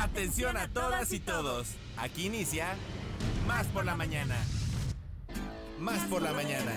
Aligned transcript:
Atención 0.00 0.56
a 0.56 0.66
todas 0.66 1.12
y 1.12 1.20
todos. 1.20 1.74
Aquí 1.98 2.24
inicia 2.24 2.74
Más 3.46 3.66
por 3.66 3.84
la 3.84 3.94
mañana. 3.94 4.34
Más 5.78 6.00
por 6.08 6.22
la 6.22 6.32
mañana. 6.32 6.72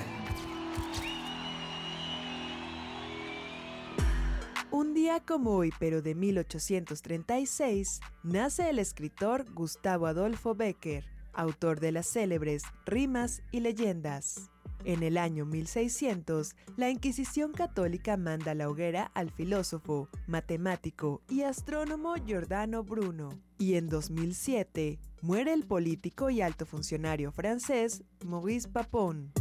Un 4.71 4.93
día 4.93 5.21
como 5.21 5.51
hoy, 5.51 5.71
pero 5.79 6.01
de 6.01 6.15
1836, 6.15 8.01
nace 8.23 8.69
el 8.69 8.79
escritor 8.79 9.45
Gustavo 9.53 10.07
Adolfo 10.07 10.53
Becker, 10.53 11.05
autor 11.31 11.79
de 11.79 11.93
las 11.93 12.07
célebres 12.07 12.63
Rimas 12.85 13.41
y 13.51 13.61
Leyendas. 13.61 14.52
En 14.85 15.01
el 15.01 15.17
año 15.17 15.45
1600, 15.45 16.55
la 16.75 16.89
Inquisición 16.89 17.53
católica 17.53 18.17
manda 18.17 18.51
a 18.51 18.55
la 18.55 18.69
hoguera 18.69 19.11
al 19.13 19.31
filósofo, 19.31 20.09
matemático 20.27 21.21
y 21.29 21.43
astrónomo 21.43 22.15
Giordano 22.15 22.83
Bruno. 22.83 23.29
Y 23.57 23.75
en 23.75 23.87
2007, 23.87 24.99
muere 25.21 25.53
el 25.53 25.65
político 25.65 26.29
y 26.29 26.41
alto 26.41 26.65
funcionario 26.65 27.31
francés 27.31 28.03
Maurice 28.25 28.67
Papon. 28.67 29.31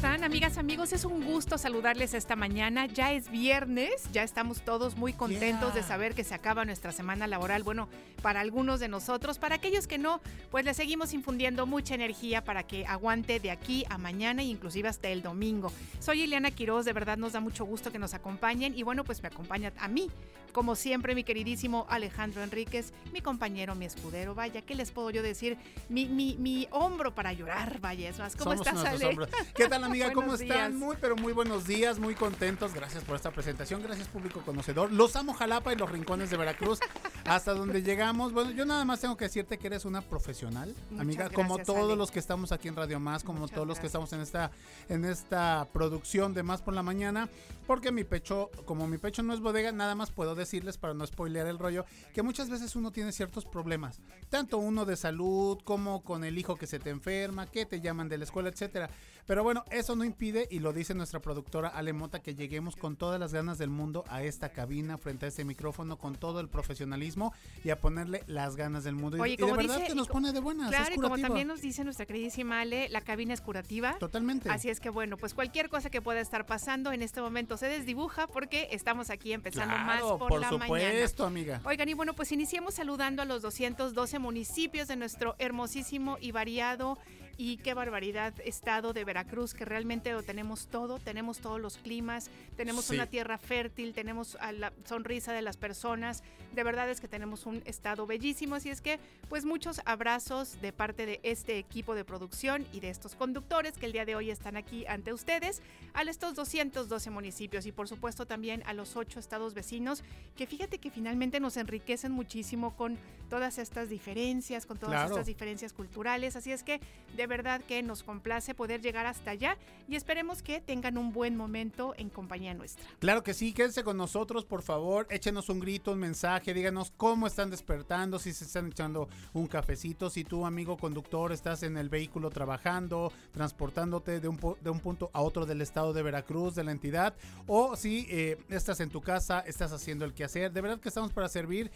Están, 0.00 0.24
amigas, 0.24 0.56
amigos? 0.56 0.94
Es 0.94 1.04
un 1.04 1.22
gusto 1.26 1.58
saludarles 1.58 2.14
esta 2.14 2.34
mañana. 2.34 2.86
Ya 2.86 3.12
es 3.12 3.30
viernes, 3.30 4.10
ya 4.12 4.22
estamos 4.22 4.62
todos 4.62 4.96
muy 4.96 5.12
contentos 5.12 5.74
de 5.74 5.82
saber 5.82 6.14
que 6.14 6.24
se 6.24 6.32
acaba 6.34 6.64
nuestra 6.64 6.90
semana 6.90 7.26
laboral. 7.26 7.64
Bueno, 7.64 7.86
para 8.22 8.40
algunos 8.40 8.80
de 8.80 8.88
nosotros, 8.88 9.38
para 9.38 9.56
aquellos 9.56 9.86
que 9.86 9.98
no, 9.98 10.22
pues 10.50 10.64
le 10.64 10.72
seguimos 10.72 11.12
infundiendo 11.12 11.66
mucha 11.66 11.94
energía 11.94 12.42
para 12.42 12.62
que 12.62 12.86
aguante 12.86 13.40
de 13.40 13.50
aquí 13.50 13.84
a 13.90 13.98
mañana 13.98 14.40
e 14.40 14.46
inclusive 14.46 14.88
hasta 14.88 15.08
el 15.08 15.20
domingo. 15.20 15.70
Soy 15.98 16.22
Ileana 16.22 16.50
Quiroz, 16.50 16.86
de 16.86 16.94
verdad 16.94 17.18
nos 17.18 17.34
da 17.34 17.40
mucho 17.40 17.66
gusto 17.66 17.92
que 17.92 17.98
nos 17.98 18.14
acompañen 18.14 18.72
y 18.74 18.82
bueno, 18.84 19.04
pues 19.04 19.20
me 19.20 19.28
acompaña 19.28 19.70
a 19.78 19.88
mí, 19.88 20.08
como 20.52 20.76
siempre, 20.76 21.14
mi 21.14 21.24
queridísimo 21.24 21.86
Alejandro 21.90 22.42
Enríquez, 22.42 22.92
mi 23.12 23.20
compañero, 23.20 23.74
mi 23.74 23.84
escudero. 23.84 24.34
Vaya, 24.34 24.62
¿qué 24.62 24.74
les 24.74 24.90
puedo 24.90 25.10
yo 25.10 25.22
decir? 25.22 25.58
Mi, 25.88 26.06
mi, 26.06 26.36
mi 26.38 26.66
hombro 26.70 27.14
para 27.14 27.32
llorar, 27.32 27.80
vaya, 27.80 28.08
es 28.08 28.18
más. 28.18 28.34
¿Cómo 28.34 28.52
Somos 28.52 28.66
estás, 28.66 28.84
Ale? 28.84 29.06
hombros. 29.06 29.28
¿Qué 29.54 29.68
tal, 29.68 29.84
amiga? 29.90 30.12
¿Cómo 30.14 30.34
están? 30.34 30.78
Muy, 30.78 30.96
pero 31.00 31.16
muy 31.16 31.32
buenos 31.32 31.66
días, 31.66 31.98
muy 31.98 32.14
contentos. 32.14 32.74
Gracias 32.74 33.04
por 33.04 33.16
esta 33.16 33.30
presentación. 33.30 33.82
Gracias, 33.82 34.08
público 34.08 34.40
conocedor. 34.40 34.92
Los 34.92 35.16
amo 35.16 35.34
Jalapa 35.34 35.72
y 35.72 35.76
los 35.76 35.90
rincones 35.90 36.30
de 36.30 36.36
Veracruz. 36.36 36.78
hasta 37.24 37.52
donde 37.52 37.82
llegamos. 37.82 38.32
Bueno, 38.32 38.50
yo 38.50 38.64
nada 38.64 38.84
más 38.84 39.00
tengo 39.00 39.16
que 39.16 39.24
decirte 39.24 39.58
que 39.58 39.66
eres 39.66 39.84
una 39.84 40.00
profesional, 40.00 40.74
Muchas 40.90 41.00
amiga, 41.00 41.30
como 41.30 41.58
todos 41.58 41.84
Ale. 41.84 41.96
los 41.96 42.10
que 42.10 42.18
estamos 42.18 42.52
aquí 42.52 42.68
en 42.68 42.76
Radio 42.76 43.00
Más, 43.00 43.24
como 43.24 43.40
Muchas 43.40 43.54
todos 43.54 43.66
los 43.66 43.78
que 43.78 43.86
estamos 43.86 44.12
en 44.12 44.20
esta, 44.20 44.50
en 44.88 45.04
esta 45.04 45.68
producción 45.72 46.34
de 46.34 46.42
Más 46.42 46.62
por 46.62 46.74
la 46.74 46.82
Mañana. 46.82 47.28
Porque 47.66 47.92
mi 47.92 48.02
pecho, 48.02 48.50
como 48.64 48.88
mi 48.88 48.98
pecho 48.98 49.22
no 49.22 49.32
es 49.32 49.38
bodega, 49.38 49.70
nada 49.70 49.94
más 49.94 50.10
puedo 50.10 50.34
decirles 50.34 50.76
para 50.76 50.92
no 50.92 51.06
spoilear 51.06 51.46
el 51.46 51.56
rollo, 51.58 51.84
que 52.12 52.22
muchas 52.22 52.50
veces 52.50 52.74
uno 52.74 52.90
tiene 52.90 53.12
ciertos 53.12 53.44
problemas. 53.44 54.00
Tanto 54.28 54.58
uno 54.58 54.84
de 54.84 54.96
salud, 54.96 55.58
como 55.62 56.02
con 56.02 56.24
el 56.24 56.36
hijo 56.36 56.56
que 56.56 56.66
se 56.66 56.80
te 56.80 56.90
enferma, 56.90 57.46
que 57.46 57.66
te 57.66 57.80
llaman 57.80 58.08
de 58.08 58.18
la 58.18 58.24
escuela, 58.24 58.48
etcétera. 58.48 58.90
Pero 59.24 59.44
bueno, 59.44 59.64
eso 59.80 59.96
no 59.96 60.04
impide, 60.04 60.46
y 60.50 60.60
lo 60.60 60.72
dice 60.72 60.94
nuestra 60.94 61.20
productora 61.20 61.68
Ale 61.68 61.92
Mota, 61.92 62.20
que 62.20 62.34
lleguemos 62.34 62.76
con 62.76 62.96
todas 62.96 63.18
las 63.18 63.32
ganas 63.32 63.58
del 63.58 63.70
mundo 63.70 64.04
a 64.08 64.22
esta 64.22 64.50
cabina, 64.50 64.96
frente 64.98 65.26
a 65.26 65.28
este 65.28 65.44
micrófono, 65.44 65.98
con 65.98 66.14
todo 66.14 66.40
el 66.40 66.48
profesionalismo 66.48 67.32
y 67.64 67.70
a 67.70 67.80
ponerle 67.80 68.22
las 68.26 68.56
ganas 68.56 68.84
del 68.84 68.94
mundo. 68.94 69.16
Y- 69.16 69.20
Oye, 69.20 69.32
y, 69.34 69.36
de 69.36 69.52
verdad 69.52 69.76
dice- 69.76 69.88
que 69.88 69.94
nos 69.94 70.08
pone 70.08 70.32
de 70.32 70.40
buenas. 70.40 70.68
Claro, 70.70 70.90
es 70.90 70.96
y 70.96 71.00
como 71.00 71.18
también 71.18 71.48
nos 71.48 71.60
dice 71.60 71.82
nuestra 71.84 72.06
queridísima 72.06 72.60
Ale, 72.60 72.88
la 72.88 73.00
cabina 73.00 73.34
es 73.34 73.40
curativa. 73.40 73.98
Totalmente. 73.98 74.48
Así 74.50 74.68
es 74.68 74.78
que 74.80 74.90
bueno, 74.90 75.16
pues 75.16 75.34
cualquier 75.34 75.68
cosa 75.68 75.90
que 75.90 76.00
pueda 76.00 76.20
estar 76.20 76.46
pasando 76.46 76.92
en 76.92 77.02
este 77.02 77.20
momento 77.20 77.56
se 77.56 77.66
desdibuja 77.66 78.26
porque 78.26 78.68
estamos 78.72 79.10
aquí 79.10 79.32
empezando 79.32 79.74
más 79.76 80.00
por, 80.02 80.18
por 80.18 80.40
la 80.40 80.50
mañana. 80.52 80.90
supuesto, 80.90 81.24
amiga. 81.26 81.60
Oigan, 81.64 81.88
y 81.88 81.94
bueno, 81.94 82.14
pues 82.14 82.30
iniciemos 82.32 82.74
saludando 82.74 83.22
a 83.22 83.24
los 83.24 83.42
212 83.42 84.18
municipios 84.18 84.88
de 84.88 84.96
nuestro 84.96 85.34
hermosísimo 85.38 86.18
y 86.20 86.30
variado 86.32 86.98
y 87.40 87.56
qué 87.56 87.72
barbaridad 87.72 88.34
estado 88.44 88.92
de 88.92 89.02
Veracruz, 89.02 89.54
que 89.54 89.64
realmente 89.64 90.12
lo 90.12 90.22
tenemos 90.22 90.66
todo, 90.66 90.98
tenemos 90.98 91.38
todos 91.38 91.58
los 91.58 91.78
climas, 91.78 92.28
tenemos 92.54 92.84
Sí. 92.84 92.94
una 92.96 93.06
tierra 93.06 93.38
fértil, 93.38 93.94
tenemos 93.94 94.36
a 94.42 94.52
la 94.52 94.74
sonrisa 94.84 95.32
de 95.32 95.40
las 95.40 95.56
personas, 95.56 96.22
de 96.52 96.62
verdad 96.64 96.90
es 96.90 97.00
que 97.00 97.08
tenemos 97.08 97.46
un 97.46 97.62
estado 97.64 98.06
bellísimo, 98.06 98.56
así 98.56 98.68
es 98.68 98.82
que 98.82 99.00
pues 99.30 99.46
muchos 99.46 99.80
abrazos 99.86 100.60
de 100.60 100.74
parte 100.74 101.06
de 101.06 101.18
este 101.22 101.56
equipo 101.56 101.94
de 101.94 102.04
producción 102.04 102.66
y 102.74 102.80
de 102.80 102.90
estos 102.90 103.14
conductores 103.14 103.78
que 103.78 103.86
el 103.86 103.92
día 103.92 104.04
de 104.04 104.16
hoy 104.16 104.30
están 104.30 104.58
aquí 104.58 104.84
ante 104.84 105.14
ustedes, 105.14 105.62
a 105.94 106.02
estos 106.02 106.34
212 106.34 107.08
municipios 107.08 107.64
y 107.64 107.72
por 107.72 107.88
supuesto 107.88 108.26
también 108.26 108.62
a 108.66 108.74
los 108.74 108.96
ocho 108.96 109.18
estados 109.18 109.54
vecinos, 109.54 110.04
que 110.36 110.46
fíjate 110.46 110.76
que 110.76 110.90
finalmente 110.90 111.40
nos 111.40 111.56
enriquecen 111.56 112.12
muchísimo 112.12 112.76
con 112.76 112.98
todas 113.30 113.56
estas 113.56 113.88
diferencias, 113.88 114.66
con 114.66 114.76
todas 114.76 114.92
Claro. 114.96 115.10
estas 115.14 115.26
diferencias 115.26 115.72
culturales, 115.72 116.36
así 116.36 116.52
es 116.52 116.62
que 116.64 116.80
de 117.16 117.29
verdad 117.30 117.62
que 117.62 117.82
nos 117.82 118.02
complace 118.02 118.54
poder 118.54 118.82
llegar 118.82 119.06
hasta 119.06 119.30
allá 119.30 119.56
y 119.88 119.96
esperemos 119.96 120.42
que 120.42 120.60
tengan 120.60 120.98
un 120.98 121.12
buen 121.14 121.36
momento 121.36 121.94
en 121.96 122.10
compañía 122.10 122.52
nuestra. 122.52 122.84
Claro 122.98 123.22
que 123.22 123.32
sí, 123.32 123.54
quédense 123.54 123.82
con 123.82 123.96
nosotros, 123.96 124.44
por 124.44 124.60
favor, 124.60 125.06
échenos 125.08 125.48
un 125.48 125.60
grito, 125.60 125.92
un 125.92 125.98
mensaje, 125.98 126.52
díganos 126.52 126.92
cómo 126.98 127.26
están 127.26 127.48
despertando, 127.48 128.18
si 128.18 128.34
se 128.34 128.44
están 128.44 128.66
echando 128.66 129.08
un 129.32 129.46
cafecito, 129.46 130.10
si 130.10 130.24
tú, 130.24 130.44
amigo 130.44 130.76
conductor, 130.76 131.32
estás 131.32 131.62
en 131.62 131.78
el 131.78 131.88
vehículo 131.88 132.28
trabajando, 132.28 133.12
transportándote 133.32 134.20
de 134.20 134.28
un, 134.28 134.38
de 134.60 134.70
un 134.70 134.80
punto 134.80 135.10
a 135.12 135.22
otro 135.22 135.46
del 135.46 135.62
estado 135.62 135.92
de 135.92 136.02
Veracruz, 136.02 136.54
de 136.54 136.64
la 136.64 136.72
entidad, 136.72 137.14
o 137.46 137.76
si 137.76 138.06
eh, 138.10 138.36
estás 138.50 138.80
en 138.80 138.90
tu 138.90 139.00
casa, 139.00 139.40
estás 139.40 139.72
haciendo 139.72 140.04
el 140.04 140.12
quehacer. 140.12 140.52
De 140.52 140.60
verdad 140.60 140.80
que 140.80 140.88
estamos 140.88 141.12
para 141.12 141.28
servir, 141.28 141.70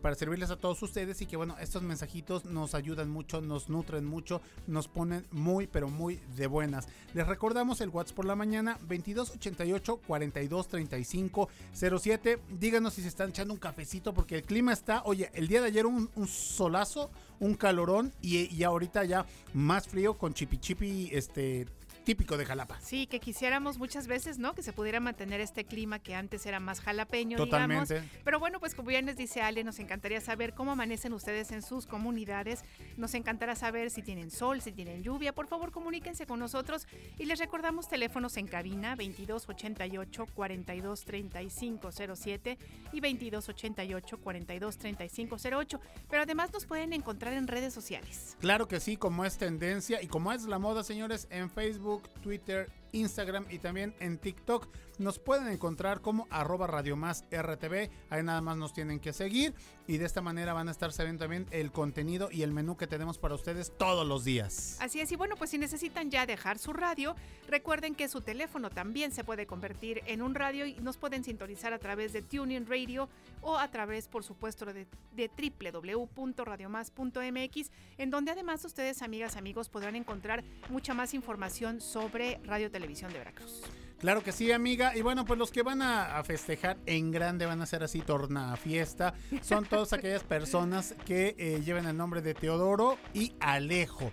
para 0.00 0.14
servirles 0.14 0.50
a 0.50 0.56
todos 0.56 0.80
ustedes 0.82 1.20
y 1.20 1.26
que, 1.26 1.36
bueno, 1.36 1.56
estos 1.58 1.82
mensajitos 1.82 2.44
nos 2.44 2.74
ayudan 2.74 3.10
mucho, 3.10 3.40
nos 3.40 3.68
nutren 3.68 4.04
mucho, 4.04 4.40
nos 4.66 4.88
ponen 4.90 5.24
muy, 5.30 5.66
pero 5.66 5.88
muy 5.88 6.20
de 6.36 6.46
buenas. 6.46 6.86
Les 7.14 7.26
recordamos 7.26 7.80
el 7.80 7.88
WhatsApp 7.88 8.16
por 8.16 8.24
la 8.24 8.36
mañana 8.36 8.78
2288 8.82 10.00
4235 10.06 11.48
07. 11.72 12.38
Díganos 12.58 12.94
si 12.94 13.02
se 13.02 13.08
están 13.08 13.30
echando 13.30 13.54
un 13.54 13.60
cafecito 13.60 14.12
porque 14.14 14.36
el 14.36 14.42
clima 14.42 14.72
está, 14.72 15.02
oye, 15.04 15.30
el 15.34 15.48
día 15.48 15.60
de 15.60 15.68
ayer 15.68 15.86
un, 15.86 16.08
solazo, 16.26 17.10
un 17.38 17.54
calorón 17.54 18.12
y, 18.20 18.54
y 18.54 18.64
ahorita 18.64 19.04
ya 19.04 19.26
más 19.54 19.88
frío 19.88 20.18
con 20.18 20.34
chipi 20.34 20.58
chipi, 20.58 21.10
este 21.12 21.66
típico 22.10 22.36
de 22.36 22.44
Jalapa. 22.44 22.76
Sí, 22.80 23.06
que 23.06 23.20
quisiéramos 23.20 23.78
muchas 23.78 24.08
veces, 24.08 24.40
¿no? 24.40 24.52
Que 24.52 24.64
se 24.64 24.72
pudiera 24.72 24.98
mantener 24.98 25.40
este 25.40 25.62
clima 25.62 26.00
que 26.00 26.16
antes 26.16 26.44
era 26.44 26.58
más 26.58 26.80
jalapeño, 26.80 27.36
Totalmente. 27.36 27.94
digamos. 27.94 28.10
Pero 28.24 28.40
bueno, 28.40 28.58
pues 28.58 28.74
como 28.74 28.88
bien 28.88 29.06
les 29.06 29.16
dice 29.16 29.42
Ale, 29.42 29.62
nos 29.62 29.78
encantaría 29.78 30.20
saber 30.20 30.52
cómo 30.52 30.72
amanecen 30.72 31.12
ustedes 31.12 31.52
en 31.52 31.62
sus 31.62 31.86
comunidades. 31.86 32.64
Nos 32.96 33.14
encantará 33.14 33.54
saber 33.54 33.92
si 33.92 34.02
tienen 34.02 34.32
sol, 34.32 34.60
si 34.60 34.72
tienen 34.72 35.04
lluvia. 35.04 35.32
Por 35.32 35.46
favor, 35.46 35.70
comuníquense 35.70 36.26
con 36.26 36.40
nosotros 36.40 36.88
y 37.16 37.26
les 37.26 37.38
recordamos 37.38 37.88
teléfonos 37.88 38.36
en 38.38 38.48
cabina 38.48 38.96
2288 38.96 40.26
423507 40.34 42.58
y 42.92 43.00
2288 43.00 44.18
423508. 44.18 45.80
Pero 46.08 46.22
además 46.24 46.52
nos 46.52 46.66
pueden 46.66 46.92
encontrar 46.92 47.34
en 47.34 47.46
redes 47.46 47.72
sociales. 47.72 48.36
Claro 48.40 48.66
que 48.66 48.80
sí, 48.80 48.96
como 48.96 49.24
es 49.24 49.38
tendencia 49.38 50.02
y 50.02 50.08
como 50.08 50.32
es 50.32 50.42
la 50.42 50.58
moda, 50.58 50.82
señores, 50.82 51.28
en 51.30 51.50
Facebook, 51.50 51.99
Twitter, 52.22 52.68
Instagram 52.92 53.46
y 53.50 53.58
también 53.58 53.94
en 54.00 54.18
TikTok. 54.18 54.68
Nos 54.98 55.18
pueden 55.18 55.48
encontrar 55.48 56.02
como 56.02 56.26
arroba 56.30 56.66
Radio 56.66 56.94
RTV. 56.94 57.90
Ahí 58.10 58.22
nada 58.22 58.42
más 58.42 58.58
nos 58.58 58.74
tienen 58.74 59.00
que 59.00 59.14
seguir 59.14 59.54
y 59.86 59.96
de 59.96 60.04
esta 60.04 60.20
manera 60.20 60.52
van 60.52 60.68
a 60.68 60.72
estar 60.72 60.92
sabiendo 60.92 61.24
también 61.24 61.46
el 61.52 61.72
contenido 61.72 62.28
y 62.30 62.42
el 62.42 62.52
menú 62.52 62.76
que 62.76 62.86
tenemos 62.86 63.16
para 63.16 63.34
ustedes 63.34 63.72
todos 63.78 64.06
los 64.06 64.24
días. 64.24 64.76
Así 64.80 65.00
es, 65.00 65.10
y 65.10 65.16
bueno, 65.16 65.36
pues 65.36 65.50
si 65.50 65.58
necesitan 65.58 66.10
ya 66.10 66.26
dejar 66.26 66.58
su 66.58 66.74
radio, 66.74 67.16
recuerden 67.48 67.94
que 67.94 68.08
su 68.08 68.20
teléfono 68.20 68.68
también 68.68 69.10
se 69.10 69.24
puede 69.24 69.46
convertir 69.46 70.02
en 70.06 70.20
un 70.20 70.34
radio 70.34 70.66
y 70.66 70.74
nos 70.74 70.98
pueden 70.98 71.24
sintonizar 71.24 71.72
a 71.72 71.78
través 71.78 72.12
de 72.12 72.20
Tuning 72.20 72.66
Radio 72.66 73.08
o 73.40 73.56
a 73.56 73.70
través, 73.70 74.06
por 74.06 74.22
supuesto, 74.22 74.66
de, 74.66 74.86
de 75.12 75.30
www.radiomás.mx, 75.72 77.70
en 77.96 78.10
donde 78.10 78.32
además 78.32 78.62
ustedes, 78.66 79.00
amigas, 79.00 79.36
amigos, 79.36 79.70
podrán 79.70 79.96
encontrar 79.96 80.44
mucha 80.68 80.92
más 80.92 81.14
información 81.14 81.80
sobre 81.80 82.38
Radio 82.44 82.70
Televisión 82.70 82.79
de 82.80 83.18
Veracruz. 83.18 83.62
Claro 83.98 84.22
que 84.22 84.32
sí, 84.32 84.50
amiga. 84.50 84.96
Y 84.96 85.02
bueno, 85.02 85.26
pues 85.26 85.38
los 85.38 85.50
que 85.50 85.62
van 85.62 85.82
a, 85.82 86.22
festejar 86.24 86.78
en 86.86 87.10
grande 87.10 87.44
van 87.44 87.60
a 87.60 87.66
ser 87.66 87.82
así 87.82 88.00
torna 88.00 88.56
fiesta. 88.56 89.14
Son 89.42 89.66
todas 89.66 89.92
aquellas 89.92 90.24
personas 90.24 90.94
que 91.04 91.34
eh, 91.38 91.60
lleven 91.64 91.86
el 91.86 91.96
nombre 91.96 92.22
de 92.22 92.32
Teodoro 92.34 92.96
y 93.12 93.34
Alejo. 93.40 94.10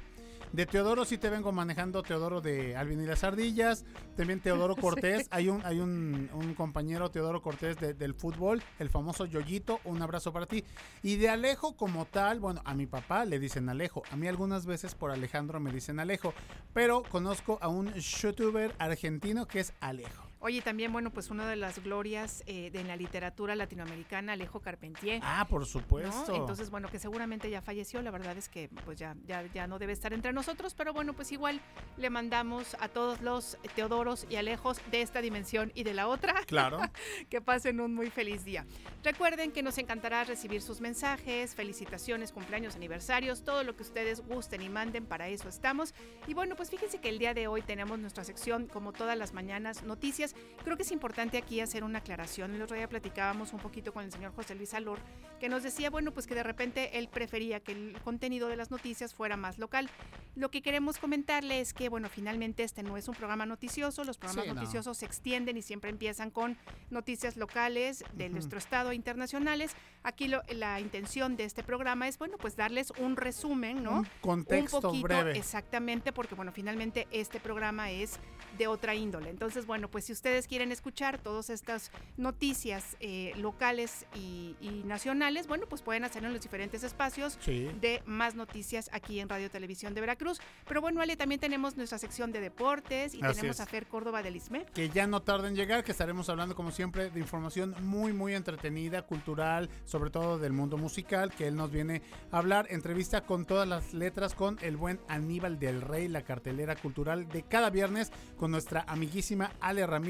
De 0.54 0.66
Teodoro 0.66 1.06
sí 1.06 1.18
te 1.18 1.30
vengo 1.30 1.52
manejando 1.52 2.02
Teodoro 2.02 2.42
de 2.42 2.76
Alvin 2.76 3.02
y 3.02 3.06
las 3.06 3.24
Ardillas, 3.24 3.86
también 4.16 4.40
Teodoro 4.40 4.76
Cortés, 5.16 5.28
hay 5.30 5.50
un 5.50 5.64
hay 5.66 5.80
un, 5.80 6.30
un 6.34 6.54
compañero 6.56 7.12
Teodoro 7.12 7.42
Cortés 7.42 7.78
de- 7.78 7.94
del 7.94 8.14
fútbol, 8.16 8.64
el 8.80 8.90
famoso 8.90 9.26
Yoyito, 9.26 9.80
un 9.84 10.02
abrazo 10.02 10.32
para 10.34 10.46
ti. 10.46 10.64
Y 11.04 11.18
de 11.18 11.30
Alejo 11.30 11.76
como 11.76 12.06
tal, 12.06 12.40
bueno, 12.40 12.62
a 12.66 12.74
mi 12.74 12.86
papá 12.88 13.26
le 13.26 13.40
dicen 13.40 13.70
Alejo, 13.70 14.04
a 14.10 14.16
mí 14.16 14.28
algunas 14.28 14.66
veces 14.66 14.96
por 14.96 15.12
Alejandro 15.12 15.60
me 15.60 15.72
dicen 15.72 16.00
Alejo, 16.00 16.34
pero 16.74 17.04
conozco 17.04 17.60
a 17.62 17.68
un 17.68 17.94
youtuber 17.94 18.74
argentino 18.80 19.48
que 19.48 19.60
es 19.60 19.74
Alejo. 19.80 20.27
Oye, 20.40 20.62
también, 20.62 20.94
bueno, 20.94 21.12
pues 21.12 21.30
una 21.30 21.50
de 21.50 21.56
las 21.56 21.84
glorias 21.84 22.44
eh, 22.46 22.70
de 22.72 22.84
la 22.84 22.96
literatura 22.96 23.56
latinoamericana, 23.56 24.34
Alejo 24.34 24.60
Carpentier. 24.60 25.20
Ah, 25.24 25.48
por 25.50 25.62
¿no? 25.62 25.66
supuesto. 25.66 26.36
Entonces, 26.36 26.70
bueno, 26.70 26.90
que 26.90 27.00
seguramente 27.00 27.50
ya 27.50 27.62
falleció, 27.62 28.02
la 28.02 28.12
verdad 28.12 28.38
es 28.38 28.48
que 28.48 28.70
pues 28.86 29.00
ya, 29.00 29.16
ya, 29.26 29.44
ya 29.54 29.68
no 29.68 29.80
debe 29.80 29.94
estar 29.94 30.14
entre 30.14 30.34
nosotros, 30.34 30.76
pero 30.76 30.94
bueno, 30.94 31.14
pues 31.14 31.32
igual 31.32 31.60
le 31.98 32.10
mandamos 32.10 32.76
a 32.80 32.88
todos 32.88 33.22
los 33.22 33.58
Teodoros 33.76 34.28
y 34.30 34.36
Alejos 34.36 34.80
de 34.92 35.02
esta 35.02 35.22
dimensión 35.22 35.72
y 35.74 35.84
de 35.84 35.94
la 35.94 36.08
otra 36.08 36.36
Claro. 36.46 36.80
que 37.30 37.42
pasen 37.42 37.80
un 37.80 37.96
muy 37.96 38.10
feliz 38.10 38.46
día. 38.46 38.66
Recuerden 39.04 39.52
que 39.52 39.64
nos 39.64 39.78
encantará 39.78 40.24
recibir 40.24 40.62
sus 40.62 40.82
mensajes, 40.82 41.56
felicitaciones, 41.56 42.32
cumpleaños, 42.32 42.76
aniversarios, 42.76 43.44
todo 43.44 43.64
lo 43.64 43.76
que 43.76 43.84
ustedes 43.84 44.22
gusten 44.22 44.62
y 44.62 44.70
manden, 44.70 45.06
para 45.06 45.30
eso 45.30 45.50
estamos. 45.50 45.94
Y 46.28 46.34
bueno, 46.34 46.56
pues 46.56 46.70
fíjense 46.70 47.00
que 47.00 47.10
el 47.10 47.18
día 47.18 47.34
de 47.34 47.48
hoy 47.48 47.62
tenemos 47.62 48.00
nuestra 48.00 48.24
sección, 48.24 48.68
como 48.68 48.94
todas 48.94 49.18
las 49.18 49.34
mañanas, 49.34 49.84
noticias. 49.84 50.27
Creo 50.64 50.76
que 50.78 50.84
es 50.84 50.92
importante 50.92 51.38
aquí 51.38 51.60
hacer 51.62 51.84
una 51.84 52.00
aclaración. 52.00 52.54
El 52.56 52.62
otro 52.62 52.76
día 52.76 52.88
platicábamos 52.90 53.54
un 53.54 53.60
poquito 53.60 53.94
con 53.94 54.04
el 54.04 54.12
señor 54.12 54.34
José 54.36 54.56
Luis 54.56 54.74
Alor, 54.74 55.00
que 55.40 55.50
nos 55.50 55.64
decía, 55.64 55.90
bueno, 55.90 56.12
pues 56.12 56.28
que 56.28 56.36
de 56.36 56.44
repente 56.44 56.98
él 56.98 57.08
prefería 57.08 57.60
que 57.60 57.72
el 57.72 57.98
contenido 58.04 58.48
de 58.48 58.56
las 58.56 58.72
noticias 58.72 59.14
fuera 59.14 59.38
más 59.38 59.58
local. 59.60 59.90
Lo 60.36 60.50
que 60.52 60.62
queremos 60.62 60.98
comentarle 61.00 61.60
es 61.62 61.74
que, 61.74 61.90
bueno, 61.90 62.10
finalmente 62.10 62.64
este 62.64 62.84
no 62.84 62.98
es 62.98 63.08
un 63.08 63.16
programa 63.16 63.46
noticioso, 63.46 64.04
los 64.04 64.18
programas 64.18 64.46
Sí, 64.46 64.50
no. 64.50 64.56
noticiosos 64.56 64.98
se 64.98 65.06
extienden 65.06 65.58
y 65.58 65.62
siempre 65.62 65.90
empiezan 65.90 66.32
con 66.32 66.58
noticias 66.90 67.38
locales 67.38 68.04
de 68.14 68.26
Ujú. 68.26 68.34
nuestro 68.34 68.58
estado 68.60 68.92
e 68.92 68.96
internacionales. 68.96 69.72
Aquí 70.04 70.28
lo- 70.28 70.44
la 70.50 70.80
intención 70.80 71.36
de 71.38 71.46
este 71.46 71.64
programa 71.64 72.08
es, 72.08 72.18
bueno, 72.18 72.38
pues 72.38 72.56
darles 72.56 72.92
un 73.00 73.16
resumen, 73.16 73.84
¿no? 73.84 74.00
Un 74.00 74.08
contexto 74.22 74.78
un 74.78 74.82
poquito, 74.84 75.08
breve. 75.08 75.38
exactamente, 75.38 76.12
porque 76.14 76.36
bueno, 76.36 76.52
finalmente 76.52 77.08
este 77.12 77.40
programa 77.40 77.92
es 77.92 78.20
de 78.58 78.68
otra 78.68 78.96
índole. 78.96 79.30
Entonces, 79.30 79.66
bueno, 79.66 79.90
pues 79.90 80.06
si 80.06 80.12
ustedes 80.18 80.48
quieren 80.48 80.72
escuchar 80.72 81.18
todas 81.20 81.50
estas 81.50 81.92
noticias 82.18 82.98
eh, 83.00 83.34
locales 83.38 84.06
y, 84.16 84.56
y 84.60 84.82
nacionales, 84.86 85.48
bueno, 85.48 85.66
pues 85.70 85.82
pueden 85.82 86.04
hacerlo 86.04 86.28
en 86.28 86.34
los 86.34 86.42
diferentes 86.42 86.84
espacios 86.84 87.38
Sí. 87.42 87.70
de 87.80 88.02
más 88.06 88.36
noticias 88.36 88.90
aquí 88.92 89.20
en 89.20 89.30
Radio 89.30 89.50
Televisión 89.50 89.94
de 89.94 90.02
Veracruz. 90.02 90.40
Pero 90.68 90.82
bueno, 90.82 91.02
Ale, 91.02 91.16
también 91.16 91.40
tenemos 91.40 91.78
nuestra 91.78 91.98
sección 91.98 92.32
de 92.32 92.42
deportes 92.42 93.14
y 93.14 93.22
Así 93.24 93.36
tenemos 93.36 93.58
es. 93.58 93.62
a 93.62 93.66
Fer 93.66 93.86
Córdoba 93.88 94.22
del 94.24 94.36
ISME. 94.36 94.66
que 94.74 94.90
ya 94.90 95.08
no 95.08 95.22
tarda 95.22 95.48
en 95.48 95.56
llegar, 95.56 95.84
que 95.84 95.92
estaremos 95.92 96.28
hablando 96.30 96.56
como 96.56 96.72
siempre 96.72 97.10
de 97.12 97.20
información 97.20 97.76
muy 97.82 98.12
muy 98.12 98.34
entretenida, 98.34 99.04
cultural, 99.04 99.70
sobre 99.86 100.10
todo 100.10 100.38
del 100.40 100.52
mundo 100.54 100.78
musical, 100.78 101.32
que 101.32 101.48
él 101.48 101.56
nos 101.56 101.72
viene 101.72 102.02
a 102.32 102.40
hablar, 102.40 102.68
entrevista 102.72 103.22
con 103.22 103.46
todas 103.46 103.68
las 103.68 103.94
letras 103.94 104.34
con 104.34 104.58
el 104.62 104.78
buen 104.78 105.00
Aníbal 105.08 105.60
del 105.60 105.82
Rey, 105.82 106.08
la 106.08 106.24
cartelera 106.24 106.76
cultural 106.76 107.28
de 107.30 107.44
cada 107.44 107.70
viernes 107.70 108.12
con 108.38 108.52
nuestra 108.52 108.84
amiguísima 108.88 109.52
Ale 109.62 109.86
Ramírez 109.86 110.07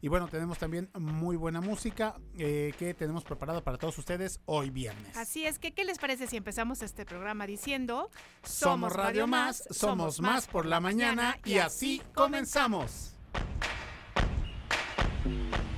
y 0.00 0.08
bueno, 0.08 0.28
tenemos 0.28 0.58
también 0.58 0.90
muy 0.98 1.36
buena 1.36 1.60
música 1.60 2.14
eh, 2.38 2.72
que 2.78 2.94
tenemos 2.94 3.24
preparada 3.24 3.62
para 3.62 3.78
todos 3.78 3.96
ustedes 3.98 4.40
hoy 4.44 4.70
viernes. 4.70 5.16
Así 5.16 5.46
es 5.46 5.58
que, 5.58 5.72
¿qué 5.72 5.84
les 5.84 5.98
parece 5.98 6.26
si 6.26 6.36
empezamos 6.36 6.82
este 6.82 7.04
programa 7.04 7.46
diciendo... 7.46 8.10
Somos 8.42 8.92
Radio 8.92 9.26
Más, 9.26 9.64
somos 9.70 10.20
más 10.20 10.46
por 10.46 10.66
la 10.66 10.80
mañana 10.80 11.38
y 11.44 11.58
así 11.58 12.02
comenzamos. 12.14 13.14
¿Un 15.24 15.77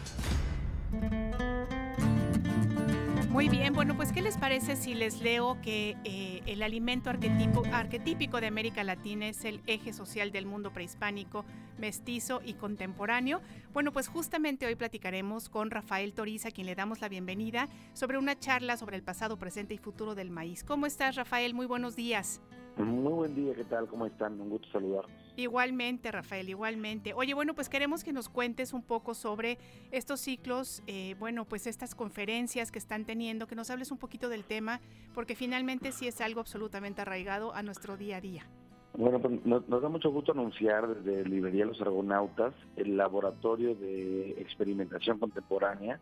Muy 3.31 3.47
bien, 3.47 3.73
bueno, 3.73 3.95
pues 3.95 4.11
¿qué 4.11 4.21
les 4.21 4.37
parece 4.37 4.75
si 4.75 4.93
les 4.93 5.21
leo 5.21 5.57
que 5.61 5.95
eh, 6.03 6.41
el 6.47 6.61
alimento 6.61 7.09
arquetipo- 7.09 7.65
arquetípico 7.71 8.41
de 8.41 8.47
América 8.47 8.83
Latina 8.83 9.29
es 9.29 9.45
el 9.45 9.61
eje 9.67 9.93
social 9.93 10.33
del 10.33 10.45
mundo 10.45 10.71
prehispánico, 10.73 11.45
mestizo 11.79 12.41
y 12.43 12.55
contemporáneo? 12.55 13.39
Bueno, 13.73 13.93
pues 13.93 14.09
justamente 14.09 14.65
hoy 14.65 14.75
platicaremos 14.75 15.47
con 15.47 15.71
Rafael 15.71 16.13
Toriz, 16.13 16.45
a 16.45 16.51
quien 16.51 16.67
le 16.67 16.75
damos 16.75 16.99
la 16.99 17.07
bienvenida, 17.07 17.69
sobre 17.93 18.17
una 18.17 18.37
charla 18.37 18.75
sobre 18.75 18.97
el 18.97 19.01
pasado, 19.03 19.37
presente 19.37 19.73
y 19.73 19.77
futuro 19.77 20.13
del 20.13 20.29
maíz. 20.29 20.65
¿Cómo 20.65 20.85
estás, 20.85 21.15
Rafael? 21.15 21.53
Muy 21.53 21.67
buenos 21.67 21.95
días. 21.95 22.41
Muy 22.75 23.13
buen 23.13 23.33
día, 23.33 23.55
¿qué 23.55 23.63
tal? 23.63 23.87
¿Cómo 23.87 24.07
están? 24.07 24.41
Un 24.41 24.49
gusto 24.49 24.67
saludarlos. 24.73 25.20
Igualmente, 25.35 26.11
Rafael, 26.11 26.49
igualmente. 26.49 27.13
Oye, 27.13 27.33
bueno, 27.33 27.53
pues 27.53 27.69
queremos 27.69 28.03
que 28.03 28.13
nos 28.13 28.29
cuentes 28.29 28.73
un 28.73 28.83
poco 28.83 29.13
sobre 29.13 29.57
estos 29.91 30.19
ciclos, 30.19 30.83
eh, 30.87 31.15
bueno, 31.19 31.45
pues 31.45 31.67
estas 31.67 31.95
conferencias 31.95 32.71
que 32.71 32.79
están 32.79 33.05
teniendo, 33.05 33.47
que 33.47 33.55
nos 33.55 33.69
hables 33.69 33.91
un 33.91 33.97
poquito 33.97 34.29
del 34.29 34.43
tema, 34.43 34.81
porque 35.13 35.35
finalmente 35.35 35.91
sí 35.91 36.07
es 36.07 36.21
algo 36.21 36.41
absolutamente 36.41 37.01
arraigado 37.01 37.53
a 37.53 37.63
nuestro 37.63 37.97
día 37.97 38.17
a 38.17 38.21
día. 38.21 38.45
Bueno, 38.93 39.21
pues 39.21 39.45
nos, 39.45 39.67
nos 39.69 39.81
da 39.81 39.87
mucho 39.87 40.11
gusto 40.11 40.33
anunciar 40.33 40.85
desde 40.87 41.23
Librería 41.23 41.65
Los 41.65 41.79
Argonautas 41.79 42.53
el 42.75 42.97
laboratorio 42.97 43.73
de 43.75 44.31
experimentación 44.31 45.17
contemporánea, 45.17 45.99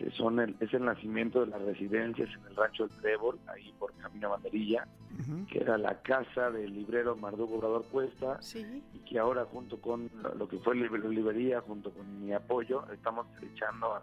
que 0.00 0.10
son 0.12 0.40
el, 0.40 0.56
es 0.60 0.72
el 0.72 0.82
nacimiento 0.86 1.40
de 1.44 1.48
las 1.48 1.60
residencias 1.60 2.30
en 2.34 2.46
el 2.46 2.56
Rancho 2.56 2.86
del 2.88 2.96
Trébol, 3.02 3.38
ahí 3.48 3.70
por 3.78 3.92
Camino 3.96 4.30
Banderilla, 4.30 4.88
que 5.46 5.58
era 5.58 5.76
la 5.76 6.00
casa 6.00 6.50
del 6.50 6.72
librero 6.72 7.16
Mardugo 7.16 7.56
Obrador 7.58 7.84
Cuesta, 7.92 8.40
Sí, 8.40 8.82
y 8.94 8.98
que 9.00 9.18
ahora 9.18 9.44
junto 9.44 9.78
con 9.78 10.10
lo- 10.38 10.48
que 10.48 10.58
fue 10.60 10.74
la 10.74 10.86
librería, 10.96 11.60
junto 11.60 11.90
con 11.90 12.24
mi 12.24 12.32
apoyo, 12.32 12.82
estamos 12.90 13.26
echando 13.42 13.92
a 13.94 14.02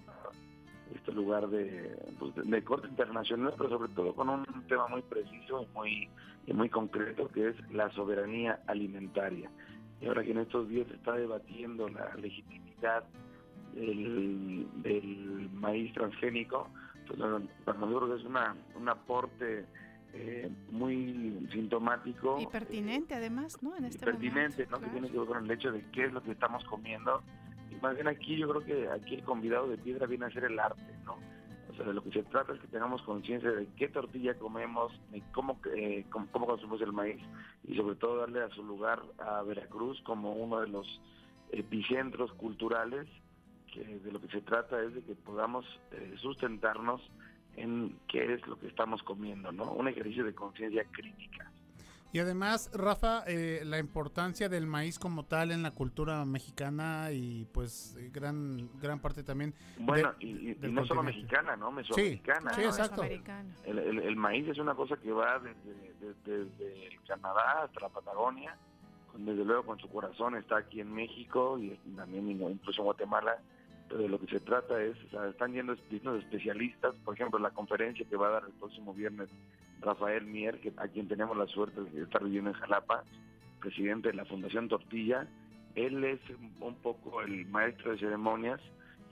este 0.94 1.11
lugar 1.13 1.47
de, 1.49 1.97
pues, 2.19 2.35
de- 2.35 2.43
de 2.43 2.63
corte 2.63 2.88
internacional, 2.88 3.55
pero 3.57 3.69
sobre 3.69 3.91
todo 3.93 4.13
con 4.13 4.29
un 4.29 4.45
tema 4.67 4.88
muy 4.88 5.01
preciso 5.01 5.63
y 5.63 5.67
muy, 5.75 6.09
y 6.45 6.53
muy 6.53 6.69
concreto, 6.69 7.27
que 7.29 7.50
es 7.50 7.55
la 7.71 7.89
soberanía 7.93 8.59
alimentaria. 8.67 9.50
Y 10.00 10.05
ahora 10.05 10.23
que 10.23 10.29
en 10.31 10.38
estos 10.38 10.69
días 10.69 10.85
se 10.89 10.93
está 10.93 11.13
debatiendo 11.13 11.89
la 11.89 12.13
legitimidad 12.15 13.03
del, 13.77 14.67
del 14.81 15.50
maíz 15.53 15.93
transgénico, 15.93 16.69
pues 17.07 17.19
para 17.63 17.77
nosotros 17.79 18.19
es 18.19 18.25
una, 18.25 18.55
un 18.75 18.89
aporte 18.89 19.65
eh, 20.13 20.50
muy 20.72 21.48
sintomático. 21.51 22.39
y 22.39 22.48
pertinente 22.48 23.15
además, 23.15 23.62
¿no? 23.62 23.75
En 23.75 23.86
y 23.86 23.88
este 23.88 24.05
pertinente, 24.05 24.65
momento, 24.65 24.72
¿no? 24.72 24.79
Que 24.79 24.91
tiene 24.91 25.12
que 25.12 25.17
ver 25.19 25.27
con 25.27 25.46
el 25.46 25.51
hecho 25.51 25.72
de 25.72 25.86
qué 25.91 26.05
es 26.05 26.13
lo 26.13 26.24
que 26.24 26.31
estamos 26.31 26.63
comiendo. 26.65 27.22
Y 27.72 27.75
más 27.75 27.96
bien 27.96 28.07
aquí 28.07 28.38
yo 28.38 28.50
creo 28.50 28.65
que 28.65 28.89
aquí 28.89 29.15
el 29.15 29.24
convidado 29.24 29.67
de 29.67 29.77
piedra 29.77 30.07
viene 30.07 30.25
a 30.25 30.31
ser 30.31 30.46
el 30.46 30.60
arte, 30.60 30.81
¿no? 31.05 31.17
O 31.69 31.75
sea, 31.75 31.86
de 31.86 31.93
lo 31.93 32.01
que 32.01 32.12
se 32.12 32.24
trata 32.24 32.53
es 32.53 32.60
que 32.60 32.67
tengamos 32.67 33.01
conciencia 33.03 33.51
de 33.51 33.67
qué 33.77 33.89
tortilla 33.89 34.34
comemos, 34.36 34.91
de 35.12 35.22
cómo, 35.34 35.60
eh, 35.75 36.05
cómo, 36.10 36.27
cómo 36.31 36.48
consumimos 36.48 36.81
el 36.81 36.93
maíz 36.93 37.22
y 37.67 37.75
sobre 37.75 37.96
todo 37.98 38.17
darle 38.17 38.41
a 38.41 38.50
su 38.50 38.63
lugar 38.63 39.01
a 39.19 39.43
Veracruz 39.43 40.01
como 40.03 40.34
uno 40.34 40.62
de 40.62 40.69
los 40.69 41.01
epicentros 41.51 42.31
culturales, 42.34 43.07
que 43.86 44.00
de 44.00 44.12
lo 44.12 44.19
que 44.22 44.27
se 44.29 44.41
trata 44.41 44.81
es 44.81 44.93
de 44.93 45.01
que 45.03 45.13
podamos 45.15 45.65
eh, 45.91 46.15
sustentarnos 46.22 47.01
en 47.55 47.98
qué 48.07 48.34
es 48.34 48.46
lo 48.48 48.57
que 48.60 48.67
estamos 48.67 49.01
comiendo, 49.03 49.51
¿no? 49.51 49.72
Un 49.72 49.88
ejercicio 49.88 50.24
de 50.24 50.34
conciencia 50.34 50.86
crítica. 50.91 51.51
Y 52.13 52.19
además, 52.19 52.72
Rafa, 52.74 53.24
eh, 53.27 53.62
la 53.65 53.79
importancia 53.79 54.48
del 54.48 54.65
maíz 54.65 54.98
como 54.98 55.25
tal 55.25 55.51
en 55.51 55.62
la 55.62 55.72
cultura 55.72 56.24
mexicana 56.25 57.12
y 57.12 57.46
pues 57.53 57.96
eh, 58.00 58.10
gran 58.13 58.69
gran 58.79 59.00
parte 59.00 59.24
también. 59.24 59.53
Bueno, 59.79 60.13
de- 60.19 60.25
y, 60.25 60.29
y- 60.29 60.50
y 60.51 60.53
del 60.53 60.74
no 60.74 60.86
solo 60.86 61.03
mexicana, 61.03 61.55
¿no? 61.57 61.72
Mesoamericana. 61.72 62.53
Sí, 62.53 62.62
¿no? 62.62 62.67
exacto. 62.67 63.03
El, 63.03 63.77
el- 63.77 64.00
el 64.00 64.15
maíz 64.15 64.48
es 64.48 64.57
una 64.57 64.74
cosa 64.74 64.96
que 64.98 65.12
va 65.12 65.39
desde, 65.39 65.93
desde- 66.00 66.46
desde 66.46 66.88
el 66.88 67.01
Canadá 67.07 67.63
hasta 67.63 67.81
la 67.81 67.89
Patagonia, 67.89 68.55
con- 69.12 69.25
desde 69.25 69.43
luego 69.43 69.63
con 69.63 69.77
su 69.79 69.89
corazón 69.89 70.36
está 70.38 70.57
aquí 70.57 70.79
en 70.79 70.93
México 70.93 71.60
y 71.60 71.72
también 71.96 72.29
incluso 72.31 72.81
en 72.81 72.86
Guatemala, 72.86 73.38
de 73.96 74.10
lo 74.10 74.20
que 74.20 74.27
se 74.27 74.39
trata 74.39 74.82
es, 74.84 74.98
están 75.29 75.53
yendo 75.53 75.75
distintos 75.75 76.24
especialistas, 76.24 76.94
por 77.06 77.13
ejemplo, 77.13 77.39
la 77.39 77.51
conferencia 77.51 78.06
que 78.10 78.17
va 78.17 78.27
a 78.27 78.32
dar 78.32 78.44
el 78.46 78.53
próximo 78.53 78.94
viernes 78.94 79.29
Rafael 79.82 80.25
Mier, 80.25 80.60
que, 80.60 80.74
a 80.77 80.88
quien 80.88 81.08
tenemos 81.08 81.38
la 81.38 81.46
suerte 81.48 81.82
de 81.82 82.03
estar 82.03 82.24
viviendo 82.24 82.50
en 82.50 82.56
Jalapa, 82.56 83.03
presidente 83.60 84.10
de 84.10 84.15
la 84.15 84.25
Fundación 84.25 84.67
Tortilla. 84.67 85.27
Él 85.75 86.03
es 86.03 86.20
un 86.60 86.75
poco 86.82 87.22
el 87.22 87.46
maestro 87.48 87.91
de 87.91 88.00
ceremonias 88.00 88.60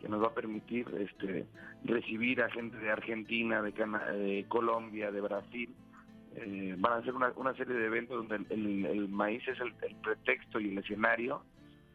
que 0.02 0.10
nos 0.10 0.22
va 0.22 0.28
a 0.28 0.34
permitir 0.34 0.88
este, 1.00 1.46
recibir 1.84 2.42
a 2.42 2.50
gente 2.50 2.78
de 2.78 2.92
Argentina, 2.92 3.62
de, 3.62 3.72
Cana- 3.72 4.12
de 4.12 4.46
Colombia, 4.48 5.12
de 5.12 5.22
Brasil. 5.22 5.74
Eh, 6.36 6.76
van 6.78 6.94
a 6.94 6.96
hacer 6.98 7.14
una, 7.14 7.32
una 7.38 7.54
serie 7.56 7.76
de 7.76 7.86
eventos 7.86 8.28
donde 8.28 8.46
el, 8.54 9.08
maíz 9.08 9.48
es 9.48 9.58
el 9.60 9.74
pretexto 10.04 10.60
y 10.60 10.70
el 10.72 10.80
escenario 10.80 11.44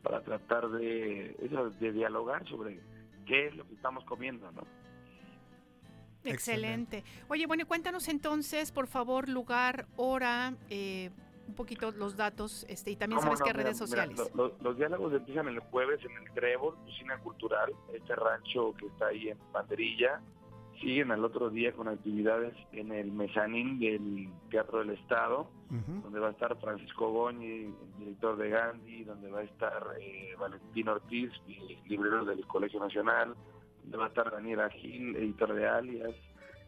para 0.02 0.23
tratar 0.23 0.69
de, 0.71 1.37
eso, 1.42 1.71
de 1.71 1.92
dialogar 1.92 2.47
sobre 2.49 2.80
qué 3.26 3.47
es 3.49 3.57
lo 3.57 3.66
que 3.66 3.75
estamos 3.75 4.04
comiendo, 4.04 4.50
¿no? 4.52 4.62
Excelente. 6.25 7.02
Oye, 7.28 7.47
bueno, 7.47 7.66
cuéntanos 7.66 8.09
entonces, 8.09 8.73
por 8.73 8.87
favor, 8.87 9.28
lugar, 9.28 9.87
hora, 9.97 10.54
eh, 10.69 11.11
un 11.49 11.54
poquito 11.54 11.90
los 11.92 12.16
datos, 12.16 12.66
este, 12.69 12.90
y 12.92 12.97
también 12.97 13.19
¿Cómo 13.21 13.28
sabes 13.28 13.40
no? 13.40 13.47
qué 13.47 13.52
redes 13.54 13.75
mira, 13.76 13.87
sociales. 14.04 14.19
lo- 14.35 14.49
lo- 14.49 14.57
los 14.61 14.76
diálogos 14.76 15.12
empiezan 15.14 15.49
el 15.49 15.59
jueves 15.61 16.00
en 16.04 16.12
el 16.23 16.30
Trébol, 16.35 16.76
Cocina 16.85 17.19
Cultural, 17.19 17.73
este 17.95 18.14
rancho 18.14 18.75
que 18.78 18.87
está 18.87 19.07
ahí 19.07 19.28
en 19.30 19.38
Banderilla. 19.52 20.21
Siguen 20.81 21.11
al 21.11 21.23
otro 21.23 21.51
día 21.51 21.73
con 21.73 21.89
actividades 21.89 22.55
en 22.73 22.91
el 22.93 23.13
mezanín 23.13 23.79
del 23.79 24.31
Teatro 24.49 24.79
del 24.79 24.91
Estado, 24.91 25.51
donde 25.69 26.19
va 26.19 26.29
a 26.29 26.31
estar 26.31 26.59
Francisco 26.59 27.13
Goñi, 27.13 27.65
el 27.65 27.75
director 27.99 28.37
de 28.39 28.49
Gandhi, 28.49 29.05
donde 29.05 29.31
va 29.31 29.41
a 29.41 29.43
estar 29.43 29.87
eh, 30.01 30.35
Valentín 30.39 30.89
Ortiz, 30.89 31.31
librero 31.87 32.25
del 32.25 32.47
Colegio 32.47 32.81
Nacional, 32.81 33.35
donde 33.83 33.99
va 33.99 34.07
a 34.07 34.09
estar 34.09 34.31
Daniela 34.31 34.71
Gil, 34.71 35.17
editor 35.17 35.53
de 35.53 35.69
Alias. 35.69 36.15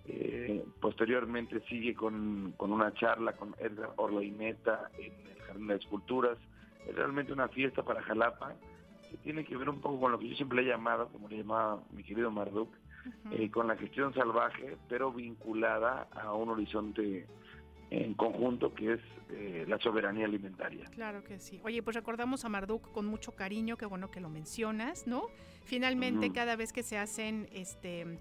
Eh, 0.04 0.62
posteriormente 0.78 1.60
sigue 1.68 1.94
con, 1.94 2.52
con 2.58 2.70
una 2.70 2.92
charla 2.92 3.32
con 3.32 3.54
Edgar 3.60 3.94
Orloineta 3.96 4.90
en 4.98 5.12
el 5.26 5.42
Jardín 5.46 5.66
de 5.68 5.76
Esculturas. 5.76 6.36
Es 6.86 6.94
realmente 6.94 7.32
una 7.32 7.48
fiesta 7.48 7.82
para 7.82 8.02
Jalapa 8.02 8.56
que 9.10 9.16
tiene 9.18 9.44
que 9.44 9.56
ver 9.56 9.70
un 9.70 9.80
poco 9.80 10.00
con 10.00 10.12
lo 10.12 10.18
que 10.18 10.28
yo 10.28 10.36
siempre 10.36 10.60
he 10.60 10.66
llamado, 10.66 11.08
como 11.08 11.28
le 11.28 11.38
llamaba 11.38 11.82
mi 11.92 12.02
querido 12.02 12.30
Marduk, 12.30 12.74
Eh, 13.30 13.50
con 13.50 13.66
la 13.66 13.76
gestión 13.76 14.14
salvaje, 14.14 14.76
pero 14.88 15.12
vinculada 15.12 16.08
a 16.12 16.34
un 16.34 16.50
horizonte 16.50 17.26
en 17.90 18.14
conjunto 18.14 18.74
que 18.74 18.94
es 18.94 19.00
eh, 19.30 19.64
la 19.68 19.78
soberanía 19.78 20.24
alimentaria. 20.24 20.86
Claro 20.90 21.22
que 21.24 21.38
sí. 21.38 21.60
Oye, 21.64 21.82
pues 21.82 21.94
recordamos 21.96 22.44
a 22.44 22.48
Marduk 22.48 22.90
con 22.92 23.06
mucho 23.06 23.32
cariño, 23.32 23.76
qué 23.76 23.86
bueno 23.86 24.10
que 24.10 24.20
lo 24.20 24.28
mencionas, 24.28 25.06
¿no? 25.06 25.26
Finalmente, 25.64 26.32
cada 26.32 26.56
vez 26.56 26.72
que 26.72 26.82
se 26.82 26.98
hacen 26.98 27.48
este 27.52 28.18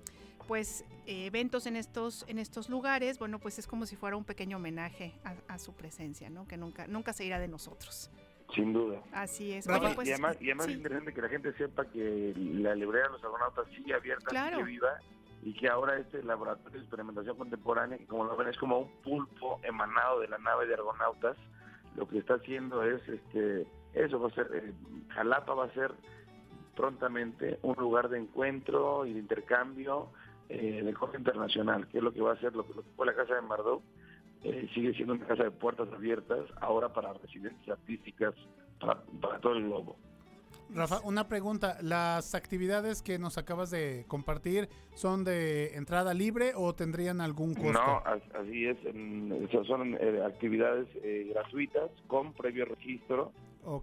pues 0.47 0.83
eh, 1.05 1.27
eventos 1.27 1.65
en 1.65 1.77
estos 1.77 2.25
en 2.27 2.37
estos 2.37 2.69
lugares, 2.69 3.19
bueno, 3.19 3.39
pues 3.39 3.59
es 3.59 3.67
como 3.67 3.85
si 3.85 3.95
fuera 3.95 4.17
un 4.17 4.25
pequeño 4.25 4.57
homenaje 4.57 5.13
a, 5.23 5.35
a 5.53 5.57
su 5.57 5.73
presencia, 5.73 6.29
¿no? 6.29 6.47
Que 6.47 6.57
nunca 6.57 6.87
nunca 6.87 7.13
se 7.13 7.23
irá 7.25 7.39
de 7.39 7.47
nosotros. 7.47 8.09
Sin 8.53 8.73
duda. 8.73 8.99
Así 9.13 9.53
es. 9.53 9.65
Pues 9.65 10.07
y 10.07 10.11
además, 10.11 10.37
y 10.41 10.45
además 10.45 10.65
sí. 10.65 10.71
es 10.73 10.77
interesante 10.77 11.13
que 11.13 11.21
la 11.21 11.29
gente 11.29 11.53
sepa 11.53 11.85
que 11.85 12.33
la 12.35 12.75
librería 12.75 13.07
de 13.07 13.13
los 13.13 13.23
argonautas 13.23 13.65
sigue 13.75 13.93
abierta, 13.93 14.25
Claro. 14.27 14.57
sigue 14.57 14.69
viva, 14.71 14.99
y 15.43 15.53
que 15.53 15.69
ahora 15.69 15.97
este 15.97 16.21
laboratorio 16.23 16.79
de 16.79 16.85
experimentación 16.85 17.37
contemporánea, 17.37 17.97
que 17.97 18.05
como 18.05 18.25
lo 18.25 18.35
ven 18.35 18.49
es 18.49 18.57
como 18.57 18.79
un 18.79 18.89
pulpo 19.03 19.59
emanado 19.63 20.19
de 20.19 20.27
la 20.27 20.37
nave 20.37 20.67
de 20.67 20.73
argonautas, 20.75 21.37
lo 21.95 22.07
que 22.07 22.19
está 22.19 22.35
haciendo 22.35 22.83
es, 22.83 23.01
este, 23.07 23.65
eso 23.93 24.19
va 24.19 24.27
a 24.27 24.31
ser, 24.31 24.49
eh, 24.53 24.73
Jalapa 25.09 25.53
va 25.53 25.65
a 25.65 25.73
ser 25.73 25.91
prontamente 26.75 27.59
un 27.63 27.75
lugar 27.75 28.09
de 28.09 28.19
encuentro 28.19 29.05
y 29.05 29.13
de 29.13 29.19
intercambio 29.19 30.09
eh, 30.49 30.81
de 30.83 30.93
corte 30.93 31.17
internacional, 31.17 31.87
que 31.87 31.97
es 31.97 32.03
lo 32.03 32.11
que 32.13 32.21
va 32.21 32.33
a 32.33 32.37
ser 32.37 32.53
lo 32.55 32.65
que, 32.65 32.73
lo 32.73 32.83
que 32.83 32.89
fue 32.95 33.05
la 33.05 33.15
casa 33.15 33.35
de 33.35 33.41
Mardot, 33.41 33.81
eh, 34.43 34.67
sigue 34.73 34.93
siendo 34.93 35.13
una 35.13 35.25
casa 35.27 35.43
de 35.43 35.51
puertas 35.51 35.87
abiertas, 35.93 36.45
ahora 36.59 36.91
para 36.93 37.13
residencias 37.13 37.77
artísticas, 37.77 38.33
para, 38.79 39.01
para 39.21 39.39
todo 39.39 39.53
el 39.53 39.65
globo. 39.65 39.97
Rafa, 40.73 41.01
una 41.03 41.27
pregunta. 41.27 41.77
¿Las 41.81 42.33
actividades 42.33 43.01
que 43.01 43.19
nos 43.19 43.37
acabas 43.37 43.71
de 43.71 44.05
compartir 44.07 44.69
son 44.93 45.25
de 45.25 45.75
entrada 45.75 46.13
libre 46.13 46.53
o 46.55 46.73
tendrían 46.73 47.19
algún 47.19 47.53
costo? 47.55 47.73
No, 47.73 47.97
as- 48.05 48.23
así 48.39 48.67
es. 48.67 48.77
son 49.67 49.95
eh, 49.99 50.21
actividades 50.25 50.87
eh, 51.03 51.29
gratuitas 51.33 51.91
con 52.07 52.31
previo 52.33 52.63
registro 52.65 53.33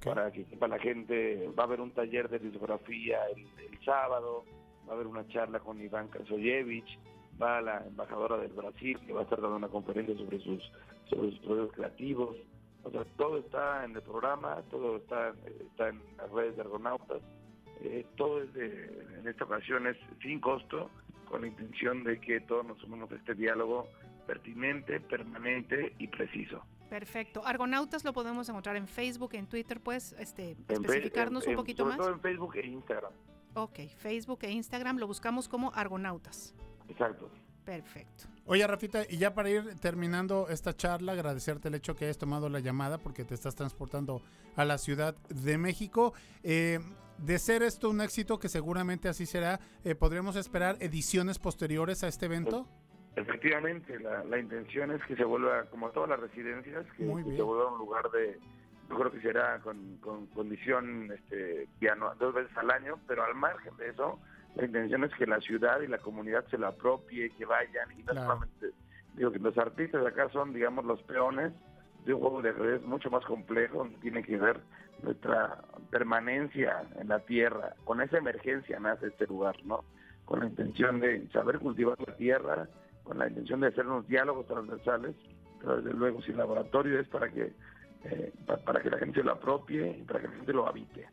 para 0.03 0.31
que 0.33 0.45
sepa 0.47 0.67
la 0.67 0.79
gente. 0.79 1.51
Va 1.59 1.65
a 1.65 1.67
haber 1.67 1.83
un 1.83 1.91
taller 1.91 2.29
de 2.31 2.39
litografía 2.41 3.19
el, 3.37 3.47
el 3.71 3.85
sábado, 3.85 4.45
va 4.89 4.93
a 4.93 4.95
haber 4.95 5.07
una 5.09 5.29
charla 5.29 5.61
con 5.61 5.79
Iván 5.83 6.09
Krasoyevich, 6.09 6.99
va 7.41 7.61
la 7.61 7.85
embajadora 7.87 8.37
del 8.39 8.53
Brasil 8.53 8.99
que 9.07 9.13
va 9.13 9.21
a 9.21 9.23
estar 9.25 9.41
dando 9.41 9.57
una 9.57 9.69
conferencia 9.69 10.17
sobre 10.17 10.39
sus 10.41 10.63
sobre 11.09 11.31
sus 11.31 11.41
procesos 11.41 11.73
creativos. 11.73 12.37
O 12.85 12.91
sea, 12.91 13.05
todo 13.17 13.39
está 13.39 13.85
en 13.85 13.97
el 13.97 14.03
programa, 14.03 14.63
todo 14.71 14.97
está, 14.97 15.33
está 15.61 15.89
en 15.89 16.01
las 16.17 16.31
redes 16.31 16.57
de 16.57 16.63
Argonautas. 16.63 17.21
Eh, 17.81 18.07
todo 18.17 18.43
es 18.43 18.53
de, 18.55 19.07
en 19.19 19.27
esta 19.29 19.45
ocasión 19.45 19.87
es 19.87 19.97
sin 20.23 20.41
costo, 20.41 20.91
con 21.29 21.43
la 21.43 21.47
intención 21.49 22.05
de 22.05 22.21
que 22.21 22.41
todos 22.41 22.65
nos 22.67 22.79
sumemos 22.79 23.11
a 23.13 23.17
este 23.17 23.35
diálogo 23.35 23.87
pertinente, 24.27 25.01
permanente 25.01 25.95
y 25.99 26.09
preciso. 26.09 26.63
Perfecto. 26.91 27.43
Argonautas 27.45 28.05
lo 28.05 28.13
podemos 28.13 28.49
encontrar 28.49 28.77
en 28.77 28.87
Facebook, 28.89 29.35
en 29.35 29.47
Twitter, 29.47 29.81
pues, 29.81 30.13
este, 30.19 30.57
especificarnos 30.69 31.45
en- 31.47 31.51
un 31.51 31.57
poquito 31.57 31.83
sobre 31.85 31.97
más. 31.97 32.07
todo 32.07 32.15
en 32.15 32.21
Facebook 32.21 32.57
e 32.57 32.67
Instagram. 32.67 33.13
Ok, 33.55 33.79
Facebook 33.97 34.39
e 34.43 34.51
Instagram 34.51 34.99
lo 34.99 35.07
buscamos 35.07 35.49
como 35.49 35.73
Argonautas. 35.75 36.55
Exacto. 36.89 37.31
Perfecto. 37.65 38.25
Oye, 38.47 38.67
Rafita, 38.67 39.03
y 39.09 39.19
ya 39.19 39.35
para 39.35 39.51
ir 39.51 39.79
terminando 39.79 40.49
esta 40.49 40.75
charla, 40.75 41.13
agradecerte 41.13 41.69
el 41.69 41.75
hecho 41.75 41.95
que 41.95 42.07
hayas 42.07 42.17
tomado 42.17 42.49
la 42.49 42.61
llamada 42.61 42.97
porque 42.97 43.25
te 43.25 43.35
estás 43.35 43.55
transportando 43.55 44.23
a 44.57 44.65
la 44.65 44.79
Ciudad 44.79 45.15
de 45.29 45.59
México. 45.59 46.15
Eh, 46.43 46.79
de 47.19 47.39
ser 47.39 47.63
esto 47.63 47.91
un 47.91 48.01
éxito, 48.01 48.39
que 48.39 48.49
seguramente 48.49 49.09
así 49.09 49.27
será, 49.27 49.61
eh, 49.85 49.95
¿podríamos 49.95 50.37
esperar 50.37 50.77
ediciones 50.81 51.39
posteriores 51.39 52.03
a 52.05 52.09
este 52.09 52.25
evento? 52.27 52.67
Efectivamente, 53.17 53.99
la, 53.99 54.25
la 54.25 54.39
intención 54.39 54.93
es 54.93 55.03
que 55.05 55.17
se 55.17 55.25
vuelva, 55.25 55.65
como 55.67 55.91
todas 55.91 56.09
las 56.09 56.21
residencias, 56.21 56.87
que, 56.97 57.03
Muy 57.05 57.23
que 57.23 57.31
bien. 57.31 57.37
se 57.39 57.43
vuelva 57.43 57.73
un 57.73 57.79
lugar 57.79 58.09
de, 58.13 58.39
yo 58.89 58.97
creo 58.97 59.11
que 59.11 59.21
será 59.21 59.59
con, 59.61 59.97
con 59.99 60.27
condición 60.29 61.11
este, 61.13 61.69
ya 61.81 61.95
no- 61.97 62.15
dos 62.15 62.33
veces 62.33 62.57
al 62.57 62.71
año, 62.71 62.99
pero 63.09 63.25
al 63.25 63.35
margen 63.35 63.77
de 63.77 63.91
eso, 63.91 64.21
la 64.57 64.65
intención 64.65 65.05
es 65.05 65.15
que 65.15 65.27
la 65.27 65.41
ciudad 65.41 65.81
y 65.81 65.87
la 65.87 65.99
comunidad 65.99 66.45
se 66.51 66.59
la 66.59 66.69
apropie, 66.69 67.31
que 67.31 67.45
vayan, 67.45 67.91
y 67.93 68.03
no 68.03 68.13
Claro. 68.13 68.27
solamente, 68.27 68.71
digo 69.15 69.31
que 69.31 69.39
los 69.39 69.57
artistas 69.59 70.03
de 70.03 70.09
acá 70.09 70.29
son, 70.31 70.53
digamos, 70.53 70.85
los 70.85 71.03
peones 71.05 71.53
de 72.05 72.15
un 72.15 72.21
juego 72.21 72.43
de 72.43 72.51
ajedrez 72.51 72.83
mucho 72.83 73.11
más 73.11 73.25
complejo, 73.25 73.79
donde 73.79 73.99
tiene 73.99 74.23
que 74.23 74.37
ver 74.37 74.61
nuestra 75.03 75.63
permanencia 75.91 76.83
en 76.99 77.09
la 77.09 77.21
tierra. 77.21 77.75
Con 77.85 78.01
esa 78.01 78.19
emergencia 78.19 78.81
nace 78.81 79.09
este 79.09 79.27
lugar, 79.27 79.57
¿no? 79.65 79.85
Con 80.25 80.41
la 80.41 80.47
intención 80.47 81.01
de 81.01 81.29
saber 81.29 81.59
cultivar 81.59 81.97
la 82.07 82.17
tierra, 82.17 82.69
con 83.05 83.19
la 83.19 83.29
intención 83.29 83.61
de 83.61 83.69
hacer 83.69 83.87
unos 83.87 84.07
diálogos 84.09 84.47
transversales, 84.47 85.15
pero 85.61 85.77
desde 85.81 85.97
luego 85.97 86.21
si 86.23 86.31
el 86.33 86.37
laboratorio 86.39 86.99
es 87.01 87.09
para 87.09 87.29
que 87.31 87.53
eh, 88.05 88.33
pa- 88.47 88.59
para 88.59 88.81
que 88.81 88.91
la 88.91 88.99
gente 88.99 89.21
se 89.21 89.25
lo 89.25 89.33
apropie 89.33 89.99
y 89.99 90.03
para 90.05 90.21
que 90.21 90.29
la 90.29 90.35
gente 90.35 90.53
lo 90.53 90.69
habite. 90.69 91.09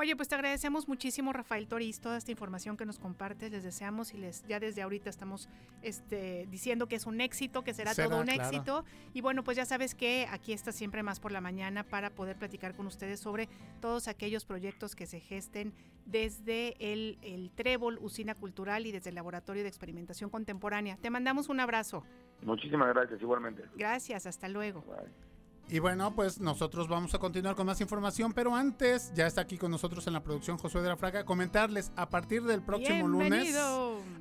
Oye, 0.00 0.16
pues 0.16 0.28
te 0.28 0.34
agradecemos 0.34 0.88
muchísimo, 0.88 1.30
Rafael 1.30 1.68
Toriz, 1.68 2.00
toda 2.00 2.16
esta 2.16 2.30
información 2.30 2.78
que 2.78 2.86
nos 2.86 2.98
compartes. 2.98 3.52
Les 3.52 3.62
deseamos 3.62 4.14
y 4.14 4.16
les 4.16 4.42
ya 4.46 4.58
desde 4.58 4.80
ahorita 4.80 5.10
estamos 5.10 5.50
este, 5.82 6.48
diciendo 6.50 6.86
que 6.86 6.96
es 6.96 7.04
un 7.04 7.20
éxito, 7.20 7.62
que 7.62 7.74
será, 7.74 7.92
Será, 7.92 8.08
todo 8.08 8.20
un 8.20 8.24
claro. 8.24 8.44
éxito. 8.44 8.84
Y 9.12 9.20
bueno, 9.20 9.44
pues 9.44 9.58
ya 9.58 9.66
sabes 9.66 9.94
que 9.94 10.26
aquí 10.30 10.54
está 10.54 10.72
siempre 10.72 11.02
más 11.02 11.20
por 11.20 11.32
la 11.32 11.42
mañana 11.42 11.84
para 11.84 12.08
poder 12.08 12.38
platicar 12.38 12.74
con 12.74 12.86
ustedes 12.86 13.20
sobre 13.20 13.50
todos 13.82 14.08
aquellos 14.08 14.46
proyectos 14.46 14.96
que 14.96 15.04
se 15.04 15.20
gesten 15.20 15.74
desde 16.06 16.76
el, 16.78 17.18
el 17.20 17.50
Trébol, 17.50 17.98
Usina 18.00 18.34
Cultural 18.34 18.86
y 18.86 18.92
desde 18.92 19.10
el 19.10 19.16
Laboratorio 19.16 19.62
de 19.62 19.68
Experimentación 19.68 20.30
Contemporánea. 20.30 20.96
Te 20.96 21.10
mandamos 21.10 21.50
un 21.50 21.60
abrazo. 21.60 22.04
Muchísimas 22.40 22.88
gracias, 22.88 23.20
igualmente. 23.20 23.64
Gracias, 23.76 24.24
hasta 24.24 24.48
luego. 24.48 24.80
Bye. 24.80 25.29
Y 25.70 25.78
bueno, 25.78 26.12
pues 26.16 26.40
nosotros 26.40 26.88
vamos 26.88 27.14
a 27.14 27.18
continuar 27.18 27.54
con 27.54 27.64
más 27.64 27.80
información, 27.80 28.32
pero 28.32 28.56
antes, 28.56 29.12
ya 29.14 29.28
está 29.28 29.42
aquí 29.42 29.56
con 29.56 29.70
nosotros 29.70 30.04
en 30.08 30.12
la 30.12 30.22
producción 30.22 30.58
Josué 30.58 30.82
de 30.82 30.88
la 30.88 30.96
Fraga, 30.96 31.24
comentarles, 31.24 31.92
a 31.94 32.10
partir 32.10 32.42
del 32.42 32.60
próximo 32.60 33.06
lunes... 33.06 33.56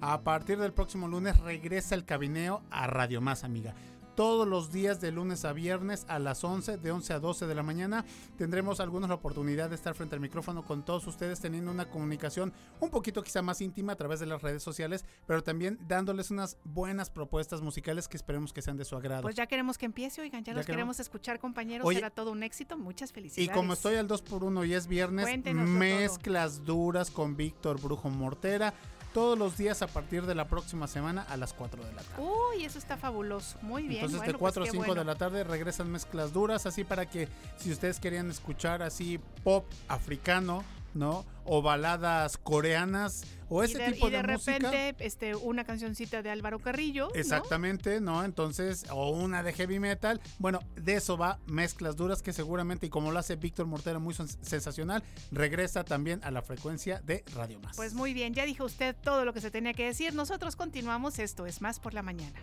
A 0.01 0.21
partir 0.21 0.59
del 0.59 0.73
próximo 0.73 1.07
lunes 1.07 1.39
regresa 1.39 1.95
el 1.95 2.05
cabineo 2.05 2.61
a 2.69 2.85
Radio 2.85 3.19
Más, 3.19 3.43
amiga. 3.43 3.73
Todos 4.19 4.45
los 4.45 4.69
días 4.69 4.99
de 4.99 5.13
lunes 5.13 5.45
a 5.45 5.53
viernes 5.53 6.05
a 6.09 6.19
las 6.19 6.43
11, 6.43 6.75
de 6.75 6.91
11 6.91 7.13
a 7.13 7.19
12 7.21 7.47
de 7.47 7.55
la 7.55 7.63
mañana, 7.63 8.03
tendremos 8.37 8.81
algunos 8.81 9.07
la 9.07 9.15
oportunidad 9.15 9.69
de 9.69 9.75
estar 9.75 9.95
frente 9.95 10.13
al 10.15 10.19
micrófono 10.19 10.65
con 10.65 10.83
todos 10.83 11.07
ustedes, 11.07 11.39
teniendo 11.39 11.71
una 11.71 11.89
comunicación 11.89 12.51
un 12.81 12.89
poquito 12.89 13.23
quizá 13.23 13.41
más 13.41 13.61
íntima 13.61 13.93
a 13.93 13.95
través 13.95 14.19
de 14.19 14.25
las 14.25 14.41
redes 14.41 14.61
sociales, 14.61 15.05
pero 15.25 15.41
también 15.41 15.79
dándoles 15.87 16.31
unas 16.31 16.57
buenas 16.65 17.09
propuestas 17.09 17.61
musicales 17.61 18.09
que 18.09 18.17
esperemos 18.17 18.51
que 18.51 18.61
sean 18.61 18.75
de 18.75 18.83
su 18.83 18.97
agrado. 18.97 19.21
Pues 19.21 19.35
ya 19.35 19.47
queremos 19.47 19.77
que 19.77 19.85
empiece, 19.85 20.19
oigan, 20.19 20.43
ya, 20.43 20.51
Ya 20.51 20.57
los 20.57 20.65
queremos. 20.65 20.79
queremos 20.79 20.99
escuchar, 20.99 21.39
compañeros. 21.39 21.87
Oye, 21.87 21.99
Será 21.99 22.09
todo 22.09 22.33
un 22.33 22.43
éxito. 22.43 22.77
Muchas 22.77 23.11
y 23.11 23.13
felicidades. 23.13 23.55
como 23.55 23.71
estoy 23.71 23.95
al 23.95 24.09
2 24.09 24.21
por 24.23 24.43
1 24.43 24.65
y 24.65 24.73
es 24.73 24.87
viernes, 24.87 25.27
Cuéntenoslo 25.27 25.65
todo. 25.71 25.79
mezclas 25.79 26.65
duras 26.65 27.09
con 27.09 27.37
Víctor 27.37 27.79
Brujo 27.79 28.09
Mortera. 28.09 28.73
Todos 29.13 29.37
los 29.37 29.57
días 29.57 29.81
a 29.81 29.87
partir 29.87 30.25
de 30.25 30.35
la 30.35 30.47
próxima 30.47 30.87
semana 30.87 31.25
a 31.29 31.37
las 31.37 31.53
4 31.53 31.83
de 31.83 31.93
la 31.93 32.01
tarde. 32.01 32.23
Uy, 32.23 32.65
eso 32.65 32.77
está 32.77 32.97
fabuloso. 32.97 33.57
Muy 33.61 33.83
bien. 33.83 34.05
Entonces 34.05 34.19
bueno, 34.19 34.33
de 34.33 34.37
pues 34.37 34.53
4 34.53 34.63
qué 34.63 34.69
a 34.69 34.71
5 34.71 34.85
bueno. 34.85 35.01
de 35.01 35.05
la 35.05 35.15
tarde 35.15 35.43
regresan 35.43 35.91
mezclas 35.91 36.33
duras, 36.33 36.65
así 36.65 36.83
para 36.83 37.07
que 37.07 37.27
si 37.57 37.71
ustedes 37.71 37.99
querían 37.99 38.29
escuchar 38.29 38.81
así 38.81 39.19
pop 39.43 39.65
africano, 39.87 40.63
¿no? 40.93 41.25
O 41.45 41.61
baladas 41.61 42.37
coreanas 42.37 43.23
o 43.51 43.63
Y 43.63 43.65
ese 43.65 43.79
de, 43.79 43.91
tipo 43.93 44.07
y 44.07 44.11
de, 44.11 44.21
de, 44.21 44.33
música. 44.33 44.51
repente, 44.59 44.95
este, 45.03 45.35
una 45.35 45.63
cancioncita 45.63 46.21
de 46.21 46.29
Álvaro 46.29 46.59
Carrillo. 46.59 47.07
¿no? 47.13 47.15
Exactamente, 47.19 47.99
¿no? 47.99 48.23
Entonces, 48.23 48.85
o 48.91 49.09
una 49.09 49.41
de 49.41 49.53
heavy 49.53 49.79
metal. 49.79 50.21
Bueno, 50.37 50.59
de 50.75 50.95
eso 50.95 51.17
va 51.17 51.39
Mezclas 51.47 51.95
Duras, 51.95 52.21
que 52.21 52.31
seguramente, 52.33 52.85
y 52.85 52.89
como 52.89 53.11
lo 53.11 53.17
hace 53.17 53.35
Víctor 53.37 53.65
Mortera 53.65 53.97
muy 53.97 54.13
sens- 54.13 54.37
sensacional, 54.41 55.03
regresa 55.31 55.83
también 55.83 56.19
a 56.23 56.29
la 56.29 56.41
frecuencia 56.43 57.01
de 57.01 57.23
Radio 57.35 57.59
Más. 57.59 57.75
Pues 57.75 57.93
muy 57.95 58.13
bien, 58.13 58.33
ya 58.35 58.45
dijo 58.45 58.65
usted 58.65 58.95
todo 59.01 59.25
lo 59.25 59.33
que 59.33 59.41
se 59.41 59.49
tenía 59.49 59.73
que 59.73 59.85
decir. 59.85 60.13
Nosotros 60.13 60.55
continuamos. 60.55 61.17
Esto 61.17 61.47
es 61.47 61.61
Más 61.61 61.79
por 61.79 61.93
la 61.95 62.03
Mañana. 62.03 62.39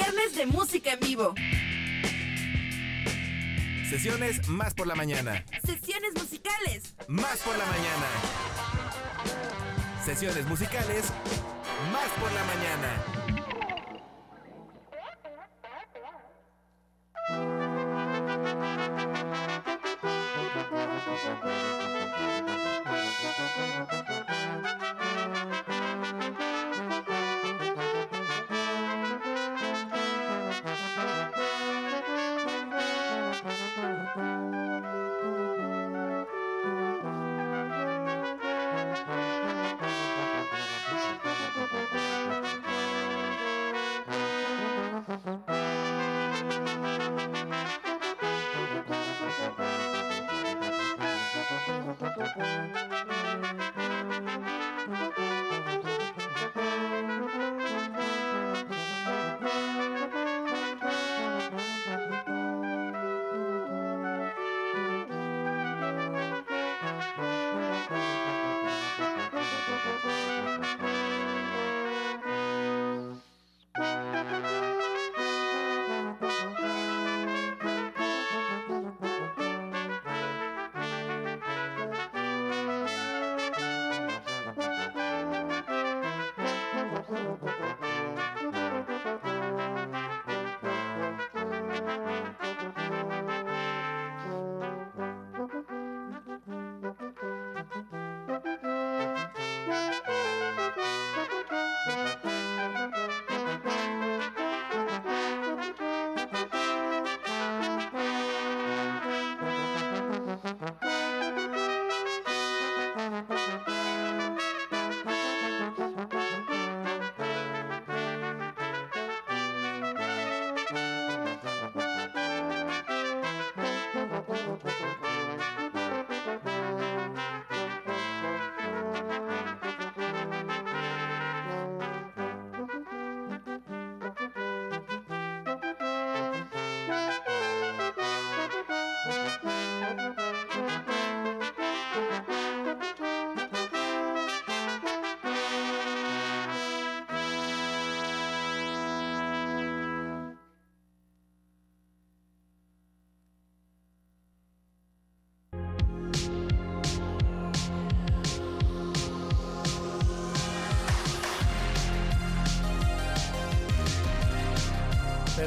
Viernes 0.00 0.36
de 0.36 0.46
música 0.46 0.92
en 0.92 1.00
vivo. 1.00 1.34
Sesiones 3.90 4.46
más 4.46 4.72
por 4.72 4.86
la 4.86 4.94
mañana. 4.94 5.44
Sesiones 5.64 6.14
musicales. 6.14 6.94
Más 7.08 7.38
por 7.38 7.58
la 7.58 7.66
mañana. 7.66 8.06
Sesiones 10.04 10.46
musicales. 10.46 11.06
Más 11.92 12.08
por 12.20 12.30
la 12.30 12.44
mañana. 12.44 13.17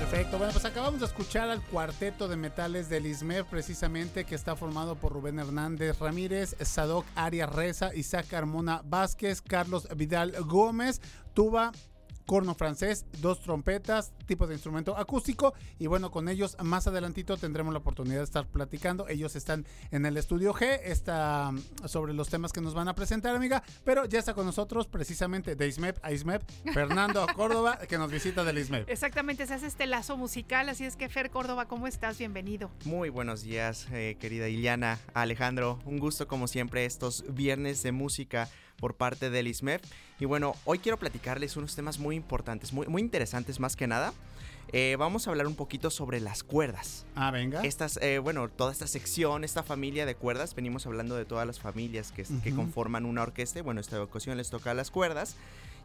Perfecto, 0.01 0.39
bueno, 0.39 0.51
pues 0.51 0.65
acabamos 0.65 0.99
de 0.99 1.05
escuchar 1.05 1.51
al 1.51 1.61
cuarteto 1.61 2.27
de 2.27 2.35
metales 2.35 2.89
del 2.89 3.05
ISMEF, 3.05 3.45
precisamente, 3.45 4.25
que 4.25 4.33
está 4.33 4.55
formado 4.55 4.95
por 4.95 5.13
Rubén 5.13 5.37
Hernández 5.37 5.99
Ramírez, 5.99 6.55
Sadoc 6.59 7.05
Arias 7.15 7.53
Reza, 7.53 7.93
Isaac 7.93 8.25
Carmona 8.27 8.81
Vázquez, 8.83 9.43
Carlos 9.43 9.87
Vidal 9.95 10.33
Gómez, 10.47 11.01
tuba, 11.35 11.71
corno 12.25 12.55
francés, 12.55 13.05
dos 13.19 13.41
trompetas, 13.41 14.11
tipo 14.32 14.48
de 14.48 14.54
instrumento 14.54 14.96
acústico 14.96 15.54
y 15.78 15.88
bueno, 15.88 16.10
con 16.10 16.30
ellos 16.30 16.56
más 16.63 16.88
adelantito 16.88 17.36
tendremos 17.36 17.74
la 17.74 17.80
oportunidad 17.80 18.20
de 18.20 18.24
estar 18.24 18.48
platicando. 18.48 19.10
Ellos 19.10 19.36
están 19.36 19.65
en 19.91 20.06
el 20.06 20.15
estudio 20.15 20.54
G, 20.54 20.80
está 20.86 21.52
mm, 21.52 21.88
sobre 21.89 22.13
los 22.13 22.30
temas 22.30 22.54
que 22.54 22.62
nos 22.62 22.74
van 22.74 22.88
a 22.88 22.96
presentar, 22.96 23.36
amiga, 23.36 23.62
pero 23.84 24.06
ya 24.06 24.20
está 24.20 24.34
con 24.34 24.46
nosotros 24.46 24.88
precisamente 24.88 25.58
de 25.58 25.67
ISMEP 25.67 25.98
a 26.02 26.13
ISMEP, 26.13 26.44
Fernando 26.74 27.28
Córdoba, 27.36 27.78
que 27.89 27.98
nos 27.98 28.10
visita 28.10 28.46
del 28.46 28.58
ISMEP. 28.60 28.89
Exactamente, 28.89 29.46
se 29.48 29.54
hace 29.54 29.67
este 29.67 29.86
lazo 29.86 30.15
musical, 30.15 30.70
así 30.70 30.86
es 30.86 30.96
que 30.96 31.10
Fer 31.10 31.30
Córdoba, 31.30 31.67
¿cómo 31.67 31.86
estás? 31.86 32.17
Bienvenido. 32.17 32.72
Muy 32.86 33.10
buenos 33.10 33.41
días, 33.41 33.88
eh, 33.91 34.15
querida 34.17 34.48
Iliana, 34.48 34.98
Alejandro. 35.13 35.78
Un 35.84 36.00
gusto 36.00 36.26
como 36.30 36.48
siempre 36.48 36.86
estos 36.86 37.26
viernes 37.36 37.84
de 37.84 37.91
música 37.91 38.48
por 38.82 38.96
parte 38.96 39.30
del 39.30 39.48
ISMEF. 39.48 39.82
Y 40.20 40.26
bueno, 40.26 40.56
hoy 40.65 40.80
quiero 40.80 40.98
platicarles 40.98 41.56
unos 41.56 41.74
temas 41.74 42.00
muy 42.00 42.17
importantes, 42.17 42.74
muy, 42.74 42.88
muy 42.88 43.02
interesantes 43.02 43.62
más 43.62 43.78
que 43.78 43.88
nada. 43.88 44.13
Eh, 44.74 44.96
vamos 44.98 45.28
a 45.28 45.32
hablar 45.32 45.48
un 45.48 45.56
poquito 45.56 45.89
sobre 45.89 46.20
las 46.20 46.44
cuerdas. 46.44 47.06
Ah, 47.15 47.32
venga. 47.32 47.62
Estas, 47.62 47.98
eh, 48.02 48.20
bueno, 48.20 48.50
toda 48.50 48.72
esta 48.72 48.88
sección, 48.88 49.44
esta 49.44 49.63
familia 49.63 50.06
de 50.06 50.15
cuerdas, 50.15 50.56
venimos 50.56 50.86
hablando 50.86 51.15
de 51.15 51.26
todas 51.26 51.46
las 51.46 51.60
familias 51.60 52.12
que, 52.12 52.26
que 52.44 52.54
conforman 52.54 53.06
una 53.06 53.22
orquesta. 53.22 53.62
Bueno, 53.62 53.82
esta 53.82 54.02
ocasión 54.02 54.38
les 54.38 54.50
toca 54.50 54.74
las 54.74 54.91
cuerdas. 54.91 55.36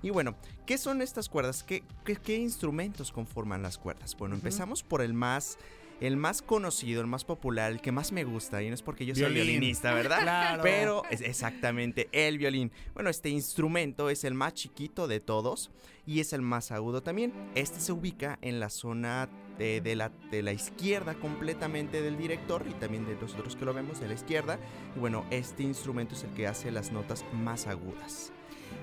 Y 0.02 0.10
bueno, 0.10 0.34
¿qué 0.66 0.78
son 0.78 1.02
estas 1.02 1.28
cuerdas? 1.28 1.62
¿Qué, 1.62 1.82
qué, 2.04 2.16
qué 2.16 2.36
instrumentos 2.36 3.12
conforman 3.12 3.62
las 3.62 3.78
cuerdas? 3.78 4.16
Bueno, 4.16 4.34
empezamos 4.34 4.82
por 4.82 5.02
el 5.02 5.14
más, 5.14 5.58
el 6.00 6.16
más 6.16 6.42
conocido, 6.42 7.00
el 7.00 7.06
más 7.06 7.24
popular, 7.24 7.72
el 7.72 7.80
que 7.80 7.92
más 7.92 8.12
me 8.12 8.24
gusta. 8.24 8.62
Y 8.62 8.68
no 8.68 8.74
es 8.74 8.82
porque 8.82 9.06
yo 9.06 9.14
soy 9.14 9.24
Violín. 9.24 9.42
violinista, 9.44 9.94
¿verdad? 9.94 10.20
Claro. 10.22 10.62
Pero 10.62 11.02
es 11.10 11.20
exactamente 11.20 12.08
el 12.12 12.38
violín. 12.38 12.72
Bueno, 12.94 13.10
este 13.10 13.28
instrumento 13.30 14.10
es 14.10 14.24
el 14.24 14.34
más 14.34 14.54
chiquito 14.54 15.06
de 15.08 15.20
todos 15.20 15.70
y 16.06 16.20
es 16.20 16.32
el 16.32 16.42
más 16.42 16.72
agudo 16.72 17.02
también. 17.02 17.32
Este 17.54 17.80
se 17.80 17.92
ubica 17.92 18.38
en 18.42 18.60
la 18.60 18.68
zona 18.70 19.28
de, 19.58 19.80
de 19.80 19.96
la, 19.96 20.10
de 20.30 20.42
la 20.42 20.52
izquierda 20.52 21.14
completamente 21.14 22.02
del 22.02 22.16
director 22.18 22.64
y 22.68 22.74
también 22.74 23.06
de 23.06 23.14
nosotros 23.16 23.56
que 23.56 23.64
lo 23.64 23.72
vemos 23.72 24.00
de 24.00 24.08
la 24.08 24.14
izquierda. 24.14 24.58
Y 24.94 24.98
bueno, 24.98 25.24
este 25.30 25.62
instrumento 25.62 26.14
es 26.14 26.24
el 26.24 26.30
que 26.30 26.46
hace 26.46 26.70
las 26.70 26.92
notas 26.92 27.24
más 27.32 27.66
agudas. 27.66 28.32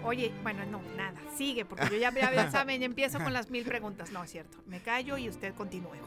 Oye, 0.03 0.31
bueno, 0.43 0.65
no, 0.65 0.81
nada, 0.97 1.19
sigue, 1.35 1.65
porque 1.65 1.87
yo 1.89 1.97
ya, 1.97 2.13
ya, 2.13 2.33
ya 2.33 2.51
saben, 2.51 2.83
empiezo 2.83 3.19
con 3.19 3.33
las 3.33 3.49
mil 3.49 3.63
preguntas. 3.63 4.11
No, 4.11 4.23
es 4.23 4.31
cierto, 4.31 4.57
me 4.67 4.81
callo 4.81 5.17
y 5.17 5.29
usted 5.29 5.53
continúe. 5.53 5.91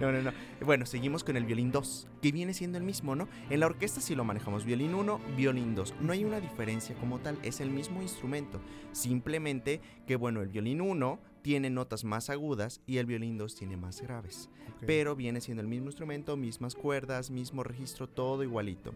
No, 0.00 0.12
no, 0.12 0.20
no. 0.20 0.32
Bueno, 0.60 0.86
seguimos 0.86 1.24
con 1.24 1.36
el 1.36 1.44
violín 1.44 1.72
2, 1.72 2.08
que 2.20 2.30
viene 2.32 2.52
siendo 2.52 2.78
el 2.78 2.84
mismo, 2.84 3.16
¿no? 3.16 3.28
En 3.48 3.60
la 3.60 3.66
orquesta 3.66 4.00
sí 4.00 4.14
lo 4.14 4.24
manejamos 4.24 4.64
violín 4.64 4.94
1, 4.94 5.20
violín 5.36 5.74
2. 5.74 5.94
No 6.00 6.12
hay 6.12 6.24
una 6.24 6.40
diferencia 6.40 6.94
como 6.96 7.18
tal, 7.20 7.38
es 7.42 7.60
el 7.60 7.70
mismo 7.70 8.02
instrumento. 8.02 8.60
Simplemente 8.92 9.80
que, 10.06 10.16
bueno, 10.16 10.42
el 10.42 10.48
violín 10.48 10.80
1 10.80 11.18
tiene 11.42 11.70
notas 11.70 12.04
más 12.04 12.30
agudas 12.30 12.80
y 12.86 12.98
el 12.98 13.06
violín 13.06 13.38
2 13.38 13.54
tiene 13.54 13.76
más 13.76 14.00
graves. 14.00 14.48
Pero 14.86 15.16
viene 15.16 15.40
siendo 15.40 15.62
el 15.62 15.68
mismo 15.68 15.86
instrumento, 15.86 16.36
mismas 16.36 16.74
cuerdas, 16.74 17.30
mismo 17.30 17.62
registro, 17.62 18.08
todo 18.08 18.42
igualito. 18.42 18.94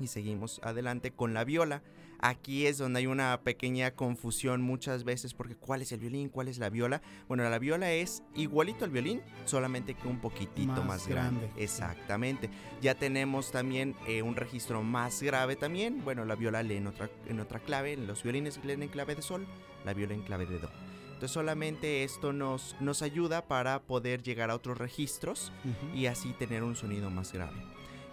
Y 0.00 0.08
seguimos 0.08 0.60
adelante 0.62 1.10
con 1.10 1.34
la 1.34 1.44
viola. 1.44 1.82
Aquí 2.26 2.66
es 2.66 2.78
donde 2.78 3.00
hay 3.00 3.06
una 3.06 3.38
pequeña 3.42 3.90
confusión 3.90 4.62
muchas 4.62 5.04
veces 5.04 5.34
porque 5.34 5.56
¿cuál 5.56 5.82
es 5.82 5.92
el 5.92 6.00
violín? 6.00 6.30
¿Cuál 6.30 6.48
es 6.48 6.56
la 6.56 6.70
viola? 6.70 7.02
Bueno, 7.28 7.46
la 7.50 7.58
viola 7.58 7.92
es 7.92 8.22
igualito 8.34 8.86
al 8.86 8.90
violín, 8.90 9.20
solamente 9.44 9.92
que 9.92 10.08
un 10.08 10.20
poquitito 10.22 10.72
Más 10.72 10.86
más, 10.86 11.06
grande. 11.06 11.40
grande. 11.48 11.62
Exactamente. 11.62 12.48
Ya 12.80 12.94
tenemos 12.94 13.50
también 13.50 13.94
eh, 14.06 14.22
un 14.22 14.36
registro 14.36 14.82
más 14.82 15.22
grave 15.22 15.54
también. 15.56 16.02
Bueno, 16.02 16.24
la 16.24 16.34
viola 16.34 16.62
lee 16.62 16.76
en 16.76 16.86
otra, 16.86 17.10
en 17.28 17.40
otra 17.40 17.60
clave, 17.60 17.94
los 17.98 18.22
violines 18.22 18.58
leen 18.64 18.82
en 18.82 18.88
clave 18.88 19.14
de 19.16 19.20
sol, 19.20 19.46
la 19.84 19.92
viola 19.92 20.14
en 20.14 20.22
clave 20.22 20.46
de 20.46 20.58
do. 20.60 20.70
Entonces 21.08 21.30
solamente 21.30 22.04
esto 22.04 22.32
nos, 22.32 22.74
nos 22.80 23.02
ayuda 23.02 23.46
para 23.46 23.82
poder 23.82 24.22
llegar 24.22 24.50
a 24.50 24.54
otros 24.54 24.78
registros 24.78 25.52
Ujú. 25.62 25.94
y 25.94 26.06
así 26.06 26.32
tener 26.32 26.62
un 26.62 26.74
sonido 26.74 27.10
más 27.10 27.34
grave. 27.34 27.62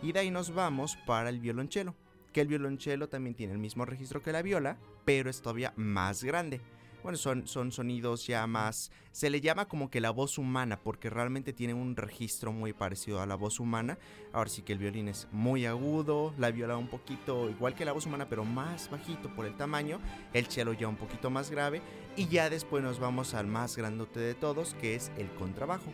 Y 0.04 0.12
de 0.12 0.20
ahí 0.20 0.32
nos 0.32 0.54
vamos 0.54 0.98
para 1.08 1.30
el 1.30 1.40
violonchelo, 1.40 1.96
que 2.32 2.42
el 2.42 2.48
violonchelo 2.48 3.10
también 3.10 3.36
tiene 3.36 3.54
el 3.54 3.60
mismo 3.60 3.86
registro 3.86 4.22
que 4.22 4.32
la 4.32 4.42
viola, 4.42 4.78
pero 5.06 5.30
es 5.30 5.42
todavía 5.42 5.74
más 5.76 6.24
grande. 6.24 6.62
Bueno, 7.04 7.18
son, 7.18 7.48
son 7.48 7.72
sonidos 7.72 8.28
ya 8.28 8.46
más... 8.48 8.92
Se 9.12 9.30
le 9.30 9.42
llama 9.42 9.68
como 9.68 9.90
que 9.90 10.00
la 10.00 10.12
voz 10.12 10.38
humana, 10.38 10.80
porque 10.82 11.10
realmente 11.10 11.52
tiene 11.52 11.74
un 11.74 11.96
registro 11.96 12.52
muy 12.54 12.72
parecido 12.72 13.22
a 13.22 13.26
la 13.26 13.36
voz 13.36 13.60
humana. 13.60 13.98
Ahora 14.32 14.50
sí 14.50 14.62
que 14.62 14.74
el 14.74 14.80
violín 14.80 15.10
es 15.10 15.28
muy 15.32 15.66
agudo, 15.66 16.34
la 16.38 16.52
viola 16.52 16.78
un 16.78 16.88
poquito 16.88 17.50
igual 17.50 17.76
que 17.76 17.84
la 17.84 17.92
voz 17.92 18.06
humana, 18.06 18.28
pero 18.30 18.46
más 18.46 18.90
bajito 18.90 19.34
por 19.36 19.46
el 19.46 19.56
tamaño, 19.58 20.00
el 20.34 20.46
cello 20.48 20.74
ya 20.74 20.88
un 20.88 20.96
poquito 20.96 21.30
más 21.30 21.52
grave, 21.52 21.82
y 22.16 22.28
ya 22.28 22.50
después 22.50 22.84
nos 22.84 23.00
vamos 23.00 23.34
al 23.34 23.48
más 23.48 23.76
grandote 23.76 24.20
de 24.20 24.34
todos, 24.34 24.76
que 24.76 24.96
es 24.96 25.12
el 25.18 25.30
contrabajo 25.32 25.92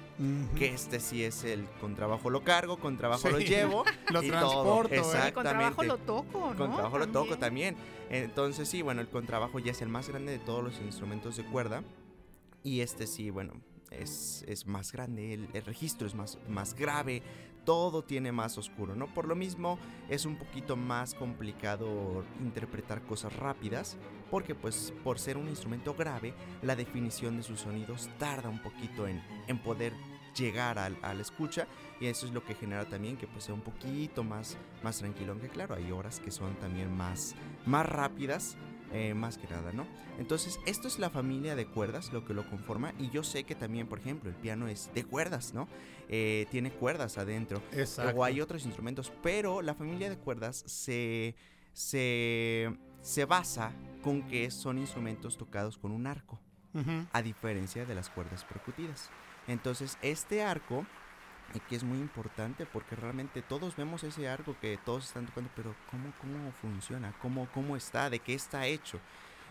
que 0.58 0.74
este 0.74 1.00
sí 1.00 1.24
es 1.24 1.44
el 1.44 1.66
contrabajo 1.80 2.30
lo 2.30 2.44
cargo, 2.44 2.78
contrabajo 2.78 3.30
lo 3.30 3.40
llevo. 3.40 3.84
Lo 4.12 4.24
y 4.24 4.30
todo. 4.30 4.40
transporto, 4.40 4.96
¿eh? 4.96 5.30
Y 5.30 5.32
con 5.32 5.44
trabajo 5.44 5.82
Exactamente. 5.84 5.86
lo 5.88 5.98
toco, 5.98 6.40
¿no? 6.40 6.56
Con 6.56 6.74
trabajo 6.74 6.98
lo 6.98 7.08
toco 7.08 7.38
también. 7.38 7.76
Entonces 8.10 8.70
sí, 8.70 8.82
bueno, 8.82 9.02
el 9.02 9.10
contrabajo 9.10 9.60
ya 9.60 9.72
es 9.72 9.82
el 9.82 9.90
más 9.90 10.08
grande 10.08 10.32
de 10.32 10.40
todos 10.40 10.64
los 10.64 10.80
instrumentos 10.80 11.36
de 11.36 11.44
cuerda. 11.44 11.84
Y 12.64 12.82
este 12.82 13.08
sí, 13.08 13.30
bueno, 13.30 13.54
es, 13.92 14.44
es 14.48 14.66
más 14.66 14.92
grande, 14.92 15.34
el, 15.34 15.64
registro 15.64 16.08
es 16.08 16.16
más, 16.16 16.38
más 16.48 16.74
grave, 16.74 17.22
todo 17.66 18.04
tiene 18.04 18.32
más 18.32 18.58
oscuro, 18.58 18.96
¿no? 18.96 19.14
Por 19.14 19.28
lo 19.28 19.36
mismo 19.36 19.78
es 20.10 20.26
un 20.26 20.38
poquito 20.38 20.76
más 20.76 21.14
complicado 21.14 22.24
interpretar 22.40 23.02
cosas 23.04 23.36
rápidas, 23.36 23.98
porque 24.32 24.56
pues 24.56 24.94
por 25.04 25.20
ser 25.20 25.38
un 25.38 25.50
instrumento 25.50 25.94
grave, 25.94 26.34
la 26.62 26.76
definición 26.76 27.38
de 27.38 27.44
sus 27.44 27.62
sonidos 27.62 28.10
tarda 28.18 28.50
un 28.50 28.62
poquito 28.62 29.08
en, 29.08 29.22
en 29.48 29.60
poder 29.60 29.94
llegar 30.38 30.78
al, 30.78 30.98
a 31.02 31.14
la 31.14 31.22
escucha 31.22 31.68
y 32.00 32.06
eso 32.06 32.26
es 32.26 32.32
lo 32.32 32.44
que 32.44 32.54
genera 32.54 32.86
también 32.86 33.18
que 33.18 33.28
pues 33.28 33.46
sea 33.46 33.56
un 33.56 33.62
poquito 33.62 34.24
más, 34.24 34.58
más 34.84 35.00
tranquilo, 35.00 35.32
aunque 35.32 35.50
claro, 35.50 35.76
hay 35.76 35.92
horas 35.92 36.20
que 36.20 36.32
son 36.32 36.56
también 36.56 36.96
más, 36.96 37.36
más 37.66 37.86
rápidas, 37.86 38.56
eh, 38.94 39.14
más 39.14 39.38
que 39.38 39.48
nada, 39.48 39.72
¿no? 39.74 39.86
Entonces, 40.20 40.60
esto 40.66 40.88
es 40.88 41.00
la 41.00 41.10
familia 41.10 41.56
de 41.56 41.68
cuerdas, 41.68 42.12
lo 42.14 42.26
que 42.26 42.34
lo 42.34 42.50
conforma, 42.50 42.94
y 43.00 43.10
yo 43.10 43.24
sé 43.24 43.44
que 43.44 43.56
también, 43.56 43.88
por 43.88 44.00
ejemplo, 44.00 44.30
el 44.30 44.36
piano 44.36 44.68
es 44.68 44.90
de 44.94 45.04
cuerdas, 45.04 45.54
¿no? 45.54 45.68
Eh, 46.10 46.48
tiene 46.52 46.72
cuerdas 46.72 47.18
adentro, 47.18 47.62
Exacto. 47.72 48.18
o 48.18 48.24
hay 48.24 48.42
otros 48.42 48.66
instrumentos, 48.66 49.12
pero 49.22 49.62
la 49.62 49.76
familia 49.76 50.10
de 50.10 50.18
cuerdas 50.18 50.64
se, 50.66 51.36
se, 51.74 52.74
se 53.02 53.26
basa 53.26 53.74
con 54.02 54.24
que 54.28 54.50
son 54.52 54.78
instrumentos 54.78 55.38
tocados 55.38 55.78
con 55.78 55.92
un 55.92 56.08
arco 56.08 56.40
a 57.12 57.24
diferencia 57.24 57.86
de 57.86 57.96
las 57.96 58.08
cuerdas 58.10 58.44
percutidas. 58.46 59.10
Entonces, 59.48 59.98
este 60.04 60.44
arco, 60.44 60.86
eh, 61.54 61.60
que 61.68 61.76
es 61.76 61.84
muy 61.84 61.98
importante 62.00 62.66
porque 62.66 62.96
realmente 62.96 63.42
todos 63.42 63.76
vemos 63.76 64.04
ese 64.04 64.28
arco 64.28 64.56
que 64.60 64.78
todos 64.86 65.06
están 65.06 65.26
tocando, 65.26 65.50
pero 65.56 65.76
¿cómo, 65.90 66.14
cómo 66.20 66.52
funciona? 66.54 67.14
¿Cómo, 67.22 67.48
¿Cómo 67.54 67.76
está? 67.78 68.10
¿De 68.10 68.20
qué 68.20 68.34
está 68.34 68.68
hecho? 68.68 69.00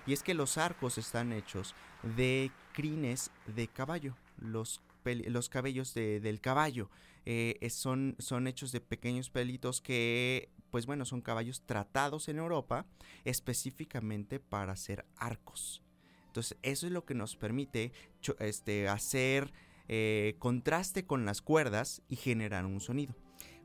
Y 0.07 0.13
es 0.13 0.23
que 0.23 0.35
los 0.35 0.57
arcos 0.59 0.99
están 0.99 1.33
hechos 1.33 1.75
de 2.17 2.51
crines 2.73 3.31
de 3.47 3.67
caballo, 3.69 4.15
los, 4.39 4.81
los 5.05 5.49
cabellos 5.49 5.95
de- 5.95 6.21
del 6.21 6.41
caballo. 6.41 6.91
eh, 7.29 7.59
son, 7.71 8.15
son 8.21 8.47
hechos 8.47 8.71
de 8.71 8.81
pequeños 8.81 9.31
pelitos 9.31 9.81
que, 9.81 10.49
pues 10.71 10.87
bueno, 10.87 11.05
son 11.05 11.21
caballos 11.23 11.61
tratados 11.67 12.29
en 12.29 12.39
Europa 12.39 12.87
específicamente 13.25 14.39
para 14.41 14.73
hacer 14.73 15.05
arcos. 15.17 15.83
Entonces, 16.29 16.59
eso 16.63 16.87
es 16.87 16.93
lo 16.93 17.05
que 17.05 17.15
nos 17.15 17.35
permite 17.37 17.93
este, 18.41 18.89
hacer 18.89 19.53
eh, 19.88 20.37
contraste 20.38 21.07
con 21.07 21.25
las 21.25 21.42
cuerdas 21.42 22.03
y 22.09 22.16
generar 22.16 22.66
un 22.66 22.81
sonido. 22.81 23.14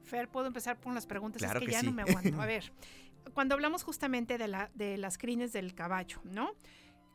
Fer, 0.04 0.28
¿puedo 0.28 0.48
empezar 0.48 0.80
con 0.80 0.94
las 0.94 1.06
preguntas? 1.06 1.42
Claro 1.42 1.60
es 1.60 1.62
que, 1.62 1.66
que 1.68 1.72
ya 1.72 1.80
sí. 1.82 1.86
no 1.86 1.92
me 1.92 2.02
aguanto. 2.04 2.42
A 2.42 2.46
ver, 2.46 2.72
cuando 3.34 3.56
hablamos 3.56 3.84
justamente 3.84 4.38
de, 4.38 4.48
la, 4.48 4.72
de 4.74 4.98
las 4.98 5.18
crines 5.18 5.54
del 5.54 5.74
caballo, 5.74 6.20
¿no? 6.24 6.54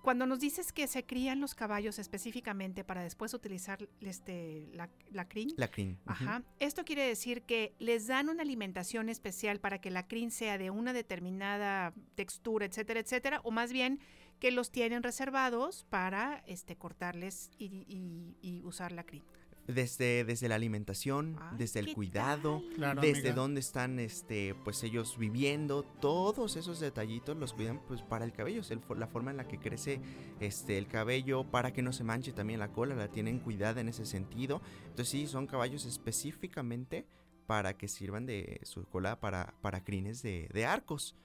Cuando 0.02 0.24
nos 0.24 0.38
dices 0.38 0.72
que 0.72 0.86
se 0.86 1.04
crían 1.04 1.40
los 1.40 1.56
caballos 1.56 1.98
específicamente 1.98 2.84
para 2.84 3.02
después 3.02 3.34
utilizar 3.34 3.88
este, 4.00 4.68
la, 4.72 4.88
la 5.10 5.26
crin, 5.26 5.52
La 5.56 5.68
crin. 5.68 5.98
Ajá. 6.06 6.44
Esto 6.60 6.84
quiere 6.84 7.02
decir 7.02 7.42
que 7.42 7.74
les 7.80 8.06
dan 8.06 8.28
una 8.28 8.42
alimentación 8.42 9.08
especial 9.08 9.58
para 9.58 9.80
que 9.80 9.90
la 9.90 10.06
crin 10.06 10.30
sea 10.30 10.58
de 10.58 10.70
una 10.70 10.92
determinada 10.92 11.92
textura, 12.14 12.66
etcétera, 12.66 13.00
etcétera, 13.00 13.40
o 13.42 13.50
más 13.50 13.72
bien 13.72 13.98
que 14.40 14.50
los 14.50 14.70
tienen 14.70 15.02
reservados 15.02 15.84
para 15.88 16.42
este 16.46 16.76
cortarles 16.76 17.50
y, 17.58 17.84
y- 17.88 18.36
y 18.42 18.62
usar 18.64 18.92
la 18.92 19.04
crin. 19.04 19.22
Desde, 19.68 20.24
desde 20.24 20.48
la 20.48 20.54
alimentación, 20.54 21.36
Ay, 21.40 21.56
desde 21.58 21.80
el 21.80 21.86
¿qué 21.86 21.94
cuidado? 21.94 22.62
Claro, 22.76 23.00
desde 23.00 23.18
amiga. 23.30 23.34
dónde 23.34 23.58
están 23.58 23.98
este 23.98 24.54
pues 24.62 24.80
ellos 24.84 25.18
viviendo 25.18 25.82
todos 25.82 26.54
esos 26.54 26.78
detallitos 26.78 27.36
los 27.36 27.52
cuidan 27.52 27.80
pues 27.88 28.00
para 28.00 28.24
el 28.24 28.32
cabello 28.32 28.60
es 28.60 28.70
el 28.70 28.80
la 28.96 29.08
forma 29.08 29.32
en 29.32 29.38
la 29.38 29.48
que 29.48 29.58
crece 29.58 30.00
este 30.38 30.78
el 30.78 30.86
cabello 30.86 31.42
para 31.50 31.72
que 31.72 31.82
no 31.82 31.92
se 31.92 32.04
manche 32.04 32.32
también 32.32 32.60
la 32.60 32.68
cola 32.72 32.94
la 32.94 33.08
tienen 33.08 33.40
cuidada 33.40 33.80
en 33.80 33.88
ese 33.88 34.06
sentido 34.06 34.62
entonces 34.82 35.08
sí 35.08 35.26
son 35.26 35.48
caballos 35.48 35.84
específicamente 35.84 37.04
para 37.48 37.76
que 37.76 37.88
sirvan 37.88 38.24
de 38.24 38.60
su 38.62 38.84
cola 38.84 39.18
para 39.18 39.52
para 39.62 39.82
crines 39.82 40.22
de, 40.22 40.48
de 40.52 40.64
arcos 40.64 41.16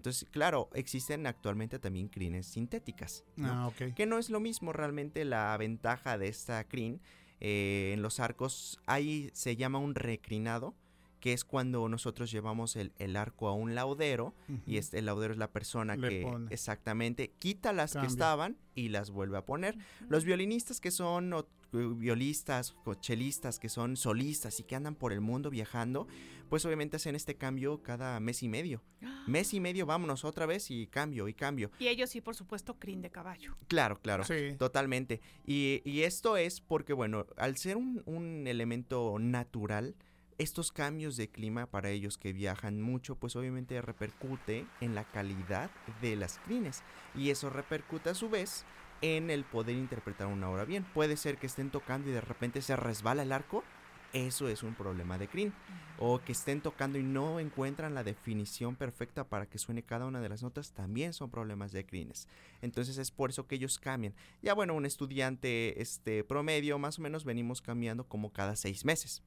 entonces 0.00 0.26
claro 0.30 0.68
existen 0.74 1.26
actualmente 1.26 1.78
también 1.78 2.08
crines 2.08 2.46
sintéticas 2.46 3.24
¿no? 3.36 3.48
Ah, 3.52 3.66
ok. 3.68 3.94
que 3.94 4.06
no 4.06 4.18
es 4.18 4.30
lo 4.30 4.40
mismo 4.40 4.72
realmente 4.72 5.24
la 5.24 5.56
ventaja 5.58 6.16
de 6.18 6.28
esta 6.28 6.64
crin. 6.64 7.00
eh, 7.40 7.92
en 7.94 8.02
los 8.02 8.18
arcos 8.20 8.78
ahí 8.86 9.30
se 9.32 9.56
llama 9.56 9.78
un 9.78 9.94
recrinado, 9.94 10.74
que 11.20 11.32
es 11.34 11.44
cuando 11.44 11.86
nosotros 11.88 12.30
llevamos 12.30 12.76
el, 12.76 12.92
el 12.98 13.14
arco 13.16 13.48
a 13.48 13.52
un 13.54 13.74
laudero 13.74 14.34
y 14.66 14.78
este 14.78 14.98
el 14.98 15.06
laudero 15.06 15.32
es 15.34 15.38
la 15.38 15.50
persona 15.52 15.96
Le 15.96 16.08
que 16.08 16.22
pone. 16.22 16.46
exactamente 16.50 17.30
quita 17.38 17.72
las 17.74 17.92
Cambia. 17.92 18.08
que 18.08 18.12
estaban 18.12 18.56
y 18.74 18.88
las 18.88 19.10
vuelve 19.10 19.36
a 19.36 19.44
poner. 19.44 19.76
Los 20.08 20.24
violinistas 20.24 20.80
que 20.80 20.90
son 20.90 21.32
violistas 21.72 22.74
o 22.84 22.94
chelistas 22.94 23.58
que 23.58 23.68
son 23.68 23.96
solistas 23.96 24.60
y 24.60 24.64
que 24.64 24.76
andan 24.76 24.94
por 24.94 25.12
el 25.12 25.20
mundo 25.20 25.50
viajando, 25.50 26.06
pues 26.48 26.64
obviamente 26.64 26.96
hacen 26.96 27.14
este 27.14 27.36
cambio 27.36 27.82
cada 27.82 28.18
mes 28.20 28.42
y 28.42 28.48
medio. 28.48 28.82
Mes 29.26 29.54
y 29.54 29.60
medio 29.60 29.86
vámonos 29.86 30.24
otra 30.24 30.46
vez 30.46 30.70
y 30.70 30.86
cambio 30.86 31.28
y 31.28 31.34
cambio. 31.34 31.70
Y 31.78 31.88
ellos 31.88 32.10
sí, 32.10 32.20
por 32.20 32.34
supuesto, 32.34 32.78
crin 32.78 33.02
de 33.02 33.10
caballo. 33.10 33.56
Claro, 33.68 34.00
claro. 34.00 34.24
Sí. 34.24 34.56
Totalmente. 34.58 35.20
Y, 35.46 35.82
y 35.84 36.02
esto 36.02 36.36
es 36.36 36.60
porque, 36.60 36.92
bueno, 36.92 37.26
al 37.36 37.56
ser 37.56 37.76
un, 37.76 38.02
un 38.06 38.46
elemento 38.46 39.18
natural, 39.20 39.94
estos 40.40 40.72
cambios 40.72 41.16
de 41.16 41.28
clima 41.28 41.66
para 41.66 41.90
ellos 41.90 42.16
que 42.16 42.32
viajan 42.32 42.80
mucho, 42.80 43.14
pues 43.14 43.36
obviamente 43.36 43.80
repercute 43.82 44.66
en 44.80 44.94
la 44.94 45.04
calidad 45.04 45.70
de 46.00 46.16
las 46.16 46.38
crines. 46.38 46.82
Y 47.14 47.30
eso 47.30 47.50
repercute 47.50 48.10
a 48.10 48.14
su 48.14 48.30
vez 48.30 48.64
en 49.02 49.30
el 49.30 49.44
poder 49.44 49.76
interpretar 49.76 50.26
una 50.26 50.50
obra 50.50 50.64
bien. 50.64 50.84
Puede 50.94 51.16
ser 51.16 51.38
que 51.38 51.46
estén 51.46 51.70
tocando 51.70 52.10
y 52.10 52.12
de 52.12 52.20
repente 52.20 52.62
se 52.62 52.76
resbala 52.76 53.22
el 53.22 53.32
arco. 53.32 53.64
Eso 54.12 54.48
es 54.48 54.64
un 54.64 54.74
problema 54.74 55.18
de 55.18 55.28
crin. 55.28 55.52
O 55.98 56.18
que 56.20 56.32
estén 56.32 56.60
tocando 56.60 56.98
y 56.98 57.02
no 57.02 57.38
encuentran 57.38 57.94
la 57.94 58.02
definición 58.02 58.74
perfecta 58.74 59.24
para 59.24 59.46
que 59.46 59.58
suene 59.58 59.82
cada 59.82 60.06
una 60.06 60.20
de 60.20 60.28
las 60.28 60.42
notas. 60.42 60.72
También 60.72 61.12
son 61.12 61.30
problemas 61.30 61.72
de 61.72 61.84
crines. 61.84 62.26
Entonces 62.60 62.98
es 62.98 63.10
por 63.10 63.30
eso 63.30 63.46
que 63.46 63.54
ellos 63.54 63.78
cambian. 63.78 64.14
Ya 64.42 64.54
bueno, 64.54 64.74
un 64.74 64.86
estudiante 64.86 65.80
este 65.80 66.24
promedio 66.24 66.78
más 66.78 66.98
o 66.98 67.02
menos 67.02 67.24
venimos 67.24 67.62
cambiando 67.62 68.08
como 68.08 68.32
cada 68.32 68.56
seis 68.56 68.84
meses 68.84 69.22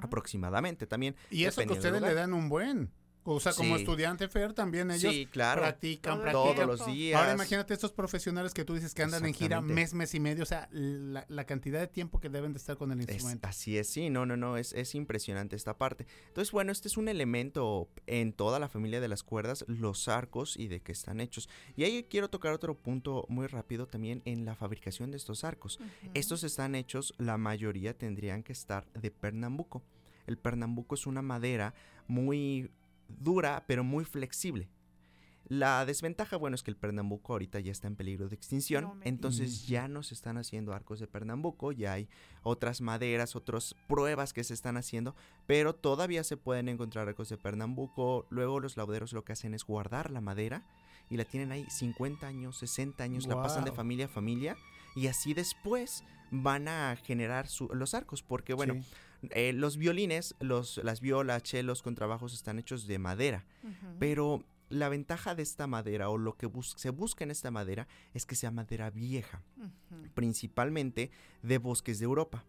aproximadamente 0.00 0.86
también. 0.86 1.14
Y 1.30 1.44
eso 1.44 1.62
que 1.62 1.72
ustedes 1.72 2.02
le 2.02 2.14
dan 2.14 2.32
un 2.32 2.48
buen. 2.48 2.90
O 3.28 3.40
sea, 3.40 3.52
como 3.52 3.74
Sí. 3.76 3.82
estudiante 3.82 4.28
Fer, 4.28 4.52
también 4.52 4.90
ellos 4.90 5.12
Sí, 5.12 5.26
claro. 5.26 5.62
practican, 5.62 6.22
Todos 6.30 6.66
los 6.66 6.86
días. 6.86 7.18
Ahora 7.20 7.34
imagínate 7.34 7.74
estos 7.74 7.92
profesionales 7.92 8.54
que 8.54 8.64
tú 8.64 8.74
dices 8.74 8.94
que 8.94 9.02
andan 9.02 9.24
en 9.26 9.34
gira 9.34 9.60
mes, 9.60 9.94
mes 9.94 10.14
y 10.14 10.20
medio, 10.20 10.44
o 10.44 10.46
sea, 10.46 10.68
la, 10.70 11.24
la 11.28 11.44
cantidad 11.44 11.80
de 11.80 11.88
tiempo 11.88 12.20
que 12.20 12.28
deben 12.28 12.52
de 12.52 12.58
estar 12.58 12.76
con 12.76 12.92
el 12.92 13.00
Es- 13.00 13.08
instrumento. 13.08 13.48
así 13.48 13.76
es, 13.78 13.88
sí, 13.88 14.10
no, 14.10 14.26
no, 14.26 14.36
no, 14.36 14.56
es, 14.56 14.72
es 14.72 14.94
impresionante 14.94 15.56
esta 15.56 15.76
parte. 15.76 16.06
Entonces, 16.28 16.52
bueno, 16.52 16.70
este 16.72 16.88
es 16.88 16.96
un 16.96 17.08
elemento 17.08 17.88
en 18.06 18.32
toda 18.32 18.58
la 18.58 18.68
familia 18.68 19.00
de 19.00 19.08
las 19.08 19.22
cuerdas, 19.22 19.64
los 19.66 20.08
arcos 20.08 20.56
y 20.56 20.68
de 20.68 20.80
qué 20.80 20.92
están 20.92 21.20
hechos. 21.20 21.48
Y 21.76 21.84
ahí 21.84 22.04
quiero 22.08 22.30
tocar 22.30 22.52
otro 22.52 22.74
punto 22.78 23.26
muy 23.28 23.46
rápido 23.48 23.86
también 23.86 24.22
en 24.24 24.44
la 24.44 24.54
fabricación 24.54 25.10
de 25.10 25.16
estos 25.16 25.42
arcos. 25.44 25.78
Estos 26.14 26.44
están 26.44 26.74
hechos, 26.74 27.14
la 27.18 27.36
mayoría 27.38 27.96
tendrían 27.96 28.42
que 28.42 28.52
estar 28.52 28.86
de 28.92 29.10
pernambuco. 29.10 29.82
El 30.26 30.38
pernambuco 30.38 30.94
es 30.94 31.06
una 31.06 31.22
madera 31.22 31.74
muy 32.08 32.70
dura, 33.08 33.64
pero 33.66 33.84
muy 33.84 34.04
flexible. 34.04 34.68
La 35.48 35.86
desventaja, 35.86 36.36
bueno, 36.36 36.56
es 36.56 36.64
que 36.64 36.72
el 36.72 36.76
pernambuco 36.76 37.32
ahorita 37.34 37.60
ya 37.60 37.70
está 37.70 37.86
en 37.86 37.94
peligro 37.94 38.28
de 38.28 38.34
extinción, 38.34 38.82
No 38.82 38.96
entonces 39.04 39.68
ya 39.68 39.86
no 39.86 40.02
se 40.02 40.12
están 40.14 40.38
haciendo 40.38 40.72
arcos 40.74 40.98
de 40.98 41.06
pernambuco, 41.06 41.70
ya 41.70 41.92
hay 41.92 42.08
otras 42.42 42.80
maderas, 42.80 43.36
otras 43.36 43.76
pruebas 43.86 44.32
que 44.32 44.42
se 44.42 44.54
están 44.54 44.76
haciendo, 44.76 45.14
pero 45.46 45.72
todavía 45.72 46.24
se 46.24 46.36
pueden 46.36 46.68
encontrar 46.68 47.06
arcos 47.06 47.28
de 47.28 47.36
pernambuco. 47.36 48.26
Luego 48.28 48.58
los 48.58 48.76
lauderos 48.76 49.12
lo 49.12 49.24
que 49.24 49.34
hacen 49.34 49.54
es 49.54 49.62
guardar 49.64 50.10
la 50.10 50.20
madera 50.20 50.66
y 51.10 51.16
la 51.16 51.24
tienen 51.24 51.52
ahí 51.52 51.64
50 51.70 52.26
años, 52.26 52.58
60 52.58 53.04
años, 53.04 53.28
la 53.28 53.36
pasan 53.40 53.64
de 53.64 53.70
familia 53.70 54.06
a 54.06 54.08
familia 54.08 54.56
y 54.96 55.06
así 55.06 55.32
después 55.32 56.02
van 56.32 56.66
a 56.66 56.96
generar 56.96 57.46
su- 57.46 57.68
los 57.72 57.94
arcos, 57.94 58.24
porque 58.24 58.52
bueno, 58.52 58.74
Sí. 58.74 58.80
Eh, 59.30 59.52
los 59.52 59.76
violines, 59.76 60.34
los, 60.40 60.78
las 60.84 61.00
violas, 61.00 61.42
chelos, 61.42 61.82
contrabajos 61.82 62.32
están 62.34 62.58
hechos 62.58 62.86
de 62.86 62.98
madera, 62.98 63.44
pero 63.98 64.44
la 64.68 64.88
ventaja 64.88 65.34
de 65.34 65.42
esta 65.44 65.66
madera 65.66 66.08
o 66.10 66.18
lo 66.18 66.36
que 66.36 66.46
bus- 66.46 66.74
se 66.76 66.90
busca 66.90 67.22
en 67.24 67.30
esta 67.30 67.50
madera 67.50 67.86
es 68.14 68.26
que 68.26 68.34
sea 68.34 68.50
madera 68.50 68.90
vieja, 68.90 69.42
principalmente 70.14 71.10
de 71.42 71.58
bosques 71.58 71.98
de 71.98 72.04
Europa. 72.04 72.44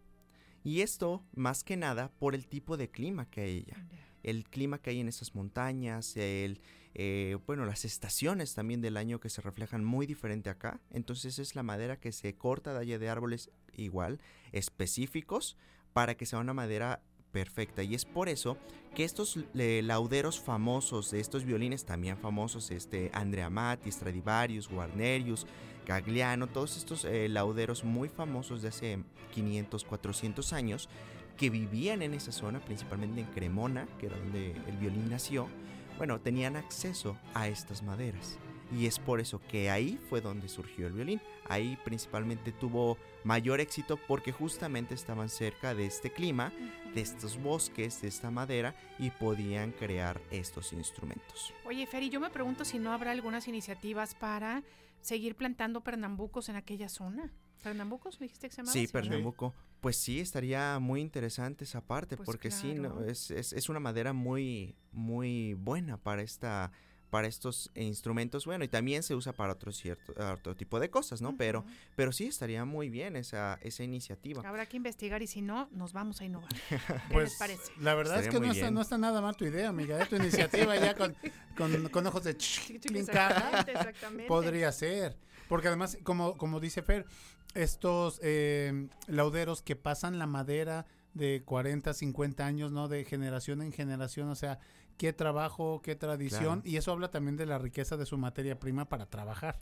Y 0.64 0.80
esto 0.80 1.22
más 1.34 1.62
que 1.64 1.76
nada 1.76 2.10
por 2.18 2.34
el 2.34 2.46
tipo 2.46 2.76
de 2.76 2.90
clima 2.90 3.28
que 3.30 3.40
hay 3.42 3.56
ella 3.58 3.86
el 4.24 4.44
clima 4.50 4.78
que 4.82 4.90
hay 4.90 4.98
en 5.00 5.08
esas 5.08 5.34
montañas, 5.36 6.16
el, 6.16 6.60
eh, 6.94 7.38
bueno, 7.46 7.64
las 7.64 7.84
estaciones 7.84 8.52
también 8.52 8.80
del 8.80 8.96
año 8.96 9.20
que 9.20 9.30
se 9.30 9.40
reflejan 9.40 9.84
muy 9.84 10.06
diferente 10.06 10.50
acá. 10.50 10.80
Entonces 10.90 11.38
es 11.38 11.54
la 11.54 11.62
madera 11.62 11.98
que 12.00 12.10
se 12.10 12.34
corta 12.34 12.74
de 12.74 12.80
allá 12.80 12.98
de 12.98 13.08
árboles 13.08 13.50
igual, 13.74 14.20
específicos, 14.52 15.56
para 15.98 16.16
que 16.16 16.26
sea 16.26 16.38
una 16.38 16.54
madera 16.54 17.00
perfecta. 17.32 17.82
Y 17.82 17.96
es 17.96 18.04
por 18.04 18.28
eso 18.28 18.56
que 18.94 19.02
estos 19.02 19.36
eh, 19.56 19.80
lauderos 19.82 20.38
famosos 20.38 21.12
estos 21.12 21.44
violines, 21.44 21.84
también 21.84 22.16
famosos, 22.16 22.70
este 22.70 23.10
Andrea 23.12 23.50
Matti, 23.50 23.90
Stradivarius, 23.90 24.68
Guarnerius, 24.68 25.44
Gagliano, 25.84 26.46
todos 26.46 26.76
estos 26.76 27.04
eh, 27.04 27.28
lauderos 27.28 27.82
muy 27.82 28.08
famosos 28.08 28.62
de 28.62 28.68
hace 28.68 29.02
500, 29.32 29.82
400 29.82 30.52
años, 30.52 30.88
que 31.36 31.50
vivían 31.50 32.02
en 32.02 32.14
esa 32.14 32.30
zona, 32.30 32.60
principalmente 32.60 33.22
en 33.22 33.26
Cremona, 33.26 33.88
que 33.98 34.06
era 34.06 34.16
donde 34.18 34.52
el 34.68 34.76
violín 34.76 35.10
nació, 35.10 35.48
bueno, 35.96 36.20
tenían 36.20 36.54
acceso 36.54 37.18
a 37.34 37.48
estas 37.48 37.82
maderas. 37.82 38.38
Y 38.70 38.86
es 38.86 38.98
por 38.98 39.20
eso 39.20 39.40
que 39.48 39.70
ahí 39.70 39.98
fue 40.08 40.20
donde 40.20 40.48
surgió 40.48 40.86
el 40.86 40.92
violín. 40.92 41.20
Ahí 41.48 41.78
principalmente 41.84 42.52
tuvo 42.52 42.98
mayor 43.24 43.60
éxito 43.60 43.96
porque 43.96 44.32
justamente 44.32 44.94
estaban 44.94 45.28
cerca 45.28 45.74
de 45.74 45.86
este 45.86 46.12
clima, 46.12 46.52
de 46.94 47.00
estos 47.00 47.40
bosques, 47.40 48.02
de 48.02 48.08
esta 48.08 48.30
madera 48.30 48.74
y 48.98 49.10
podían 49.10 49.72
crear 49.72 50.20
estos 50.30 50.72
instrumentos. 50.72 51.52
Oye, 51.64 51.86
Feri, 51.86 52.10
yo 52.10 52.20
me 52.20 52.30
pregunto 52.30 52.64
si 52.64 52.78
no 52.78 52.92
habrá 52.92 53.12
algunas 53.12 53.48
iniciativas 53.48 54.14
para 54.14 54.62
seguir 55.00 55.34
plantando 55.36 55.82
pernambucos 55.82 56.48
en 56.48 56.56
aquella 56.56 56.88
zona. 56.88 57.32
¿Pernambucos 57.62 58.20
me 58.20 58.26
dijiste 58.26 58.48
que 58.48 58.54
se 58.54 58.62
llamaba? 58.62 58.72
Sí. 58.72 58.86
Pernambuco. 58.86 59.54
Pues 59.80 59.96
sí, 59.96 60.18
estaría 60.20 60.78
muy 60.80 61.00
interesante 61.00 61.64
esa 61.64 61.80
parte, 61.80 62.16
Pues 62.16 62.26
porque 62.26 62.50
sí, 62.50 62.74
no, 62.74 63.04
es, 63.04 63.30
es, 63.30 63.52
es 63.52 63.68
una 63.68 63.78
madera 63.78 64.12
muy, 64.12 64.74
muy 64.90 65.54
buena 65.54 65.96
para 65.98 66.22
esta 66.22 66.72
para 67.10 67.26
estos 67.26 67.70
instrumentos, 67.74 68.44
bueno, 68.44 68.64
y 68.64 68.68
también 68.68 69.02
se 69.02 69.14
usa 69.14 69.32
para 69.32 69.52
otro 69.54 69.72
cierto 69.72 70.12
otro 70.32 70.54
tipo 70.54 70.78
de 70.78 70.90
cosas, 70.90 71.22
¿no? 71.22 71.36
Pero 71.36 71.64
pero 71.96 72.12
sí 72.12 72.26
estaría 72.26 72.64
muy 72.64 72.88
bien 72.88 73.16
esa 73.16 73.58
esa 73.62 73.82
iniciativa. 73.82 74.46
Habrá 74.46 74.66
que 74.66 74.76
investigar 74.76 75.22
y 75.22 75.26
si 75.26 75.42
no, 75.42 75.68
nos 75.72 75.92
vamos 75.92 76.20
a 76.20 76.24
innovar. 76.24 76.50
¿Qué 76.68 76.78
Pues 77.12 77.30
les 77.30 77.38
parece? 77.38 77.72
la 77.80 77.94
verdad 77.94 78.20
es 78.20 78.28
que 78.28 78.40
no 78.40 78.52
está, 78.52 78.70
no 78.70 78.80
está 78.80 78.98
nada 78.98 79.20
mal 79.20 79.36
tu 79.36 79.44
idea, 79.44 79.68
amiga. 79.68 80.00
¿eh? 80.00 80.06
Tu 80.06 80.16
iniciativa 80.16 80.76
ya 80.76 80.94
con, 80.94 81.16
con, 81.56 81.88
con 81.88 82.06
ojos 82.06 82.24
de 82.24 82.30
exactamente. 82.30 84.26
podría 84.26 84.72
ser. 84.72 85.16
Porque 85.48 85.68
además, 85.68 85.98
como, 86.02 86.36
como 86.36 86.60
dice 86.60 86.82
Fer, 86.82 87.06
estos 87.54 88.20
eh, 88.22 88.88
lauderos 89.06 89.62
que 89.62 89.76
pasan 89.76 90.18
la 90.18 90.26
madera 90.26 90.86
de 91.14 91.42
40, 91.44 91.94
50 91.94 92.46
años, 92.46 92.70
¿no? 92.70 92.88
De 92.88 93.04
generación 93.04 93.62
en 93.62 93.72
generación, 93.72 94.28
o 94.28 94.34
sea, 94.34 94.58
qué 94.98 95.12
trabajo, 95.14 95.80
qué 95.82 95.94
tradición. 95.96 96.60
Claro. 96.60 96.68
Y 96.68 96.76
eso 96.76 96.92
habla 96.92 97.10
también 97.10 97.36
de 97.36 97.46
la 97.46 97.56
riqueza 97.58 97.96
de 97.96 98.04
su 98.04 98.18
materia 98.18 98.58
prima 98.58 98.86
para 98.88 99.06
trabajar. 99.06 99.58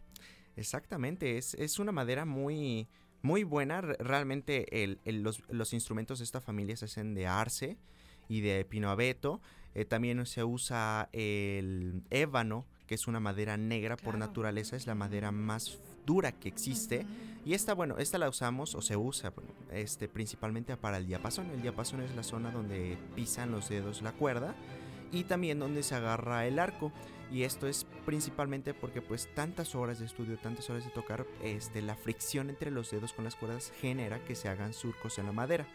Exactamente, 0.57 1.39
es, 1.39 1.55
es 1.55 1.79
una 1.79 1.93
madera 1.93 2.25
muy 2.25 2.89
muy 3.23 3.43
buena, 3.45 3.81
re- 3.81 3.97
realmente 3.99 4.85
el- 4.85 5.01
el- 5.05 5.23
los, 5.23 5.43
los 5.49 5.73
instrumentos 5.73 6.19
de 6.19 6.25
esta 6.25 6.41
familia 6.41 6.77
se 6.77 6.85
hacen 6.85 7.15
de 7.15 7.27
arce 7.27 7.77
y 8.29 8.41
de 8.41 8.65
pino 8.65 8.89
abeto, 8.91 9.41
eh, 9.75 9.85
también 9.85 10.25
se 10.27 10.45
usa 10.45 11.09
el 11.13 12.03
ébano, 12.11 12.67
que 12.87 12.95
es 12.95 13.09
una 13.09 13.19
madera 13.19 13.57
negra 13.57 13.97
por 13.97 14.17
naturaleza, 14.17 14.77
es 14.77 14.87
la 14.87 14.95
madera 14.95 15.33
más 15.33 15.79
dura 16.07 16.31
que 16.31 16.49
existe. 16.49 17.05
Y 17.45 17.55
esta, 17.55 17.75
bueno, 17.75 17.99
esta 17.99 18.17
la 18.19 18.29
usamos 18.29 18.75
o 18.77 18.83
se 18.83 18.97
usa 18.97 19.31
bueno, 19.31 19.51
este, 19.73 20.07
principalmente 20.09 20.77
para 20.77 20.99
el 20.99 21.07
diapasón. 21.07 21.51
El 21.51 21.63
diapasón 21.63 22.03
es 22.03 22.15
la 22.15 22.23
zona 22.23 22.53
donde 22.53 22.97
pisan 23.17 23.51
los 23.51 23.69
dedos 23.69 24.03
la 24.03 24.13
cuerda 24.13 24.55
y 25.13 25.25
también 25.25 25.59
donde 25.59 25.83
se 25.83 25.95
agarra 25.95 26.47
el 26.47 26.59
arco. 26.59 26.93
Y 27.31 27.43
esto 27.43 27.67
es 27.67 27.87
principalmente 28.05 28.73
porque 28.73 29.03
pues 29.03 29.29
tantas 29.35 29.75
horas 29.75 29.99
de 29.99 30.07
estudio, 30.07 30.39
tantas 30.39 30.71
horas 30.71 30.85
de 30.85 30.91
tocar, 30.91 31.27
este, 31.43 31.83
la 31.83 31.97
fricción 31.97 32.51
entre 32.51 32.71
los 32.71 32.91
dedos 32.91 33.13
con 33.13 33.25
las 33.25 33.35
cuerdas 33.35 33.73
genera 33.81 34.25
que 34.25 34.37
se 34.37 34.49
hagan 34.49 34.73
surcos 34.73 35.19
en 35.19 35.27
la 35.27 35.33
madera. 35.33 35.67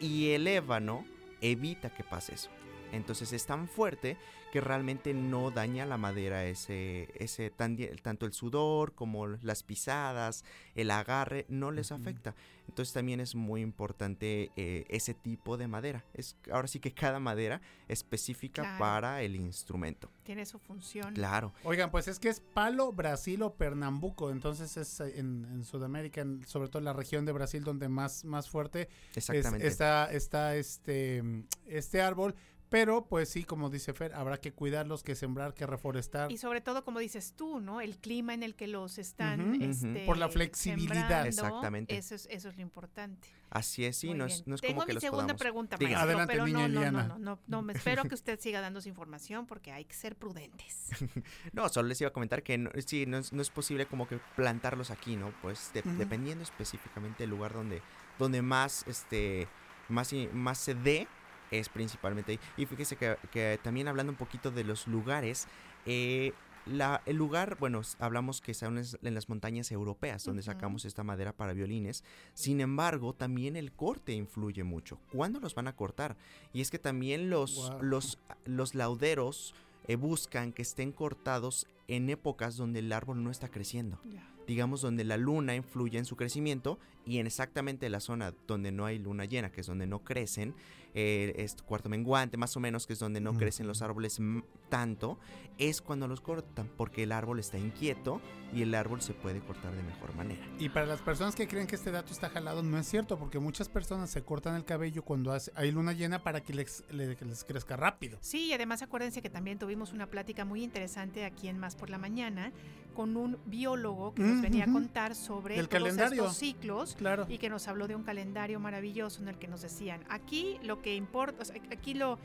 Y 0.00 0.30
el 0.30 0.48
ébano 0.48 1.04
evita 1.40 1.90
que 1.90 2.02
pase 2.02 2.34
eso. 2.34 2.50
Entonces 2.92 3.32
es 3.32 3.46
tan 3.46 3.68
fuerte 3.68 4.16
que 4.52 4.60
realmente 4.60 5.14
no 5.14 5.52
daña 5.52 5.86
la 5.86 5.96
madera 5.96 6.44
ese, 6.44 7.08
ese 7.14 7.50
tan- 7.50 7.76
tanto 8.02 8.26
el 8.26 8.32
sudor 8.32 8.94
como 8.96 9.28
las 9.28 9.62
pisadas, 9.62 10.44
el 10.74 10.90
agarre, 10.90 11.46
no 11.48 11.70
les 11.70 11.92
afecta. 11.92 12.34
Entonces 12.66 12.92
también 12.92 13.20
es 13.20 13.36
muy 13.36 13.60
importante 13.62 14.50
eh, 14.56 14.86
ese 14.88 15.14
tipo 15.14 15.56
de 15.56 15.68
madera. 15.68 16.04
Es 16.14 16.36
ahora 16.50 16.66
sí 16.66 16.80
que 16.80 16.92
cada 16.92 17.20
madera 17.20 17.60
específica 17.86 18.62
Claro. 18.62 18.78
para 18.78 19.22
el 19.22 19.36
instrumento. 19.36 20.10
Tiene 20.24 20.44
su 20.46 20.58
función. 20.58 21.14
Claro. 21.14 21.52
Oigan, 21.64 21.90
pues 21.92 22.08
es 22.08 22.18
que 22.18 22.28
es 22.28 22.40
palo, 22.40 22.92
Brasil 22.92 23.42
o 23.42 23.54
Pernambuco. 23.54 24.30
Entonces 24.30 24.76
es 24.76 25.00
eh, 25.00 25.18
en, 25.18 25.46
en 25.52 25.64
Sudamérica, 25.64 26.22
en- 26.22 26.44
sobre 26.46 26.68
todo 26.68 26.78
en 26.80 26.84
la 26.86 26.92
región 26.92 27.24
de 27.24 27.30
Brasil, 27.32 27.62
donde 27.62 27.88
más, 27.88 28.24
más 28.24 28.48
fuerte 28.48 28.88
es- 29.12 29.28
Exactamente. 29.28 29.66
está, 29.68 30.10
está 30.12 30.56
este, 30.56 31.22
este 31.66 32.00
árbol. 32.02 32.34
Pero, 32.70 33.04
pues 33.06 33.28
sí, 33.28 33.42
como 33.44 33.68
dice 33.68 33.92
Fer, 33.92 34.14
habrá 34.14 34.38
que 34.38 34.52
cuidarlos, 34.52 35.02
que 35.02 35.14
sembrar, 35.16 35.54
que 35.54 35.66
reforestar. 35.66 36.30
Y 36.30 36.38
sobre 36.38 36.60
todo, 36.60 36.84
como 36.84 37.00
dices 37.00 37.34
tú, 37.36 37.58
¿no? 37.60 37.80
El 37.80 37.98
clima 37.98 38.32
en 38.32 38.42
el 38.44 38.54
que 38.54 38.68
los 38.68 38.96
están 38.98 39.40
Ujú. 39.40 39.56
Ujú. 39.56 39.64
este, 39.70 40.06
Por 40.06 40.16
la 40.16 40.28
flexibilidad. 40.28 40.94
sembrando, 41.24 41.28
Exactamente. 41.28 41.96
Eso 41.96 42.14
es, 42.14 42.28
eso 42.30 42.48
es 42.48 42.56
lo 42.56 42.62
importante. 42.62 43.28
Así 43.50 43.84
es, 43.84 43.96
sí, 43.96 44.14
no 44.14 44.26
es, 44.26 44.46
no 44.46 44.54
es 44.54 44.60
Tengo 44.60 44.74
como 44.74 44.86
que 44.86 44.92
mi 44.92 44.94
los 44.94 45.00
segunda 45.02 45.22
podamos. 45.24 45.40
pregunta, 45.40 45.76
maestro, 45.80 46.00
Adelante, 46.00 46.32
pero 46.32 46.46
niña 46.46 46.68
no, 46.68 46.80
no, 46.84 46.92
no, 46.92 47.02
no, 47.08 47.18
no, 47.18 47.38
no, 47.48 47.62
me 47.62 47.72
espero 47.72 48.04
que 48.04 48.14
usted 48.14 48.38
siga 48.38 48.60
dando 48.60 48.80
su 48.80 48.88
información 48.88 49.46
porque 49.46 49.72
hay 49.72 49.84
que 49.84 49.94
ser 49.94 50.14
prudentes. 50.14 50.90
No, 51.52 51.68
solo 51.68 51.88
les 51.88 52.00
iba 52.00 52.08
a 52.08 52.12
comentar 52.12 52.44
que 52.44 52.56
no, 52.56 52.70
sí, 52.86 53.06
no 53.06 53.18
es, 53.18 53.32
no 53.32 53.42
es 53.42 53.50
posible 53.50 53.86
como 53.86 54.06
que 54.06 54.20
plantarlos 54.36 54.92
aquí, 54.92 55.16
¿no? 55.16 55.32
Pues 55.42 55.72
de- 55.74 55.80
Ujú. 55.80 55.90
dependiendo 55.98 56.44
específicamente 56.44 57.24
del 57.24 57.30
lugar 57.30 57.52
donde, 57.52 57.82
donde 58.20 58.40
más, 58.42 58.86
este, 58.86 59.48
más, 59.88 60.12
y- 60.12 60.28
más 60.32 60.58
se 60.58 60.74
dé, 60.76 61.08
es 61.50 61.68
principalmente 61.68 62.32
ahí. 62.32 62.40
Y 62.56 62.66
fíjese 62.66 62.96
que, 62.96 63.16
que 63.32 63.58
también 63.62 63.88
hablando 63.88 64.12
un 64.12 64.18
poquito 64.18 64.50
de 64.50 64.64
los 64.64 64.86
lugares, 64.86 65.46
eh, 65.86 66.32
la, 66.66 67.00
el 67.06 67.16
lugar, 67.16 67.56
bueno, 67.58 67.80
hablamos 67.98 68.40
que 68.42 68.52
son 68.54 68.76
es- 68.78 68.98
en 69.02 69.14
las 69.14 69.28
montañas 69.28 69.72
europeas 69.72 70.24
donde 70.24 70.42
sacamos 70.42 70.84
esta 70.84 71.02
madera 71.02 71.32
para 71.32 71.54
violines. 71.54 72.04
Sin 72.34 72.60
embargo, 72.60 73.14
también 73.14 73.56
el 73.56 73.72
corte 73.72 74.12
influye 74.12 74.62
mucho. 74.62 74.98
¿Cuándo 75.10 75.40
los 75.40 75.54
van 75.54 75.68
a 75.68 75.74
cortar? 75.74 76.16
Y 76.52 76.60
es 76.60 76.70
que 76.70 76.78
también 76.78 77.30
los, 77.30 77.72
los, 77.80 78.18
los 78.44 78.74
lauderos 78.74 79.54
eh, 79.88 79.96
buscan 79.96 80.52
que 80.52 80.62
estén 80.62 80.92
cortados 80.92 81.66
en 81.88 82.10
épocas 82.10 82.56
donde 82.56 82.80
el 82.80 82.92
árbol 82.92 83.24
no 83.24 83.30
está 83.30 83.48
creciendo. 83.48 83.98
Digamos 84.46 84.80
donde 84.82 85.04
la 85.04 85.16
luna 85.16 85.54
influye 85.54 85.96
en 85.98 86.04
su 86.04 86.16
crecimiento 86.16 86.78
y 87.06 87.18
en 87.18 87.26
exactamente 87.26 87.88
la 87.88 88.00
zona 88.00 88.34
donde 88.46 88.70
no 88.70 88.84
hay 88.84 88.98
luna 88.98 89.24
llena, 89.24 89.50
que 89.50 89.60
es 89.62 89.66
donde 89.66 89.86
no 89.86 90.00
crecen, 90.00 90.54
eh, 90.94 91.32
es 91.36 91.56
cuarto 91.62 91.88
menguante, 91.88 92.36
más 92.36 92.56
o 92.56 92.60
menos, 92.60 92.86
que 92.86 92.92
es 92.94 92.98
donde 92.98 93.20
no 93.20 93.34
crecen 93.34 93.66
los 93.66 93.82
árboles 93.82 94.18
mm, 94.20 94.40
tanto, 94.68 95.18
es 95.58 95.80
cuando 95.82 96.08
los 96.08 96.20
cortan, 96.20 96.68
porque 96.76 97.02
el 97.02 97.12
árbol 97.12 97.38
está 97.38 97.58
inquieto 97.58 98.20
y 98.52 98.62
el 98.62 98.74
árbol 98.74 99.00
se 99.00 99.12
puede 99.14 99.40
cortar 99.40 99.74
de 99.74 99.82
mejor 99.82 100.14
manera. 100.14 100.40
Y 100.58 100.68
para 100.70 100.86
las 100.86 101.00
personas 101.02 101.34
que 101.36 101.46
creen 101.46 101.66
que 101.66 101.76
este 101.76 101.90
dato 101.90 102.12
está 102.12 102.30
jalado, 102.30 102.62
no 102.62 102.78
es 102.78 102.86
cierto, 102.88 103.18
porque 103.18 103.38
muchas 103.38 103.68
personas 103.68 104.10
se 104.10 104.22
cortan 104.22 104.54
el 104.56 104.64
cabello 104.64 105.02
cuando 105.04 105.32
hace- 105.32 105.52
hay 105.54 105.70
luna 105.70 105.92
llena 105.92 106.22
para 106.22 106.40
que 106.42 106.52
les, 106.54 106.82
le- 106.90 107.14
que 107.16 107.24
les 107.24 107.44
crezca 107.44 107.76
rápido. 107.76 108.18
Sí, 108.20 108.46
y 108.46 108.52
además 108.52 108.82
acuérdense 108.82 109.22
que 109.22 109.30
también 109.30 109.58
tuvimos 109.58 109.92
una 109.92 110.06
plática 110.06 110.44
muy 110.44 110.62
interesante 110.64 111.24
aquí 111.24 111.48
en 111.48 111.58
Más 111.58 111.76
por 111.76 111.90
la 111.90 111.98
Mañana 111.98 112.52
con 112.94 113.16
un 113.16 113.38
biólogo 113.46 114.14
que 114.14 114.22
nos 114.22 114.38
Mm, 114.38 114.42
venía 114.42 114.64
a 114.64 114.72
contar 114.72 115.14
sobre 115.14 115.54
Del 115.56 115.68
todos 115.68 115.82
calendario. 115.84 116.22
estos 116.24 116.36
ciclos 116.36 116.96
Claro. 116.96 117.24
y 117.28 117.38
que 117.38 117.48
nos 117.48 117.68
habló 117.68 117.86
de 117.86 117.94
un 117.94 118.02
calendario 118.02 118.58
maravilloso 118.58 119.22
en 119.22 119.28
el 119.28 119.38
que 119.38 119.46
nos 119.46 119.62
decían, 119.62 120.04
aquí 120.08 120.58
lo 120.64 120.79
que 120.80 120.94
importa, 120.94 121.42
o 121.42 121.44
sea, 121.44 121.56
aquí 121.70 121.94
lo 121.94 122.18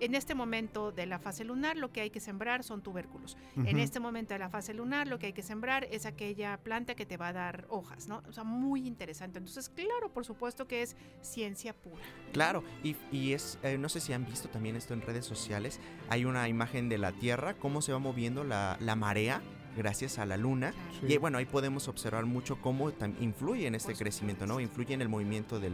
en 0.00 0.14
este 0.14 0.34
momento 0.34 0.92
de 0.92 1.06
la 1.06 1.18
fase 1.18 1.44
lunar 1.44 1.76
lo 1.76 1.92
que 1.92 2.00
hay 2.00 2.10
que 2.10 2.20
sembrar 2.20 2.62
son 2.62 2.82
tubérculos. 2.82 3.36
En 3.56 3.78
este 3.78 4.00
momento 4.00 4.34
de 4.34 4.38
la 4.38 4.48
fase 4.48 4.74
lunar 4.74 5.08
lo 5.08 5.18
que 5.18 5.26
hay 5.26 5.32
que 5.32 5.42
sembrar 5.42 5.86
es 5.90 6.06
aquella 6.06 6.56
planta 6.58 6.94
que 6.94 7.06
te 7.06 7.16
va 7.16 7.28
a 7.28 7.32
dar 7.32 7.66
hojas, 7.68 8.08
¿no? 8.08 8.22
O 8.28 8.32
sea, 8.32 8.44
muy 8.44 8.86
interesante. 8.86 9.38
Entonces, 9.38 9.68
claro, 9.68 10.12
por 10.12 10.24
supuesto 10.24 10.66
que 10.66 10.82
es 10.82 10.96
ciencia 11.20 11.74
pura. 11.74 12.02
Claro, 12.32 12.62
y, 12.82 12.96
y 13.10 13.32
es, 13.32 13.58
eh, 13.62 13.78
no 13.78 13.88
sé 13.88 14.00
si 14.00 14.12
han 14.12 14.24
visto 14.24 14.48
también 14.48 14.76
esto 14.76 14.94
en 14.94 15.02
redes 15.02 15.26
sociales, 15.26 15.80
hay 16.08 16.24
una 16.24 16.48
imagen 16.48 16.88
de 16.88 16.98
la 16.98 17.12
Tierra, 17.12 17.54
cómo 17.54 17.82
se 17.82 17.92
va 17.92 17.98
moviendo 17.98 18.44
la, 18.44 18.76
la 18.80 18.94
marea 18.94 19.42
gracias 19.78 20.18
a 20.18 20.26
la 20.26 20.36
luna. 20.36 20.72
Claro. 20.72 21.06
Sí. 21.08 21.14
Y 21.14 21.16
bueno, 21.16 21.38
ahí 21.38 21.46
podemos 21.46 21.88
observar 21.88 22.26
mucho 22.26 22.60
cómo 22.60 22.92
influye 23.20 23.66
en 23.66 23.74
este 23.74 23.94
crecimiento, 23.94 24.46
¿no? 24.46 24.60
Influye 24.60 24.92
en 24.92 25.00
el 25.00 25.08
movimiento 25.08 25.58
de, 25.58 25.70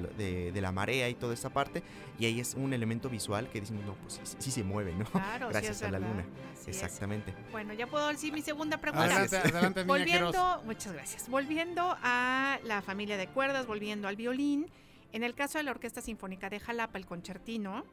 de 0.52 0.60
la 0.60 0.70
marea 0.70 1.08
y 1.08 1.14
toda 1.14 1.34
esta 1.34 1.50
parte. 1.50 1.82
Y 2.18 2.26
ahí 2.26 2.38
es 2.38 2.54
un 2.54 2.72
elemento 2.72 3.08
visual 3.08 3.48
que 3.48 3.60
decimos, 3.60 3.84
no, 3.84 3.94
pues 3.94 4.20
sí, 4.22 4.36
sí 4.38 4.50
se 4.52 4.62
mueve, 4.62 4.94
¿no? 4.94 5.06
Claro, 5.06 5.46
sí 5.48 5.52
Gracias 5.52 5.82
a 5.82 5.90
la 5.90 5.98
verdad. 5.98 6.08
luna. 6.14 6.24
Así 6.52 6.70
es. 6.70 6.82
Exactamente. 6.82 7.34
Bueno, 7.50 7.74
ya 7.74 7.86
puedo 7.86 8.08
decir 8.08 8.32
mi 8.32 8.42
segunda 8.42 8.78
pregunta. 8.78 9.04
Adelante, 9.06 9.36
adelante. 9.38 9.84
Volviendo, 9.84 10.62
muchas 10.64 10.92
gracias. 10.92 11.28
Volviendo 11.28 11.96
a 12.02 12.58
la 12.64 12.82
familia 12.82 13.16
de 13.16 13.26
cuerdas, 13.26 13.66
volviendo 13.66 14.06
al 14.06 14.16
violín. 14.16 14.66
En 15.14 15.22
el 15.22 15.36
caso 15.36 15.58
de 15.58 15.64
la 15.64 15.70
Orquesta 15.70 16.00
Sinfónica 16.00 16.50
de 16.50 16.58
Jalapa, 16.58 16.98
el 16.98 17.06
concertino 17.06 17.84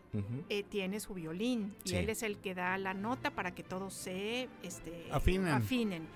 eh, 0.49 0.63
tiene 0.63 0.99
su 0.99 1.13
violín 1.13 1.75
y 1.85 1.93
él 1.93 2.09
es 2.09 2.23
el 2.23 2.39
que 2.39 2.55
da 2.55 2.75
la 2.79 2.95
nota 2.95 3.29
para 3.29 3.53
que 3.53 3.61
todos 3.61 3.93
se 3.93 4.49
este, 4.63 5.05
Afinen. 5.11 5.53
afinen. 5.53 6.07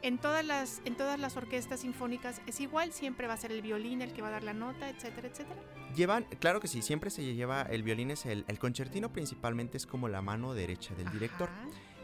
En 0.00 0.16
todas 0.16 0.42
las 0.42 0.80
en 0.86 0.96
todas 0.96 1.20
las 1.20 1.36
orquestas 1.36 1.80
sinfónicas 1.80 2.40
es 2.46 2.60
igual, 2.60 2.92
siempre 2.92 3.26
va 3.26 3.34
a 3.34 3.36
ser 3.36 3.52
el 3.52 3.60
violín 3.60 4.00
el 4.00 4.14
que 4.14 4.22
va 4.22 4.28
a 4.28 4.30
dar 4.30 4.42
la 4.42 4.54
nota, 4.54 4.88
etcétera, 4.88 5.28
etcétera. 5.28 5.60
Llevan, 5.94 6.24
claro 6.40 6.60
que 6.60 6.68
sí, 6.68 6.80
siempre 6.80 7.10
se 7.10 7.34
lleva 7.34 7.60
el 7.62 7.82
violín, 7.82 8.10
es 8.10 8.24
el, 8.24 8.46
el 8.48 8.58
concertino 8.58 9.12
principalmente 9.12 9.76
es 9.76 9.84
como 9.84 10.08
la 10.08 10.22
mano 10.22 10.54
derecha 10.54 10.94
del 10.94 11.10
director. 11.10 11.50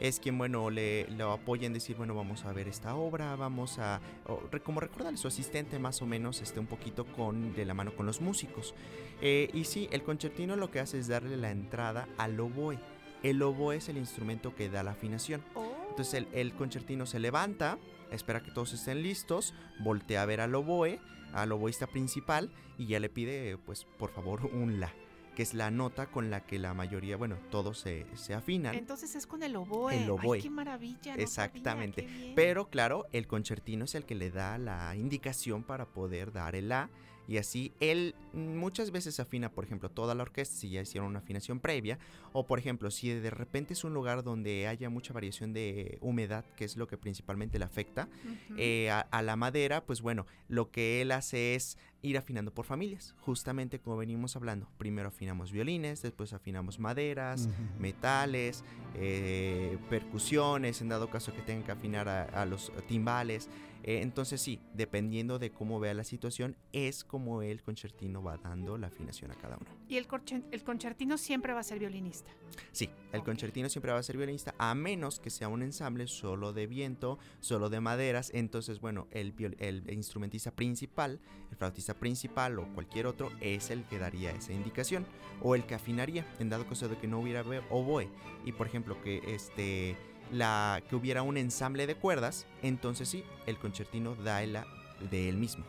Es 0.00 0.18
quien, 0.18 0.38
bueno, 0.38 0.70
le 0.70 1.08
lo 1.10 1.30
apoya 1.32 1.66
en 1.66 1.74
decir, 1.74 1.96
bueno, 1.96 2.14
vamos 2.14 2.46
a 2.46 2.52
ver 2.52 2.68
esta 2.68 2.94
obra, 2.96 3.36
vamos 3.36 3.78
a, 3.78 4.00
o 4.26 4.40
como 4.64 4.80
recordarle 4.80 5.18
su 5.18 5.28
asistente 5.28 5.78
más 5.78 6.00
o 6.00 6.06
menos, 6.06 6.40
este, 6.40 6.58
un 6.58 6.66
poquito 6.66 7.04
con, 7.04 7.54
de 7.54 7.66
la 7.66 7.74
mano 7.74 7.94
con 7.94 8.06
los 8.06 8.22
músicos. 8.22 8.74
Eh, 9.20 9.50
y 9.52 9.64
sí, 9.64 9.88
el 9.92 10.02
concertino 10.02 10.56
lo 10.56 10.70
que 10.70 10.80
hace 10.80 10.98
es 10.98 11.06
darle 11.06 11.36
la 11.36 11.50
entrada 11.50 12.08
al 12.16 12.40
oboe. 12.40 12.78
El 13.22 13.42
oboe 13.42 13.76
es 13.76 13.90
el 13.90 13.98
instrumento 13.98 14.54
que 14.54 14.70
da 14.70 14.82
la 14.82 14.92
afinación. 14.92 15.42
Oh, 15.54 15.70
Entonces 15.90 16.14
el, 16.14 16.28
el 16.32 16.54
concertino 16.54 17.04
se 17.04 17.18
levanta, 17.18 17.78
espera 18.10 18.42
que 18.42 18.50
todos 18.52 18.72
estén 18.72 19.02
listos, 19.02 19.52
voltea 19.80 20.22
a 20.22 20.26
ver 20.26 20.40
al 20.40 20.54
oboe, 20.54 20.98
al 21.34 21.52
oboísta 21.52 21.86
principal, 21.86 22.50
y 22.78 22.86
ya 22.86 23.00
le 23.00 23.10
pide, 23.10 23.58
pues, 23.58 23.84
por 23.98 24.10
favor, 24.10 24.46
un 24.46 24.80
la, 24.80 24.94
que 25.40 25.44
es 25.44 25.54
la 25.54 25.70
nota 25.70 26.04
con 26.04 26.28
la 26.28 26.44
que 26.44 26.58
la 26.58 26.74
mayoría, 26.74 27.16
bueno, 27.16 27.38
todos 27.50 27.78
se, 27.78 28.04
se 28.14 28.34
afinan. 28.34 28.74
entonces 28.74 29.14
es 29.16 29.26
con 29.26 29.42
el 29.42 29.56
oboe. 29.56 29.96
El 29.96 30.10
oboe. 30.10 30.36
Ay, 30.36 30.42
qué 30.42 30.50
maravilla. 30.50 31.16
no 31.16 31.22
Exactamente. 31.22 32.02
sabía, 32.02 32.14
qué 32.14 32.22
bien. 32.24 32.34
Pero 32.34 32.68
claro, 32.68 33.06
el 33.12 33.26
concertino 33.26 33.86
es 33.86 33.94
el 33.94 34.04
que 34.04 34.14
le 34.14 34.30
da 34.30 34.58
la 34.58 34.94
indicación 34.96 35.62
para 35.62 35.86
poder 35.86 36.30
dar 36.30 36.56
el 36.56 36.68
La. 36.68 36.90
Y 37.30 37.38
así 37.38 37.72
él 37.78 38.16
muchas 38.32 38.90
veces 38.90 39.20
afina, 39.20 39.52
por 39.52 39.62
ejemplo, 39.62 39.88
toda 39.88 40.16
la 40.16 40.24
orquesta 40.24 40.56
si 40.56 40.70
ya 40.70 40.80
hicieron 40.80 41.08
una 41.08 41.20
afinación 41.20 41.60
previa. 41.60 41.96
O 42.32 42.44
por 42.44 42.58
ejemplo, 42.58 42.90
si 42.90 43.08
de 43.08 43.30
repente 43.30 43.72
es 43.74 43.84
un 43.84 43.94
lugar 43.94 44.24
donde 44.24 44.66
haya 44.66 44.90
mucha 44.90 45.12
variación 45.12 45.52
de 45.52 45.98
humedad, 46.00 46.44
que 46.56 46.64
es 46.64 46.76
lo 46.76 46.88
que 46.88 46.98
principalmente 46.98 47.60
le 47.60 47.66
afecta, 47.66 48.08
eh, 48.56 48.90
a, 48.90 48.98
a 48.98 49.22
la 49.22 49.36
madera, 49.36 49.84
pues 49.86 50.02
bueno, 50.02 50.26
lo 50.48 50.72
que 50.72 51.02
él 51.02 51.12
hace 51.12 51.54
es 51.54 51.78
ir 52.02 52.18
afinando 52.18 52.52
por 52.52 52.64
familias. 52.64 53.14
Justamente 53.20 53.78
como 53.78 53.96
venimos 53.96 54.34
hablando. 54.34 54.68
Primero 54.76 55.08
afinamos 55.08 55.52
violines, 55.52 56.02
después 56.02 56.32
afinamos 56.32 56.80
maderas, 56.80 57.48
metales, 57.78 58.64
eh, 58.96 59.78
percusiones, 59.88 60.80
en 60.80 60.88
dado 60.88 61.10
caso 61.10 61.32
que 61.32 61.42
tengan 61.42 61.62
que 61.62 61.70
afinar 61.70 62.08
a, 62.08 62.24
a 62.24 62.44
los 62.44 62.72
timbales. 62.88 63.48
Eh, 63.82 64.00
entonces 64.02 64.40
sí, 64.40 64.60
dependiendo 64.74 65.38
de 65.38 65.50
cómo 65.50 65.80
vea 65.80 65.94
la 65.94 66.04
situación, 66.04 66.56
es 66.72 67.04
como 67.04 67.42
el 67.42 67.62
concertino 67.62 68.22
va 68.22 68.36
dando 68.38 68.76
la 68.78 68.88
afinación 68.88 69.30
a 69.30 69.34
cada 69.34 69.56
uno. 69.56 69.66
Y 69.88 69.96
el, 69.96 70.06
el 70.50 70.62
concertino 70.62 71.18
siempre 71.18 71.52
va 71.52 71.60
a 71.60 71.64
ser 71.64 71.78
violinista. 71.78 72.30
Sí, 72.72 72.90
el 73.12 73.22
concertino 73.22 73.68
siempre 73.68 73.92
va 73.92 73.98
a 73.98 74.02
ser 74.02 74.16
violinista, 74.16 74.54
a 74.58 74.74
menos 74.74 75.20
que 75.20 75.30
sea 75.30 75.48
un 75.48 75.62
ensamble 75.62 76.06
solo 76.06 76.52
de 76.52 76.66
viento, 76.66 77.18
solo 77.40 77.70
de 77.70 77.80
maderas. 77.80 78.30
Entonces, 78.34 78.80
bueno, 78.80 79.08
el, 79.10 79.34
el 79.58 79.90
instrumentista 79.92 80.50
principal, 80.50 81.20
el 81.50 81.56
flautista 81.56 81.94
principal 81.94 82.58
o 82.58 82.72
cualquier 82.74 83.06
otro, 83.06 83.30
es 83.40 83.70
el 83.70 83.84
que 83.84 83.98
daría 83.98 84.30
esa 84.32 84.52
indicación 84.52 85.06
o 85.42 85.54
el 85.54 85.64
que 85.64 85.74
afinaría, 85.74 86.26
en 86.38 86.50
dado 86.50 86.66
caso 86.66 86.88
de 86.88 86.98
que 86.98 87.08
no 87.08 87.20
hubiera 87.20 87.42
oboe. 87.70 88.08
Y 88.44 88.52
por 88.52 88.66
ejemplo, 88.66 89.00
que 89.02 89.22
este. 89.26 89.96
La, 90.32 90.82
que 90.88 90.94
hubiera 90.96 91.22
un 91.22 91.36
ensamble 91.36 91.86
de 91.86 91.94
cuerdas, 91.96 92.46
entonces 92.62 93.08
sí, 93.08 93.24
el 93.46 93.58
concertino 93.58 94.14
da 94.14 94.42
el 94.42 94.52
la 94.52 94.66
de 95.10 95.28
él 95.28 95.36
mismo. 95.36 95.64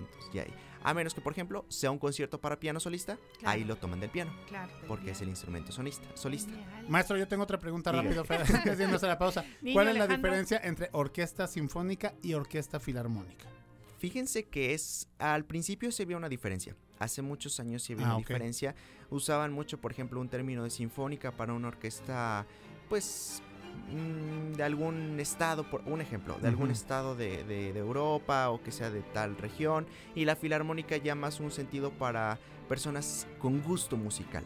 Entonces, 0.00 0.30
ya 0.32 0.42
ahí. 0.42 0.54
A 0.86 0.92
menos 0.92 1.14
que, 1.14 1.22
por 1.22 1.32
ejemplo, 1.32 1.64
sea 1.68 1.90
un 1.90 1.98
concierto 1.98 2.38
para 2.40 2.60
piano 2.60 2.78
solista, 2.78 3.16
Claro. 3.38 3.50
ahí 3.50 3.64
lo 3.64 3.76
toman 3.76 4.00
del 4.00 4.10
piano, 4.10 4.32
Claro. 4.48 4.70
porque 4.86 5.12
es 5.12 5.20
el 5.22 5.28
instrumento 5.30 5.72
sonista. 5.72 6.06
solista. 6.14 6.50
genial. 6.52 6.84
Maestro, 6.88 7.16
yo 7.16 7.26
tengo 7.26 7.42
otra 7.42 7.58
pregunta 7.58 7.90
Diga. 7.90 8.02
rápido, 8.02 8.24
haciéndose 8.72 9.06
la 9.06 9.18
pausa. 9.18 9.44
Niño 9.62 9.74
¿Cuál 9.74 9.88
es 9.88 9.96
la 9.96 10.06
diferencia 10.06 10.60
entre 10.62 10.90
orquesta 10.92 11.46
sinfónica 11.46 12.12
y 12.22 12.34
orquesta 12.34 12.78
filarmónica? 12.80 13.46
Fíjense 13.98 14.44
que 14.44 14.74
es 14.74 15.08
al 15.18 15.46
principio 15.46 15.90
se 15.90 16.04
veía 16.04 16.18
una 16.18 16.28
diferencia. 16.28 16.76
Hace 16.98 17.22
muchos 17.22 17.58
años 17.60 17.82
se 17.82 17.94
veía 17.94 18.08
Ah, 18.08 18.16
una 18.16 18.18
diferencia. 18.18 18.74
Usaban 19.08 19.52
mucho, 19.52 19.80
por 19.80 19.90
ejemplo, 19.92 20.20
un 20.20 20.28
término 20.28 20.62
de 20.64 20.70
sinfónica 20.70 21.32
para 21.32 21.54
una 21.54 21.68
orquesta, 21.68 22.44
pues 22.90 23.42
de 24.56 24.62
algún 24.62 25.18
estado, 25.20 25.68
por 25.70 25.82
un 25.86 26.00
ejemplo, 26.00 26.36
de 26.40 26.48
algún 26.48 26.70
estado 26.70 27.14
de, 27.16 27.44
de- 27.44 27.72
de 27.72 27.78
Europa 27.78 28.50
o 28.50 28.62
que 28.62 28.70
sea 28.72 28.90
de 28.90 29.02
tal 29.02 29.36
región. 29.36 29.86
Y 30.14 30.24
la 30.24 30.36
filarmónica 30.36 30.96
ya 30.96 31.14
más 31.14 31.40
un 31.40 31.50
sentido 31.50 31.90
para 31.90 32.38
personas 32.68 33.26
con 33.38 33.60
gusto 33.62 33.96
musical, 33.96 34.42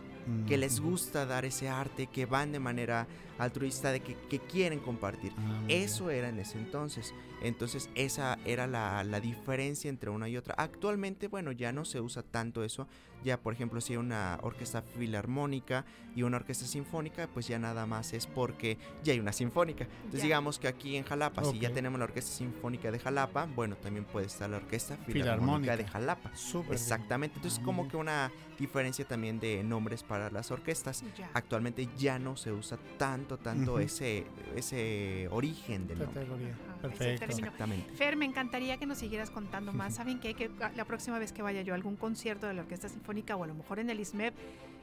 que 0.46 0.58
les 0.58 0.80
gusta 0.80 1.24
dar 1.24 1.44
ese 1.44 1.68
arte, 1.68 2.06
que 2.08 2.26
van 2.26 2.52
de 2.52 2.58
manera 2.58 3.06
altruista, 3.38 3.92
de 3.92 4.00
que, 4.00 4.14
que 4.28 4.40
quieren 4.40 4.80
compartir. 4.80 5.32
Ah. 5.38 5.62
Eso 5.68 6.10
era 6.10 6.28
en 6.28 6.38
ese 6.40 6.58
entonces. 6.58 7.14
Entonces 7.42 7.88
esa 7.94 8.38
era 8.44 8.66
la, 8.66 9.04
la 9.04 9.20
diferencia 9.20 9.88
entre 9.88 10.10
una 10.10 10.28
y 10.28 10.36
otra. 10.36 10.54
Actualmente, 10.58 11.28
bueno, 11.28 11.52
ya 11.52 11.72
no 11.72 11.84
se 11.84 12.00
usa 12.00 12.22
tanto 12.22 12.64
eso. 12.64 12.86
Ya, 13.24 13.40
por 13.40 13.52
ejemplo, 13.52 13.80
si 13.80 13.94
hay 13.94 13.96
una 13.96 14.38
orquesta 14.42 14.80
filarmónica 14.80 15.84
y 16.14 16.22
una 16.22 16.36
orquesta 16.36 16.66
sinfónica, 16.66 17.26
pues 17.34 17.48
ya 17.48 17.58
nada 17.58 17.84
más 17.84 18.12
es 18.12 18.26
porque 18.28 18.78
ya 19.02 19.12
hay 19.12 19.18
una 19.18 19.32
sinfónica. 19.32 19.84
Entonces 20.04 20.20
Ya. 20.20 20.24
digamos 20.26 20.60
que 20.60 20.68
aquí 20.68 20.96
en 20.96 21.02
Jalapa, 21.02 21.42
si 21.44 21.58
ya 21.58 21.72
tenemos 21.72 21.98
la 21.98 22.04
orquesta 22.04 22.30
sinfónica 22.30 22.92
de 22.92 23.00
Jalapa, 23.00 23.46
bueno, 23.56 23.74
también 23.76 24.04
puede 24.04 24.26
estar 24.26 24.48
la 24.48 24.58
orquesta 24.58 24.96
Filarmónica. 24.98 25.12
filarmónica 25.34 25.76
de 25.76 25.84
Jalapa. 25.88 26.30
Súper 26.36 26.68
bien. 26.70 26.74
Exactamente. 26.74 27.36
Entonces 27.38 27.58
Ah, 27.60 27.64
como 27.64 27.82
bien. 27.82 27.90
que 27.90 27.96
una 27.96 28.30
diferencia 28.56 29.04
también 29.04 29.40
de 29.40 29.64
nombres 29.64 30.04
para 30.04 30.30
las 30.30 30.52
orquestas. 30.52 31.02
Ya. 31.16 31.28
Actualmente 31.34 31.88
ya 31.98 32.20
no 32.20 32.36
se 32.36 32.52
usa 32.52 32.78
tanto, 32.98 33.36
tanto 33.36 33.80
ese, 33.80 34.26
ese 34.54 35.26
origen 35.32 35.88
del 35.88 35.98
nombre. 35.98 36.20
Categoría. 36.20 36.54
Perfecto. 36.80 37.24
Exactamente. 37.24 37.92
Fer, 37.94 38.16
me 38.16 38.24
encantaría 38.24 38.76
que 38.76 38.86
nos 38.86 38.98
siguieras 38.98 39.30
contando 39.30 39.72
más. 39.72 39.94
¿Saben 39.96 40.20
qué? 40.20 40.34
Que 40.34 40.50
la 40.76 40.84
próxima 40.84 41.18
vez 41.18 41.32
que 41.32 41.42
vaya 41.42 41.62
yo 41.62 41.74
a 41.74 41.76
algún 41.76 41.96
concierto 41.96 42.46
de 42.46 42.54
la 42.54 42.62
Orquesta 42.62 42.88
Sinfónica 42.88 43.36
o 43.36 43.44
a 43.44 43.46
lo 43.46 43.54
mejor 43.54 43.78
en 43.78 43.90
el 43.90 44.00
ISMEP, 44.00 44.34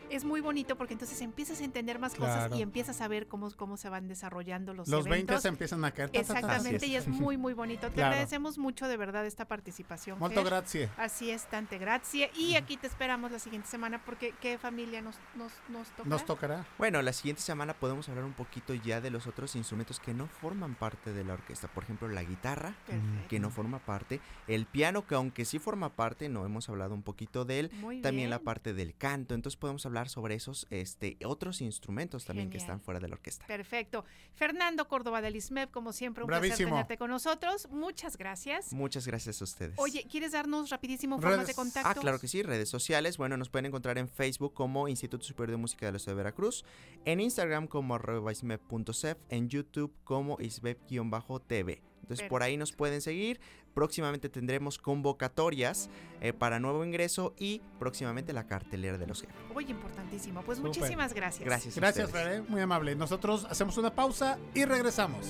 es 0.09 0.23
muy 0.25 0.41
bonito 0.41 0.75
porque 0.77 0.93
entonces 0.93 1.19
empiezas 1.21 1.61
a 1.61 1.63
entender 1.63 1.99
más 1.99 2.13
Claro. 2.15 2.43
cosas 2.45 2.59
y 2.59 2.61
empiezas 2.61 3.01
a 3.01 3.07
ver 3.07 3.27
cómo, 3.27 3.51
cómo 3.55 3.77
se 3.77 3.89
van 3.89 4.07
desarrollando 4.07 4.73
los, 4.73 4.87
Los 4.87 5.05
20 5.05 5.15
eventos. 5.15 5.41
se 5.41 5.47
empiezan 5.47 5.83
a 5.85 5.91
caer. 5.91 6.09
ta, 6.09 6.21
ta, 6.21 6.27
ta. 6.27 6.39
Exactamente, 6.39 6.77
Así 6.77 6.91
y 6.91 6.95
es 6.95 7.07
muy, 7.07 7.37
muy 7.37 7.53
bonito. 7.53 7.87
Te 7.87 7.93
Claro. 7.95 8.09
agradecemos 8.11 8.57
mucho 8.57 8.87
de 8.87 8.97
verdad 8.97 9.25
esta 9.25 9.45
participación. 9.45 10.19
Molto 10.19 10.41
Fer. 10.41 10.45
grazie. 10.49 10.89
Así 10.97 11.31
es, 11.31 11.45
tante 11.45 11.77
grazie. 11.77 12.31
Y 12.35 12.55
aquí 12.55 12.77
te 12.77 12.87
esperamos 12.87 13.31
la 13.31 13.39
siguiente 13.39 13.67
semana 13.67 14.01
porque 14.05 14.33
¿qué 14.41 14.57
familia 14.57 15.01
nos, 15.01 15.15
nos, 15.35 15.51
nos 15.69 15.89
toca? 15.89 16.09
Nos 16.09 16.25
tocará. 16.25 16.65
Bueno, 16.77 17.01
la 17.01 17.13
siguiente 17.13 17.41
semana 17.41 17.73
podemos 17.73 18.07
hablar 18.09 18.25
un 18.25 18.33
poquito 18.33 18.73
ya 18.73 19.01
de 19.01 19.09
los 19.09 19.27
otros 19.27 19.55
instrumentos 19.55 19.99
que 19.99 20.13
no 20.13 20.27
forman 20.27 20.75
parte 20.75 21.13
de 21.13 21.23
la 21.23 21.33
orquesta. 21.33 21.67
Por 21.67 21.83
ejemplo, 21.83 22.07
la 22.07 22.23
guitarra, 22.23 22.75
Perfecto. 22.85 23.27
que 23.29 23.39
no 23.39 23.49
forma 23.49 23.79
parte. 23.79 24.19
El 24.47 24.65
piano, 24.65 25.05
que 25.07 25.15
aunque 25.15 25.45
sí 25.45 25.59
forma 25.59 25.89
parte, 25.89 26.29
no 26.29 26.45
hemos 26.45 26.69
hablado 26.69 26.93
un 26.93 27.01
poquito 27.03 27.45
de 27.45 27.59
él. 27.59 27.71
Muy 27.79 28.01
También 28.01 28.29
la 28.29 28.37
bien. 28.37 28.45
parte 28.45 28.73
del 28.73 28.95
canto. 28.95 29.33
Entonces 29.33 29.57
podemos 29.57 29.85
hablar 29.85 29.94
hablar 29.95 30.09
sobre 30.09 30.35
esos 30.35 30.67
este, 30.69 31.17
otros 31.25 31.61
instrumentos 31.61 32.25
también 32.25 32.49
que 32.49 32.57
están 32.57 32.81
fuera 32.81 32.99
de 32.99 33.07
la 33.07 33.15
orquesta. 33.15 33.45
Perfecto. 33.47 34.03
Fernando 34.33 34.87
Córdoba 34.87 35.21
del 35.21 35.35
ISMEP, 35.35 35.71
como 35.71 35.93
siempre, 35.93 36.23
un 36.23 36.27
placer 36.27 36.57
tenerte 36.57 36.97
con 36.97 37.09
nosotros. 37.09 37.67
Muchas 37.71 38.17
gracias. 38.17 38.73
Muchas 38.73 39.07
gracias 39.07 39.41
a 39.41 39.43
ustedes. 39.45 39.75
Oye, 39.77 40.05
¿quieres 40.09 40.33
darnos 40.33 40.69
rapidísimo 40.69 41.15
formas 41.17 41.39
de 41.39 41.43
Redes. 41.43 41.55
contacto? 41.55 41.89
Ah, 41.89 41.95
claro 41.95 42.19
que 42.19 42.27
sí, 42.27 42.43
redes 42.43 42.69
sociales. 42.69 43.17
Bueno, 43.17 43.37
nos 43.37 43.49
pueden 43.49 43.67
encontrar 43.67 43.97
en 43.97 44.09
Facebook 44.09 44.53
como 44.53 44.87
Instituto 44.87 45.23
Superior 45.23 45.51
de 45.51 45.61
Música 45.61 45.85
de 45.85 45.93
la 45.93 45.99
Ciudad 45.99 46.13
de 46.13 46.23
Veracruz, 46.23 46.65
en 47.05 47.19
Instagram 47.21 47.67
como 47.67 47.95
arroba 47.95 48.31
ismep.cef, 48.31 49.17
en 49.29 49.49
YouTube 49.49 49.93
como 50.03 50.37
ismep-tv. 50.39 51.81
Entonces 52.05 52.29
por 52.29 52.43
ahí 52.43 52.55
nos 52.55 52.71
pueden 52.71 53.01
seguir. 53.01 53.39
Próximamente 53.73 54.29
tendremos 54.29 54.77
convocatorias 54.77 55.89
eh, 56.21 56.33
para 56.33 56.59
nuevo 56.59 56.85
ingreso 56.85 57.33
y 57.39 57.61
próximamente 57.79 58.31
la 58.31 58.45
cartelera 58.45 58.99
de 58.99 59.07
los 59.07 59.21
jefes. 59.21 59.35
Oye, 59.55 59.71
importantísimo. 59.71 60.43
Pues 60.43 60.59
muchísimas 60.59 61.13
gracias. 61.13 61.43
Gracias. 61.43 61.75
Gracias. 61.75 62.11
Fer, 62.11 62.27
¿eh? 62.27 62.41
muy 62.47 62.61
amable. 62.61 62.95
Nosotros 62.95 63.47
hacemos 63.49 63.77
una 63.77 63.93
pausa 63.93 64.37
y 64.53 64.65
regresamos. 64.65 65.25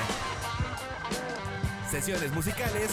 Sesiones 1.92 2.32
musicales. 2.32 2.92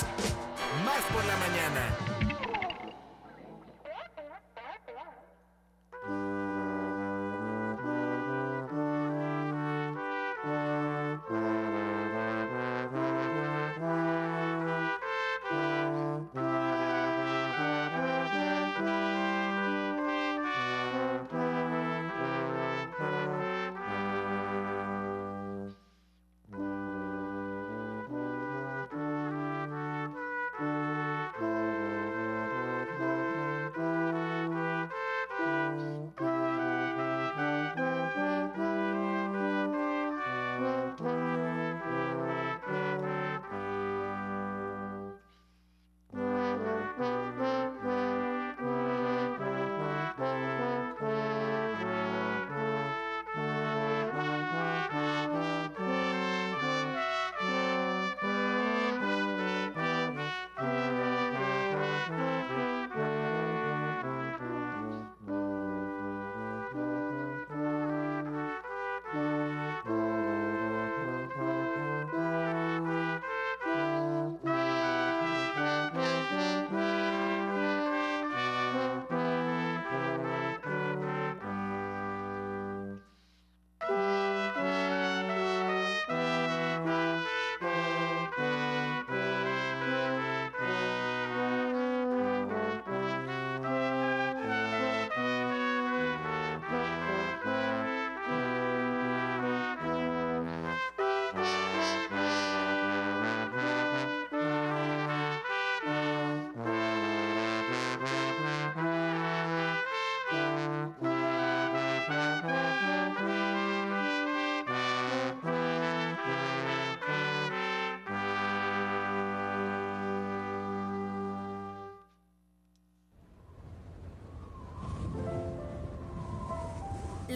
Más 0.84 1.00
por 1.12 1.24
la 1.26 1.36
mañana. 1.36 2.19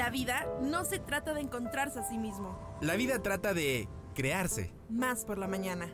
La 0.05 0.11
vida 0.11 0.47
no 0.61 0.85
se 0.85 0.99
trata 0.99 1.33
de 1.33 1.41
encontrarse 1.41 1.99
a 1.99 2.03
sí 2.03 2.19
mismo. 2.19 2.59
La 2.83 2.95
vida 2.95 3.23
trata 3.23 3.55
de 3.55 3.89
crearse. 4.15 4.71
Más 4.91 5.25
por 5.25 5.39
la 5.39 5.49
mañana. 5.49 5.89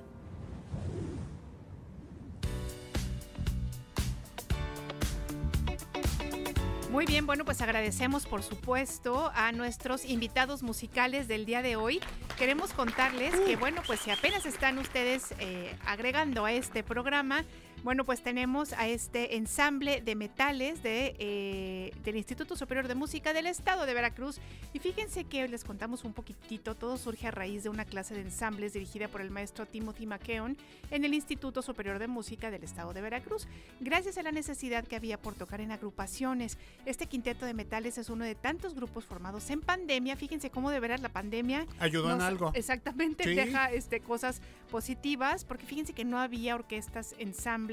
Muy 6.91 7.07
bien, 7.07 7.25
bueno, 7.25 7.45
pues 7.45 7.61
agradecemos 7.61 8.27
por 8.27 8.43
supuesto 8.43 9.31
a 9.33 9.53
nuestros 9.53 10.05
invitados 10.05 10.65
musicales 10.65 11.29
del 11.29 11.47
día 11.47 11.63
de 11.63 11.77
hoy. 11.77 12.01
Queremos 12.37 12.73
contarles 12.73 13.33
que, 13.39 13.55
bueno, 13.55 13.81
pues 13.87 14.01
si 14.01 14.11
apenas 14.11 14.45
están 14.45 14.79
ustedes 14.79 15.33
eh, 15.39 15.73
agregando 15.87 16.45
a 16.45 16.53
este 16.53 16.83
programa, 16.83 17.45
bueno, 17.83 18.05
pues 18.05 18.23
tenemos 18.23 18.73
a 18.75 18.89
este 18.89 19.37
ensamble 19.37 20.01
de 20.03 20.15
metales 20.15 20.83
de, 20.83 21.17
eh, 21.19 21.93
del 22.05 22.17
Instituto 22.17 22.57
Superior 22.57 22.89
de 22.89 22.95
Música 22.95 23.33
del 23.33 23.47
Estado 23.47 23.87
de 23.87 23.95
Veracruz. 23.95 24.39
Y 24.73 24.79
fíjense 24.79 25.25
que 25.25 25.49
les 25.49 25.65
contamos 25.65 26.05
un 26.05 26.13
poquitito, 26.13 26.75
todo 26.75 26.99
surge 26.99 27.27
a 27.27 27.31
raíz 27.31 27.63
de 27.63 27.69
una 27.71 27.85
clase 27.85 28.15
de 28.15 28.21
ensambles 28.21 28.75
dirigida 28.75 29.09
por 29.09 29.21
el 29.21 29.31
maestro 29.31 29.67
Timothy 29.67 30.07
McKeon 30.07 30.57
en 30.91 31.05
el 31.05 31.15
Instituto 31.15 31.63
Superior 31.63 31.99
de 31.99 32.07
Música 32.07 32.51
del 32.51 32.65
Estado 32.65 32.93
de 32.93 33.01
Veracruz, 33.01 33.49
gracias 33.81 34.19
a 34.19 34.23
la 34.23 34.33
necesidad 34.33 34.87
que 34.87 34.97
había 34.97 35.19
por 35.21 35.35
tocar 35.35 35.61
en 35.61 35.73
agrupaciones. 35.73 36.59
Este 36.85 37.07
quinteto 37.07 37.47
de 37.47 37.55
metales 37.55 37.97
es 37.99 38.11
uno 38.11 38.25
de 38.25 38.35
tantos 38.35 38.75
grupos 38.75 39.05
formados 39.05 39.49
en 39.51 39.61
pandemia. 39.61 40.17
Fíjense 40.17 40.51
cómo 40.51 40.71
de 40.71 40.81
veras 40.81 41.01
la 41.01 41.09
pandemia 41.09 41.67
Ayudó 41.79 42.13
en 42.13 42.21
algo. 42.21 42.53
Exactamente, 42.55 43.25
Sí. 43.25 43.35
deja 43.35 43.71
este, 43.73 44.01
cosas 44.01 44.41
positivas, 44.71 45.45
porque 45.45 45.67
fíjense 45.67 45.93
que 45.93 46.05
no 46.05 46.19
había 46.19 46.55
orquestas, 46.55 47.15
ensambles, 47.19 47.70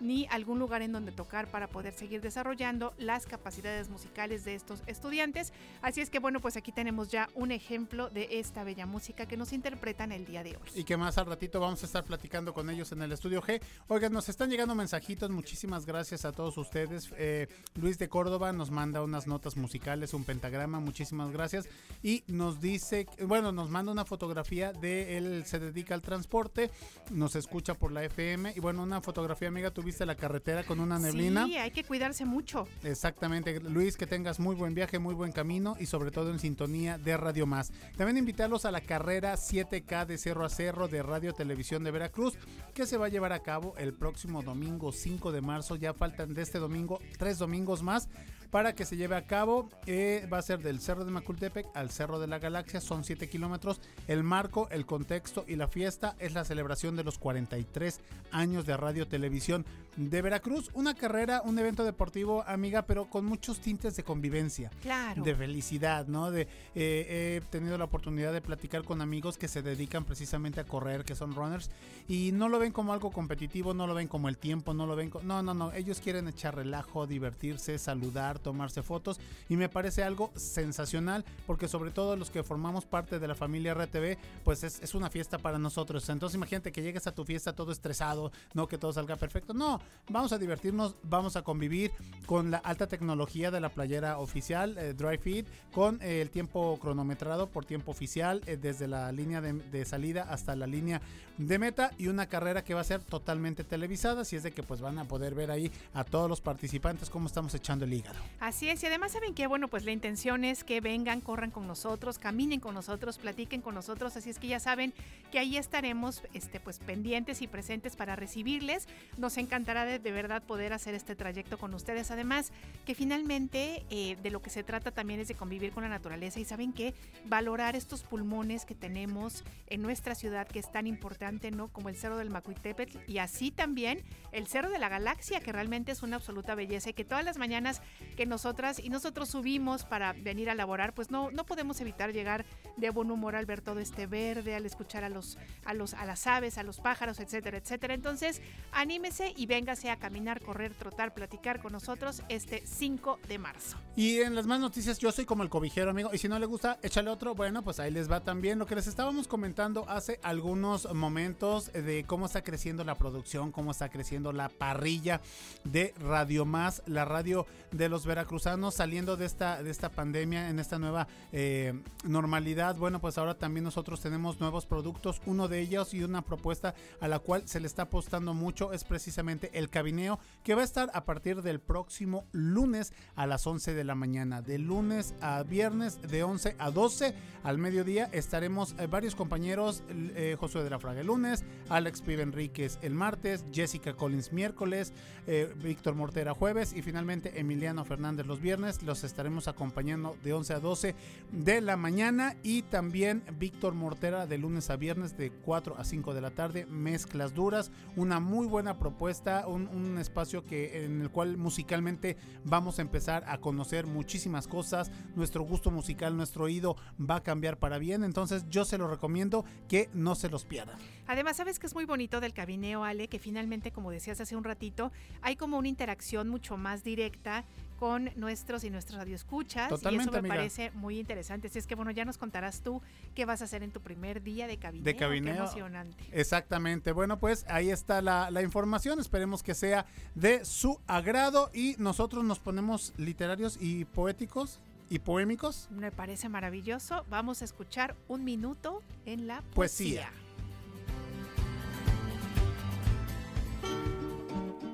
ni 0.00 0.26
algún 0.30 0.58
lugar 0.58 0.82
en 0.82 0.92
donde 0.92 1.12
tocar 1.12 1.50
para 1.50 1.68
poder 1.68 1.94
seguir 1.94 2.20
desarrollando 2.20 2.92
las 2.98 3.26
capacidades 3.26 3.88
musicales 3.88 4.44
de 4.44 4.54
estos 4.54 4.82
estudiantes. 4.86 5.52
Así 5.82 6.00
es 6.00 6.10
que 6.10 6.18
bueno, 6.18 6.40
pues 6.40 6.56
aquí 6.56 6.72
tenemos 6.72 7.08
ya 7.08 7.28
un 7.34 7.52
ejemplo 7.52 8.10
de 8.10 8.38
esta 8.38 8.64
bella 8.64 8.86
música 8.86 9.26
que 9.26 9.36
nos 9.36 9.52
interpretan 9.52 10.12
el 10.12 10.26
día 10.26 10.42
de 10.42 10.56
hoy. 10.56 10.68
Y 10.74 10.84
que 10.84 10.96
más 10.96 11.18
al 11.18 11.26
ratito 11.26 11.60
vamos 11.60 11.82
a 11.82 11.86
estar 11.86 12.04
platicando 12.04 12.52
con 12.52 12.68
ellos 12.70 12.92
en 12.92 13.02
el 13.02 13.12
estudio 13.12 13.42
G. 13.42 13.60
Oigan, 13.88 14.12
nos 14.12 14.28
están 14.28 14.50
llegando 14.50 14.74
mensajitos, 14.74 15.30
muchísimas 15.30 15.86
gracias 15.86 16.24
a 16.24 16.32
todos 16.32 16.56
ustedes. 16.58 17.10
Eh, 17.16 17.48
Luis 17.74 17.98
de 17.98 18.08
Córdoba 18.08 18.52
nos 18.52 18.70
manda 18.70 19.02
unas 19.02 19.26
notas 19.26 19.56
musicales, 19.56 20.14
un 20.14 20.24
pentagrama, 20.24 20.80
muchísimas 20.80 21.30
gracias. 21.30 21.68
Y 22.02 22.24
nos 22.26 22.60
dice, 22.60 23.06
bueno, 23.26 23.52
nos 23.52 23.70
manda 23.70 23.92
una 23.92 24.04
fotografía 24.04 24.72
de 24.72 25.16
él, 25.16 25.44
se 25.46 25.58
dedica 25.58 25.94
al 25.94 26.02
transporte, 26.02 26.70
nos 27.10 27.36
escucha 27.36 27.74
por 27.74 27.92
la 27.92 28.04
FM. 28.04 28.52
Y 28.56 28.60
bueno, 28.60 28.82
una 28.82 29.00
fotografía, 29.00 29.33
amiga, 29.42 29.70
tuviste 29.70 30.06
la 30.06 30.14
carretera 30.14 30.64
con 30.64 30.80
una 30.80 30.98
neblina. 30.98 31.46
Sí, 31.46 31.56
hay 31.56 31.70
que 31.70 31.84
cuidarse 31.84 32.24
mucho. 32.24 32.66
Exactamente, 32.82 33.60
Luis, 33.60 33.96
que 33.96 34.06
tengas 34.06 34.40
muy 34.40 34.54
buen 34.54 34.74
viaje, 34.74 34.98
muy 34.98 35.14
buen 35.14 35.32
camino 35.32 35.76
y 35.78 35.86
sobre 35.86 36.10
todo 36.10 36.30
en 36.30 36.38
sintonía 36.38 36.98
de 36.98 37.16
Radio 37.16 37.46
Más. 37.46 37.72
También 37.96 38.16
invitarlos 38.16 38.64
a 38.64 38.70
la 38.70 38.80
carrera 38.80 39.34
7K 39.34 40.06
de 40.06 40.18
Cerro 40.18 40.44
a 40.44 40.48
Cerro 40.48 40.88
de 40.88 41.02
Radio 41.02 41.32
Televisión 41.32 41.84
de 41.84 41.90
Veracruz, 41.90 42.34
que 42.72 42.86
se 42.86 42.96
va 42.96 43.06
a 43.06 43.10
llevar 43.10 43.32
a 43.32 43.40
cabo 43.40 43.74
el 43.76 43.94
próximo 43.94 44.42
domingo 44.42 44.92
5 44.92 45.32
de 45.32 45.40
marzo. 45.40 45.76
Ya 45.76 45.92
faltan 45.92 46.34
de 46.34 46.42
este 46.42 46.58
domingo 46.58 47.00
tres 47.18 47.38
domingos 47.38 47.82
más 47.82 48.08
para 48.54 48.76
que 48.76 48.84
se 48.84 48.96
lleve 48.96 49.16
a 49.16 49.26
cabo. 49.26 49.68
Eh, 49.84 50.28
va 50.32 50.38
a 50.38 50.42
ser 50.42 50.60
del 50.60 50.78
Cerro 50.80 51.04
de 51.04 51.10
Macultepec 51.10 51.66
al 51.74 51.90
Cerro 51.90 52.20
de 52.20 52.28
la 52.28 52.38
Galaxia, 52.38 52.80
son 52.80 53.02
7 53.02 53.28
kilómetros. 53.28 53.80
El 54.06 54.22
marco, 54.22 54.68
el 54.70 54.86
contexto 54.86 55.44
y 55.48 55.56
la 55.56 55.66
fiesta 55.66 56.14
es 56.20 56.34
la 56.34 56.44
celebración 56.44 56.94
de 56.94 57.02
los 57.02 57.18
43 57.18 57.98
años 58.30 58.64
de 58.64 58.76
Radio 58.76 59.08
Televisión 59.08 59.66
de 59.96 60.22
Veracruz. 60.22 60.70
Una 60.74 60.94
carrera, 60.94 61.42
un 61.44 61.58
evento 61.58 61.84
deportivo, 61.84 62.44
amiga, 62.46 62.82
pero 62.82 63.06
con 63.06 63.24
muchos 63.24 63.60
tintes 63.60 63.96
de 63.96 64.02
convivencia. 64.02 64.70
Claro. 64.82 65.22
De 65.22 65.34
felicidad, 65.34 66.06
¿no? 66.06 66.30
De, 66.30 66.48
eh, 66.74 67.40
he 67.40 67.46
tenido 67.50 67.78
la 67.78 67.84
oportunidad 67.84 68.32
de 68.32 68.40
platicar 68.40 68.84
con 68.84 69.00
amigos 69.00 69.38
que 69.38 69.48
se 69.48 69.62
dedican 69.62 70.04
precisamente 70.04 70.60
a 70.60 70.64
correr, 70.64 71.04
que 71.04 71.14
son 71.14 71.34
runners, 71.34 71.70
y 72.08 72.32
no 72.32 72.48
lo 72.48 72.58
ven 72.58 72.72
como 72.72 72.92
algo 72.92 73.10
competitivo, 73.10 73.74
no 73.74 73.86
lo 73.86 73.94
ven 73.94 74.08
como 74.08 74.28
el 74.28 74.38
tiempo, 74.38 74.74
no 74.74 74.86
lo 74.86 74.96
ven 74.96 75.10
como... 75.10 75.24
No, 75.24 75.42
no, 75.42 75.54
no, 75.54 75.72
ellos 75.72 76.00
quieren 76.00 76.28
echar 76.28 76.56
relajo, 76.56 77.06
divertirse, 77.06 77.78
saludar, 77.78 78.38
tomarse 78.38 78.82
fotos 78.82 79.20
y 79.48 79.56
me 79.56 79.68
parece 79.68 80.02
algo 80.02 80.30
sensacional 80.36 81.24
porque 81.46 81.68
sobre 81.68 81.90
todo 81.90 82.16
los 82.16 82.30
que 82.30 82.42
formamos 82.42 82.84
parte 82.84 83.18
de 83.18 83.28
la 83.28 83.34
familia 83.34 83.74
RTV 83.74 84.16
pues 84.44 84.64
es, 84.64 84.80
es, 84.82 84.94
una 84.94 85.10
fiesta 85.10 85.38
para 85.38 85.58
nosotros. 85.58 86.08
Entonces 86.08 86.36
imagínate 86.36 86.72
que 86.72 86.82
llegues 86.82 87.06
a 87.06 87.12
tu 87.12 87.24
fiesta 87.24 87.54
todo 87.54 87.72
estresado, 87.72 88.32
no 88.52 88.68
que 88.68 88.78
todo 88.78 88.92
salga 88.92 89.16
perfecto. 89.16 89.54
No, 89.54 89.80
vamos 90.08 90.32
a 90.32 90.38
divertirnos, 90.38 90.96
vamos 91.02 91.36
a 91.36 91.42
convivir 91.42 91.92
con 92.26 92.50
la 92.50 92.58
alta 92.58 92.86
tecnología 92.86 93.50
de 93.50 93.60
la 93.60 93.68
playera 93.68 94.18
oficial, 94.18 94.76
eh, 94.78 94.94
Dry 94.94 95.18
Fit, 95.18 95.46
con 95.72 96.00
eh, 96.02 96.22
el 96.22 96.30
tiempo 96.30 96.78
cronometrado 96.80 97.48
por 97.48 97.64
tiempo 97.64 97.90
oficial 97.90 98.40
eh, 98.46 98.56
desde 98.56 98.88
la 98.88 99.12
línea 99.12 99.40
de, 99.40 99.84
salida 99.84 100.26
hasta 100.30 100.56
la 100.56 100.66
línea 100.66 101.02
de 101.36 101.58
meta 101.58 101.90
y 101.98 102.06
una 102.06 102.26
carrera 102.26 102.62
que 102.62 102.74
va 102.74 102.80
a 102.80 102.84
ser 102.84 103.02
totalmente 103.02 103.64
televisada, 103.64 104.22
así 104.22 104.36
es 104.36 104.42
de 104.42 104.52
que 104.52 104.62
pues 104.62 104.80
van 104.80 104.98
a 104.98 105.04
poder 105.04 105.34
ver 105.34 105.50
ahí 105.50 105.70
a 105.92 106.04
todos 106.04 106.28
los 106.28 106.40
participantes 106.40 107.10
cómo 107.10 107.26
estamos 107.26 107.54
echando 107.54 107.84
el 107.84 107.92
hígado. 107.92 108.18
Así 108.40 108.68
es, 108.68 108.82
y 108.82 108.86
además 108.86 109.12
saben 109.12 109.34
que, 109.34 109.46
bueno, 109.46 109.68
pues 109.68 109.84
la 109.84 109.90
intención 109.90 110.44
es 110.44 110.64
que 110.64 110.80
vengan, 110.80 111.20
corran 111.20 111.50
con 111.50 111.66
nosotros, 111.66 112.18
caminen 112.18 112.60
con 112.60 112.74
nosotros, 112.74 113.18
platiquen 113.18 113.60
con 113.60 113.74
nosotros, 113.74 114.16
así 114.16 114.30
es 114.30 114.38
que 114.38 114.46
ya 114.48 114.60
saben 114.60 114.94
que 115.30 115.38
ahí 115.38 115.56
estaremos 115.56 116.22
este, 116.32 116.60
pues 116.60 116.78
pendientes 116.78 117.42
y 117.42 117.48
presentes 117.48 117.96
para 117.96 118.16
recibirles. 118.16 118.86
Nos 119.18 119.36
encantará 119.36 119.73
de, 119.84 119.98
de 119.98 120.12
verdad 120.12 120.42
poder 120.42 120.72
hacer 120.72 120.94
este 120.94 121.16
trayecto 121.16 121.58
con 121.58 121.74
ustedes. 121.74 122.10
Además, 122.10 122.52
que 122.86 122.94
finalmente 122.94 123.84
eh, 123.90 124.16
de 124.22 124.30
lo 124.30 124.40
que 124.40 124.50
se 124.50 124.62
trata 124.62 124.90
también 124.92 125.20
es 125.20 125.28
de 125.28 125.34
convivir 125.34 125.72
con 125.72 125.82
la 125.82 125.88
naturaleza 125.88 126.38
y 126.38 126.44
saben 126.44 126.72
que 126.72 126.94
valorar 127.24 127.76
estos 127.76 128.02
pulmones 128.02 128.64
que 128.64 128.74
tenemos 128.74 129.44
en 129.66 129.82
nuestra 129.82 130.14
ciudad, 130.14 130.46
que 130.46 130.58
es 130.58 130.70
tan 130.70 130.86
importante, 130.86 131.50
¿no? 131.50 131.68
Como 131.68 131.88
el 131.88 131.96
Cerro 131.96 132.16
del 132.16 132.30
Macuitepetl 132.30 132.98
y 133.06 133.18
así 133.18 133.50
también 133.50 134.02
el 134.32 134.46
Cerro 134.46 134.70
de 134.70 134.78
la 134.78 134.88
Galaxia, 134.88 135.40
que 135.40 135.52
realmente 135.52 135.92
es 135.92 136.02
una 136.02 136.16
absoluta 136.16 136.54
belleza 136.54 136.90
y 136.90 136.92
que 136.92 137.04
todas 137.04 137.24
las 137.24 137.38
mañanas 137.38 137.82
que 138.16 138.26
nosotras 138.26 138.78
y 138.78 138.90
nosotros 138.90 139.30
subimos 139.30 139.84
para 139.84 140.12
venir 140.12 140.50
a 140.50 140.54
laborar, 140.54 140.94
pues 140.94 141.10
no, 141.10 141.30
no 141.30 141.44
podemos 141.44 141.80
evitar 141.80 142.12
llegar 142.12 142.44
de 142.76 142.90
buen 142.90 143.10
humor 143.10 143.36
al 143.36 143.46
ver 143.46 143.60
todo 143.60 143.80
este 143.80 144.06
verde, 144.06 144.54
al 144.54 144.66
escuchar 144.66 145.04
a 145.04 145.08
los, 145.08 145.38
a 145.64 145.74
los, 145.74 145.94
a 145.94 146.04
las 146.04 146.26
aves, 146.26 146.58
a 146.58 146.62
los 146.62 146.80
pájaros, 146.80 147.20
etcétera, 147.20 147.58
etcétera. 147.58 147.94
Entonces, 147.94 148.42
anímese 148.72 149.32
y 149.36 149.46
véngase 149.64 149.88
a 149.88 149.96
caminar, 149.96 150.42
correr, 150.42 150.74
trotar, 150.74 151.14
platicar 151.14 151.62
con 151.62 151.72
nosotros 151.72 152.22
este 152.28 152.62
5 152.66 153.18
de 153.26 153.38
marzo. 153.38 153.78
Y 153.96 154.20
en 154.20 154.34
las 154.34 154.46
más 154.46 154.60
noticias, 154.60 154.98
yo 154.98 155.10
soy 155.10 155.24
como 155.24 155.42
el 155.42 155.48
cobijero, 155.48 155.90
amigo. 155.90 156.10
Y 156.12 156.18
si 156.18 156.28
no 156.28 156.38
le 156.38 156.44
gusta, 156.44 156.78
échale 156.82 157.08
otro. 157.08 157.34
Bueno, 157.34 157.62
pues 157.62 157.80
ahí 157.80 157.90
les 157.90 158.10
va 158.10 158.20
también 158.20 158.58
lo 158.58 158.66
que 158.66 158.74
les 158.74 158.86
estábamos 158.86 159.26
comentando 159.26 159.88
hace 159.88 160.20
algunos 160.22 160.92
momentos 160.92 161.72
de 161.72 162.04
cómo 162.06 162.26
está 162.26 162.42
creciendo 162.42 162.84
la 162.84 162.96
producción, 162.96 163.52
cómo 163.52 163.70
está 163.70 163.88
creciendo 163.88 164.32
la 164.32 164.50
parrilla 164.50 165.22
de 165.64 165.94
Radio 165.98 166.44
Más, 166.44 166.82
la 166.84 167.06
radio 167.06 167.46
de 167.70 167.88
los 167.88 168.04
veracruzanos 168.04 168.74
saliendo 168.74 169.16
de 169.16 169.24
esta, 169.24 169.62
de 169.62 169.70
esta 169.70 169.88
pandemia, 169.88 170.50
en 170.50 170.58
esta 170.58 170.78
nueva 170.78 171.08
eh, 171.32 171.72
normalidad. 172.02 172.76
Bueno, 172.76 173.00
pues 173.00 173.16
ahora 173.16 173.38
también 173.38 173.64
nosotros 173.64 174.00
tenemos 174.02 174.40
nuevos 174.40 174.66
productos. 174.66 175.22
Uno 175.24 175.48
de 175.48 175.60
ellos 175.60 175.94
y 175.94 176.04
una 176.04 176.20
propuesta 176.20 176.74
a 177.00 177.08
la 177.08 177.18
cual 177.18 177.48
se 177.48 177.60
le 177.60 177.66
está 177.66 177.82
apostando 177.82 178.34
mucho 178.34 178.74
es 178.74 178.84
precisamente 178.84 179.53
el 179.54 179.70
cabineo, 179.70 180.18
que 180.42 180.54
va 180.54 180.60
a 180.60 180.64
estar 180.64 180.90
a 180.92 181.04
partir 181.04 181.42
del 181.42 181.60
próximo 181.60 182.26
lunes 182.32 182.92
a 183.14 183.26
las 183.26 183.46
11 183.46 183.74
de 183.74 183.84
la 183.84 183.94
mañana. 183.94 184.42
De 184.42 184.58
lunes 184.58 185.14
a 185.20 185.42
viernes, 185.42 186.00
de 186.02 186.22
11 186.22 186.56
a 186.58 186.70
12 186.70 187.14
al 187.42 187.58
mediodía, 187.58 188.08
estaremos 188.12 188.74
eh, 188.78 188.86
varios 188.86 189.14
compañeros, 189.14 189.82
eh, 189.88 190.36
Josué 190.38 190.64
de 190.64 190.70
la 190.70 190.78
Fraga 190.78 191.00
el 191.00 191.06
lunes, 191.06 191.44
Alex 191.68 192.02
Pibe 192.02 192.22
Enríquez 192.22 192.78
el 192.82 192.94
martes, 192.94 193.44
Jessica 193.52 193.94
Collins 193.94 194.32
miércoles, 194.32 194.92
eh, 195.26 195.52
Víctor 195.62 195.94
Mortera 195.94 196.34
jueves 196.34 196.72
y 196.72 196.82
finalmente 196.82 197.40
Emiliano 197.40 197.84
Fernández 197.84 198.26
los 198.26 198.40
viernes. 198.40 198.82
Los 198.82 199.04
estaremos 199.04 199.48
acompañando 199.48 200.16
de 200.22 200.32
11 200.32 200.54
a 200.54 200.60
12 200.60 200.94
de 201.32 201.60
la 201.60 201.76
mañana 201.76 202.36
y 202.42 202.62
también 202.62 203.22
Víctor 203.38 203.74
Mortera 203.74 204.26
de 204.26 204.38
lunes 204.38 204.70
a 204.70 204.76
viernes 204.76 205.16
de 205.16 205.30
4 205.30 205.76
a 205.78 205.84
5 205.84 206.14
de 206.14 206.20
la 206.20 206.30
tarde, 206.30 206.66
mezclas 206.66 207.34
duras, 207.34 207.70
una 207.96 208.20
muy 208.20 208.46
buena 208.46 208.78
propuesta, 208.78 209.43
un, 209.46 209.98
espacio 209.98 210.44
que 210.44 210.84
en 210.84 211.02
el 211.02 211.10
cual 211.10 211.36
musicalmente 211.36 212.16
vamos 212.44 212.78
a 212.78 212.82
empezar 212.82 213.24
a 213.28 213.38
conocer 213.38 213.86
muchísimas 213.86 214.48
cosas, 214.48 214.90
nuestro 215.14 215.44
gusto 215.44 215.70
musical, 215.70 216.16
nuestro 216.16 216.44
oído 216.44 216.76
va 216.98 217.16
a 217.16 217.22
cambiar 217.22 217.58
para 217.58 217.78
bien, 217.78 218.04
entonces 218.04 218.44
yo 218.50 218.64
se 218.64 218.78
lo 218.78 218.88
recomiendo 218.88 219.44
que 219.68 219.88
no 219.94 220.14
se 220.14 220.28
los 220.28 220.44
pierdan. 220.44 220.76
Además, 221.06 221.36
sabes 221.36 221.58
que 221.58 221.66
es 221.66 221.74
muy 221.74 221.84
bonito 221.84 222.20
del 222.20 222.32
cabineo, 222.32 222.84
Ale, 222.84 223.08
que 223.08 223.18
finalmente, 223.18 223.70
como 223.70 223.90
decías 223.90 224.20
hace 224.20 224.36
un 224.36 224.44
ratito, 224.44 224.90
hay 225.22 225.36
como 225.36 225.58
una 225.58 225.68
interacción 225.68 226.28
mucho 226.28 226.56
más 226.56 226.82
directa 226.82 227.44
con 227.78 228.10
nuestros 228.16 228.64
y 228.64 228.70
nuestras 228.70 228.98
radioescuchas. 228.98 229.68
Totalmente, 229.68 230.04
y 230.04 230.08
eso 230.08 230.12
me 230.12 230.18
amiga. 230.18 230.34
parece 230.34 230.70
muy 230.72 230.98
interesante. 230.98 231.48
Así 231.48 231.58
es 231.58 231.66
que, 231.66 231.74
bueno, 231.74 231.90
ya 231.90 232.04
nos 232.04 232.18
contarás 232.18 232.60
tú 232.60 232.82
qué 233.14 233.24
vas 233.24 233.42
a 233.42 233.44
hacer 233.44 233.62
en 233.62 233.70
tu 233.70 233.80
primer 233.80 234.22
día 234.22 234.46
de 234.46 234.56
cabineo. 234.58 234.84
De 234.84 234.96
cabineo. 234.96 235.34
Qué 235.34 235.40
emocionante. 235.40 236.04
Exactamente. 236.12 236.92
Bueno, 236.92 237.18
pues 237.18 237.44
ahí 237.48 237.70
está 237.70 238.02
la, 238.02 238.30
la, 238.30 238.42
información. 238.42 239.00
Esperemos 239.00 239.42
que 239.42 239.54
sea 239.54 239.86
de 240.14 240.44
su 240.44 240.80
agrado 240.86 241.50
y 241.52 241.76
nosotros 241.78 242.24
nos 242.24 242.38
ponemos 242.38 242.92
literarios 242.96 243.58
y 243.60 243.84
poéticos 243.84 244.60
y 244.90 244.98
poémicos. 244.98 245.68
Me 245.70 245.90
parece 245.90 246.28
maravilloso. 246.28 247.04
Vamos 247.10 247.42
a 247.42 247.44
escuchar 247.44 247.96
un 248.08 248.24
minuto 248.24 248.82
en 249.06 249.26
la 249.26 249.42
poesía. 249.54 250.10
poesía. 250.10 250.24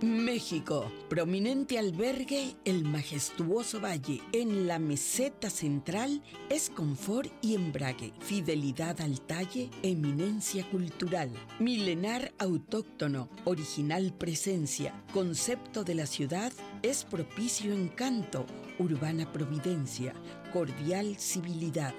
México, 0.03 0.91
prominente 1.09 1.79
albergue, 1.79 2.57
el 2.65 2.85
majestuoso 2.85 3.81
valle. 3.81 4.21
En 4.33 4.67
la 4.67 4.79
meseta 4.79 5.51
central 5.51 6.23
es 6.49 6.71
confort 6.71 7.31
y 7.43 7.55
embrague, 7.55 8.13
fidelidad 8.21 9.01
al 9.01 9.21
talle, 9.21 9.71
eminencia 9.83 10.69
cultural, 10.71 11.31
milenar 11.59 12.33
autóctono, 12.39 13.29
original 13.45 14.15
presencia, 14.17 15.05
concepto 15.13 15.85
de 15.85 15.95
la 15.95 16.07
ciudad, 16.07 16.53
es 16.83 17.05
propicio 17.05 17.73
encanto, 17.73 18.47
urbana 18.79 19.31
providencia, 19.33 20.15
cordial 20.53 21.17
civilidad. 21.19 21.95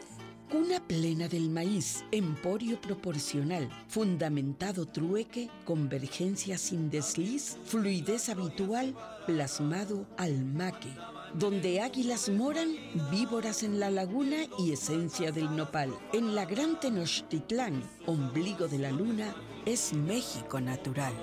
Cuna 0.52 0.82
plena 0.86 1.30
del 1.30 1.50
maíz, 1.50 2.04
emporio 2.12 2.82
proporcional, 2.82 3.70
fundamentado 3.88 4.86
trueque, 4.86 5.50
convergencia 5.64 6.58
sin 6.58 6.90
desliz, 6.90 7.58
fluidez 7.64 8.28
habitual, 8.28 8.94
plasmado 9.26 10.06
al 10.18 10.44
maque. 10.44 10.90
Donde 11.34 11.80
águilas 11.80 12.28
moran, 12.28 12.68
víboras 13.10 13.64
en 13.64 13.80
la 13.80 13.90
laguna 13.90 14.40
y 14.60 14.74
esencia 14.74 15.32
del 15.32 15.56
nopal. 15.56 15.98
En 16.12 16.36
la 16.36 16.44
gran 16.44 16.78
Tenochtitlán, 16.82 17.82
ombligo 18.06 18.68
de 18.68 18.80
la 18.80 18.92
luna, 18.92 19.34
es 19.66 19.94
México 19.94 20.60
natural. 20.60 21.14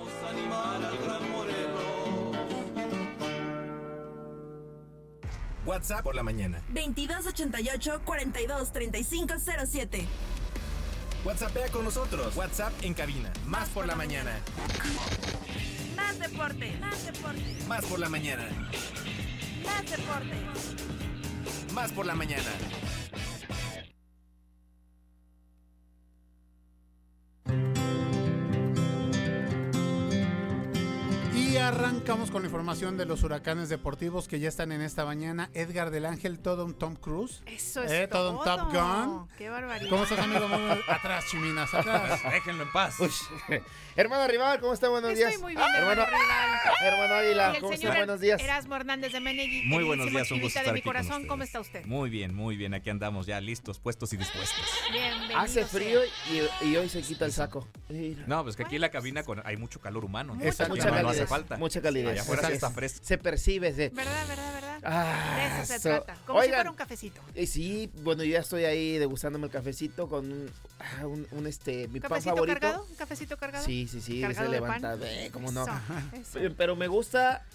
WhatsApp 5.69 6.01
por 6.01 6.15
la 6.15 6.23
mañana. 6.23 6.63
2288 6.69 8.01
42 8.03 8.71
35 8.71 9.35
07. 9.67 10.07
WhatsAppea 11.23 11.69
con 11.69 11.83
nosotros. 11.85 12.35
WhatsApp 12.35 12.73
en 12.81 12.95
cabina. 12.95 13.31
Más 13.45 13.69
por 13.69 13.85
la 13.85 13.93
mañana. 13.95 14.31
Más 15.95 16.17
deporte, 16.17 16.75
más 16.81 17.05
deporte, 17.05 17.55
Más 17.67 17.85
por 17.85 17.99
la 17.99 18.09
mañana. 18.09 18.47
más 19.63 19.91
deporte. 19.91 20.37
Más 21.71 21.91
por 21.91 22.05
la 22.07 22.15
mañana. 22.15 22.49
Arrancamos 31.69 32.31
con 32.31 32.41
la 32.41 32.47
información 32.47 32.97
de 32.97 33.05
los 33.05 33.21
huracanes 33.23 33.69
deportivos 33.69 34.27
que 34.27 34.39
ya 34.39 34.49
están 34.49 34.71
en 34.71 34.81
esta 34.81 35.05
mañana. 35.05 35.51
Edgar 35.53 35.91
del 35.91 36.05
Ángel, 36.07 36.39
todo 36.39 36.65
un 36.65 36.73
Tom 36.73 36.95
Cruise. 36.95 37.43
Eso 37.45 37.83
es 37.83 37.91
Eh, 37.91 38.07
todo 38.07 38.39
un 38.39 38.43
Top 38.43 38.73
Gun. 38.73 39.27
Qué 39.37 39.49
barbaridad. 39.51 39.87
¿Cómo 39.89 40.01
estás, 40.03 40.17
amigo? 40.19 40.47
Muy 40.47 40.57
bien. 40.63 40.79
Atrás, 40.87 41.25
chiminas, 41.29 41.71
atrás. 41.71 42.21
Déjenlo 42.31 42.63
en 42.63 42.71
paz. 42.71 42.95
hermano 43.95 44.27
rival, 44.27 44.59
¿cómo 44.59 44.73
está? 44.73 44.89
Buenos 44.89 45.11
Estoy 45.11 45.27
días. 45.29 45.41
muy 45.41 45.55
bien, 45.55 45.67
hermano, 45.75 46.01
hermano 46.01 46.17
rival. 46.17 46.93
hermano 46.93 47.13
Águila, 47.13 47.53
¿cómo 47.59 47.73
está? 47.73 47.95
Buenos 47.95 48.19
días. 48.19 48.41
Erasmo 48.41 48.75
Hernández 48.75 49.13
de 49.13 49.19
Menegui. 49.19 49.63
Muy 49.67 49.83
buenos 49.83 50.09
días, 50.09 50.31
un 50.31 50.39
gusto 50.41 50.47
estar 50.59 50.65
de 50.65 50.71
mi 50.73 50.79
aquí 50.79 50.87
corazón. 50.87 51.27
¿cómo 51.27 51.43
está 51.43 51.59
usted? 51.59 51.85
Muy 51.85 52.09
bien, 52.09 52.33
muy 52.33 52.55
bien. 52.57 52.73
Aquí 52.73 52.89
andamos 52.89 53.27
ya 53.27 53.39
listos, 53.39 53.77
puestos 53.79 54.11
y 54.13 54.17
dispuestos. 54.17 54.65
Bienvenido 54.91 55.37
Hace 55.37 55.65
frío 55.65 55.99
y, 56.31 56.67
y 56.67 56.75
hoy 56.77 56.89
se 56.89 57.03
quita 57.03 57.25
el 57.25 57.31
saco. 57.31 57.67
No, 58.25 58.43
pues 58.43 58.55
que 58.55 58.63
aquí 58.63 58.75
en 58.75 58.81
la 58.81 58.89
cabina 58.89 59.21
con- 59.23 59.45
hay 59.45 59.55
mucho 59.55 59.79
calor 59.79 60.03
humano. 60.03 60.33
Mucha 60.33 60.67
no, 60.67 61.09
hace 61.09 61.27
falta. 61.27 61.58
Mucha 61.59 61.81
calidez. 61.81 62.09
Allá 62.11 62.21
afuera 62.21 62.47
sí 62.47 62.53
está 62.53 62.67
es. 62.67 62.73
fresco. 62.73 62.99
Se 63.05 63.17
percibe. 63.17 63.73
Se... 63.73 63.89
¿Verdad, 63.89 64.27
verdad, 64.27 64.53
verdad? 64.53 64.79
Ah, 64.83 65.35
de 65.57 65.63
eso 65.63 65.73
se 65.73 65.79
so- 65.79 65.89
trata. 65.89 66.15
Como 66.25 66.39
si 66.39 66.45
Oigan, 66.45 66.57
fuera 66.59 66.71
un 66.71 66.75
cafecito. 66.77 67.21
eh, 67.35 67.45
sí, 67.47 67.91
bueno, 68.01 68.23
yo 68.23 68.31
ya 68.33 68.39
estoy 68.39 68.63
ahí 68.65 68.97
degustándome 68.97 69.45
el 69.47 69.51
cafecito 69.51 70.07
con 70.07 70.31
un, 70.31 70.49
ah, 70.79 71.05
un, 71.05 71.27
un, 71.31 71.47
este, 71.47 71.87
mi 71.89 71.99
pan 71.99 72.09
¿Cafecito 72.09 72.35
favorito. 72.35 72.59
cargado? 72.59 72.85
¿Un 72.89 72.95
cafecito 72.95 73.37
cargado? 73.37 73.65
Sí, 73.65 73.87
sí, 73.91 73.99
sí, 74.01 74.21
¿Cargado 74.21 74.47
se 74.49 74.55
de 74.55 74.61
pan? 74.61 74.81
levanta. 74.81 75.07
Eh, 75.09 75.29
¿Cómo 75.33 75.51
no? 75.51 75.63
Eso, 75.63 76.39
eso. 76.39 76.53
Pero- 76.57 76.75
me 76.77 76.87
gusta 76.87 77.45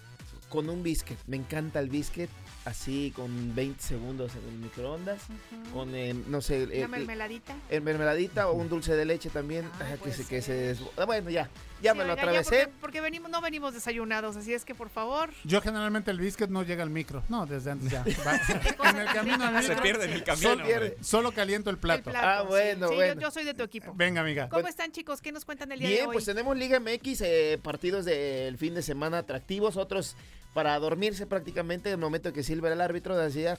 con 0.50 0.68
un 0.68 0.82
biscuit. 0.82 1.18
Me 1.26 1.36
encanta 1.36 1.80
el 1.80 1.88
biscuit 1.88 2.28
así 2.66 3.12
con 3.16 3.54
20 3.54 3.82
segundos 3.82 4.32
en 4.36 4.48
el 4.48 4.58
microondas. 4.58 5.20
Ujú. 5.24 5.70
Con, 5.72 5.94
eh, 5.94 6.14
no 6.28 6.40
sé, 6.42 6.64
Una 6.64 6.74
eh, 6.74 6.88
mermeladita. 6.88 7.56
eh, 7.70 7.80
mermeladita 7.80 8.48
o 8.48 8.52
un 8.54 8.68
dulce 8.68 8.94
de 8.94 9.04
leche 9.04 9.30
también. 9.30 9.64
Ah, 9.80 9.84
ajá, 9.84 9.96
que 9.96 10.12
se, 10.12 10.24
que 10.26 10.42
se 10.42 10.76
ah, 10.98 11.04
Bueno, 11.06 11.30
ya, 11.30 11.48
ya 11.84 11.92
Sí, 11.92 11.98
me 11.98 12.04
lo 12.04 12.12
oiga, 12.14 12.22
atravesé. 12.22 12.56
porque, 12.64 12.72
porque 12.80 13.00
venimos, 13.00 13.30
no 13.30 13.40
venimos 13.40 13.74
desayunados, 13.74 14.36
así 14.36 14.52
es 14.52 14.64
que 14.64 14.74
por 14.74 14.88
favor. 14.88 15.30
Yo 15.44 15.60
generalmente 15.60 16.10
el 16.10 16.18
biscuit 16.18 16.50
no 16.50 16.62
llega 16.64 16.82
al 16.82 16.90
micro. 16.90 17.22
No, 17.28 17.46
desde 17.46 17.70
antes 17.70 17.90
ya. 17.90 18.04
En 18.84 18.98
el 18.98 19.06
camino 19.12 19.44
al 19.44 19.62
Se 19.62 19.76
pierde 19.76 20.06
en 20.06 20.12
el 20.12 20.24
camino. 20.24 20.48
Sol 20.48 20.62
pierde. 20.62 20.88
hombre. 20.90 21.04
solo 21.04 21.32
caliento 21.32 21.70
el 21.70 21.74
el 21.76 21.80
plato. 21.80 22.10
Ah, 22.14 22.38
sí. 22.42 22.46
bueno, 22.48 22.88
Sí, 22.88 22.92
yo- 22.92 22.96
bueno. 22.96 23.20
Yo, 23.20 23.30
soy 23.30 23.44
de 23.44 23.54
tu 23.54 23.62
equipo. 23.62 23.92
Venga, 23.94 24.20
amiga. 24.22 24.48
¿Cómo 24.48 24.66
están, 24.66 24.90
chicos? 24.92 25.20
¿Qué 25.20 25.30
nos 25.32 25.44
cuentan 25.44 25.70
el 25.72 25.78
día 25.78 25.88
de 25.88 25.94
Bien, 25.94 26.06
hoy? 26.08 26.14
pues 26.14 26.24
tenemos 26.24 26.56
Liga 26.56 26.80
MX, 26.80 27.20
eh, 27.20 27.58
partidos 27.62 28.04
del 28.04 28.56
fin 28.58 28.74
de 28.74 28.82
semana 28.82 29.18
atractivos, 29.18 29.76
otros 29.76 30.16
para 30.54 30.78
dormirse 30.78 31.26
prácticamente. 31.26 31.90
En 31.90 31.94
el 31.94 32.00
momento 32.00 32.32
que 32.32 32.42
silba 32.42 32.72
el 32.72 32.80
árbitro, 32.80 33.16
decía, 33.16 33.58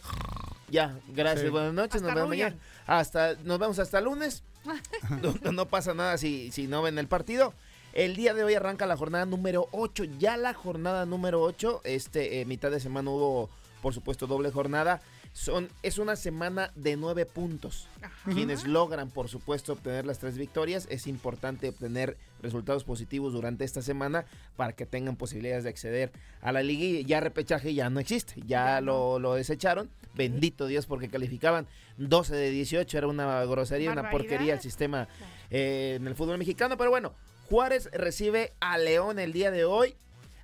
ya, 0.69 0.97
gracias, 1.09 1.43
Sí. 1.45 1.49
buenas 1.49 1.73
noches, 1.73 1.95
Hasta 1.95 2.07
nos 2.07 2.15
vemos 2.15 2.30
mañana. 2.30 2.55
Hasta, 2.88 3.36
nos 3.43 3.59
vemos 3.59 3.78
hasta 3.80 4.01
lunes. 4.01 4.43
no, 5.43 5.51
no 5.51 5.67
pasa 5.67 5.93
nada 5.93 6.17
si, 6.17 6.51
si 6.51 6.65
no 6.67 6.82
ven 6.82 6.97
el 6.97 7.07
partido. 7.07 7.53
El 7.95 8.17
día 8.17 8.33
de 8.33 8.43
hoy 8.43 8.53
arranca 8.53 8.85
la 8.85 8.97
jornada 8.97 9.25
número 9.25 9.69
8. 9.71 10.03
Ya 10.19 10.35
la 10.35 10.53
jornada 10.53 11.05
número 11.05 11.41
8. 11.41 11.79
Este, 11.85 12.41
eh, 12.41 12.45
mitad 12.45 12.69
de 12.69 12.81
semana 12.81 13.09
hubo, 13.09 13.49
por 13.81 13.93
supuesto, 13.93 14.27
doble 14.27 14.51
jornada. 14.51 15.01
Son, 15.31 15.69
es 15.81 15.97
una 15.97 16.17
semana 16.17 16.71
de 16.75 16.97
nueve 16.97 17.25
puntos. 17.25 17.87
Ajá. 18.01 18.31
Quienes 18.33 18.65
logran, 18.65 19.09
por 19.09 19.29
supuesto, 19.29 19.71
obtener 19.71 20.05
las 20.05 20.19
tres 20.19 20.37
victorias, 20.37 20.87
es 20.89 21.07
importante 21.07 21.69
obtener 21.69 22.17
resultados 22.41 22.83
positivos 22.83 23.31
durante 23.31 23.63
esta 23.63 23.81
semana 23.81 24.25
para 24.57 24.73
que 24.73 24.85
tengan 24.85 25.15
posibilidades 25.15 25.63
de 25.63 25.69
acceder 25.69 26.11
a 26.41 26.51
la 26.51 26.63
liga. 26.63 26.83
Y 26.83 27.05
ya 27.05 27.21
repechaje 27.21 27.73
ya 27.73 27.89
no 27.89 28.01
existe, 28.01 28.41
ya 28.45 28.81
lo, 28.81 29.19
lo 29.19 29.35
desecharon. 29.35 29.89
Bendito 30.15 30.67
Dios, 30.67 30.85
porque 30.85 31.09
calificaban 31.09 31.65
12 31.97 32.35
de 32.35 32.49
18, 32.49 32.97
era 32.97 33.07
una 33.07 33.45
grosería, 33.45 33.91
una 33.91 34.09
porquería 34.09 34.53
el 34.53 34.61
sistema 34.61 35.07
eh, 35.49 35.95
en 35.97 36.07
el 36.07 36.15
fútbol 36.15 36.37
mexicano. 36.37 36.77
Pero 36.77 36.89
bueno, 36.89 37.13
Juárez 37.49 37.89
recibe 37.93 38.53
a 38.59 38.77
León 38.77 39.19
el 39.19 39.33
día 39.33 39.51
de 39.51 39.65
hoy 39.65 39.95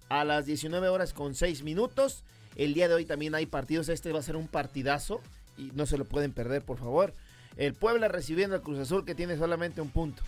a 0.10 0.24
las 0.24 0.46
19 0.46 0.90
horas 0.90 1.14
con 1.14 1.36
6 1.36 1.64
minutos. 1.64 2.24
El 2.56 2.74
día 2.74 2.88
de 2.88 2.94
hoy 2.96 3.06
también 3.06 3.34
hay 3.34 3.46
partidos. 3.46 3.90
Este 3.90 4.12
va 4.12 4.20
a 4.20 4.24
ser 4.24 4.36
un 4.36 4.48
partidazo 4.48 5.22
y 5.58 5.72
no 5.74 5.86
se 5.86 5.98
lo 5.98 6.06
pueden 6.06 6.32
perder, 6.34 6.62
por 6.64 6.78
favor. 6.78 7.14
El 7.58 7.74
Puebla 7.74 8.08
recibiendo 8.08 8.56
al 8.56 8.62
Cruz 8.62 8.80
Azul 8.80 9.06
que 9.06 9.16
tiene 9.16 9.38
solamente 9.38 9.82
un 9.82 9.90
punto. 9.90 10.22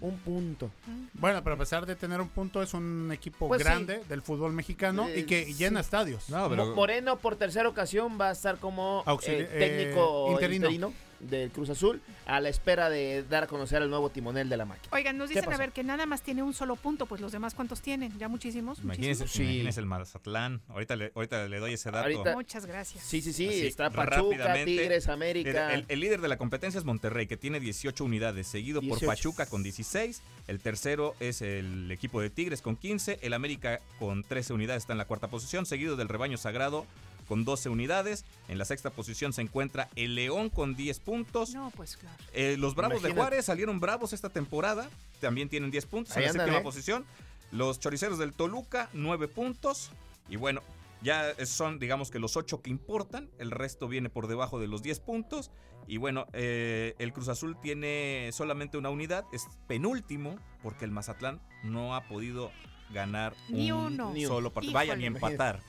Un 0.00 0.16
punto. 0.18 0.70
Bueno, 1.14 1.42
pero 1.42 1.56
a 1.56 1.58
pesar 1.58 1.84
de 1.84 1.96
tener 1.96 2.20
un 2.20 2.28
punto, 2.28 2.62
es 2.62 2.72
un 2.72 3.10
equipo 3.12 3.48
Pues 3.48 3.60
sí. 3.60 3.64
grande 3.64 4.00
del 4.08 4.22
fútbol 4.22 4.52
mexicano 4.52 5.08
y 5.12 5.24
que 5.24 5.52
llena 5.54 5.80
sí. 5.82 5.86
estadios. 5.86 6.28
No, 6.28 6.48
pero 6.48 6.74
Moreno 6.74 7.18
por 7.18 7.34
tercera 7.36 7.68
ocasión 7.68 8.16
va 8.20 8.28
a 8.28 8.32
estar 8.32 8.58
como 8.58 9.02
Auxili- 9.06 9.48
eh, 9.50 9.56
técnico 9.58 10.28
eh, 10.28 10.32
interino. 10.32 10.66
interino. 10.66 10.92
Del 11.20 11.50
Cruz 11.50 11.70
Azul 11.70 12.00
a 12.26 12.40
la 12.40 12.48
espera 12.48 12.88
de 12.90 13.22
dar 13.24 13.44
a 13.44 13.46
conocer 13.46 13.82
al 13.82 13.90
nuevo 13.90 14.10
timonel 14.10 14.48
de 14.48 14.56
la 14.56 14.64
máquina. 14.64 14.88
Oigan, 14.92 15.16
nos 15.16 15.28
¿Qué 15.30 15.36
dicen 15.36 15.52
a 15.52 15.56
ver 15.56 15.72
que 15.72 15.82
nada 15.82 16.06
más 16.06 16.22
tiene 16.22 16.42
un 16.42 16.54
solo 16.54 16.76
punto, 16.76 17.06
pues 17.06 17.20
los 17.20 17.32
demás 17.32 17.54
cuántos 17.54 17.80
tienen, 17.82 18.16
ya 18.18 18.28
muchísimos. 18.28 18.78
imagínense, 18.80 19.24
muchísimos? 19.24 19.50
imagínense 19.50 19.80
el 19.80 19.86
Mazatlán. 19.86 20.60
Ahorita 20.68 20.96
le, 20.96 21.12
ahorita 21.14 21.48
le 21.48 21.58
doy 21.58 21.72
ese 21.74 21.90
dato. 21.90 22.04
Ahorita- 22.04 22.34
Muchas 22.34 22.66
gracias. 22.66 23.04
Sí, 23.04 23.20
sí, 23.22 23.32
sí, 23.32 23.48
Así, 23.48 23.66
está 23.66 23.90
Pachuca, 23.90 24.16
rápidamente. 24.16 24.64
Tigres, 24.64 25.08
América. 25.08 25.74
El, 25.74 25.84
el 25.88 26.00
líder 26.00 26.20
de 26.20 26.28
la 26.28 26.36
competencia 26.38 26.78
es 26.78 26.84
Monterrey, 26.84 27.26
que 27.26 27.36
tiene 27.36 27.60
18 27.60 28.04
unidades, 28.04 28.46
seguido 28.46 28.80
18. 28.80 29.00
por 29.06 29.14
Pachuca 29.14 29.46
con 29.46 29.62
16. 29.62 30.22
El 30.46 30.60
tercero 30.60 31.14
es 31.20 31.42
el 31.42 31.90
equipo 31.90 32.20
de 32.20 32.30
Tigres 32.30 32.62
con 32.62 32.76
15. 32.76 33.18
El 33.22 33.32
América 33.34 33.80
con 33.98 34.22
13 34.22 34.52
unidades 34.52 34.82
está 34.84 34.92
en 34.92 34.98
la 34.98 35.04
cuarta 35.06 35.28
posición, 35.28 35.66
seguido 35.66 35.96
del 35.96 36.08
Rebaño 36.08 36.36
Sagrado 36.38 36.86
con 37.28 37.44
12 37.44 37.68
unidades. 37.68 38.24
En 38.48 38.58
la 38.58 38.64
sexta 38.64 38.90
posición 38.90 39.32
se 39.32 39.42
encuentra 39.42 39.88
el 39.94 40.14
León 40.14 40.48
con 40.48 40.74
10 40.74 41.00
puntos. 41.00 41.54
No, 41.54 41.70
pues 41.76 41.96
claro. 41.96 42.16
Eh, 42.32 42.56
los 42.58 42.74
Bravos 42.74 43.02
de. 43.02 43.12
Juárez 43.12 43.44
salieron 43.44 43.78
bravos 43.78 44.12
esta 44.12 44.30
temporada. 44.30 44.88
También 45.20 45.48
tienen 45.48 45.70
10 45.70 45.86
puntos 45.86 46.16
Ahí 46.16 46.24
en 46.24 46.28
la 46.28 46.30
andan, 46.30 46.46
séptima 46.46 46.60
¿eh? 46.60 46.64
posición. 46.64 47.04
Los 47.52 47.78
Choriceros 47.78 48.18
del 48.18 48.32
Toluca, 48.32 48.88
9 48.94 49.28
puntos. 49.28 49.90
Y 50.28 50.36
bueno, 50.36 50.62
ya 51.02 51.34
son, 51.46 51.78
digamos 51.78 52.10
que 52.10 52.18
los 52.18 52.36
8 52.36 52.62
que 52.62 52.70
importan. 52.70 53.28
El 53.38 53.50
resto 53.50 53.88
viene 53.88 54.08
por 54.08 54.26
debajo 54.26 54.58
de 54.58 54.66
los 54.66 54.82
10 54.82 55.00
puntos. 55.00 55.50
Y 55.86 55.96
bueno, 55.96 56.26
eh, 56.32 56.94
el 56.98 57.12
Cruz 57.12 57.28
Azul 57.28 57.56
tiene 57.60 58.30
solamente 58.32 58.76
una 58.76 58.90
unidad. 58.90 59.24
Es 59.32 59.46
penúltimo 59.66 60.38
porque 60.62 60.84
el 60.84 60.90
Mazatlán 60.90 61.40
no 61.62 61.94
ha 61.94 62.06
podido 62.08 62.50
ganar 62.92 63.34
Ni 63.48 63.70
un 63.72 64.00
uno. 64.00 64.12
solo 64.26 64.52
partido. 64.52 64.74
Vaya, 64.74 64.96
ni 64.96 65.06
empatar. 65.06 65.60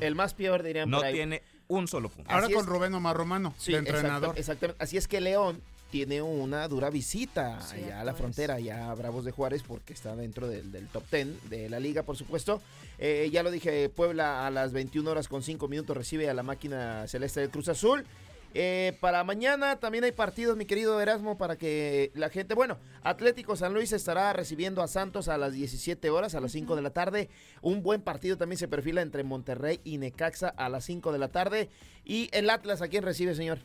El 0.00 0.14
más 0.14 0.34
peor 0.34 0.62
dirían 0.62 0.88
No 0.90 0.98
por 0.98 1.06
ahí. 1.06 1.14
tiene 1.14 1.42
un 1.68 1.86
solo 1.88 2.08
punto. 2.08 2.30
Ahora 2.30 2.46
Así 2.46 2.54
con 2.54 2.62
es. 2.64 2.68
Rubén 2.68 2.94
Omar 2.94 3.16
Romano, 3.16 3.54
Sí, 3.58 3.72
de 3.72 3.78
entrenador. 3.78 4.36
exactamente. 4.38 4.82
Así 4.82 4.96
es 4.96 5.06
que 5.08 5.20
León 5.20 5.60
tiene 5.90 6.22
una 6.22 6.68
dura 6.68 6.88
visita 6.88 7.58
allá 7.68 8.00
a 8.00 8.04
la 8.04 8.14
frontera, 8.14 8.54
allá 8.54 8.90
a 8.90 8.94
Bravos 8.94 9.24
de 9.24 9.32
Juárez, 9.32 9.62
porque 9.66 9.92
está 9.92 10.14
dentro 10.14 10.46
del, 10.46 10.70
del 10.70 10.86
top 10.86 11.02
10 11.10 11.50
de 11.50 11.68
la 11.68 11.80
liga, 11.80 12.04
por 12.04 12.16
supuesto. 12.16 12.62
Eh, 12.98 13.28
ya 13.32 13.42
lo 13.42 13.50
dije, 13.50 13.88
Puebla 13.88 14.46
a 14.46 14.50
las 14.50 14.72
21 14.72 15.10
horas 15.10 15.26
con 15.26 15.42
5 15.42 15.66
minutos 15.68 15.96
recibe 15.96 16.30
a 16.30 16.34
la 16.34 16.42
máquina 16.44 17.06
celeste 17.08 17.40
del 17.40 17.50
Cruz 17.50 17.68
Azul. 17.68 18.04
Eh, 18.52 18.96
para 19.00 19.22
mañana 19.22 19.76
también 19.78 20.02
hay 20.04 20.12
partidos, 20.12 20.56
mi 20.56 20.64
querido 20.64 21.00
Erasmo, 21.00 21.38
para 21.38 21.56
que 21.56 22.10
la 22.14 22.30
gente, 22.30 22.54
bueno, 22.54 22.78
Atlético 23.02 23.54
San 23.54 23.72
Luis 23.74 23.92
estará 23.92 24.32
recibiendo 24.32 24.82
a 24.82 24.88
Santos 24.88 25.28
a 25.28 25.38
las 25.38 25.52
17 25.52 26.10
horas, 26.10 26.34
a 26.34 26.40
las 26.40 26.52
5 26.52 26.74
de 26.74 26.82
la 26.82 26.90
tarde. 26.90 27.28
Un 27.62 27.82
buen 27.82 28.02
partido 28.02 28.36
también 28.36 28.58
se 28.58 28.68
perfila 28.68 29.02
entre 29.02 29.22
Monterrey 29.22 29.80
y 29.84 29.98
Necaxa 29.98 30.48
a 30.48 30.68
las 30.68 30.84
5 30.84 31.12
de 31.12 31.18
la 31.18 31.28
tarde. 31.28 31.68
Y 32.04 32.28
el 32.32 32.50
Atlas, 32.50 32.82
¿a 32.82 32.88
quién 32.88 33.04
recibe, 33.04 33.34
señor? 33.34 33.58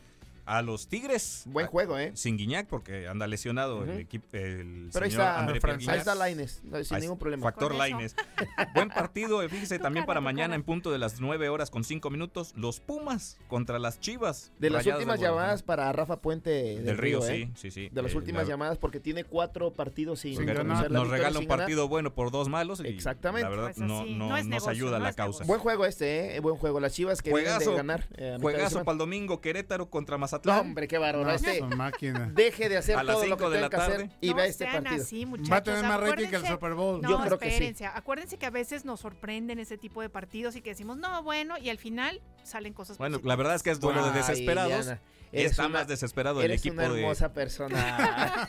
A 0.46 0.62
los 0.62 0.86
Tigres. 0.88 1.42
Buen 1.46 1.66
juego, 1.66 1.98
¿eh? 1.98 2.12
Sin 2.14 2.36
Guiñac 2.36 2.68
porque 2.68 3.08
anda 3.08 3.26
lesionado 3.26 3.82
el 3.82 3.98
equipo. 3.98 4.26
El 4.32 4.90
Pero 4.92 5.04
ahí 5.04 5.10
señor 5.10 5.26
está, 5.26 5.40
André 5.40 5.60
Ahí 5.88 5.98
está. 5.98 6.14
Laines, 6.14 6.60
no, 6.62 6.84
sin 6.84 6.94
Ahí 6.96 7.02
ningún 7.02 7.18
problema. 7.18 7.42
Factor. 7.42 7.74
Laines. 7.74 8.14
Buen 8.74 8.88
partido, 8.90 9.40
fíjese, 9.48 9.78
también 9.80 10.04
cara, 10.04 10.06
para 10.06 10.20
mañana 10.20 10.50
cara. 10.50 10.54
en 10.54 10.62
punto 10.62 10.92
de 10.92 10.98
las 10.98 11.20
9 11.20 11.48
horas 11.48 11.70
con 11.70 11.82
5 11.82 12.10
minutos, 12.10 12.52
los 12.56 12.78
Pumas 12.78 13.38
contra 13.48 13.80
las 13.80 13.98
Chivas. 13.98 14.52
De 14.60 14.70
las 14.70 14.86
últimas 14.86 15.18
de 15.18 15.26
llamadas 15.26 15.64
para 15.64 15.90
Rafa 15.92 16.20
Puente 16.20 16.50
del, 16.50 16.84
del 16.84 16.96
Río, 16.98 17.26
¿eh? 17.26 17.50
sí, 17.56 17.70
sí, 17.70 17.70
sí. 17.72 17.88
De 17.90 18.02
las 18.02 18.12
Eh, 18.12 18.16
últimas 18.16 18.44
la- 18.44 18.50
llamadas 18.50 18.78
porque 18.78 19.00
tiene 19.00 19.24
cuatro 19.24 19.72
partidos 19.72 20.20
sin, 20.20 20.36
ganar. 20.46 20.88
Nos 20.92 21.08
regala 21.08 21.40
un 21.40 21.46
ganar. 21.46 21.58
partido 21.58 21.88
bueno 21.88 22.14
por 22.14 22.30
dos 22.30 22.48
malos. 22.48 22.78
Y 22.84 22.86
Exactamente. 22.86 23.42
La 23.42 23.48
verdad, 23.48 23.64
Pues 23.74 23.78
no, 23.78 24.06
no, 24.06 24.28
no 24.28 24.36
es 24.36 24.46
nos 24.46 24.68
ayuda 24.68 25.00
la 25.00 25.12
causa. 25.12 25.42
Buen 25.42 25.58
juego 25.58 25.86
este, 25.86 26.36
¿eh? 26.36 26.40
Buen 26.40 26.54
juego. 26.54 26.78
Las 26.78 26.92
Chivas 26.92 27.20
que 27.20 27.30
vienen 27.30 27.46
Juegazo. 27.46 27.70
de 27.72 27.76
ganar. 27.76 28.06
eh, 28.16 28.38
Juegazo 28.40 28.84
para 28.84 28.92
el 28.92 28.98
domingo, 28.98 29.40
Querétaro 29.40 29.90
contra 29.90 30.16
Mazatlán. 30.18 30.35
No, 30.44 30.60
hombre, 30.60 30.88
qué 30.88 30.98
bárbaro. 30.98 31.24
No, 31.24 31.30
Este, 31.34 31.62
máquina. 31.62 32.30
deje 32.34 32.68
de 32.68 32.76
hacer 32.76 32.96
A 32.96 33.02
las 33.02 33.16
todo 33.16 33.26
lo 33.26 33.36
que 33.36 33.44
tenga 33.44 33.60
la 33.60 33.70
que 33.70 33.76
hacer 33.76 33.92
tarde. 33.98 34.10
y 34.20 34.30
No 34.30 34.36
vea 34.36 34.46
este 34.46 34.64
sean 34.64 34.82
partido. 34.84 35.02
así, 35.04 35.26
muchachos. 35.26 35.52
Va 35.52 35.56
a 35.56 35.62
tener 35.62 35.82
más 35.84 36.00
rating 36.00 36.28
que 36.28 36.36
el 36.36 36.46
Super 36.46 36.74
Bowl. 36.74 37.00
No, 37.02 37.08
Yo 37.10 37.20
creo 37.24 37.38
que 37.38 37.46
sí. 37.46 37.52
espérense. 37.52 37.86
Acuérdense 37.86 38.36
que 38.38 38.46
a 38.46 38.50
veces 38.50 38.84
nos 38.84 39.00
sorprenden 39.00 39.58
ese 39.58 39.78
tipo 39.78 40.02
de 40.02 40.08
partidos 40.08 40.56
y 40.56 40.60
que 40.62 40.70
decimos, 40.70 40.96
no, 40.96 41.22
bueno, 41.22 41.56
y 41.58 41.70
al 41.70 41.78
final 41.78 42.20
salen 42.42 42.72
cosas 42.72 42.98
Bueno, 42.98 43.14
positivas. 43.18 43.28
la 43.28 43.36
verdad 43.36 43.54
es 43.56 43.62
que 43.62 43.70
es 43.70 43.80
duelo 43.80 44.02
de 44.04 44.10
Ay, 44.10 44.16
desesperados. 44.16 44.84
Diana, 44.86 45.00
y 45.32 45.38
eres 45.40 45.50
está 45.52 45.66
una- 45.66 45.78
más 45.80 45.88
desesperado 45.88 46.40
el 46.40 46.46
Eres 46.46 46.60
equipo 46.60 46.74
una 46.74 46.88
de. 46.88 47.00
hermosa 47.00 47.32
persona. 47.32 48.48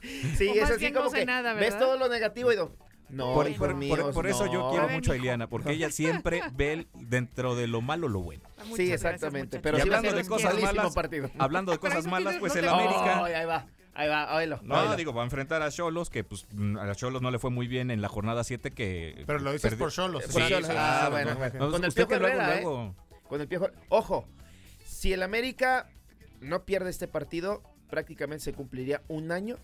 sí, 0.36 0.48
O 0.48 0.54
es 0.54 0.70
así 0.70 0.92
como 0.92 1.06
no 1.06 1.10
que 1.10 1.26
nada, 1.26 1.54
ves 1.54 1.78
todo 1.78 1.96
lo 1.98 2.08
negativo 2.08 2.52
y 2.52 2.56
no. 2.56 2.70
No, 3.10 3.32
Por, 3.34 3.46
por- 3.48 3.56
por- 3.56 3.74
míos, 3.74 4.14
por 4.14 4.26
eso 4.26 4.44
yo 4.52 4.68
quiero 4.70 4.84
A 4.84 4.86
ver, 4.86 4.94
mucho 4.96 5.12
a. 5.12 5.16
Ileana, 5.16 5.48
porque 5.48 5.70
ella 5.72 5.90
siempre 5.90 6.42
ve 6.54 6.86
dentro 6.94 7.54
de 7.56 7.66
lo 7.66 7.80
malo 7.80 8.08
lo 8.08 8.20
bueno. 8.20 8.42
Muchas 8.66 8.76
Sí, 8.76 8.92
exactamente. 8.92 9.60
pero 9.60 9.78
Y 9.78 9.80
hablando 9.80 10.12
de 10.12 10.24
cosas 10.26 10.60
malas, 10.60 10.94
partido. 10.94 11.30
Hablando 11.38 11.72
de 11.72 11.78
cosas 11.78 12.06
malas, 12.06 12.36
pues 12.38 12.54
no 12.54 12.60
el 12.60 12.68
América. 12.68 13.24
Ahí 13.24 13.46
va, 13.46 13.66
ahí 13.94 14.08
va, 14.08 14.36
oílo, 14.36 14.60
No, 14.62 14.78
oílo. 14.80 14.96
digo, 14.96 15.14
va 15.14 15.22
a 15.22 15.24
enfrentar 15.24 15.62
a 15.62 15.70
Cholos, 15.70 16.10
que 16.10 16.22
pues 16.24 16.46
mm, 16.52 16.76
a 16.76 16.94
Cholos 16.94 17.22
no 17.22 17.30
le 17.30 17.38
fue 17.38 17.50
muy 17.50 17.66
bien 17.66 17.90
en 17.90 18.02
la 18.02 18.08
jornada 18.08 18.44
7 18.44 18.72
que... 18.72 19.24
Pero 19.26 19.38
lo 19.38 19.52
dices 19.52 19.74
por 19.76 19.90
Cholos. 19.90 20.24
Sí, 20.28 20.38
ah, 20.76 21.08
bueno, 21.10 21.30
no, 21.32 21.36
bueno. 21.38 21.58
no, 21.58 21.70
Con 21.70 21.84
el 21.84 21.92
Piojo 21.92 22.08
que 22.08 22.18
luego, 22.18 22.34
Herrera, 22.36 22.58
¿eh? 22.58 22.62
luego- 22.62 22.94
Con 23.28 23.40
el 23.40 23.48
piojo. 23.48 23.68
Ojo, 23.88 24.28
si 24.84 25.12
el 25.14 25.22
América 25.22 25.88
no 26.40 26.64
pierde 26.64 26.90
este 26.90 27.08
partido, 27.08 27.62
prácticamente 27.88 28.44
se 28.44 28.52
cumpliría 28.52 29.02
un 29.08 29.32
año 29.32 29.56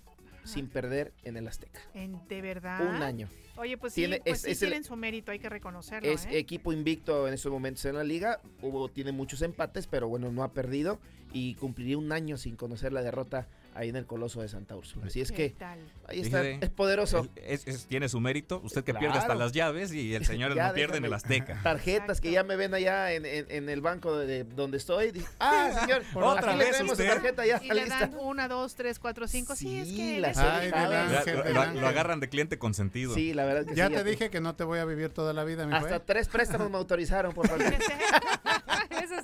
sin 0.44 0.68
perder 0.68 1.12
en 1.24 1.36
el 1.36 1.48
Azteca. 1.48 1.80
En- 1.94 2.26
de 2.28 2.40
verdad. 2.42 2.80
Un 2.80 3.02
año. 3.02 3.28
Oye, 3.56 3.78
pues 3.78 3.94
Tiene- 3.94 4.16
sí, 4.16 4.22
pues 4.24 4.36
es- 4.36 4.42
sí 4.42 4.50
es 4.50 4.62
el- 4.62 4.68
tienen 4.70 4.84
su 4.84 4.96
mérito, 4.96 5.30
hay 5.32 5.38
que 5.38 5.48
reconocerlo. 5.48 6.08
Es 6.10 6.26
¿eh? 6.26 6.38
equipo 6.38 6.72
invicto 6.72 7.28
en 7.28 7.34
estos 7.34 7.50
momentos 7.52 7.84
en 7.84 7.94
la 7.94 8.04
liga. 8.04 8.40
Hubo, 8.62 8.88
tiene 8.88 9.12
muchos 9.12 9.42
empates, 9.42 9.86
pero 9.86 10.08
bueno, 10.08 10.30
no 10.32 10.42
ha 10.42 10.52
perdido. 10.52 10.98
Y 11.32 11.54
cumpliría 11.56 11.98
un 11.98 12.12
año 12.12 12.36
sin 12.36 12.56
conocer 12.56 12.92
la 12.92 13.02
derrota 13.02 13.48
ahí 13.74 13.88
en 13.88 13.96
el 13.96 14.06
Coloso 14.06 14.40
de 14.42 14.48
Santa 14.48 14.76
Úrsula. 14.76 15.06
Así 15.06 15.20
es 15.20 15.30
¿Qué 15.30 15.52
que 15.52 15.58
tal? 15.58 15.78
ahí 16.06 16.20
está, 16.20 16.42
es 16.46 16.70
poderoso. 16.70 17.28
es- 17.36 17.66
es- 17.66 17.86
tiene 17.86 18.08
su 18.08 18.20
mérito. 18.20 18.60
Usted 18.64 18.84
que 18.84 18.94
pierde 18.94 19.18
hasta 19.18 19.34
las 19.34 19.52
llaves 19.52 19.92
y 19.92 20.14
el 20.14 20.24
señor 20.24 20.54
Ya 20.56 20.68
no 20.68 20.74
pierde 20.74 20.98
en 20.98 21.04
el 21.04 21.12
Azteca. 21.12 21.60
Tarjetas 21.62 22.20
que 22.20 22.30
ya 22.30 22.44
me 22.44 22.56
ven 22.56 22.72
allá 22.74 23.12
en, 23.12 23.26
en- 23.26 23.46
en 23.50 23.68
el 23.68 23.80
banco 23.80 24.16
de, 24.16 24.26
de 24.26 24.44
donde 24.44 24.76
estoy. 24.78 25.10
Dice, 25.12 25.26
ah, 25.40 25.70
señor, 25.80 26.02
Otra 26.14 26.50
aquí 26.52 26.58
le 26.58 26.64
vez 26.66 26.76
su 26.78 26.84
usted. 26.86 27.08
tarjeta 27.08 27.44
ya 27.46 27.60
Y 27.62 27.68
le 27.68 27.74
lista. 27.82 28.00
dan 28.00 28.14
una, 28.20 28.48
dos, 28.48 28.74
tres, 28.74 28.98
cuatro, 28.98 29.26
cinco. 29.28 29.56
Sí, 29.56 29.78
es 29.80 29.88
que 29.88 30.22
Ay, 30.24 30.70
ángel, 30.74 31.54
lo, 31.80 31.86
agarran 31.86 32.20
de 32.20 32.28
cliente 32.28 32.58
consentido. 32.58 33.14
Sí, 33.14 33.34
la 33.34 33.44
verdad 33.44 33.66
que 33.66 33.74
Ya 33.74 33.88
sí, 33.88 33.94
te 33.94 34.04
dije 34.04 34.30
que 34.30 34.40
no 34.40 34.54
te 34.54 34.64
voy 34.64 34.78
a 34.78 34.84
vivir 34.84 35.10
toda 35.10 35.32
la 35.32 35.44
vida, 35.44 35.66
mi 35.66 35.74
Hasta 35.74 36.00
tres 36.00 36.28
préstamos 36.28 36.70
me 36.70 36.76
autorizaron 36.76 37.32
por 37.32 37.48
favor. 37.48 37.64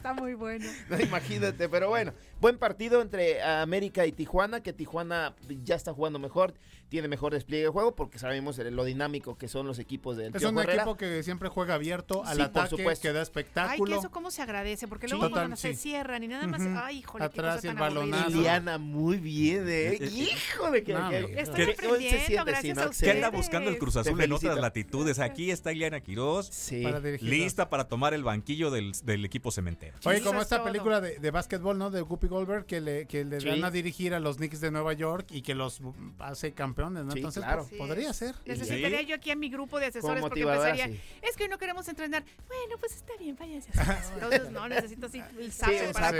Está 0.01 0.15
muy 0.15 0.33
bueno. 0.33 0.65
No, 0.89 0.99
imagínate, 0.99 1.69
pero 1.69 1.91
bueno, 1.91 2.15
buen 2.41 2.57
partido 2.57 3.03
entre 3.03 3.43
América 3.43 4.07
y 4.07 4.13
Tijuana, 4.13 4.63
que 4.63 4.73
Tijuana 4.73 5.35
ya 5.63 5.75
está 5.75 5.93
jugando 5.93 6.19
mejor, 6.19 6.55
tiene 6.91 7.09
mejor 7.09 7.32
despliegue 7.32 7.64
de 7.64 7.70
juego 7.70 7.95
porque 7.95 8.18
sabemos 8.18 8.59
lo 8.59 8.84
dinámico 8.84 9.38
que 9.38 9.49
son 9.49 9.66
los 9.66 9.78
equipos 9.78 10.16
del 10.18 10.34
Es 10.34 10.43
un 10.43 10.59
Herrera. 10.59 10.82
equipo 10.82 10.97
que 10.97 11.22
siempre 11.22 11.49
juega 11.49 11.74
abierto 11.76 12.22
al 12.24 12.32
Sí, 12.36 12.43
por 12.43 12.47
ataque, 12.62 12.76
supuesto. 12.76 13.03
que 13.03 13.12
da 13.12 13.20
Ay, 13.20 13.22
espectáculo. 13.22 13.93
que 13.93 13.99
eso 14.01 14.11
cómo 14.11 14.30
se 14.30 14.43
agradece, 14.43 14.88
porque 14.88 15.07
Sí. 15.07 15.12
luego 15.12 15.28
Total, 15.28 15.43
cuando 15.45 15.57
se 15.57 15.74
cierran 15.74 16.22
y 16.24 16.28
nada 16.28 16.47
más, 16.47 16.61
ay, 16.82 16.99
híjole, 16.99 17.24
Atrás 17.24 17.61
qué 17.61 17.68
y 17.68 17.70
el 17.70 17.76
cosa 17.76 17.88
balonazo. 17.88 18.28
Liliana, 18.30 18.78
muy 18.78 19.18
bien, 19.18 19.68
¿eh? 19.68 19.93
Eh, 19.95 19.99
eh, 20.01 20.11
Híjole, 20.12 20.82
que, 20.82 20.93
no, 20.93 21.09
que-. 21.09 21.41
Estoy 21.41 21.66
¿Qué- 21.66 21.76
¿Cómo 21.76 21.95
se 21.95 22.01
siente, 22.26 22.45
gracias 22.45 22.76
a 22.78 22.80
no? 22.82 22.86
¿Qué 22.88 22.95
ustedes. 22.97 23.14
anda 23.14 23.30
buscando 23.30 23.70
el 23.70 23.78
Cruz 23.78 23.97
Azul 23.97 24.20
en 24.20 24.32
otras 24.32 24.59
latitudes? 24.59 25.18
Aquí 25.20 25.51
está 25.53 25.72
Ileana 25.72 26.01
Quiroz, 26.01 26.49
Sí. 26.51 26.82
para 26.82 26.99
lista 26.99 27.70
para 27.70 27.84
tomar 27.88 28.14
el 28.14 28.24
banquillo 28.24 28.70
del, 28.72 28.93
del 29.05 29.24
equipo 29.24 29.51
cementero. 29.53 29.97
Oye, 30.05 30.20
como 30.22 30.41
esta 30.43 30.57
todo. 30.57 30.66
película 30.66 31.01
de, 31.01 31.18
de 31.18 31.30
básquetbol, 31.30 31.78
¿no? 31.78 31.91
De 31.91 32.01
Guppy 32.01 32.26
Goldberg, 32.26 32.66
que 32.66 32.80
le, 32.80 33.07
que 33.07 33.24
le 33.24 33.41
Sí. 33.41 33.49
dan 33.49 33.62
a 33.64 33.70
dirigir 33.70 34.12
a 34.14 34.18
los 34.20 34.38
Knicks 34.38 34.61
de 34.61 34.70
Nueva 34.70 34.93
York 34.93 35.26
y 35.30 35.43
que 35.43 35.55
los 35.55 35.80
hace 36.18 36.53
campeones, 36.53 36.80
¿no? 36.89 37.11
Sí, 37.11 37.18
Entonces, 37.18 37.43
claro. 37.43 37.66
po- 37.68 37.76
podría 37.76 38.12
ser. 38.12 38.35
Necesitaría 38.47 39.01
Sí. 39.01 39.07
yo 39.07 39.14
aquí 39.16 39.31
a 39.31 39.37
mi 39.37 39.51
grupo 39.51 39.78
de 39.78 39.87
asesores 39.87 40.20
porque 40.22 40.41
empezaría, 40.43 40.87
sí. 40.87 41.01
es 41.20 41.37
que 41.37 41.43
hoy 41.45 41.49
no 41.51 41.59
queremos 41.59 41.87
entrenar. 41.89 42.24
Bueno, 42.47 42.76
pues 42.78 42.95
está 42.95 43.12
bien, 43.18 43.37
váyanse. 43.39 43.70
Entonces, 44.14 44.51
no, 44.53 44.68
necesito 44.68 45.07
así 45.07 45.18
el 45.39 45.47
un 45.87 45.93
para 45.93 46.12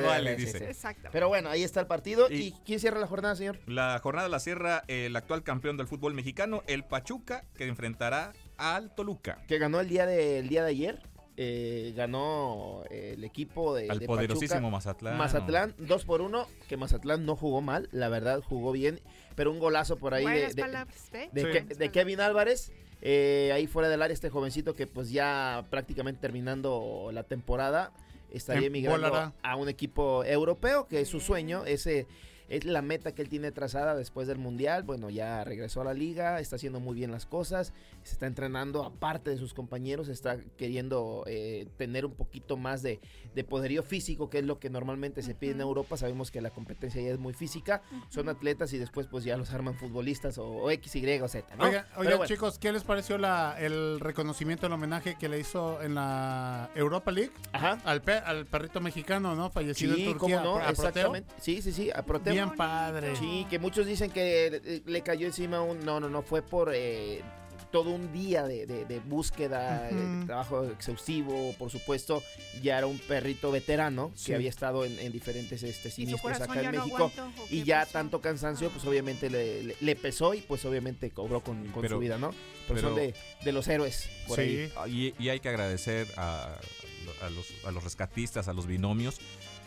vale, 0.00 0.36
dice. 0.36 0.64
Exacto. 0.64 1.08
Pero 1.12 1.28
bueno, 1.28 1.50
ahí 1.50 1.62
está 1.62 1.80
el 1.80 1.86
partido. 1.86 2.28
¿Y, 2.30 2.34
Y- 2.34 2.54
quién 2.64 2.80
cierra 2.80 2.98
la 2.98 3.06
jornada, 3.06 3.36
señor? 3.36 3.60
La 3.66 3.98
jornada 4.02 4.28
la 4.28 4.40
cierra 4.40 4.82
el 4.88 5.14
actual 5.14 5.42
campeón 5.44 5.76
del 5.76 5.86
fútbol 5.86 6.14
mexicano, 6.14 6.62
el 6.66 6.84
Pachuca, 6.84 7.44
que 7.54 7.66
enfrentará 7.66 8.32
al 8.56 8.94
Toluca. 8.94 9.44
Que 9.46 9.58
ganó 9.58 9.80
el 9.80 9.88
día 9.88 10.06
de, 10.06 10.38
el 10.38 10.48
día 10.48 10.64
de 10.64 10.70
ayer. 10.70 11.02
Eh, 11.36 11.92
ganó 11.96 12.84
eh, 12.90 13.14
el 13.16 13.24
equipo 13.24 13.74
de, 13.74 13.90
Al 13.90 13.98
de 13.98 14.06
poderosísimo 14.06 14.70
Pachuca. 14.70 14.70
Mazatlán. 14.70 15.18
Mazatlán, 15.18 15.74
2 15.78 16.04
por 16.04 16.20
1, 16.20 16.46
que 16.68 16.76
Mazatlán 16.76 17.26
no 17.26 17.34
jugó 17.34 17.60
mal, 17.60 17.88
la 17.90 18.08
verdad 18.08 18.40
jugó 18.40 18.70
bien, 18.70 19.00
pero 19.34 19.50
un 19.50 19.58
golazo 19.58 19.96
por 19.96 20.14
ahí 20.14 20.24
de, 20.24 20.54
palabras, 20.54 21.08
¿ve? 21.12 21.28
de 21.32 21.74
Sí. 21.76 21.88
Kevin 21.90 22.20
Álvarez. 22.20 22.72
eh, 23.02 23.50
ahí 23.52 23.66
fuera 23.66 23.88
del 23.88 24.00
área 24.00 24.14
este 24.14 24.30
jovencito 24.30 24.74
que 24.74 24.86
pues 24.86 25.10
ya 25.10 25.66
prácticamente 25.70 26.20
terminando 26.22 27.10
la 27.12 27.22
temporada 27.24 27.92
estaría 28.32 28.62
Em, 28.66 28.74
emigrando 28.74 29.32
a 29.42 29.56
un 29.56 29.68
equipo 29.68 30.24
europeo 30.24 30.86
que 30.88 31.00
es 31.02 31.08
su 31.08 31.20
sueño, 31.20 31.64
ese 31.66 32.06
es 32.48 32.64
la 32.64 32.82
meta 32.82 33.14
que 33.14 33.22
él 33.22 33.28
tiene 33.28 33.50
trazada 33.52 33.94
después 33.94 34.28
del 34.28 34.38
mundial. 34.38 34.82
Bueno, 34.84 35.10
ya 35.10 35.42
regresó 35.44 35.80
a 35.80 35.84
la 35.84 35.94
liga, 35.94 36.40
está 36.40 36.56
haciendo 36.56 36.78
muy 36.80 36.94
bien 36.94 37.10
las 37.10 37.26
cosas, 37.26 37.72
se 38.02 38.12
está 38.12 38.26
entrenando 38.26 38.84
aparte 38.84 39.30
de 39.30 39.36
sus 39.38 39.54
compañeros, 39.54 40.08
está 40.08 40.38
queriendo 40.56 41.24
eh, 41.26 41.66
tener 41.76 42.04
un 42.06 42.12
poquito 42.14 42.56
más 42.56 42.82
de, 42.82 43.00
de 43.34 43.44
poderío 43.44 43.82
físico, 43.82 44.30
que 44.30 44.38
es 44.38 44.44
lo 44.44 44.58
que 44.58 44.70
normalmente 44.70 45.22
se 45.22 45.34
pide 45.34 45.52
en. 45.52 45.64
Europa. 45.64 45.96
Sabemos 45.96 46.30
que 46.30 46.40
la 46.42 46.50
competencia 46.50 47.00
ya 47.00 47.10
es 47.10 47.18
muy 47.18 47.32
física, 47.32 47.80
son 48.10 48.28
atletas 48.28 48.72
y 48.74 48.78
después 48.78 49.06
pues 49.06 49.24
ya 49.24 49.36
los 49.38 49.50
arman 49.52 49.74
futbolistas 49.74 50.36
o, 50.36 50.46
o 50.46 50.70
X, 50.70 50.94
Y 50.96 51.20
o 51.20 51.26
Z, 51.28 51.56
¿no? 51.56 51.64
Oigan, 51.64 51.86
oigan, 51.96 52.18
bueno, 52.18 52.26
chicos, 52.26 52.58
¿qué 52.58 52.70
les 52.70 52.84
pareció 52.84 53.16
la, 53.16 53.56
el 53.58 53.98
reconocimiento, 54.00 54.66
el 54.66 54.72
homenaje 54.74 55.16
que 55.18 55.28
le 55.30 55.40
hizo 55.40 55.80
en 55.80 55.94
la 55.94 56.70
Europa 56.74 57.10
League 57.12 57.32
Ajá. 57.52 57.78
al, 57.84 58.02
pe- 58.02 58.12
al 58.18 58.44
perrito 58.46 58.80
mexicano, 58.80 59.34
¿no? 59.34 59.48
Fallecido 59.50 59.94
Sí, 59.94 60.02
en 60.08 60.18
cómo 60.18 60.34
Turquía. 60.34 60.42
no, 60.42 60.56
a 60.56 60.66
Proteo. 60.66 60.70
exactamente. 60.88 61.34
Sí, 61.40 61.62
sí, 61.62 61.72
sí, 61.72 61.90
a 61.94 62.02
Proteo. 62.04 62.33
Bien 62.34 62.56
padre. 62.56 63.16
Sí, 63.16 63.46
que 63.48 63.58
muchos 63.58 63.86
dicen 63.86 64.10
que 64.10 64.82
le 64.84 65.00
cayó 65.02 65.26
encima 65.26 65.60
un... 65.62 65.84
No, 65.84 66.00
no, 66.00 66.08
no, 66.08 66.22
fue 66.22 66.42
por 66.42 66.72
eh, 66.74 67.22
todo 67.70 67.90
un 67.90 68.12
día 68.12 68.44
de, 68.46 68.66
de- 68.66 68.84
de 68.84 69.00
búsqueda, 69.00 69.88
Ujú. 69.90 70.26
trabajo 70.26 70.64
exhaustivo, 70.64 71.54
por 71.58 71.70
supuesto. 71.70 72.22
Ya 72.62 72.78
era 72.78 72.86
un 72.86 72.98
perrito 72.98 73.50
veterano 73.50 74.12
Sí. 74.14 74.26
que 74.26 74.34
había 74.36 74.48
estado 74.50 74.84
en, 74.84 74.96
en 75.00 75.10
diferentes 75.10 75.62
este, 75.62 75.88
¿Y 75.88 75.90
su 75.90 75.96
siniestros 75.96 76.40
acá 76.40 76.60
en 76.62 76.70
México. 76.70 77.10
Y 77.50 77.64
ya 77.64 77.80
pasó? 77.80 77.92
tanto 77.92 78.20
cansancio, 78.20 78.70
pues 78.70 78.84
obviamente 78.84 79.28
le, 79.30 79.62
le- 79.64 79.76
le 79.80 79.96
pesó 79.96 80.34
y 80.34 80.40
pues 80.42 80.64
obviamente 80.64 81.10
cobró 81.10 81.42
con, 81.42 81.64
con 81.72 81.82
Pero- 81.82 81.96
su 81.96 82.00
vida, 82.00 82.16
¿no? 82.18 82.32
Pero, 82.68 82.80
son 82.80 82.94
de, 82.94 83.12
de 83.44 83.52
los 83.52 83.66
héroes 83.68 84.08
por 84.28 84.40
ahí. 84.40 84.66
Sí. 84.68 84.72
Ah, 84.76 84.88
Y, 84.88 85.14
y 85.18 85.28
hay 85.28 85.40
que 85.40 85.48
agradecer 85.50 86.06
a, 86.16 86.56
a 87.22 87.30
los, 87.30 87.46
a 87.66 87.70
los 87.72 87.82
rescatistas, 87.84 88.46
a 88.48 88.52
los 88.54 88.66
binomios, 88.66 89.18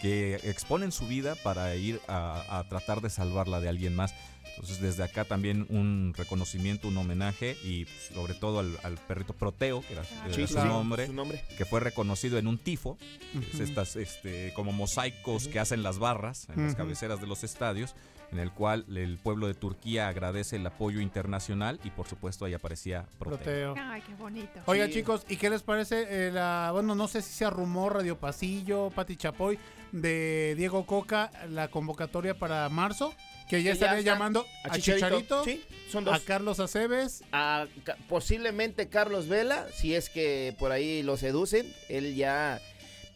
que 0.01 0.35
exponen 0.43 0.91
su 0.91 1.07
vida 1.07 1.35
para 1.35 1.75
ir 1.75 1.99
a, 2.07 2.59
a 2.59 2.63
tratar 2.69 3.01
de 3.01 3.09
salvarla 3.09 3.59
de 3.59 3.69
alguien 3.69 3.95
más. 3.95 4.13
Entonces 4.51 4.79
desde 4.81 5.03
acá 5.03 5.23
también 5.23 5.67
un 5.69 6.13
reconocimiento, 6.17 6.87
un 6.87 6.97
homenaje 6.97 7.55
y 7.63 7.85
pues, 7.85 8.09
sobre 8.13 8.33
todo 8.33 8.59
al, 8.59 8.75
al 8.81 8.95
perrito 8.97 9.33
Proteo, 9.33 9.81
que 9.81 9.93
era, 9.93 10.01
era 10.25 10.33
Sí, 10.33 10.47
su 10.47 10.57
nombre, 10.65 11.05
su 11.05 11.13
nombre. 11.13 11.43
que 11.57 11.65
fue 11.65 11.79
reconocido 11.79 12.39
en 12.39 12.47
un 12.47 12.57
tifo, 12.57 12.97
es 13.49 13.53
Ujú. 13.55 13.63
estas 13.63 13.95
este, 13.97 14.53
como 14.53 14.71
mosaicos 14.71 15.47
que 15.47 15.59
hacen 15.59 15.83
las 15.83 15.99
barras 15.99 16.47
en 16.49 16.63
las 16.63 16.73
Ujú. 16.73 16.77
cabeceras 16.83 17.21
de 17.21 17.27
los 17.27 17.43
estadios, 17.43 17.93
en 18.31 18.39
el 18.39 18.51
cual 18.51 18.85
el 18.95 19.17
pueblo 19.17 19.47
de 19.47 19.53
Turquía 19.53 20.07
agradece 20.09 20.57
el 20.57 20.65
apoyo 20.67 20.99
internacional 20.99 21.79
y 21.83 21.89
por 21.91 22.07
supuesto 22.07 22.45
ahí 22.45 22.53
aparecía 22.53 23.05
Proteo. 23.19 23.73
Proteo. 23.73 23.75
Ay, 23.77 24.01
qué 24.05 24.13
bonito. 24.15 24.59
Oigan, 24.65 24.87
Sí. 24.87 24.95
chicos, 24.95 25.25
¿y 25.29 25.37
qué 25.37 25.49
les 25.49 25.63
parece? 25.63 26.05
eh, 26.09 26.31
la, 26.31 26.71
bueno, 26.73 26.93
no 26.95 27.07
sé 27.07 27.21
si 27.21 27.31
sea 27.33 27.49
rumor, 27.49 27.95
Radio 27.95 28.17
Pasillo, 28.17 28.89
Pati 28.89 29.15
Chapoy, 29.15 29.57
de 29.93 30.53
Diego 30.57 30.85
Coca, 30.85 31.31
la 31.49 31.69
convocatoria 31.69 32.37
para 32.37 32.67
marzo, 32.69 33.13
que 33.49 33.63
ya 33.63 33.71
estaría 33.71 34.01
llamando 34.01 34.45
a 34.65 34.77
Chicharito, 34.77 35.45
Sí, 35.45 35.63
son 35.89 36.05
a 36.09 36.11
dos. 36.11 36.21
Carlos 36.21 36.59
Aceves. 36.59 37.23
a 37.31 37.65
posiblemente 38.09 38.89
Carlos 38.89 39.27
Vela, 39.29 39.65
si 39.73 39.95
es 39.95 40.09
que 40.09 40.53
por 40.59 40.71
ahí 40.73 41.01
lo 41.03 41.15
seducen, 41.15 41.71
él 41.87 42.15
ya 42.15 42.59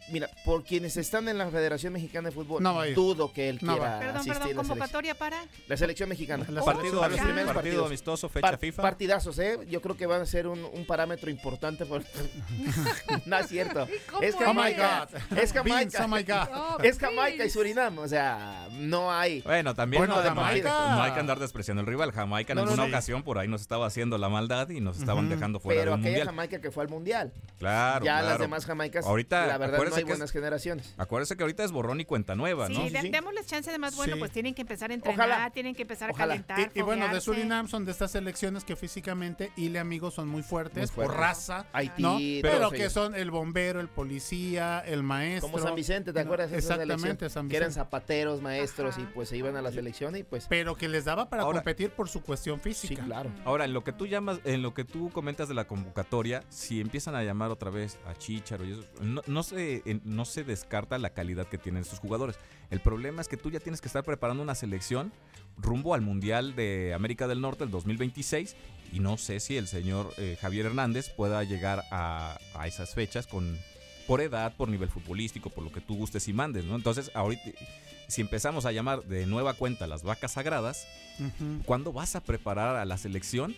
Mira, 0.09 0.29
por 0.43 0.63
quienes 0.63 0.97
están 0.97 1.27
en 1.29 1.37
la 1.37 1.49
Federación 1.49 1.93
Mexicana 1.93 2.29
de 2.29 2.35
Fútbol, 2.35 2.61
No 2.61 2.83
dudo 2.95 3.31
que 3.31 3.49
él 3.49 3.59
No 3.61 3.73
quiera. 3.77 3.99
Perdón, 3.99 4.15
asistir 4.17 4.33
perdón, 4.33 4.33
a 4.33 4.33
la 4.33 4.33
selección. 4.33 4.67
convocatoria 4.67 5.15
para. 5.15 5.45
La 5.67 5.77
selección 5.77 6.09
mexicana. 6.09 6.45
La 6.49 6.63
Partido, 6.63 6.95
los 7.07 7.07
primeros 7.19 7.35
partido 7.35 7.53
partidos. 7.53 7.85
amistoso, 7.87 8.29
fecha 8.29 8.41
Par- 8.47 8.57
FIFA. 8.59 8.81
Partidazos, 8.81 9.39
¿eh? 9.39 9.59
Yo 9.69 9.81
creo 9.81 9.95
que 9.95 10.05
van 10.05 10.21
a 10.21 10.25
ser 10.25 10.47
un, 10.47 10.63
un 10.65 10.85
parámetro 10.85 11.29
importante. 11.29 11.85
Por... 11.85 12.03
no 13.25 13.37
es 13.37 13.47
cierto. 13.47 13.87
¿Cómo 14.09 14.21
Es 14.23 14.35
Oh 14.35 14.39
my 14.39 14.45
Jamaica. 14.73 15.07
God. 15.31 15.37
Es 15.37 15.53
Jamaica. 15.53 16.03
oh 16.03 16.07
my 16.07 16.23
God. 16.23 16.47
Oh, 16.53 16.77
Es 16.83 16.97
Jamaica 16.99 17.45
y. 17.45 17.49
Surinam. 17.49 17.97
O 17.99 18.07
sea, 18.07 18.67
no 18.71 19.11
hay. 19.11 19.41
Bueno, 19.41 19.73
también 19.75 20.01
Bueno, 20.01 20.15
no, 20.15 20.21
Jamaica. 20.21 20.95
no 20.95 21.03
hay 21.03 21.11
que 21.13 21.19
andar 21.19 21.39
despreciando 21.39 21.81
el 21.81 21.87
rival. 21.87 22.11
Jamaica 22.11 22.53
en 22.53 22.57
No, 22.57 22.63
alguna 22.63 22.83
sí. 22.83 22.89
ocasión 22.89 23.23
por 23.23 23.37
ahí 23.37 23.47
nos 23.47 23.61
estaba 23.61 23.85
haciendo 23.87 24.17
la 24.17 24.29
maldad 24.29 24.69
y 24.69 24.81
nos 24.81 24.97
estaban 24.99 25.29
dejando 25.29 25.59
fuera 25.59 25.79
Pero 25.81 25.91
del 25.91 25.99
aquella 25.99 26.09
mundial. 26.11 26.27
Jamaica 26.27 26.61
que 26.61 26.71
fue 26.71 26.83
al 26.83 26.89
mundial. 26.89 27.33
Claro, 27.59 28.05
ya 28.05 28.13
claro. 28.19 28.27
las 28.29 28.39
demás 28.39 28.65
Jamaicas. 28.65 29.05
Ahorita, 29.05 29.45
la 29.47 29.57
verdad, 29.57 29.77
acuérdese 29.91 29.99
acuérdese 29.99 29.99
hay 29.99 30.03
que 30.05 30.11
es- 30.11 30.17
buenas 30.17 30.31
generaciones. 30.31 30.93
Acuérdese 30.97 31.37
que 31.37 31.43
ahorita 31.43 31.63
es 31.63 31.71
borrón 31.71 31.99
y 31.99 32.05
cuenta 32.05 32.35
nueva, 32.35 32.67
Sí, 32.67 32.73
¿no? 32.73 32.89
de- 32.89 33.09
démosles 33.09 33.45
chance 33.47 33.71
de 33.71 33.77
más 33.77 33.95
bueno, 33.95 34.13
Sí. 34.15 34.19
pues 34.19 34.31
tienen 34.31 34.53
que 34.53 34.61
empezar 34.61 34.91
a 34.91 34.93
entrenar, 34.93 35.29
Ojalá. 35.29 35.49
tienen 35.51 35.75
que 35.75 35.81
empezar 35.83 36.11
Ojalá. 36.11 36.33
a 36.33 36.37
calentar. 36.43 36.71
Y, 36.75 36.79
y 36.79 36.81
bueno, 36.81 37.07
de. 37.07 37.21
Surinam 37.21 37.67
son 37.67 37.85
de 37.85 37.91
estas 37.91 38.11
selecciones 38.11 38.63
que 38.63 38.75
físicamente 38.75 39.51
y 39.55 39.69
le 39.69 39.79
amigos 39.79 40.13
son 40.15 40.27
muy 40.27 40.43
fuertes, 40.43 40.95
Muy 40.95 41.05
por 41.05 41.15
raza, 41.15 41.65
Haití, 41.73 42.01
¿no? 42.01 42.17
Pero 42.41 42.71
que 42.71 42.89
son 42.89 43.15
el 43.15 43.31
bombero, 43.31 43.79
el 43.79 43.87
policía, 44.21 44.79
el 44.85 45.03
maestro. 45.03 45.49
Como 45.49 45.63
San 45.63 45.75
Vicente, 45.75 46.13
¿te 46.13 46.19
No, 46.19 46.25
acuerdas? 46.25 46.51
Exactamente? 46.51 47.29
San 47.29 47.49
Que 47.49 47.57
eran 47.57 47.69
Vicente. 47.69 47.85
zapateros, 47.85 48.41
maestros 48.41 48.95
Ajá. 48.95 49.01
y 49.01 49.05
pues 49.13 49.29
se 49.29 49.37
iban 49.37 49.55
a 49.55 49.61
la 49.61 49.71
selección 49.71 50.15
y 50.15 50.23
pues... 50.23 50.45
Pero 50.49 50.75
que 50.75 50.87
les 50.89 51.05
daba 51.05 51.29
para 51.29 51.43
Ahora- 51.43 51.59
competir 51.59 51.91
por 51.91 52.09
su 52.09 52.21
cuestión 52.21 52.59
Sí, 52.59 52.69
física. 52.73 53.03
claro. 53.03 53.31
Ahora, 53.45 53.65
en 53.65 53.73
lo 53.73 53.83
que 53.83 53.91
tú 53.93 54.05
llamas, 54.05 54.39
en 54.43 54.61
lo 54.61 54.73
que 54.73 54.83
tú 54.83 55.09
comentas 55.11 55.47
de 55.47 55.53
la 55.55 55.65
convocatoria, 55.65 56.43
si 56.49 56.81
empiezan 56.81 57.15
a 57.15 57.23
llamar 57.23 57.49
otra 57.51 57.69
vez 57.71 57.97
a 58.05 58.13
Chicharo 58.13 58.65
y 58.65 58.73
eso, 58.73 58.83
no, 59.01 59.21
no 59.25 59.43
se, 59.83 59.89
en- 59.91 60.01
no 60.05 60.25
se 60.25 60.43
descarta 60.43 60.97
la 60.97 61.11
calidad 61.11 61.47
que 61.47 61.57
tienen 61.57 61.81
estos 61.83 61.99
jugadores. 61.99 62.37
El 62.69 62.79
problema 62.79 63.21
es 63.21 63.27
que 63.27 63.37
tú 63.37 63.49
ya 63.51 63.59
tienes 63.59 63.81
que 63.81 63.87
estar 63.87 64.03
preparando 64.03 64.41
una 64.43 64.55
selección 64.55 65.11
rumbo 65.57 65.93
al 65.93 66.01
Mundial 66.01 66.55
de 66.55 66.93
América 66.93 67.27
del 67.27 67.41
Norte 67.41 67.63
el 67.63 67.71
2026 67.71 68.55
y 68.93 68.99
no 68.99 69.17
sé 69.17 69.39
si 69.39 69.57
el 69.57 69.67
señor 69.67 70.13
eh, 70.17 70.37
Javier 70.41 70.65
Hernández 70.67 71.09
pueda 71.09 71.43
llegar 71.43 71.83
a, 71.91 72.37
a 72.55 72.67
esas 72.67 72.93
fechas 72.93 73.27
con 73.27 73.57
por 74.07 74.19
edad, 74.21 74.55
por 74.57 74.67
nivel 74.67 74.89
futbolístico, 74.89 75.49
por 75.49 75.63
lo 75.63 75.71
que 75.71 75.79
tú 75.79 75.95
gustes 75.95 76.27
y 76.27 76.33
mandes, 76.33 76.65
¿no? 76.65 76.75
Entonces, 76.75 77.11
ahorita 77.13 77.43
si 78.07 78.19
empezamos 78.19 78.65
a 78.65 78.73
llamar 78.73 79.03
de 79.03 79.25
nueva 79.25 79.53
cuenta 79.53 79.87
las 79.87 80.03
vacas 80.03 80.33
sagradas, 80.33 80.85
Ujú. 81.19 81.63
¿cuándo 81.63 81.93
vas 81.93 82.15
a 82.15 82.21
preparar 82.21 82.75
a 82.75 82.83
la 82.83 82.97
selección 82.97 83.55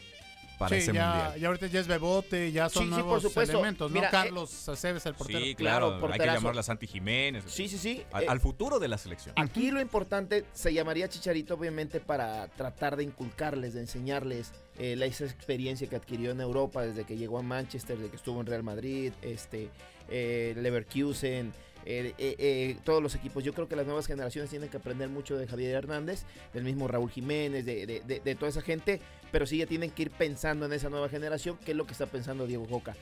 para 0.58 0.70
Sí, 0.76 0.82
ese 0.84 0.93
ya, 0.93 1.06
mundial? 1.10 1.39
ya 1.39 1.47
ahorita 1.47 1.68
ya 1.68 1.80
es 1.80 1.88
Bebote, 1.88 2.51
ya 2.51 2.70
son 2.70 2.84
Sí, 2.84 2.89
sí, 2.89 2.95
por 2.95 3.04
nuevos 3.04 3.24
supuesto. 3.24 3.54
elementos, 3.58 3.91
¿no? 3.91 3.95
Mira, 3.95 4.08
eh, 4.08 4.12
Carlos 4.12 4.70
Aceves, 4.70 5.06
el 5.06 5.14
portero. 5.16 5.39
Sí, 5.39 5.56
Claro, 5.56 5.97
claro, 5.99 6.14
hay 6.14 6.20
que 6.20 6.26
llamarla 6.26 6.62
a 6.62 6.64
Santi 6.64 6.88
Jiménez. 6.88 7.43
Sí, 7.47 7.68
sí, 7.68 7.78
sí. 7.78 8.04
Al, 8.12 8.24
Eh, 8.24 8.28
al 8.30 8.39
futuro 8.39 8.80
de 8.80 8.88
la 8.88 8.97
selección. 8.97 9.34
Aquí 9.38 9.72
lo 9.72 9.82
importante 9.82 10.45
se 10.54 10.74
llamaría 10.74 11.08
Chicharito, 11.10 11.56
obviamente, 11.56 11.99
para 11.99 12.47
tratar 12.49 12.95
de 12.95 13.04
inculcarles, 13.04 13.74
de 13.74 13.82
enseñarles 13.82 14.51
eh, 14.78 14.95
la, 14.95 15.06
esa 15.06 15.26
experiencia 15.26 15.88
que 15.88 15.95
adquirió 15.95 16.32
en 16.32 16.41
Europa 16.41 16.82
desde 16.84 17.04
que 17.04 17.18
llegó 17.18 17.38
a 17.39 17.41
Manchester, 17.43 17.97
desde 17.97 18.10
que 18.10 18.16
estuvo 18.18 18.39
en 18.41 18.47
Real 18.47 18.64
Madrid, 18.64 19.12
este, 19.22 19.70
eh, 20.10 20.54
Leverkusen, 20.58 21.54
eh, 21.86 22.14
eh, 22.18 22.36
eh, 22.38 22.78
todos 22.84 23.02
los 23.04 23.16
equipos. 23.16 23.44
Yo 23.44 23.54
creo 23.54 23.68
que 23.68 23.76
las 23.76 23.86
nuevas 23.86 24.08
generaciones 24.08 24.50
tienen 24.50 24.70
que 24.70 24.78
aprender 24.78 25.10
mucho 25.10 25.38
de 25.38 25.48
Javier 25.48 25.72
Hernández, 25.76 26.24
del 26.54 26.64
mismo 26.64 26.88
Raúl 26.88 27.10
Jiménez, 27.10 27.66
de, 27.66 27.86
de- 27.86 28.20
de- 28.20 28.36
toda 28.36 28.50
esa 28.50 28.62
gente, 28.62 29.00
pero 29.32 29.46
sí 29.46 29.58
ya 29.58 29.66
tienen 29.66 29.92
que 29.92 30.04
ir 30.04 30.12
pensando 30.12 30.66
en 30.66 30.74
esa 30.74 30.90
nueva 30.90 31.10
generación, 31.10 31.58
que 31.58 31.72
es 31.72 31.78
lo 31.78 31.86
que 31.86 31.92
está 31.94 32.06
pensando 32.06 32.48
Diego 32.48 32.66
Coca. 32.68 32.96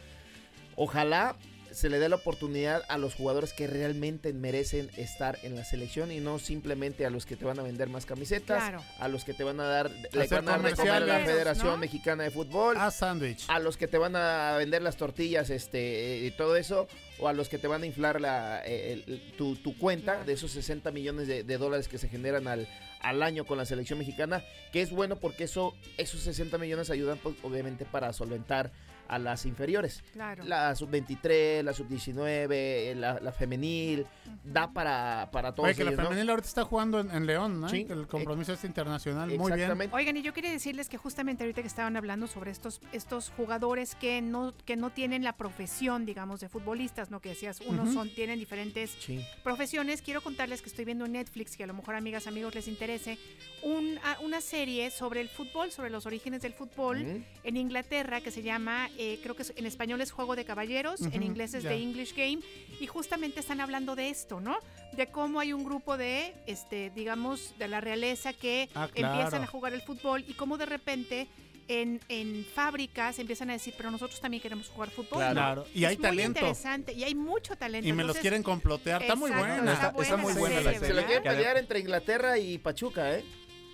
Ojalá 0.76 1.36
se 1.74 1.90
le 1.90 2.00
dé 2.00 2.10
la 2.10 2.18
oportunidad 2.18 2.84
a 2.90 2.98
los 2.98 3.16
jugadores 3.16 3.54
que 3.54 3.68
realmente 3.68 4.34
merecen 4.34 4.90
estar 4.98 5.38
en 5.44 5.56
la 5.56 5.64
selección 5.64 6.12
y 6.12 6.20
no 6.20 6.40
simplemente 6.40 7.06
a 7.06 7.10
los 7.10 7.26
que 7.26 7.36
te 7.36 7.46
van 7.46 7.60
a 7.60 7.64
vender 7.64 7.90
más 7.90 8.06
camisetas, 8.06 8.60
Claro. 8.70 8.84
a 9.00 9.08
los 9.08 9.24
que 9.24 9.34
te 9.34 9.44
van 9.44 9.60
a 9.60 9.66
dar, 9.66 9.90
le 9.92 10.28
van 10.28 10.48
a 10.50 10.52
dar 10.52 10.62
de 10.64 10.74
comer 10.74 10.92
a 10.94 11.00
la 11.00 11.20
Federación 11.20 11.68
¿no? 11.68 11.78
Mexicana 11.78 12.24
de 12.24 12.32
Fútbol, 12.32 12.78
A 12.78 12.92
sándwich. 12.92 13.46
a 13.48 13.60
los 13.60 13.78
que 13.78 13.88
te 13.88 13.98
van 13.98 14.16
a 14.16 14.56
vender 14.58 14.82
las 14.82 14.98
tortillas, 14.98 15.50
este, 15.50 16.20
y 16.26 16.32
todo 16.32 16.56
eso, 16.56 16.88
o 17.20 17.28
a 17.28 17.34
los 17.34 17.50
que 17.50 17.58
te 17.58 17.68
van 17.68 17.84
a 17.84 17.86
inflar 17.86 18.20
la, 18.22 18.62
eh, 18.66 18.94
el- 18.94 19.04
el- 19.14 19.32
tu, 19.38 19.56
tu 19.56 19.78
cuenta 19.78 20.14
Claro. 20.14 20.26
de 20.26 20.34
esos 20.34 20.52
60 20.52 20.92
millones 20.92 21.28
de, 21.28 21.44
de 21.44 21.58
dólares 21.58 21.88
que 21.88 21.98
se 21.98 22.10
generan 22.10 22.48
al, 22.48 22.68
al 23.02 23.24
año 23.24 23.46
con 23.46 23.58
la 23.58 23.66
selección 23.66 24.00
mexicana, 24.00 24.44
que 24.72 24.82
es 24.82 24.92
bueno 24.92 25.16
porque 25.18 25.46
eso, 25.46 25.74
esos 25.98 26.22
60 26.22 26.58
millones 26.58 26.90
ayudan 26.90 27.18
pues, 27.18 27.36
obviamente 27.44 27.86
para 27.86 28.12
solventar 28.14 28.72
a 29.12 29.20
las 29.20 29.46
inferiores. 29.46 30.04
Claro. 30.14 30.44
La 30.46 30.74
sub-23, 30.76 31.62
la 31.64 31.74
sub-19, 31.74 32.96
la, 32.96 33.20
la 33.20 33.32
femenil, 33.32 34.06
da 34.44 34.72
para, 34.72 35.30
para 35.32 35.54
todos 35.54 35.68
Oye, 35.68 35.76
que 35.78 35.84
la 35.84 35.92
ellos, 35.92 36.02
¿no? 36.04 36.10
femenil 36.10 36.30
ahorita 36.30 36.48
está 36.48 36.64
jugando 36.64 37.00
en, 37.00 37.12
en 37.12 37.26
León, 37.26 37.60
¿no? 37.62 37.70
Sí. 37.70 37.86
El 37.90 38.08
compromiso 38.08 38.54
este 38.54 38.68
internacional, 38.68 39.30
muy 39.38 39.52
bien. 39.52 39.72
Oigan, 39.92 40.18
y 40.18 40.22
yo 40.22 40.34
quería 40.34 40.50
decirles 40.52 40.88
que 40.90 40.98
justamente 40.98 41.44
ahorita 41.44 41.62
que 41.62 41.68
estaban 41.68 41.98
hablando 41.98 42.28
sobre 42.28 42.52
estos, 42.52 42.82
estos 42.94 43.30
jugadores 43.36 43.96
que 43.96 44.22
no, 44.22 44.54
que 44.66 44.76
no 44.78 44.90
tienen 44.92 45.24
la 45.24 45.34
profesión, 45.34 46.06
digamos, 46.06 46.40
de 46.40 46.50
futbolistas, 46.50 47.12
¿no? 47.12 47.20
Que 47.20 47.30
decías, 47.30 47.60
unos 47.62 47.94
son, 47.94 48.10
tienen 48.10 48.40
diferentes 48.40 48.92
Sí. 49.00 49.26
profesiones. 49.44 50.02
Quiero 50.02 50.22
contarles 50.22 50.62
que 50.62 50.70
estoy 50.70 50.86
viendo 50.86 51.06
en 51.06 51.12
Netflix, 51.14 51.58
que 51.58 51.64
a 51.64 51.68
lo 51.68 51.74
mejor 51.74 51.96
amigas, 51.96 52.28
amigos 52.28 52.56
les 52.56 52.68
interese, 52.68 53.18
un- 53.64 54.00
a- 54.04 54.20
una 54.22 54.40
serie 54.42 54.90
sobre 54.90 55.22
el 55.22 55.30
fútbol, 55.30 55.72
sobre 55.72 55.90
los 55.90 56.06
orígenes 56.06 56.42
del 56.42 56.54
fútbol 56.54 57.24
en 57.44 57.58
Inglaterra 57.58 58.22
que 58.22 58.32
se 58.32 58.42
llama, 58.42 58.90
eh, 59.04 59.20
creo 59.24 59.36
que 59.36 59.42
es- 59.42 59.54
en 59.56 59.66
español 59.66 60.00
es 60.02 60.12
Juego 60.12 60.36
de 60.36 60.46
Caballeros, 60.46 61.02
en 61.02 61.24
inglés 61.24 61.56
es 61.56 61.64
ya. 61.64 61.70
The 61.70 61.82
English 61.82 62.14
Game, 62.16 62.40
y 62.80 62.86
justamente 62.86 63.40
están 63.40 63.60
hablando 63.60 63.96
de 63.96 64.10
esto, 64.10 64.40
¿no? 64.40 64.58
De 64.94 65.08
cómo 65.08 65.40
hay 65.40 65.54
un 65.54 65.64
grupo 65.64 65.98
de, 65.98 66.36
este, 66.46 66.92
digamos, 66.92 67.56
de 67.58 67.68
la 67.68 67.82
realeza 67.82 68.32
que 68.34 68.70
Ah, 68.76 68.88
empiezan 68.94 69.42
a 69.44 69.48
jugar 69.48 69.74
el 69.74 69.82
fútbol 69.82 70.24
y 70.28 70.34
cómo 70.36 70.58
de 70.60 70.68
repente 70.68 71.28
en, 71.68 72.00
en 72.10 72.46
fábricas 72.54 73.18
empiezan 73.18 73.50
a 73.50 73.54
decir, 73.54 73.74
pero 73.78 73.90
nosotros 73.92 74.20
también 74.20 74.42
queremos 74.44 74.68
jugar 74.70 74.90
fútbol. 74.92 75.20
Claro. 75.20 75.34
¿no? 75.34 75.42
Claro, 75.42 75.66
y 75.74 75.86
hay 75.86 75.96
muy 75.96 76.02
talento. 76.04 76.40
interesante 76.40 76.94
y 76.94 77.04
hay 77.04 77.16
mucho 77.16 77.56
talento. 77.56 77.88
Y 77.88 77.92
me 77.94 77.98
los 78.04 78.10
Entonces, 78.10 78.22
quieren 78.22 78.44
complotear. 78.44 79.02
Está 79.02 79.16
muy 79.16 79.32
buena. 79.32 79.56
está 79.58 79.72
Está- 79.74 79.88
está 79.88 79.92
buena 79.92 80.18
muy 80.18 80.34
la 80.34 80.40
buena 80.40 80.56
la 80.58 80.62
serie, 80.64 80.80
serie. 80.80 80.88
Se 80.88 80.94
lo 80.94 80.96
¿verdad? 80.96 81.08
quieren 81.08 81.24
Que 81.24 81.30
pelear 81.38 81.58
entre 81.58 81.80
Inglaterra 81.80 82.38
y 82.38 82.58
Pachuca, 82.58 83.16
¿eh? 83.18 83.24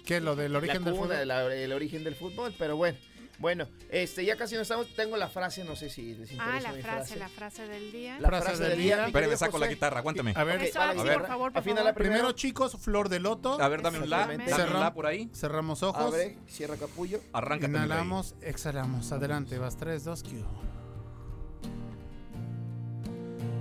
¿Qué? 0.05 0.21
Lo 0.21 0.35
del 0.37 0.55
origen 0.55 0.83
la 0.83 0.91
del 0.91 0.99
fútbol. 0.99 1.27
la- 1.27 1.53
el 1.53 1.73
origen 1.73 2.03
del 2.03 2.15
fútbol, 2.15 2.53
pero 2.57 2.77
bueno. 2.77 2.97
Bueno, 3.39 3.67
este, 3.91 4.25
ya 4.25 4.35
casi 4.35 4.55
no 4.55 4.61
estamos. 4.61 4.87
Tengo 4.95 5.15
la 5.15 5.27
frase, 5.29 5.63
no 5.63 5.75
sé 5.75 5.89
si 5.91 6.15
les 6.15 6.31
interesa 6.31 6.57
Ah, 6.57 6.59
la 6.59 6.71
mi 6.71 6.81
frase, 6.81 7.15
la 7.17 7.29
frase 7.29 7.67
del 7.67 7.91
día. 7.91 8.19
La 8.19 8.29
Frase 8.29 8.45
frase 8.45 8.63
del 8.63 8.77
día. 8.79 8.95
día. 8.95 9.05
Espérame, 9.07 9.37
saco 9.37 9.59
la 9.59 9.67
guitarra, 9.67 9.99
aguántame. 9.99 10.33
A 10.35 10.43
ver, 10.43 10.55
Eso, 10.63 10.65
sí, 10.65 10.97
guitarra. 10.97 11.13
por 11.19 11.27
favor, 11.27 11.53
por 11.53 11.63
favor. 11.63 11.83
la 11.85 11.93
primera. 11.93 11.93
primero 11.93 12.31
chicos, 12.31 12.75
flor 12.79 13.09
de 13.09 13.19
loto. 13.19 13.61
A 13.61 13.67
ver, 13.67 13.83
dame 13.83 13.99
un 13.99 14.09
la. 14.09 14.25
Dame 14.27 14.43
un 14.73 14.79
la 14.79 14.91
por 14.93 15.05
ahí. 15.05 15.29
Cerramos 15.35 15.83
ojos. 15.83 16.01
Abre, 16.13 16.39
cierra 16.47 16.77
capullo. 16.77 17.19
Rey. 17.33 17.59
Inhalamos, 17.63 18.35
exhalamos. 18.41 19.11
Adelante, 19.11 19.57
vas 19.59 19.77
3, 19.77 20.03
2, 20.03 20.23
Q. 20.23 20.29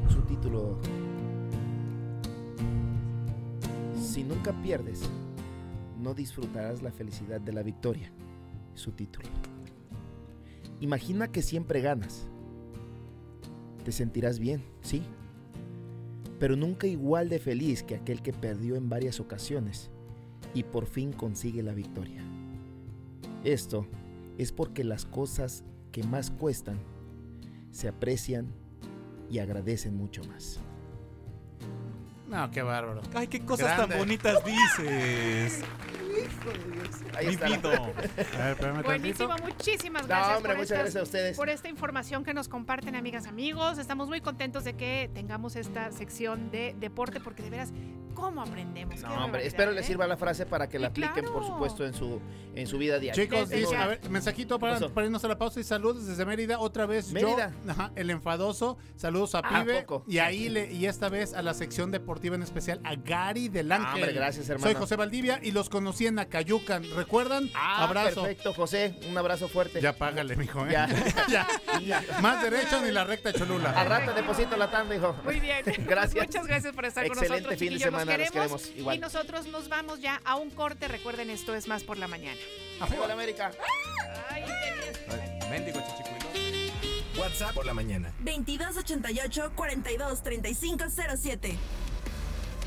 Su 0.09 0.23
título. 0.23 0.79
Si 4.01 4.25
nunca 4.25 4.53
pierdes, 4.63 5.03
no 5.99 6.15
disfrutarás 6.15 6.81
la 6.83 6.91
felicidad 6.93 7.41
de 7.43 7.53
la 7.53 7.63
victoria. 7.63 8.11
Su 8.75 8.93
título. 8.93 9.29
Imagina 10.81 11.29
que 11.29 11.43
siempre 11.43 11.81
ganas. 11.81 12.29
Te 13.85 13.93
sentirás 13.93 14.39
bien, 14.39 14.63
sí. 14.83 15.03
Pero 16.39 16.57
nunca 16.57 16.87
igual 16.87 17.29
de 17.29 17.39
feliz 17.39 17.83
que 17.83 17.95
aquel 17.95 18.23
que 18.23 18.33
perdió 18.33 18.77
en 18.77 18.89
varias 18.89 19.21
ocasiones 19.21 19.91
y 20.55 20.65
por 20.65 20.87
fin 20.87 21.13
consigue 21.13 21.63
la 21.63 21.73
victoria. 21.73 22.23
Esto 23.45 23.87
es 24.39 24.53
porque 24.53 24.85
las 24.85 25.05
cosas 25.07 25.65
que 25.93 26.03
más 26.03 26.31
cuestan 26.31 26.79
se 27.71 27.89
aprecian 27.89 28.49
y 29.31 29.39
agradecen 29.39 29.97
mucho 29.97 30.23
más. 30.25 30.61
No, 32.29 32.51
qué 32.51 32.63
bárbaro. 32.63 33.03
Ay, 33.15 33.29
qué 33.29 33.41
cosas 33.41 33.69
Grande. 33.69 33.95
tan 33.95 33.99
bonitas 33.99 34.39
dices. 34.45 35.61
Ahí 37.17 37.27
está. 37.29 37.49
ver, 37.49 38.83
Buenísimo, 38.85 39.29
tantito. 39.29 39.47
muchísimas 39.47 40.03
No, 40.03 40.09
gracias. 40.09 40.37
hombre, 40.37 40.53
por 40.53 40.59
muchas 40.59 40.71
estas- 40.71 40.79
gracias 40.85 41.01
a 41.01 41.03
ustedes. 41.03 41.37
por 41.37 41.49
esta 41.51 41.69
información 41.69 42.25
que 42.25 42.35
nos 42.35 42.49
comparten, 42.49 42.95
amigas, 42.97 43.27
amigos. 43.27 43.79
Estamos 43.79 44.09
muy 44.09 44.21
contentos 44.21 44.65
de 44.65 44.75
que 44.75 45.11
tengamos 45.15 45.57
esta 45.57 45.91
sección 45.93 46.51
de 46.51 46.75
deporte, 46.79 47.21
porque 47.21 47.43
de 47.43 47.51
veras, 47.51 47.73
¿cómo 48.15 48.43
aprendemos? 48.43 49.01
No, 49.03 49.25
hombre, 49.25 49.47
espero 49.47 49.73
les 49.73 49.85
¿eh? 49.85 49.89
sirva 49.89 50.07
la 50.07 50.17
frase 50.17 50.47
para 50.47 50.69
que 50.69 50.79
la 50.79 50.89
apliquen, 50.89 51.25
por 51.27 51.45
supuesto, 51.47 51.85
en 51.87 51.95
su, 51.95 52.21
en 52.55 52.67
su 52.67 52.79
vida 52.79 52.99
diaria. 52.99 53.23
Chicos, 53.25 53.51
ya. 53.51 53.83
a 53.83 53.87
ver, 53.89 54.11
mensajito 54.11 54.59
para, 54.59 54.79
para 54.89 55.07
irnos 55.07 55.25
a 55.25 55.29
la 55.29 55.39
pausa 55.39 55.61
y 55.61 55.65
saludos 55.65 56.07
desde 56.07 56.25
Mérida. 56.25 56.59
Otra 56.59 56.87
vez 56.87 57.13
Mérida. 57.13 57.53
yo, 57.65 57.71
ajá, 57.73 57.93
el 57.97 58.11
enfadoso. 58.11 58.79
Saludos 58.97 59.35
a 59.35 59.41
Ah, 59.45 59.63
Pibe. 59.63 59.83
poco. 59.83 60.05
Y 60.09 60.19
ahí 60.19 60.49
le, 60.49 60.73
y 60.73 60.87
esta 60.87 61.09
vez 61.09 61.35
a 61.35 61.43
la 61.43 61.55
sección 61.55 61.91
deportiva 61.91 62.35
en 62.37 62.43
especial 62.43 62.81
a 62.85 62.95
Gary 62.97 63.49
del 63.49 63.71
Ángel. 63.73 63.87
Ah, 63.89 63.95
hombre, 63.95 64.13
gracias, 64.13 64.49
hermano. 64.49 64.67
Soy 64.73 64.75
José 64.81 64.97
Valdivia 64.97 65.39
y 65.43 65.53
los 65.53 65.69
conocí 65.69 66.06
en 66.07 66.19
Acayucan. 66.19 66.85
¿Recuerdan? 66.95 67.51
Ah, 67.55 67.85
Abrazo. 67.85 68.23
perfecto, 68.23 68.55
José. 68.55 68.95
Un 69.09 69.17
abrazo 69.17 69.49
fuerte. 69.49 69.81
Ya 69.81 69.93
págale, 69.93 70.37
mijo, 70.37 70.67
¿eh? 70.67 70.73
Ya. 70.73 70.89
Ya. 71.29 71.47
Ya. 71.81 72.03
Más 72.21 72.43
derecho 72.43 72.81
ni 72.81 72.91
la 72.91 73.05
recta 73.05 73.33
Cholula. 73.33 73.71
Al 73.71 73.89
rato 73.89 74.13
deposito 74.15 74.57
la 74.57 74.71
tanda, 74.71 74.95
hijo. 74.95 75.17
Muy 75.25 75.41
bien. 75.41 75.65
Gracias. 75.87 76.27
Muchas 76.27 76.47
gracias 76.47 76.75
por 76.75 76.85
estar 76.85 77.07
con 77.07 77.19
Excelente 77.19 77.49
nosotros, 77.49 77.59
fin 77.59 77.69
de. 77.69 77.75
Los 77.75 77.83
semana, 77.83 78.05
los 78.19 78.31
queremos, 78.31 78.63
queremos 78.63 78.79
igual. 78.79 78.97
Y 78.97 78.99
nosotros 78.99 79.47
nos 79.47 79.69
vamos 79.69 80.01
ya 80.01 80.21
a 80.25 80.37
un 80.37 80.51
corte. 80.51 80.89
Recuerden, 80.89 81.31
esto 81.31 81.55
es 81.55 81.69
más 81.69 81.85
por 81.85 81.99
la 81.99 82.09
mañana. 82.09 82.39
Hola, 83.03 83.15
América. 83.15 83.51
Ay, 84.31 84.45
chichicuilo. 85.65 86.27
WhatsApp 87.19 87.55
por 87.55 87.65
la 87.67 87.75
mañana. 87.75 88.13
2288 88.21 89.53
42 89.55 90.23
35 90.23 90.85
07. 91.17 91.57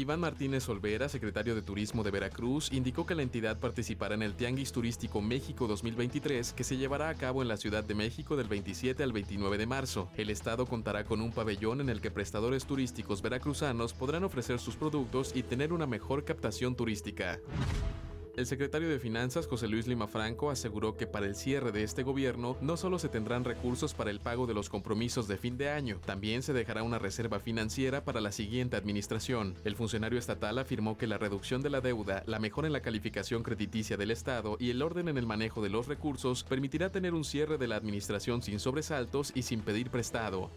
Iván 0.00 0.20
Martínez 0.20 0.66
Olvera, 0.70 1.10
secretario 1.10 1.54
de 1.54 1.60
Turismo 1.60 2.02
de 2.02 2.10
Veracruz, 2.10 2.72
indicó 2.72 3.04
que 3.04 3.14
la 3.14 3.20
entidad 3.20 3.58
participará 3.58 4.14
en 4.14 4.22
el 4.22 4.34
Tianguis 4.34 4.72
Turístico 4.72 5.20
México 5.20 5.66
2023 5.66 6.54
que 6.54 6.64
se 6.64 6.78
llevará 6.78 7.10
a 7.10 7.14
cabo 7.14 7.42
en 7.42 7.48
la 7.48 7.58
Ciudad 7.58 7.84
de 7.84 7.94
México 7.94 8.34
del 8.34 8.48
27 8.48 9.02
al 9.02 9.12
29 9.12 9.58
de 9.58 9.66
marzo. 9.66 10.08
El 10.16 10.30
estado 10.30 10.64
contará 10.64 11.04
con 11.04 11.20
un 11.20 11.32
pabellón 11.32 11.82
en 11.82 11.90
el 11.90 12.00
que 12.00 12.10
prestadores 12.10 12.64
turísticos 12.64 13.20
veracruzanos 13.20 13.92
podrán 13.92 14.24
ofrecer 14.24 14.58
sus 14.58 14.74
productos 14.74 15.32
y 15.34 15.42
tener 15.42 15.70
una 15.70 15.86
mejor 15.86 16.24
captación 16.24 16.74
turística. 16.76 17.38
El 18.40 18.46
secretario 18.46 18.88
de 18.88 18.98
Finanzas, 18.98 19.46
José 19.46 19.68
Luis 19.68 19.86
Lima 19.86 20.06
Franco, 20.06 20.50
aseguró 20.50 20.96
que 20.96 21.06
para 21.06 21.26
el 21.26 21.36
cierre 21.36 21.72
de 21.72 21.82
este 21.82 22.02
gobierno 22.02 22.56
no 22.62 22.78
solo 22.78 22.98
se 22.98 23.10
tendrán 23.10 23.44
recursos 23.44 23.92
para 23.92 24.10
el 24.10 24.18
pago 24.18 24.46
de 24.46 24.54
los 24.54 24.70
compromisos 24.70 25.28
de 25.28 25.36
fin 25.36 25.58
de 25.58 25.68
año, 25.68 26.00
también 26.06 26.42
se 26.42 26.54
dejará 26.54 26.82
una 26.82 26.98
reserva 26.98 27.38
financiera 27.38 28.02
para 28.02 28.22
la 28.22 28.32
siguiente 28.32 28.78
administración. 28.78 29.56
El 29.62 29.76
funcionario 29.76 30.18
estatal 30.18 30.58
afirmó 30.58 30.96
que 30.96 31.06
la 31.06 31.18
reducción 31.18 31.60
de 31.60 31.68
la 31.68 31.82
deuda, 31.82 32.22
la 32.24 32.38
mejora 32.38 32.66
en 32.66 32.72
la 32.72 32.80
calificación 32.80 33.42
crediticia 33.42 33.98
del 33.98 34.10
Estado 34.10 34.56
y 34.58 34.70
el 34.70 34.80
orden 34.80 35.08
en 35.08 35.18
el 35.18 35.26
manejo 35.26 35.60
de 35.60 35.68
los 35.68 35.86
recursos 35.86 36.42
permitirá 36.42 36.88
tener 36.88 37.12
un 37.12 37.24
cierre 37.24 37.58
de 37.58 37.68
la 37.68 37.76
administración 37.76 38.40
sin 38.40 38.58
sobresaltos 38.58 39.32
y 39.34 39.42
sin 39.42 39.60
pedir 39.60 39.90
prestado. 39.90 40.48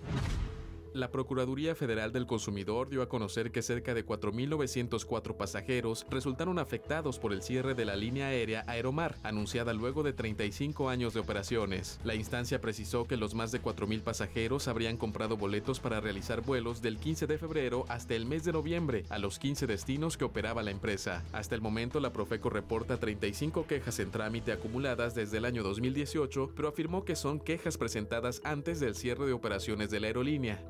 La 0.94 1.10
Procuraduría 1.10 1.74
Federal 1.74 2.12
del 2.12 2.28
Consumidor 2.28 2.88
dio 2.88 3.02
a 3.02 3.10
conocer 3.10 3.52
que 3.52 3.64
cerca 3.64 3.96
de 3.96 4.06
4.904 4.06 5.36
pasajeros 5.36 6.06
resultaron 6.12 6.60
afectados 6.60 7.18
por 7.18 7.34
el 7.34 7.42
cierre 7.42 7.74
de 7.74 7.84
la 7.84 7.96
línea 7.96 8.28
aérea 8.28 8.64
Aeromar, 8.68 9.16
anunciada 9.24 9.74
luego 9.74 10.04
de 10.04 10.14
35 10.14 10.90
años 10.90 11.16
de 11.16 11.20
operaciones. 11.20 12.00
La 12.04 12.14
instancia 12.14 12.62
precisó 12.62 13.06
que 13.08 13.18
los 13.18 13.34
más 13.34 13.52
de 13.52 13.60
4.000 13.60 14.02
pasajeros 14.02 14.68
habrían 14.68 14.98
comprado 14.98 15.36
boletos 15.36 15.80
para 15.80 16.00
realizar 16.00 16.42
vuelos 16.42 16.84
del 16.84 17.00
15 17.00 17.26
de 17.26 17.40
febrero 17.40 17.86
hasta 17.90 18.14
el 18.14 18.28
mes 18.28 18.44
de 18.44 18.54
noviembre 18.54 19.06
a 19.10 19.18
los 19.18 19.40
15 19.40 19.66
destinos 19.66 20.16
que 20.16 20.26
operaba 20.26 20.62
la 20.62 20.70
empresa. 20.70 21.24
Hasta 21.32 21.56
el 21.56 21.62
momento, 21.62 22.02
la 22.02 22.14
Profeco 22.14 22.52
reporta 22.52 22.98
35 22.98 23.66
quejas 23.66 23.98
en 23.98 24.12
trámite 24.12 24.52
acumuladas 24.52 25.16
desde 25.16 25.38
el 25.38 25.46
año 25.46 25.64
2018, 25.64 26.52
pero 26.56 26.68
afirmó 26.68 27.04
que 27.04 27.16
son 27.16 27.40
quejas 27.40 27.80
presentadas 27.80 28.42
antes 28.44 28.80
del 28.80 28.94
cierre 28.94 29.26
de 29.26 29.34
operaciones 29.34 29.90
de 29.90 30.00
la 30.00 30.08
aerolínea. 30.08 30.62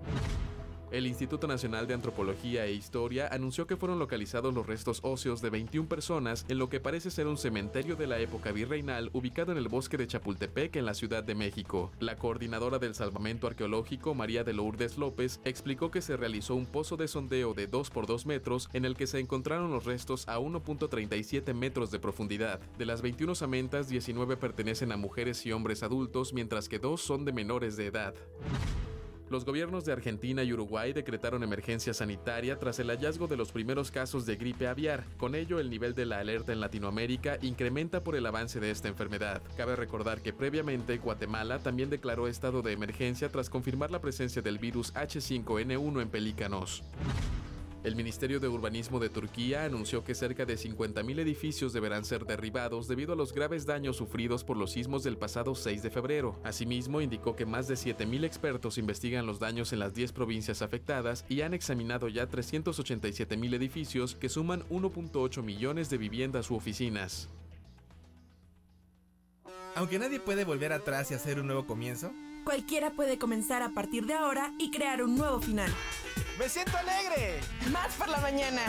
El 0.93 1.07
Instituto 1.07 1.47
Nacional 1.47 1.87
de 1.87 1.95
Antropología 1.95 2.67
e 2.67 2.73
Historia 2.73 3.27
anunció 3.31 3.65
que 3.65 3.77
fueron 3.77 3.97
localizados 3.97 4.53
los 4.53 4.67
restos 4.67 4.99
óseos 5.01 5.41
de 5.41 5.49
21 5.49 5.89
personas 5.89 6.45
en 6.49 6.59
lo 6.59 6.69
que 6.69 6.79
parece 6.79 7.09
ser 7.09 7.25
un 7.25 7.39
cementerio 7.39 7.95
de 7.95 8.05
la 8.05 8.19
época 8.19 8.51
virreinal 8.51 9.09
ubicado 9.11 9.51
en 9.51 9.57
el 9.57 9.69
bosque 9.69 9.97
de 9.97 10.05
Chapultepec 10.05 10.75
en 10.75 10.85
la 10.85 10.93
Ciudad 10.93 11.23
de 11.23 11.33
México. 11.33 11.91
La 11.99 12.15
coordinadora 12.15 12.77
del 12.77 12.93
salvamento 12.93 13.47
arqueológico, 13.47 14.13
María 14.13 14.43
de 14.43 14.53
Lourdes 14.53 14.99
López, 14.99 15.41
explicó 15.45 15.89
que 15.89 16.03
se 16.03 16.15
realizó 16.15 16.53
un 16.53 16.67
pozo 16.67 16.95
de 16.95 17.07
sondeo 17.07 17.55
de 17.55 17.65
2 17.65 17.89
por 17.89 18.05
2 18.05 18.27
metros 18.27 18.69
en 18.73 18.85
el 18.85 18.95
que 18.95 19.07
se 19.07 19.17
encontraron 19.17 19.71
los 19.71 19.85
restos 19.85 20.27
a 20.27 20.37
1.37 20.37 21.55
metros 21.55 21.89
de 21.89 21.97
profundidad. 21.97 22.59
De 22.77 22.85
las 22.85 23.01
21 23.01 23.33
samentas, 23.33 23.89
19 23.89 24.37
pertenecen 24.37 24.91
a 24.91 24.97
mujeres 24.97 25.43
y 25.47 25.53
hombres 25.53 25.81
adultos, 25.81 26.33
mientras 26.33 26.69
que 26.69 26.77
dos 26.77 27.01
son 27.01 27.25
de 27.25 27.33
menores 27.33 27.77
de 27.77 27.87
edad. 27.87 28.13
Los 29.33 29.45
gobiernos 29.45 29.83
de 29.83 29.91
Argentina 29.91 30.43
y 30.43 30.53
Uruguay 30.53 30.93
decretaron 30.93 31.41
emergencia 31.41 31.91
sanitaria 31.95 32.59
tras 32.59 32.77
el 32.77 32.91
hallazgo 32.91 33.27
de 33.27 33.35
los 33.35 33.51
primeros 33.51 33.89
casos 33.89 34.27
de 34.27 34.35
gripe 34.35 34.67
aviar. 34.67 35.05
Con 35.17 35.33
ello, 35.33 35.59
el 35.59 35.71
nivel 35.71 35.95
de 35.95 36.05
la 36.05 36.19
alerta 36.19 36.53
en 36.53 36.59
Latinoamérica 36.59 37.39
incrementa 37.41 38.03
por 38.03 38.15
el 38.15 38.27
avance 38.27 38.59
de 38.59 38.69
esta 38.69 38.89
enfermedad. 38.89 39.41
Cabe 39.57 39.75
recordar 39.75 40.21
que 40.21 40.33
previamente 40.33 40.99
Guatemala 40.99 41.57
también 41.57 41.89
declaró 41.89 42.27
estado 42.27 42.61
de 42.61 42.73
emergencia 42.73 43.27
tras 43.29 43.49
confirmar 43.49 43.89
la 43.89 44.01
presencia 44.01 44.43
del 44.43 44.59
virus 44.59 44.93
H5N1 44.93 45.99
en 46.03 46.09
pelícanos. 46.09 46.83
El 47.83 47.97
Ministerio 47.97 48.39
de 48.39 48.47
Urbanismo 48.47 48.97
de 49.01 49.09
Turquía 49.09 49.65
anunció 49.65 50.05
que 50.05 50.15
cerca 50.15 50.45
de 50.45 50.55
50.000 50.55 51.19
edificios 51.19 51.73
deberán 51.73 52.05
ser 52.05 52.25
derribados 52.25 52.87
debido 52.87 53.11
a 53.11 53.15
los 53.17 53.33
graves 53.33 53.65
daños 53.65 53.97
sufridos 53.97 54.45
por 54.45 54.55
los 54.55 54.71
sismos 54.71 55.03
del 55.03 55.17
pasado 55.17 55.53
6 55.53 55.83
de 55.83 55.89
febrero. 55.89 56.39
Asimismo, 56.45 57.01
indicó 57.01 57.35
que 57.35 57.45
más 57.45 57.67
de 57.67 57.75
7.000 57.75 58.23
expertos 58.23 58.77
investigan 58.77 59.25
los 59.25 59.39
daños 59.39 59.73
en 59.73 59.79
las 59.79 59.93
10 59.93 60.13
provincias 60.13 60.61
afectadas 60.61 61.25
y 61.27 61.41
han 61.41 61.53
examinado 61.53 62.07
ya 62.07 62.29
387.000 62.29 63.53
edificios 63.53 64.15
que 64.15 64.29
suman 64.29 64.63
1.8 64.69 65.43
millones 65.43 65.89
de 65.89 65.97
viviendas 65.97 66.49
u 66.51 66.55
oficinas. 66.55 67.27
Aunque 69.75 69.99
nadie 69.99 70.21
puede 70.21 70.45
volver 70.45 70.71
atrás 70.71 71.11
y 71.11 71.15
hacer 71.15 71.37
un 71.37 71.47
nuevo 71.47 71.67
comienzo, 71.67 72.13
Cualquiera 72.43 72.91
puede 72.91 73.17
comenzar 73.17 73.61
a 73.61 73.69
partir 73.69 74.05
de 74.05 74.13
ahora 74.15 74.53
y 74.59 74.69
crear 74.69 75.01
un 75.01 75.15
nuevo 75.15 75.39
final. 75.39 75.71
¡Me 76.37 76.49
siento 76.49 76.77
alegre! 76.77 77.39
Más 77.71 77.93
por 77.95 78.09
la 78.09 78.17
mañana. 78.19 78.61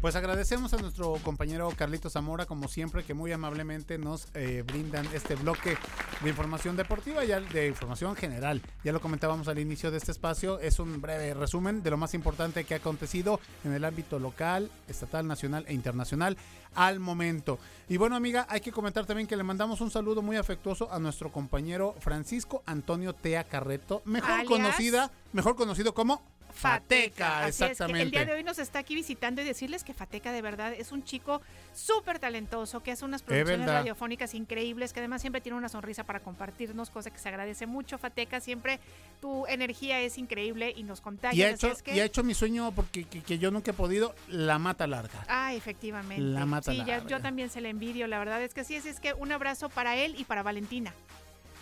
Pues 0.00 0.16
agradecemos 0.16 0.72
a 0.74 0.78
nuestro 0.78 1.14
compañero 1.22 1.70
Carlito 1.76 2.10
Zamora, 2.10 2.44
como 2.46 2.66
siempre, 2.68 3.04
que 3.04 3.14
muy 3.14 3.30
amablemente 3.32 3.98
nos 3.98 4.26
eh, 4.34 4.64
brindan 4.66 5.06
este 5.14 5.36
bloque 5.36 5.76
de 6.22 6.28
información 6.28 6.76
deportiva 6.76 7.24
y 7.24 7.28
de 7.28 7.68
información 7.68 8.16
general. 8.16 8.60
Ya 8.82 8.92
lo 8.92 9.00
comentábamos 9.00 9.46
al 9.48 9.58
inicio 9.60 9.90
de 9.90 9.98
este 9.98 10.10
espacio, 10.10 10.58
es 10.58 10.78
un 10.80 11.00
breve 11.00 11.34
resumen 11.34 11.82
de 11.82 11.90
lo 11.90 11.96
más 11.96 12.14
importante 12.14 12.64
que 12.64 12.74
ha 12.74 12.78
acontecido 12.78 13.38
en 13.64 13.72
el 13.72 13.84
ámbito 13.84 14.18
local, 14.18 14.70
estatal, 14.88 15.26
nacional 15.26 15.64
e 15.68 15.74
internacional 15.74 16.36
al 16.74 16.98
momento. 16.98 17.58
Y 17.88 17.96
bueno, 17.96 18.16
amiga, 18.16 18.46
hay 18.48 18.60
que 18.60 18.72
comentar 18.72 19.06
también 19.06 19.28
que 19.28 19.36
le 19.36 19.42
mandamos 19.44 19.80
un 19.80 19.90
saludo 19.90 20.22
muy 20.22 20.36
afectuoso 20.36 20.90
a 20.92 20.98
nuestro 20.98 21.30
compañero 21.30 21.94
Francisco 22.00 22.62
Antonio 22.66 23.12
Tea 23.14 23.44
Carreto, 23.44 24.02
mejor 24.04 24.30
Alias- 24.30 24.48
conocida, 24.48 25.10
mejor 25.32 25.54
conocido 25.54 25.94
como 25.94 26.22
Fateca, 26.54 27.40
Así 27.40 27.48
es, 27.48 27.56
que 27.58 27.64
exactamente. 27.72 28.02
el 28.02 28.10
día 28.10 28.24
de 28.24 28.32
hoy 28.32 28.44
nos 28.44 28.58
está 28.58 28.78
aquí 28.80 28.94
visitando 28.94 29.40
y 29.40 29.44
decirles 29.44 29.84
que 29.84 29.94
Fateca 29.94 30.32
de 30.32 30.42
verdad 30.42 30.72
es 30.72 30.92
un 30.92 31.02
chico 31.04 31.40
súper 31.74 32.18
talentoso, 32.18 32.82
que 32.82 32.92
hace 32.92 33.04
unas 33.04 33.22
producciones 33.22 33.66
radiofónicas 33.66 34.34
increíbles, 34.34 34.92
que 34.92 35.00
además 35.00 35.20
siempre 35.20 35.40
tiene 35.40 35.58
una 35.58 35.68
sonrisa 35.68 36.04
para 36.04 36.20
compartirnos, 36.20 36.90
cosa 36.90 37.10
que 37.10 37.18
se 37.18 37.28
agradece 37.28 37.66
mucho. 37.66 37.98
Fateca, 37.98 38.40
siempre 38.40 38.78
tu 39.20 39.46
energía 39.46 40.00
es 40.00 40.18
increíble 40.18 40.72
y 40.76 40.82
nos 40.82 41.00
contagia. 41.00 41.38
Y 41.38 41.42
ha, 41.42 41.54
hecho, 41.54 41.72
es 41.72 41.82
que- 41.82 41.94
y 41.94 42.00
ha 42.00 42.04
hecho 42.04 42.22
mi 42.22 42.34
sueño 42.34 42.72
porque 42.72 43.04
que, 43.04 43.22
que 43.22 43.38
yo 43.38 43.50
nunca 43.50 43.70
he 43.70 43.74
podido, 43.74 44.14
la 44.28 44.58
mata 44.58 44.86
larga. 44.86 45.24
Ah, 45.28 45.54
efectivamente. 45.54 46.22
La 46.22 46.46
mata 46.46 46.72
sí, 46.72 46.78
larga. 46.78 47.06
yo 47.06 47.20
también 47.20 47.50
se 47.50 47.60
le 47.60 47.70
envidio, 47.70 48.06
la 48.06 48.18
verdad 48.18 48.42
es 48.42 48.54
que 48.54 48.64
sí, 48.64 48.76
así 48.76 48.88
es 48.88 49.00
que 49.00 49.14
un 49.14 49.32
abrazo 49.32 49.68
para 49.68 49.96
él 49.96 50.14
y 50.18 50.24
para 50.24 50.42
Valentina. 50.42 50.92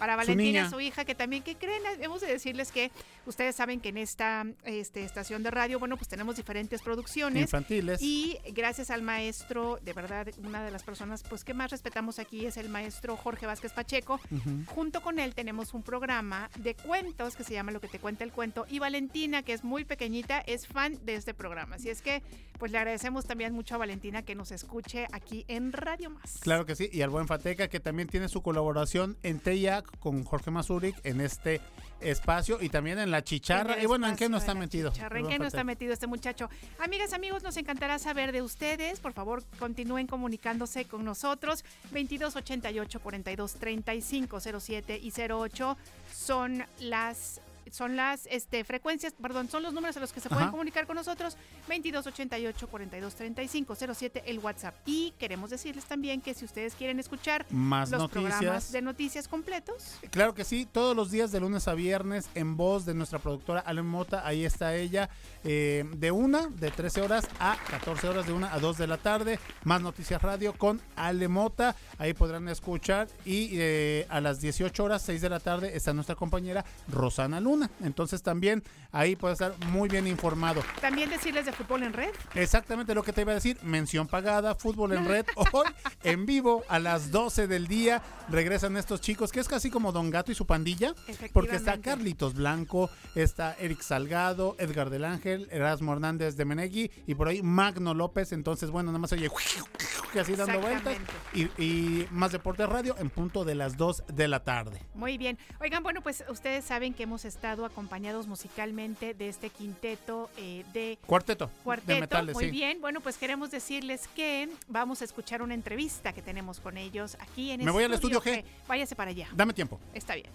Para 0.00 0.14
Su 0.14 0.16
Valentina, 0.16 0.60
niña. 0.62 0.70
su, 0.70 0.80
hija, 0.80 1.04
que 1.04 1.14
también, 1.14 1.42
que 1.42 1.56
creen? 1.56 1.82
Hemos 2.00 2.22
de 2.22 2.26
decirles 2.26 2.72
que 2.72 2.90
ustedes 3.26 3.54
saben 3.54 3.80
que 3.80 3.90
en 3.90 3.98
esta 3.98 4.46
este, 4.64 5.04
estación 5.04 5.42
de 5.42 5.50
radio, 5.50 5.78
bueno, 5.78 5.96
pues 5.98 6.08
tenemos 6.08 6.36
diferentes 6.36 6.80
producciones. 6.80 7.42
Infantiles. 7.42 8.00
Y 8.00 8.38
gracias 8.52 8.90
al 8.90 9.02
maestro, 9.02 9.78
de 9.82 9.92
verdad, 9.92 10.26
una 10.42 10.64
de 10.64 10.70
las 10.70 10.82
personas 10.84 11.22
pues 11.22 11.44
que 11.44 11.52
más 11.52 11.70
respetamos 11.70 12.18
aquí 12.18 12.46
es 12.46 12.56
el 12.56 12.70
maestro 12.70 13.14
Jorge 13.16 13.44
Vázquez 13.44 13.72
Pacheco. 13.72 14.18
Junto 14.66 15.02
con 15.02 15.18
él 15.18 15.34
tenemos 15.34 15.74
un 15.74 15.82
programa 15.82 16.50
de 16.58 16.74
cuentos 16.74 17.36
que 17.36 17.44
se 17.44 17.52
llama 17.52 17.70
Lo 17.70 17.80
que 17.80 17.88
te 17.88 17.98
cuenta 17.98 18.24
el 18.24 18.32
cuento. 18.32 18.66
Y 18.70 18.78
Valentina, 18.78 19.42
que 19.42 19.52
es 19.52 19.64
muy 19.64 19.84
pequeñita, 19.84 20.40
es 20.40 20.66
fan 20.66 20.98
de 21.04 21.16
este 21.16 21.34
programa. 21.34 21.76
Así 21.76 21.90
es 21.90 22.00
que, 22.00 22.22
pues 22.58 22.72
le 22.72 22.78
agradecemos 22.78 23.26
también 23.26 23.52
mucho 23.52 23.74
a 23.74 23.78
Valentina 23.78 24.22
que 24.22 24.34
nos 24.34 24.50
escuche 24.50 25.06
aquí 25.12 25.44
en 25.46 25.72
Radio 25.72 26.08
Más. 26.08 26.38
Claro 26.40 26.64
que 26.64 26.74
sí, 26.74 26.88
y 26.90 27.02
al 27.02 27.10
buen 27.10 27.26
Fateca 27.26 27.68
que 27.68 27.80
también 27.80 28.08
tiene 28.08 28.28
su 28.28 28.42
colaboración 28.42 29.18
en 29.22 29.40
TEIAC 29.40 29.89
con 29.98 30.24
Jorge 30.24 30.50
Mazuric 30.50 30.96
en 31.04 31.20
este 31.20 31.60
espacio 32.00 32.58
y 32.60 32.68
también 32.68 32.98
en 32.98 33.10
La 33.10 33.22
Chicharra. 33.22 33.82
Y 33.82 33.86
bueno, 33.86 34.08
¿en 34.08 34.16
qué 34.16 34.28
no 34.28 34.38
está 34.38 34.54
metido? 34.54 34.90
chicharra. 34.90 35.18
¿En 35.18 35.28
qué 35.28 35.38
no 35.38 35.46
está 35.46 35.64
metido 35.64 35.92
este 35.92 36.06
muchacho? 36.06 36.48
Amigas, 36.78 37.12
amigos, 37.12 37.42
nos 37.42 37.56
encantará 37.56 37.98
saber 37.98 38.32
de 38.32 38.42
ustedes. 38.42 39.00
Por 39.00 39.12
favor, 39.12 39.44
continúen 39.58 40.06
comunicándose 40.06 40.86
con 40.86 41.04
nosotros. 41.04 41.64
22 41.92 42.36
88 42.36 43.00
42 43.00 43.54
35 43.54 44.40
07 44.40 45.00
y 45.02 45.12
08 45.12 45.76
son 46.14 46.64
las 46.78 47.40
son 47.72 47.96
las 47.96 48.26
este, 48.26 48.64
frecuencias, 48.64 49.14
perdón, 49.20 49.48
son 49.48 49.62
los 49.62 49.72
números 49.72 49.96
a 49.96 50.00
los 50.00 50.12
que 50.12 50.20
se 50.20 50.28
pueden 50.28 50.50
comunicar 50.50 50.86
con 50.86 50.96
nosotros. 50.96 51.36
22 51.68 52.06
88 52.06 52.68
42 52.68 53.14
35 53.14 53.76
07 53.94 54.22
el 54.26 54.38
WhatsApp. 54.38 54.74
Y 54.86 55.12
queremos 55.18 55.50
decirles 55.50 55.84
también 55.84 56.20
que 56.20 56.34
si 56.34 56.44
ustedes 56.44 56.74
quieren 56.74 57.00
escuchar 57.00 57.46
Más 57.50 57.90
los 57.90 58.00
noticias. 58.00 58.34
programas 58.34 58.72
de 58.72 58.82
noticias 58.82 59.28
completos, 59.28 59.98
Claro 60.10 60.34
que 60.34 60.44
sí, 60.44 60.66
todos 60.70 60.96
los 60.96 61.10
días 61.10 61.32
de 61.32 61.40
lunes 61.40 61.68
a 61.68 61.74
viernes 61.74 62.28
en 62.34 62.56
voz 62.56 62.84
de 62.84 62.94
nuestra 62.94 63.18
productora 63.18 63.60
Ale 63.60 63.82
Mota, 63.82 64.26
ahí 64.26 64.44
está 64.44 64.74
ella, 64.74 65.10
eh, 65.44 65.84
de 65.96 66.10
una, 66.10 66.46
de 66.48 66.70
13 66.70 67.02
horas 67.02 67.28
a 67.38 67.56
14 67.70 68.08
horas, 68.08 68.26
de 68.26 68.32
una 68.32 68.52
a 68.52 68.58
2 68.58 68.78
de 68.78 68.86
la 68.86 68.96
tarde, 68.96 69.38
más 69.64 69.82
noticias 69.82 70.20
radio 70.22 70.52
con 70.54 70.80
Ale 70.96 71.28
Mota, 71.28 71.76
ahí 71.98 72.14
podrán 72.14 72.48
escuchar 72.48 73.08
y 73.24 73.50
eh, 73.52 74.06
a 74.08 74.20
las 74.20 74.40
18 74.40 74.82
horas, 74.84 75.02
6 75.02 75.20
de 75.20 75.28
la 75.28 75.40
tarde 75.40 75.76
está 75.76 75.92
nuestra 75.92 76.14
compañera 76.14 76.64
Rosana 76.88 77.40
Luna. 77.40 77.59
Una. 77.60 77.70
Entonces 77.82 78.22
también 78.22 78.62
ahí 78.92 79.16
puedes 79.16 79.40
estar 79.40 79.56
muy 79.66 79.88
bien 79.88 80.06
informado. 80.06 80.62
También 80.80 81.10
decirles 81.10 81.46
de 81.46 81.52
fútbol 81.52 81.82
en 81.82 81.92
red. 81.92 82.10
Exactamente 82.34 82.94
lo 82.94 83.02
que 83.02 83.12
te 83.12 83.22
iba 83.22 83.32
a 83.32 83.34
decir. 83.34 83.58
Mención 83.62 84.06
pagada, 84.06 84.54
fútbol 84.54 84.92
en 84.92 85.06
red. 85.06 85.26
Hoy 85.52 85.66
en 86.02 86.26
vivo 86.26 86.64
a 86.68 86.78
las 86.78 87.10
12 87.10 87.46
del 87.46 87.66
día 87.66 88.02
regresan 88.28 88.76
estos 88.76 89.00
chicos, 89.00 89.32
que 89.32 89.40
es 89.40 89.48
casi 89.48 89.70
como 89.70 89.92
Don 89.92 90.10
Gato 90.10 90.32
y 90.32 90.34
su 90.34 90.46
pandilla. 90.46 90.94
Porque 91.32 91.56
está. 91.56 91.80
Carlitos 91.80 92.34
Blanco, 92.34 92.90
está 93.14 93.56
Eric 93.58 93.80
Salgado, 93.80 94.54
Edgar 94.58 94.90
del 94.90 95.04
Ángel, 95.04 95.48
Erasmo 95.50 95.92
Hernández 95.92 96.36
de 96.36 96.44
Menegui 96.44 96.90
y 97.06 97.14
por 97.14 97.28
ahí 97.28 97.42
Magno 97.42 97.94
López. 97.94 98.32
Entonces, 98.32 98.70
bueno, 98.70 98.90
nada 98.90 98.98
más 98.98 99.12
oye 99.12 99.28
que 100.12 100.20
así 100.20 100.34
dando 100.34 100.60
vueltas. 100.60 100.96
Y, 101.32 101.44
y 101.62 102.06
más 102.10 102.32
Deportes 102.32 102.68
Radio 102.68 102.96
en 102.98 103.10
punto 103.10 103.44
de 103.44 103.54
las 103.54 103.76
2 103.76 104.04
de 104.08 104.28
la 104.28 104.44
tarde. 104.44 104.82
Muy 104.94 105.18
bien. 105.18 105.38
Oigan, 105.60 105.82
bueno, 105.82 106.02
pues 106.02 106.24
ustedes 106.28 106.64
saben 106.64 106.94
que 106.94 107.04
hemos 107.04 107.24
estado 107.24 107.49
acompañados 107.58 108.26
musicalmente 108.26 109.14
de 109.14 109.28
este 109.28 109.50
quinteto 109.50 110.30
eh, 110.36 110.64
de 110.72 110.98
Cuarteto. 111.06 111.50
Cuarteto, 111.64 111.94
de 111.94 112.00
metales, 112.00 112.34
muy 112.34 112.46
sí. 112.46 112.50
bien. 112.50 112.80
Bueno, 112.80 113.00
pues 113.00 113.16
queremos 113.18 113.50
decirles 113.50 114.08
que 114.14 114.48
vamos 114.68 115.02
a 115.02 115.04
escuchar 115.04 115.42
una 115.42 115.54
entrevista 115.54 116.12
que 116.12 116.22
tenemos 116.22 116.60
con 116.60 116.76
ellos 116.76 117.16
aquí 117.20 117.50
en 117.50 117.64
Me 117.64 117.70
voy 117.70 117.84
al 117.84 117.92
estudio 117.92 118.20
G. 118.22 118.44
Váyase 118.68 118.94
para 118.94 119.10
allá. 119.10 119.28
Dame 119.34 119.52
tiempo. 119.52 119.80
Está 119.92 120.14
bien. 120.14 120.28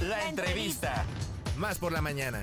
La 0.00 0.28
entrevista. 0.28 1.04
Más 1.56 1.78
por 1.78 1.92
la 1.92 2.00
mañana. 2.00 2.42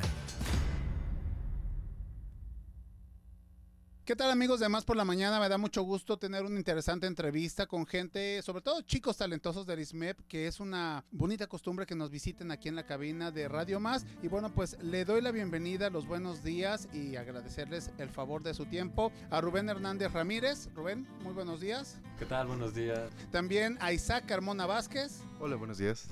¿Qué 4.05 4.15
tal 4.15 4.29
amigos 4.29 4.59
de 4.59 4.69
Más 4.69 4.85
por 4.85 4.95
la 4.95 5.03
Mañana? 5.03 5.39
Me 5.39 5.49
da 5.49 5.57
mucho 5.57 5.81
gusto 5.81 6.17
tener 6.17 6.45
una 6.45 6.59
interesante 6.59 7.07
entrevista 7.07 7.65
con 7.65 7.87
gente, 7.87 8.39
sobre 8.43 8.61
todo 8.61 8.83
chicos 8.83 9.17
talentosos 9.17 9.65
del 9.65 9.79
ISMEP, 9.79 10.19
que 10.27 10.45
es 10.45 10.59
una 10.59 11.03
bonita 11.09 11.47
costumbre 11.47 11.87
que 11.87 11.95
nos 11.95 12.11
visiten 12.11 12.51
aquí 12.51 12.69
en 12.69 12.75
la 12.75 12.85
cabina 12.85 13.31
de 13.31 13.47
Radio 13.47 13.79
Más. 13.79 14.05
Y 14.21 14.27
bueno, 14.27 14.53
pues 14.53 14.77
le 14.83 15.05
doy 15.05 15.21
la 15.21 15.31
bienvenida, 15.31 15.89
los 15.89 16.05
buenos 16.05 16.43
días 16.43 16.87
y 16.93 17.15
agradecerles 17.15 17.89
el 17.97 18.09
favor 18.09 18.43
de 18.43 18.53
su 18.53 18.67
tiempo 18.67 19.11
a 19.31 19.41
Rubén 19.41 19.69
Hernández 19.69 20.13
Ramírez. 20.13 20.69
Rubén, 20.75 21.07
muy 21.23 21.33
buenos 21.33 21.59
días. 21.59 21.99
¿Qué 22.19 22.27
tal? 22.27 22.45
Buenos 22.45 22.75
días. 22.75 23.09
También 23.31 23.75
a 23.81 23.91
Isaac 23.91 24.27
Carmona 24.27 24.67
Vázquez. 24.67 25.23
Hola, 25.39 25.55
buenos 25.55 25.79
días. 25.79 26.09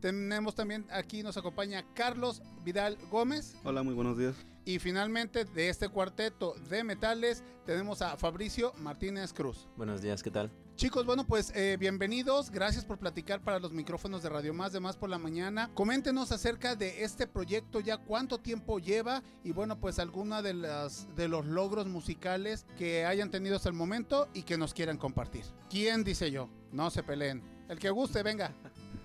Tenemos 0.00 0.54
también 0.54 0.86
aquí 0.90 1.22
nos 1.22 1.36
acompaña 1.36 1.84
Carlos 1.92 2.40
Vidal 2.64 2.96
Gómez. 3.10 3.54
Hola, 3.64 3.82
muy 3.82 3.92
buenos 3.92 4.16
días. 4.16 4.34
Y 4.66 4.78
finalmente 4.78 5.44
de 5.44 5.68
este 5.68 5.88
cuarteto 5.90 6.54
de 6.70 6.84
metales 6.84 7.42
tenemos 7.66 8.00
a 8.00 8.16
Fabricio 8.16 8.72
Martínez 8.78 9.32
Cruz. 9.32 9.68
Buenos 9.76 10.00
días, 10.00 10.22
¿qué 10.22 10.30
tal? 10.30 10.50
Chicos, 10.76 11.04
bueno, 11.04 11.26
pues 11.26 11.52
eh, 11.54 11.76
bienvenidos. 11.78 12.50
Gracias 12.50 12.84
por 12.84 12.98
platicar 12.98 13.42
para 13.42 13.58
los 13.58 13.72
micrófonos 13.72 14.22
de 14.22 14.30
Radio 14.30 14.54
Más 14.54 14.72
de 14.72 14.80
Más 14.80 14.96
por 14.96 15.10
la 15.10 15.18
Mañana. 15.18 15.70
Coméntenos 15.74 16.32
acerca 16.32 16.76
de 16.76 17.04
este 17.04 17.26
proyecto, 17.26 17.80
ya 17.80 17.98
cuánto 17.98 18.38
tiempo 18.38 18.78
lleva 18.78 19.22
y 19.44 19.52
bueno, 19.52 19.78
pues 19.78 19.98
alguna 19.98 20.40
de 20.40 20.54
las 20.54 21.14
de 21.14 21.28
los 21.28 21.44
logros 21.44 21.86
musicales 21.86 22.64
que 22.78 23.04
hayan 23.04 23.30
tenido 23.30 23.56
hasta 23.56 23.68
el 23.68 23.74
momento 23.74 24.28
y 24.32 24.44
que 24.44 24.56
nos 24.56 24.72
quieran 24.72 24.96
compartir. 24.96 25.44
¿Quién 25.68 26.04
dice 26.04 26.30
yo? 26.30 26.48
No 26.72 26.90
se 26.90 27.02
peleen. 27.02 27.42
El 27.68 27.78
que 27.78 27.90
guste, 27.90 28.22
venga. 28.22 28.54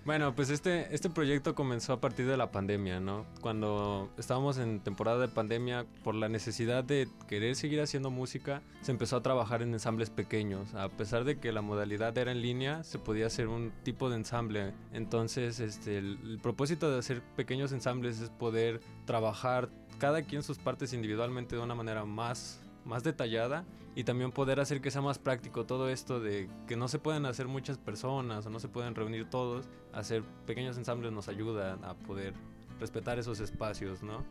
Bueno, 0.05 0.33
pues 0.33 0.49
este, 0.49 0.93
este 0.95 1.09
proyecto 1.09 1.53
comenzó 1.53 1.93
a 1.93 2.01
partir 2.01 2.25
de 2.25 2.37
la 2.37 2.51
pandemia, 2.51 2.99
¿no? 2.99 3.25
Cuando 3.41 4.09
estábamos 4.17 4.57
en 4.57 4.79
temporada 4.79 5.19
de 5.19 5.27
pandemia, 5.27 5.85
por 6.03 6.15
la 6.15 6.29
necesidad 6.29 6.83
de 6.83 7.07
querer 7.27 7.55
seguir 7.55 7.81
haciendo 7.81 8.09
música, 8.09 8.61
se 8.81 8.91
empezó 8.91 9.17
a 9.17 9.21
trabajar 9.21 9.61
en 9.61 9.73
ensambles 9.73 10.09
pequeños. 10.09 10.73
A 10.73 10.89
pesar 10.89 11.25
de 11.25 11.39
que 11.39 11.51
la 11.51 11.61
modalidad 11.61 12.17
era 12.17 12.31
en 12.31 12.41
línea, 12.41 12.83
se 12.83 12.97
podía 12.97 13.27
hacer 13.27 13.47
un 13.47 13.71
tipo 13.83 14.09
de 14.09 14.15
ensamble. 14.15 14.73
Entonces, 14.93 15.59
este, 15.59 15.97
el, 15.97 16.17
el 16.23 16.39
propósito 16.39 16.89
de 16.89 16.99
hacer 16.99 17.21
pequeños 17.35 17.71
ensambles 17.71 18.21
es 18.21 18.29
poder 18.29 18.79
trabajar 19.05 19.69
cada 19.99 20.23
quien 20.23 20.43
sus 20.43 20.57
partes 20.57 20.93
individualmente 20.93 21.55
de 21.55 21.61
una 21.61 21.75
manera 21.75 22.05
más 22.05 22.61
más 22.89 23.03
detallada 23.03 23.63
y 23.95 24.03
también 24.03 24.31
poder 24.31 24.59
hacer 24.59 24.81
que 24.81 24.91
sea 24.91 25.01
más 25.01 25.19
práctico 25.19 25.65
todo 25.65 25.89
esto 25.89 26.19
de 26.19 26.49
que 26.67 26.75
no 26.75 26.87
se 26.87 26.99
pueden 26.99 27.25
hacer 27.25 27.47
muchas 27.47 27.77
personas 27.77 28.45
o 28.45 28.49
no 28.49 28.59
se 28.59 28.67
pueden 28.67 28.95
reunir 28.95 29.29
todos, 29.29 29.69
hacer 29.93 30.23
pequeños 30.45 30.77
ensambles 30.77 31.13
nos 31.13 31.29
ayuda 31.29 31.77
a 31.83 31.93
poder 31.93 32.33
respetar 32.79 33.19
esos 33.19 33.39
espacios, 33.39 34.03
¿no? 34.03 34.25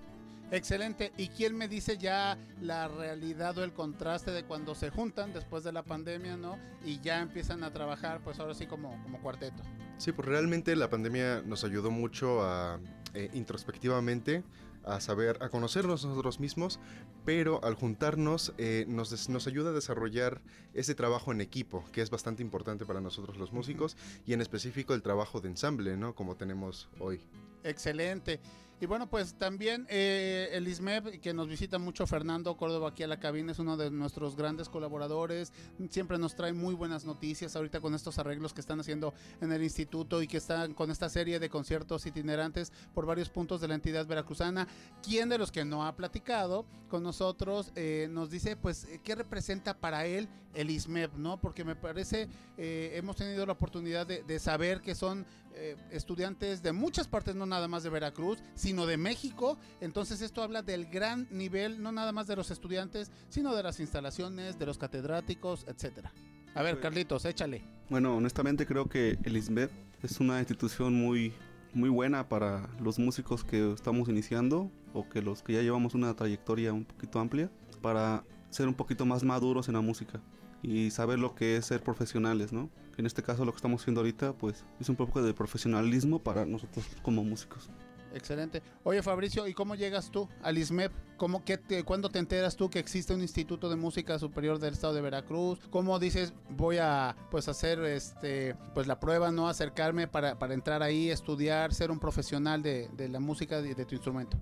Excelente. 0.50 1.12
¿Y 1.18 1.28
quién 1.28 1.56
me 1.56 1.68
dice 1.68 1.98
ya 1.98 2.38
la 2.62 2.88
realidad 2.88 3.56
o 3.58 3.64
el 3.64 3.72
contraste 3.72 4.30
de 4.30 4.44
cuando 4.44 4.74
se 4.74 4.90
juntan 4.90 5.34
después 5.34 5.62
de 5.62 5.72
la 5.72 5.82
pandemia, 5.82 6.38
¿no? 6.38 6.58
Y 6.84 7.00
ya 7.00 7.20
empiezan 7.20 7.62
a 7.62 7.70
trabajar, 7.70 8.20
pues 8.24 8.40
ahora 8.40 8.54
sí 8.54 8.66
como, 8.66 8.90
como 9.02 9.20
cuarteto. 9.20 9.62
Sí, 9.98 10.12
pues 10.12 10.26
realmente 10.26 10.74
la 10.74 10.88
pandemia 10.88 11.42
nos 11.42 11.64
ayudó 11.64 11.90
mucho 11.90 12.42
a 12.42 12.80
eh, 13.12 13.30
introspectivamente 13.34 14.42
a 14.88 15.00
saber, 15.00 15.38
a 15.42 15.48
conocernos 15.48 16.04
nosotros 16.04 16.40
mismos, 16.40 16.80
pero 17.24 17.62
al 17.64 17.74
juntarnos 17.74 18.52
eh, 18.58 18.84
nos, 18.88 19.10
des- 19.10 19.28
nos 19.28 19.46
ayuda 19.46 19.70
a 19.70 19.72
desarrollar 19.72 20.40
ese 20.74 20.94
trabajo 20.94 21.32
en 21.32 21.40
equipo, 21.40 21.84
que 21.92 22.02
es 22.02 22.10
bastante 22.10 22.42
importante 22.42 22.84
para 22.86 23.00
nosotros 23.00 23.36
los 23.36 23.52
músicos, 23.52 23.96
y 24.26 24.32
en 24.32 24.40
específico 24.40 24.94
el 24.94 25.02
trabajo 25.02 25.40
de 25.40 25.48
ensamble, 25.48 25.96
¿no? 25.96 26.14
Como 26.14 26.36
tenemos 26.36 26.88
hoy. 26.98 27.20
Excelente. 27.64 28.40
Y 28.80 28.86
bueno, 28.86 29.10
pues 29.10 29.34
también 29.34 29.86
eh, 29.90 30.50
el 30.52 30.68
ISMEP, 30.68 31.20
que 31.20 31.34
nos 31.34 31.48
visita 31.48 31.78
mucho 31.78 32.06
Fernando 32.06 32.56
Córdoba 32.56 32.90
aquí 32.90 33.02
a 33.02 33.08
la 33.08 33.18
cabina, 33.18 33.50
es 33.50 33.58
uno 33.58 33.76
de 33.76 33.90
nuestros 33.90 34.36
grandes 34.36 34.68
colaboradores. 34.68 35.52
Siempre 35.90 36.16
nos 36.16 36.36
trae 36.36 36.52
muy 36.52 36.76
buenas 36.76 37.04
noticias 37.04 37.56
ahorita 37.56 37.80
con 37.80 37.94
estos 37.94 38.18
arreglos 38.20 38.54
que 38.54 38.60
están 38.60 38.78
haciendo 38.78 39.14
en 39.40 39.50
el 39.50 39.64
instituto 39.64 40.22
y 40.22 40.28
que 40.28 40.36
están 40.36 40.74
con 40.74 40.92
esta 40.92 41.08
serie 41.08 41.40
de 41.40 41.50
conciertos 41.50 42.06
itinerantes 42.06 42.72
por 42.94 43.04
varios 43.04 43.30
puntos 43.30 43.60
de 43.60 43.66
la 43.66 43.74
entidad 43.74 44.06
veracruzana. 44.06 44.68
¿Quién 45.02 45.28
de 45.28 45.38
los 45.38 45.50
que 45.50 45.64
no 45.64 45.84
ha 45.84 45.96
platicado 45.96 46.64
con 46.88 47.02
nosotros 47.02 47.72
eh, 47.74 48.06
nos 48.08 48.30
dice, 48.30 48.54
pues, 48.54 48.86
qué 49.02 49.16
representa 49.16 49.76
para 49.76 50.06
él 50.06 50.28
el 50.54 50.70
ISMEP, 50.70 51.14
¿no? 51.14 51.40
Porque 51.40 51.64
me 51.64 51.74
parece, 51.74 52.28
eh, 52.56 52.92
hemos 52.94 53.16
tenido 53.16 53.44
la 53.44 53.52
oportunidad 53.52 54.06
de, 54.06 54.22
de 54.22 54.38
saber 54.38 54.80
que 54.80 54.94
son 54.94 55.26
eh, 55.60 55.76
estudiantes 55.90 56.62
de 56.62 56.70
muchas 56.70 57.08
partes, 57.08 57.34
no 57.34 57.44
nada 57.44 57.66
más 57.66 57.82
de 57.82 57.90
Veracruz, 57.90 58.38
sino 58.68 58.84
de 58.84 58.98
México. 58.98 59.56
Entonces 59.80 60.20
esto 60.20 60.42
habla 60.42 60.60
del 60.60 60.84
gran 60.84 61.26
nivel, 61.30 61.82
no 61.82 61.90
nada 61.90 62.12
más 62.12 62.26
de 62.26 62.36
los 62.36 62.50
estudiantes, 62.50 63.10
sino 63.30 63.56
de 63.56 63.62
las 63.62 63.80
instalaciones, 63.80 64.58
de 64.58 64.66
los 64.66 64.76
catedráticos, 64.76 65.64
etcétera. 65.66 66.12
A 66.54 66.62
ver, 66.62 66.78
Carlitos, 66.78 67.24
échale. 67.24 67.64
Bueno, 67.88 68.14
honestamente 68.14 68.66
creo 68.66 68.86
que 68.86 69.18
el 69.24 69.38
ISBEP 69.38 69.70
es 70.02 70.20
una 70.20 70.38
institución 70.40 70.92
muy, 70.92 71.32
muy 71.72 71.88
buena 71.88 72.28
para 72.28 72.68
los 72.78 72.98
músicos 72.98 73.42
que 73.42 73.72
estamos 73.72 74.10
iniciando 74.10 74.70
o 74.92 75.08
que 75.08 75.22
los 75.22 75.42
que 75.42 75.54
ya 75.54 75.62
llevamos 75.62 75.94
una 75.94 76.14
trayectoria 76.14 76.74
un 76.74 76.84
poquito 76.84 77.20
amplia 77.20 77.50
para 77.80 78.22
ser 78.50 78.68
un 78.68 78.74
poquito 78.74 79.06
más 79.06 79.24
maduros 79.24 79.68
en 79.68 79.76
la 79.76 79.80
música 79.80 80.20
y 80.62 80.90
saber 80.90 81.18
lo 81.18 81.34
que 81.34 81.56
es 81.56 81.64
ser 81.64 81.82
profesionales, 81.82 82.52
¿no? 82.52 82.68
En 82.98 83.06
este 83.06 83.22
caso 83.22 83.46
lo 83.46 83.52
que 83.52 83.56
estamos 83.56 83.80
haciendo 83.80 84.02
ahorita 84.02 84.34
pues 84.34 84.66
es 84.78 84.90
un 84.90 84.96
poco 84.96 85.22
de 85.22 85.32
profesionalismo 85.32 86.18
para 86.18 86.44
nosotros 86.44 86.84
como 87.02 87.24
músicos. 87.24 87.70
Excelente. 88.14 88.62
Oye, 88.84 89.02
Fabricio, 89.02 89.46
¿y 89.46 89.54
cómo 89.54 89.74
llegas 89.74 90.10
tú 90.10 90.28
al 90.42 90.56
ISMEP? 90.58 90.92
¿Cómo, 91.16 91.44
qué 91.44 91.58
te, 91.58 91.84
¿Cuándo 91.84 92.08
te 92.08 92.18
enteras 92.18 92.56
tú 92.56 92.70
que 92.70 92.78
existe 92.78 93.12
un 93.14 93.20
Instituto 93.20 93.68
de 93.68 93.76
Música 93.76 94.18
Superior 94.18 94.58
del 94.58 94.74
Estado 94.74 94.94
de 94.94 95.00
Veracruz? 95.02 95.58
¿Cómo 95.70 95.98
dices, 95.98 96.32
voy 96.50 96.78
a 96.78 97.16
pues 97.30 97.48
hacer 97.48 97.80
este 97.84 98.54
pues 98.74 98.86
la 98.86 98.98
prueba, 98.98 99.30
no 99.30 99.48
acercarme 99.48 100.08
para, 100.08 100.38
para 100.38 100.54
entrar 100.54 100.82
ahí, 100.82 101.10
estudiar, 101.10 101.74
ser 101.74 101.90
un 101.90 101.98
profesional 101.98 102.62
de, 102.62 102.88
de 102.96 103.08
la 103.08 103.20
música 103.20 103.60
de, 103.60 103.74
de 103.74 103.84
tu 103.84 103.94
instrumento? 103.94 104.38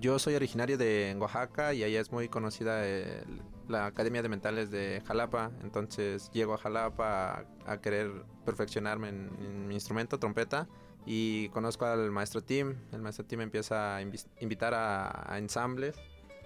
Yo 0.00 0.18
soy 0.20 0.34
originario 0.36 0.78
de 0.78 1.16
Oaxaca 1.18 1.74
y 1.74 1.82
allá 1.82 2.00
es 2.00 2.12
muy 2.12 2.28
conocida 2.28 2.86
el- 2.86 3.42
la 3.66 3.86
Academia 3.86 4.22
de 4.22 4.28
Mentales 4.28 4.70
de 4.70 5.02
Jalapa. 5.06 5.50
Entonces 5.62 6.30
llego 6.32 6.54
a 6.54 6.58
Jalapa 6.58 7.44
a, 7.66 7.76
querer 7.78 8.10
perfeccionarme 8.44 9.08
en 9.10 9.66
mi 9.68 9.74
instrumento, 9.74 10.18
trompeta. 10.18 10.68
Y 11.06 11.48
conozco 11.48 11.86
al 11.86 12.10
maestro 12.10 12.42
Tim. 12.42 12.76
El 12.92 13.00
maestro 13.00 13.24
Tim 13.24 13.40
empieza 13.40 13.96
a 13.96 14.02
invitar 14.02 14.74
a, 14.74 15.32
a 15.32 15.38
ensambles 15.38 15.96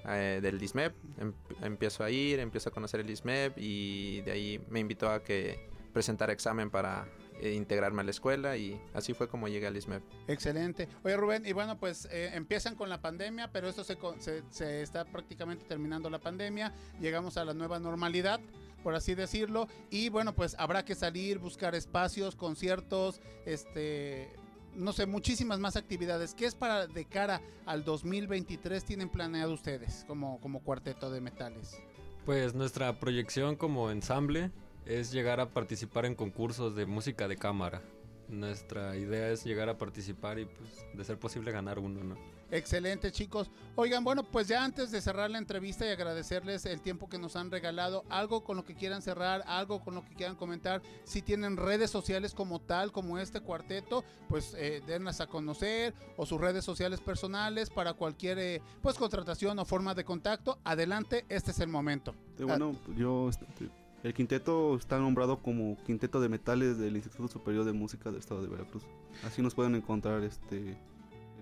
eh, 0.07 0.38
del 0.42 0.62
ISMEP. 0.62 0.94
Em- 1.18 1.34
empiezo 1.62 2.05
a 2.05 2.11
ir, 2.11 2.38
empiezo 2.38 2.68
a 2.68 2.72
conocer 2.72 3.00
el 3.00 3.11
ISMEP 3.11 3.59
y 3.59 4.20
de 4.22 4.30
ahí 4.32 4.64
me 4.68 4.80
invitó 4.80 5.11
a 5.11 5.22
que 5.22 5.68
presentara 5.92 6.32
examen 6.32 6.70
para 6.70 7.07
eh, 7.40 7.52
integrarme 7.52 8.01
a 8.01 8.05
la 8.05 8.10
escuela 8.10 8.56
y 8.56 8.81
así 8.94 9.12
fue 9.14 9.28
como 9.28 9.48
llegué 9.48 9.66
al 9.66 9.76
ISMEP. 9.76 10.02
Excelente. 10.28 10.89
Oye, 11.05 11.16
Rubén, 11.16 11.44
y 11.47 11.52
bueno, 11.52 11.78
pues 11.78 12.09
eh, 12.10 12.31
empiezan 12.35 12.74
con 12.74 12.89
la 12.89 13.01
pandemia, 13.01 13.51
pero 13.52 13.68
esto 13.68 13.85
se, 13.85 13.97
se, 14.18 14.43
se 14.51 14.82
está 14.82 15.05
prácticamente 15.05 15.64
terminando 15.66 16.10
la 16.10 16.18
pandemia. 16.20 16.72
Llegamos 17.01 17.36
a 17.36 17.44
la 17.44 17.55
nueva 17.55 17.78
normalidad, 17.78 18.40
por 18.82 18.94
así 18.94 19.14
decirlo. 19.14 19.68
Y 19.90 20.09
bueno, 20.10 20.35
pues 20.35 20.56
habrá 20.59 20.85
que 20.85 20.94
salir, 20.94 21.39
buscar 21.39 21.74
espacios, 21.74 22.36
conciertos, 22.36 23.20
este. 23.47 24.31
No 24.74 24.92
sé, 24.92 25.06
muchísimas 25.06 25.60
más 25.60 25.76
actividades. 25.76 26.34
¿Qué 26.34 26.46
es 26.46 26.55
para 26.55 26.86
de 26.86 27.05
cara 27.05 27.40
al 27.64 27.84
2023 27.84 28.84
tienen 28.84 29.09
planeado 29.09 29.52
ustedes 29.52 30.05
como, 30.06 30.40
como 30.40 30.62
cuarteto 30.62 31.10
de 31.10 31.20
metales? 31.20 31.80
Pues 32.24 32.55
nuestra 32.55 32.98
proyección 32.98 33.56
como 33.56 33.90
ensamble 33.90 34.51
es 34.86 35.12
llegar 35.12 35.40
a 35.40 35.51
participar 35.51 36.06
en 36.06 36.14
concursos 36.14 36.74
de 36.74 36.86
música 36.86 37.28
de 37.28 37.36
cámara. 37.36 37.82
Nuestra 38.28 38.96
idea 38.96 39.30
es 39.30 39.44
llegar 39.44 39.68
a 39.68 39.78
participar 39.78 40.38
y 40.38 40.46
pues 40.46 40.86
de 40.94 41.05
ser 41.05 41.18
posible 41.18 41.52
ganar 41.52 41.78
uno, 41.78 42.02
¿no? 42.02 42.16
Excelente, 42.55 43.10
chicos. 43.10 43.51
Oigan, 43.74 44.05
bueno, 44.05 44.22
pues 44.22 44.47
ya 44.47 44.64
antes 44.64 44.93
de 44.93 45.01
cerrar 45.01 45.28
la 45.28 45.39
entrevista 45.39 45.85
y 45.85 45.89
agradecerles 45.89 46.64
el 46.66 46.81
tiempo 46.81 47.09
que 47.09 47.18
nos 47.18 47.35
han 47.35 47.51
regalado, 47.51 48.05
algo 48.09 48.44
con 48.44 48.56
lo 48.56 48.64
que 48.64 48.76
quieran 48.76 49.02
cerrar, 49.02 49.43
algo 49.48 49.81
con 49.81 49.97
lo 49.97 50.05
que 50.05 50.14
quieran 50.14 50.36
comentar, 50.36 50.81
si 51.02 51.20
tienen 51.20 51.56
redes 51.56 51.90
sociales 51.90 52.32
como 52.32 52.60
tal, 52.60 52.93
como 52.93 53.18
este 53.18 53.40
cuarteto, 53.40 54.05
pues 54.28 54.55
eh, 54.56 54.81
denlas 54.86 55.20
a 55.20 55.26
conocer 55.26 55.94
o 56.16 56.26
sus 56.26 56.40
redes 56.40 56.64
sociales 56.64 57.01
personales 57.01 57.70
para 57.70 57.94
cualquier 57.94 58.39
eh, 58.39 58.62
pues 58.82 58.97
contratación 58.98 59.59
o 59.59 59.64
forma 59.64 59.94
de 59.94 60.05
contacto. 60.05 60.60
Adelante, 60.62 61.24
este 61.28 61.51
es 61.51 61.59
el 61.59 61.68
momento. 61.68 62.14
Sí, 62.39 62.44
bueno, 62.44 62.78
yo 62.97 63.31
este, 63.31 63.68
el 64.05 64.14
quinteto 64.14 64.76
está 64.76 65.01
nombrado 65.01 65.43
como 65.43 65.76
Quinteto 65.82 66.20
de 66.20 66.28
Metales 66.28 66.78
del 66.78 66.94
Instituto 66.94 67.26
Superior 67.26 67.64
de 67.64 67.72
Música 67.72 68.10
del 68.10 68.20
Estado 68.20 68.43
de 68.43 68.48
Veracruz. 68.48 68.85
Así 69.24 69.43
nos 69.43 69.56
pueden 69.56 69.74
encontrar 69.74 70.22
este 70.22 70.78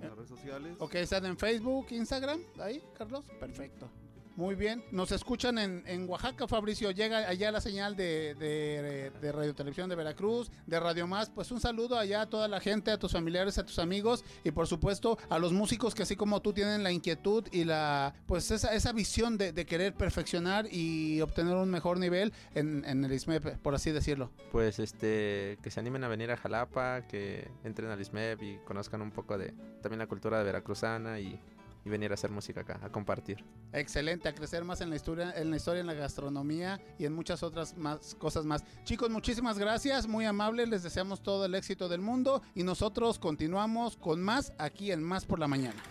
en. 0.03 0.77
Ok, 0.79 0.95
están 0.97 1.27
en 1.27 1.37
Facebook, 1.37 1.87
Instagram, 1.91 2.41
ahí, 2.59 2.83
Carlos. 2.97 3.25
Perfecto. 3.39 3.91
Muy 4.37 4.55
bien. 4.55 4.83
Nos 4.91 5.13
escuchan 5.13 5.59
en, 5.59 6.09
Oaxaca, 6.09 6.49
Fabricio. 6.49 6.91
Llega 6.91 7.29
allá 7.29 7.53
la 7.53 7.61
señal 7.61 7.97
de, 7.97 8.35
de, 8.35 9.13
de 9.21 9.33
Radio 9.33 9.55
Televisión 9.55 9.89
de 9.89 9.97
Veracruz, 9.97 10.51
de 10.67 10.81
Radio 10.81 11.07
Más. 11.07 11.31
Pues 11.31 11.51
un 11.51 11.61
saludo 11.61 11.99
allá 11.99 12.23
a 12.23 12.31
toda 12.31 12.49
la 12.49 12.61
gente, 12.61 12.91
a 12.91 12.99
tus 12.99 13.13
familiares, 13.13 13.59
a 13.59 13.65
tus 13.65 13.79
amigos 13.79 14.25
y 14.45 14.51
por 14.51 14.67
supuesto 14.67 15.19
a 15.29 15.39
los 15.39 15.53
músicos 15.53 15.95
que 15.95 16.03
así 16.03 16.17
como 16.17 16.41
tú 16.41 16.53
tienen 16.53 16.83
la 16.83 16.93
inquietud 16.93 17.47
y 17.53 17.65
la 17.65 18.15
pues 18.27 18.51
esa, 18.51 18.75
esa 18.75 18.93
visión 18.93 19.37
de, 19.37 19.53
de 19.53 19.67
querer 19.67 19.95
perfeccionar 19.95 20.67
y 20.71 21.21
obtener 21.21 21.55
un 21.55 21.71
mejor 21.71 21.99
nivel 21.99 22.33
en, 22.55 22.85
en 22.87 23.05
el 23.05 23.13
ISMEP, 23.13 23.59
por 23.59 23.75
así 23.75 23.91
decirlo. 23.91 24.31
Pues 24.51 24.79
este, 24.79 25.59
que 25.63 25.71
se 25.71 25.81
animen 25.81 26.05
a 26.05 26.09
venir 26.09 26.31
a 26.31 26.37
Jalapa, 26.37 27.03
que 27.07 27.51
entren 27.65 27.91
al 27.91 28.01
ISMEP 28.01 28.43
y 28.43 28.59
conozcan 28.65 29.03
un 29.03 29.11
poco 29.11 29.37
de 29.37 29.55
también 29.83 29.99
la 29.99 30.07
cultura 30.07 30.39
de 30.39 30.45
veracruzana 30.45 31.21
y, 31.21 31.39
y 31.85 31.89
venir 31.89 32.11
a 32.11 32.15
hacer 32.15 32.31
música 32.31 32.61
acá, 32.61 32.81
a 32.83 32.91
compartir. 32.91 33.45
Excelente, 33.73 34.29
a 34.29 34.35
crecer 34.35 34.65
más 34.65 34.81
en 34.81 34.91
la 34.91 34.97
historia, 34.97 35.33
en 35.37 35.51
la 35.51 35.57
historia, 35.57 35.81
en 35.81 35.87
la 35.87 35.95
gastronomía 35.95 36.81
y 36.99 37.07
en 37.07 37.13
muchas 37.13 37.43
otras 37.43 37.77
más 37.77 38.15
cosas 38.17 38.45
más. 38.45 38.65
Chicos, 38.85 39.11
muchísimas 39.11 39.59
gracias, 39.59 40.07
muy 40.07 40.25
amables, 40.25 40.69
les 40.69 40.83
deseamos 40.83 41.23
todo 41.23 41.47
el 41.47 41.55
éxito 41.55 41.89
del 41.89 42.01
mundo 42.01 42.43
y 42.55 42.63
nosotros 42.63 43.19
continuamos 43.19 43.97
con 43.97 44.23
más 44.23 44.53
aquí 44.59 44.93
en 44.93 45.03
Más 45.03 45.25
por 45.25 45.39
la 45.39 45.49
Mañana. 45.49 45.83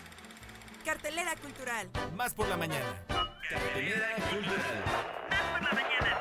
Cartelera 0.85 1.35
cultural. 1.35 1.89
Más 2.15 2.33
por 2.33 2.47
la 2.47 2.57
mañana. 2.57 3.05
Cartelera 3.07 4.15
cultural. 4.31 4.83
Más 5.29 5.51
por 5.51 5.61
la 5.61 5.71
mañana. 5.73 6.19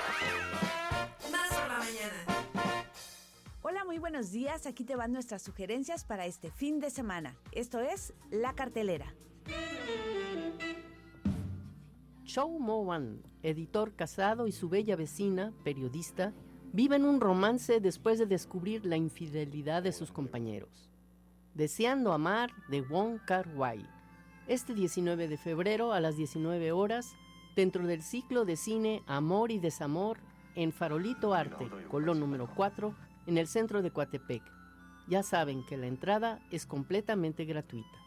Más 1.32 1.48
por 1.48 1.68
la 1.68 1.78
mañana. 1.78 2.40
Hola, 3.62 3.84
muy 3.84 3.98
buenos 3.98 4.32
días. 4.32 4.66
Aquí 4.66 4.84
te 4.84 4.96
van 4.96 5.12
nuestras 5.12 5.42
sugerencias 5.42 6.04
para 6.04 6.26
este 6.26 6.50
fin 6.50 6.78
de 6.78 6.90
semana. 6.90 7.36
Esto 7.52 7.80
es 7.80 8.12
La 8.30 8.54
Cartelera. 8.54 9.14
Chow 12.24 12.60
Mo-wan, 12.60 13.22
editor 13.42 13.92
casado 13.96 14.46
y 14.46 14.52
su 14.52 14.68
bella 14.68 14.94
vecina, 14.94 15.52
periodista, 15.64 16.32
viven 16.72 17.04
un 17.04 17.20
romance 17.20 17.80
después 17.80 18.20
de 18.20 18.26
descubrir 18.26 18.86
la 18.86 18.96
infidelidad 18.96 19.82
de 19.82 19.92
sus 19.92 20.12
compañeros. 20.12 20.88
Deseando 21.54 22.12
amar 22.12 22.52
de 22.68 22.82
Wong 22.82 23.18
Kar-wai. 23.26 23.84
Este 24.46 24.74
19 24.74 25.26
de 25.26 25.36
febrero 25.36 25.92
a 25.92 25.98
las 25.98 26.16
19 26.16 26.70
horas, 26.70 27.16
dentro 27.56 27.84
del 27.86 28.02
ciclo 28.02 28.44
de 28.44 28.56
cine 28.56 29.02
Amor 29.06 29.50
y 29.50 29.58
Desamor 29.58 30.18
en 30.54 30.72
Farolito 30.72 31.34
Arte, 31.34 31.68
Colón 31.90 32.20
número 32.20 32.48
4, 32.54 32.94
en 33.26 33.38
el 33.38 33.48
centro 33.48 33.82
de 33.82 33.90
Coatepec. 33.90 34.42
Ya 35.08 35.24
saben 35.24 35.64
que 35.66 35.76
la 35.76 35.88
entrada 35.88 36.40
es 36.52 36.66
completamente 36.66 37.44
gratuita. 37.44 37.99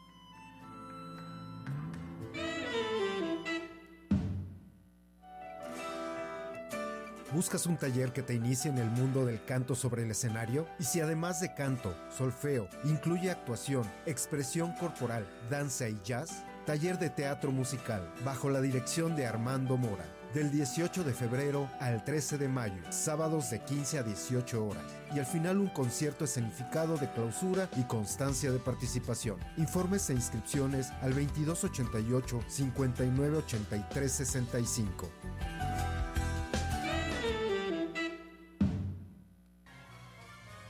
¿Buscas 7.33 7.65
un 7.65 7.77
taller 7.77 8.13
que 8.13 8.21
te 8.21 8.35
inicie 8.35 8.69
en 8.69 8.77
el 8.77 8.91
mundo 8.91 9.25
del 9.25 9.43
canto 9.43 9.73
sobre 9.73 10.03
el 10.03 10.11
escenario? 10.11 10.67
Y 10.77 10.83
si 10.83 11.01
además 11.01 11.41
de 11.41 11.55
canto, 11.55 11.95
solfeo, 12.15 12.69
incluye 12.83 13.31
actuación, 13.31 13.89
expresión 14.05 14.73
corporal, 14.73 15.25
danza 15.49 15.89
y 15.89 15.99
jazz, 16.03 16.43
taller 16.67 16.99
de 16.99 17.09
teatro 17.09 17.51
musical, 17.51 18.07
bajo 18.23 18.51
la 18.51 18.61
dirección 18.61 19.15
de 19.15 19.25
Armando 19.25 19.77
Mora. 19.77 20.05
Del 20.35 20.51
18 20.51 21.03
de 21.03 21.13
febrero 21.13 21.67
al 21.79 22.03
13 22.03 22.37
de 22.37 22.47
mayo, 22.47 22.81
sábados 22.89 23.49
de 23.49 23.63
15 23.63 23.97
a 23.99 24.03
18 24.03 24.67
horas. 24.67 24.85
Y 25.15 25.19
al 25.19 25.25
final 25.25 25.57
un 25.57 25.69
concierto 25.69 26.25
escenificado 26.25 26.97
de 26.97 27.11
clausura 27.11 27.67
y 27.77 27.83
constancia 27.83 28.51
de 28.51 28.59
participación. 28.59 29.39
Informes 29.57 30.07
e 30.11 30.13
inscripciones 30.13 30.91
al 31.01 31.15
2288 31.15 32.41
5983 32.47 34.21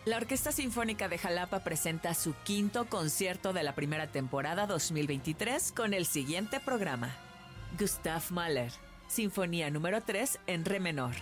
La 0.05 0.17
Orquesta 0.17 0.51
Sinfónica 0.51 1.07
de 1.07 1.17
Jalapa 1.17 1.61
presenta 1.61 2.13
su 2.13 2.34
quinto 2.43 2.89
concierto 2.89 3.53
de 3.53 3.63
la 3.63 3.73
primera 3.73 4.07
temporada 4.07 4.67
2023 4.67 5.71
con 5.71 5.93
el 5.93 6.05
siguiente 6.05 6.59
programa. 6.59 7.15
Gustav 7.80 8.21
Mahler, 8.30 8.73
Sinfonía 9.07 9.69
número 9.69 10.01
3 10.01 10.39
en 10.47 10.65
Re 10.65 10.81
menor. 10.81 11.13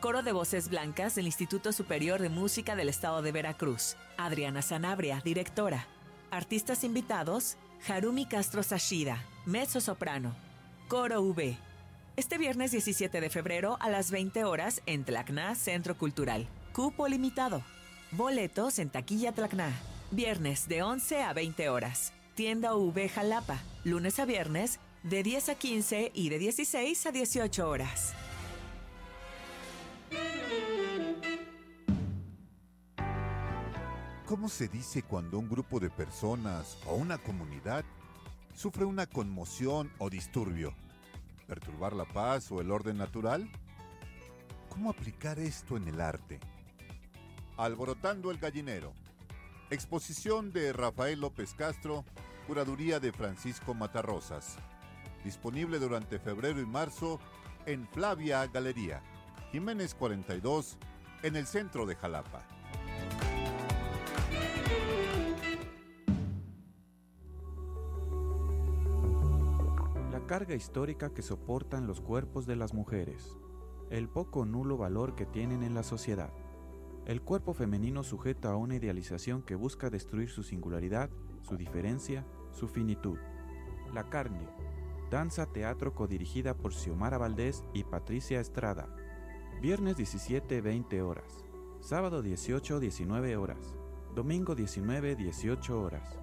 Coro 0.00 0.22
de 0.22 0.32
voces 0.32 0.70
blancas 0.70 1.14
del 1.14 1.26
Instituto 1.26 1.70
Superior 1.74 2.18
de 2.18 2.30
Música 2.30 2.76
del 2.76 2.88
Estado 2.88 3.20
de 3.20 3.30
Veracruz. 3.30 3.96
Adriana 4.16 4.62
Sanabria, 4.62 5.20
directora. 5.22 5.86
Artistas 6.30 6.82
invitados: 6.82 7.58
Harumi 7.86 8.24
Castro 8.24 8.62
Sashida, 8.62 9.22
mezzo 9.44 9.82
soprano. 9.82 10.34
Coro 10.88 11.20
V. 11.20 11.58
Este 12.16 12.38
viernes 12.38 12.70
17 12.70 13.20
de 13.20 13.28
febrero 13.28 13.76
a 13.80 13.90
las 13.90 14.10
20 14.10 14.44
horas 14.44 14.80
en 14.86 15.04
Tlacna 15.04 15.54
Centro 15.56 15.98
Cultural. 15.98 16.48
Cupo 16.72 17.06
limitado. 17.06 17.62
Boletos 18.12 18.80
en 18.80 18.90
Taquilla 18.90 19.30
Tlacna. 19.30 19.70
Viernes 20.10 20.66
de 20.66 20.82
11 20.82 21.22
a 21.22 21.32
20 21.32 21.68
horas. 21.68 22.12
Tienda 22.34 22.74
V 22.74 23.08
Jalapa. 23.08 23.60
Lunes 23.84 24.18
a 24.18 24.24
viernes 24.24 24.80
de 25.04 25.22
10 25.22 25.50
a 25.50 25.54
15 25.54 26.10
y 26.12 26.28
de 26.28 26.38
16 26.40 27.06
a 27.06 27.12
18 27.12 27.68
horas. 27.68 28.14
¿Cómo 34.26 34.48
se 34.48 34.66
dice 34.66 35.04
cuando 35.04 35.38
un 35.38 35.48
grupo 35.48 35.78
de 35.78 35.90
personas 35.90 36.78
o 36.86 36.96
una 36.96 37.18
comunidad 37.18 37.84
sufre 38.56 38.84
una 38.84 39.06
conmoción 39.06 39.88
o 39.98 40.10
disturbio? 40.10 40.74
¿Perturbar 41.46 41.92
la 41.92 42.06
paz 42.06 42.50
o 42.50 42.60
el 42.60 42.72
orden 42.72 42.98
natural? 42.98 43.48
¿Cómo 44.68 44.90
aplicar 44.90 45.38
esto 45.38 45.76
en 45.76 45.86
el 45.86 46.00
arte? 46.00 46.40
Alborotando 47.60 48.30
el 48.30 48.38
gallinero. 48.38 48.94
Exposición 49.68 50.50
de 50.50 50.72
Rafael 50.72 51.20
López 51.20 51.52
Castro, 51.52 52.06
curaduría 52.46 53.00
de 53.00 53.12
Francisco 53.12 53.74
Matarrosas. 53.74 54.56
Disponible 55.24 55.78
durante 55.78 56.18
febrero 56.18 56.58
y 56.62 56.64
marzo 56.64 57.20
en 57.66 57.86
Flavia 57.88 58.46
Galería, 58.46 59.02
Jiménez 59.52 59.94
42, 59.94 60.78
en 61.22 61.36
el 61.36 61.46
centro 61.46 61.84
de 61.84 61.96
Jalapa. 61.96 62.46
La 70.10 70.26
carga 70.26 70.54
histórica 70.54 71.12
que 71.12 71.20
soportan 71.20 71.86
los 71.86 72.00
cuerpos 72.00 72.46
de 72.46 72.56
las 72.56 72.72
mujeres. 72.72 73.36
El 73.90 74.08
poco 74.08 74.46
nulo 74.46 74.78
valor 74.78 75.14
que 75.14 75.26
tienen 75.26 75.62
en 75.62 75.74
la 75.74 75.82
sociedad. 75.82 76.32
El 77.06 77.22
cuerpo 77.22 77.54
femenino 77.54 78.02
sujeta 78.02 78.52
a 78.52 78.56
una 78.56 78.76
idealización 78.76 79.42
que 79.42 79.54
busca 79.54 79.90
destruir 79.90 80.28
su 80.28 80.42
singularidad, 80.42 81.10
su 81.42 81.56
diferencia, 81.56 82.26
su 82.52 82.68
finitud. 82.68 83.18
La 83.94 84.08
carne. 84.08 84.46
Danza 85.10 85.46
teatro 85.46 85.94
codirigida 85.94 86.54
por 86.54 86.72
Xiomara 86.72 87.18
Valdés 87.18 87.64
y 87.72 87.84
Patricia 87.84 88.38
Estrada. 88.38 88.94
Viernes 89.60 89.96
17, 89.96 90.60
20 90.60 91.02
horas. 91.02 91.44
Sábado 91.80 92.22
18, 92.22 92.78
19 92.78 93.36
horas. 93.36 93.76
Domingo 94.14 94.54
19, 94.54 95.16
18 95.16 95.82
horas. 95.82 96.18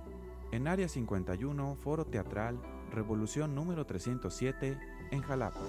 En 0.51 0.67
Área 0.67 0.87
51, 0.87 1.75
Foro 1.75 2.05
Teatral, 2.05 2.61
Revolución 2.91 3.55
número 3.55 3.85
307, 3.85 4.77
en 5.11 5.21
Jalapa. 5.21 5.59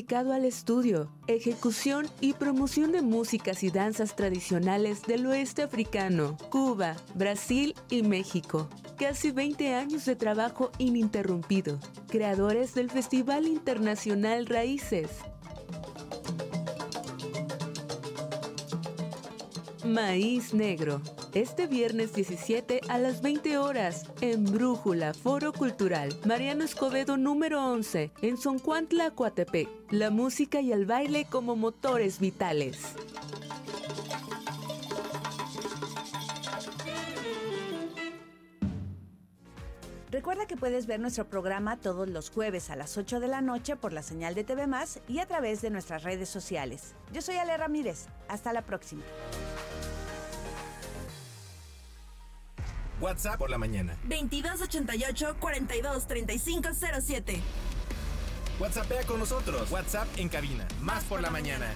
Dedicado 0.00 0.32
al 0.32 0.46
estudio, 0.46 1.12
ejecución 1.26 2.08
y 2.22 2.32
promoción 2.32 2.90
de 2.90 3.02
músicas 3.02 3.62
y 3.62 3.70
danzas 3.70 4.16
tradicionales 4.16 5.02
del 5.02 5.26
oeste 5.26 5.60
africano, 5.60 6.38
Cuba, 6.48 6.96
Brasil 7.14 7.74
y 7.90 8.02
México. 8.02 8.70
Casi 8.96 9.30
20 9.30 9.74
años 9.74 10.06
de 10.06 10.16
trabajo 10.16 10.70
ininterrumpido. 10.78 11.78
Creadores 12.08 12.72
del 12.72 12.88
Festival 12.88 13.46
Internacional 13.46 14.46
Raíces. 14.46 15.10
Maíz 19.84 20.54
Negro. 20.54 21.00
Este 21.34 21.66
viernes 21.66 22.14
17 22.14 22.80
a 22.88 22.98
las 22.98 23.22
20 23.22 23.58
horas 23.58 24.06
en 24.20 24.44
Brújula 24.44 25.14
Foro 25.14 25.52
Cultural 25.52 26.14
Mariano 26.24 26.64
Escobedo 26.64 27.16
número 27.16 27.64
11 27.64 28.10
en 28.22 28.36
Soncuantla, 28.36 29.10
Coatepec. 29.12 29.68
La 29.90 30.10
música 30.10 30.60
y 30.60 30.72
el 30.72 30.86
baile 30.86 31.26
como 31.28 31.56
motores 31.56 32.20
vitales. 32.20 32.94
Recuerda 40.10 40.46
que 40.46 40.56
puedes 40.56 40.86
ver 40.86 40.98
nuestro 40.98 41.28
programa 41.28 41.76
todos 41.76 42.08
los 42.08 42.30
jueves 42.30 42.68
a 42.70 42.76
las 42.76 42.98
8 42.98 43.20
de 43.20 43.28
la 43.28 43.40
noche 43.40 43.76
por 43.76 43.92
la 43.92 44.02
señal 44.02 44.34
de 44.34 44.42
TV 44.42 44.66
Más 44.66 45.00
y 45.06 45.20
a 45.20 45.26
través 45.26 45.62
de 45.62 45.70
nuestras 45.70 46.02
redes 46.02 46.28
sociales. 46.28 46.94
Yo 47.12 47.22
soy 47.22 47.36
Ale 47.36 47.56
Ramírez. 47.56 48.06
Hasta 48.28 48.52
la 48.52 48.62
próxima. 48.62 49.02
WhatsApp 53.00 53.38
por 53.38 53.50
la 53.50 53.58
mañana. 53.58 53.96
2288 54.04 55.36
42 55.40 56.06
3507. 56.06 57.40
WhatsAppea 58.58 59.04
con 59.04 59.18
nosotros. 59.18 59.70
WhatsApp 59.70 60.06
en 60.18 60.28
cabina. 60.28 60.66
Más 60.82 61.04
por 61.04 61.22
la 61.22 61.30
mañana. 61.30 61.66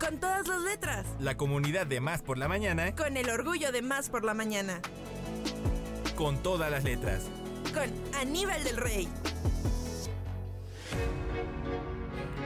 Con 0.00 0.18
todas 0.18 0.48
las 0.48 0.62
letras. 0.62 1.06
La 1.20 1.36
comunidad 1.36 1.86
de 1.86 2.00
Más 2.00 2.22
por 2.22 2.38
la 2.38 2.48
mañana. 2.48 2.94
Con 2.94 3.16
el 3.16 3.28
orgullo 3.28 3.70
de 3.70 3.82
Más 3.82 4.08
por 4.08 4.24
la 4.24 4.32
mañana. 4.32 4.80
Con 6.16 6.42
todas 6.42 6.70
las 6.70 6.84
letras. 6.84 7.24
Con 7.74 7.92
Aníbal 8.20 8.64
del 8.64 8.76
Rey. 8.78 9.08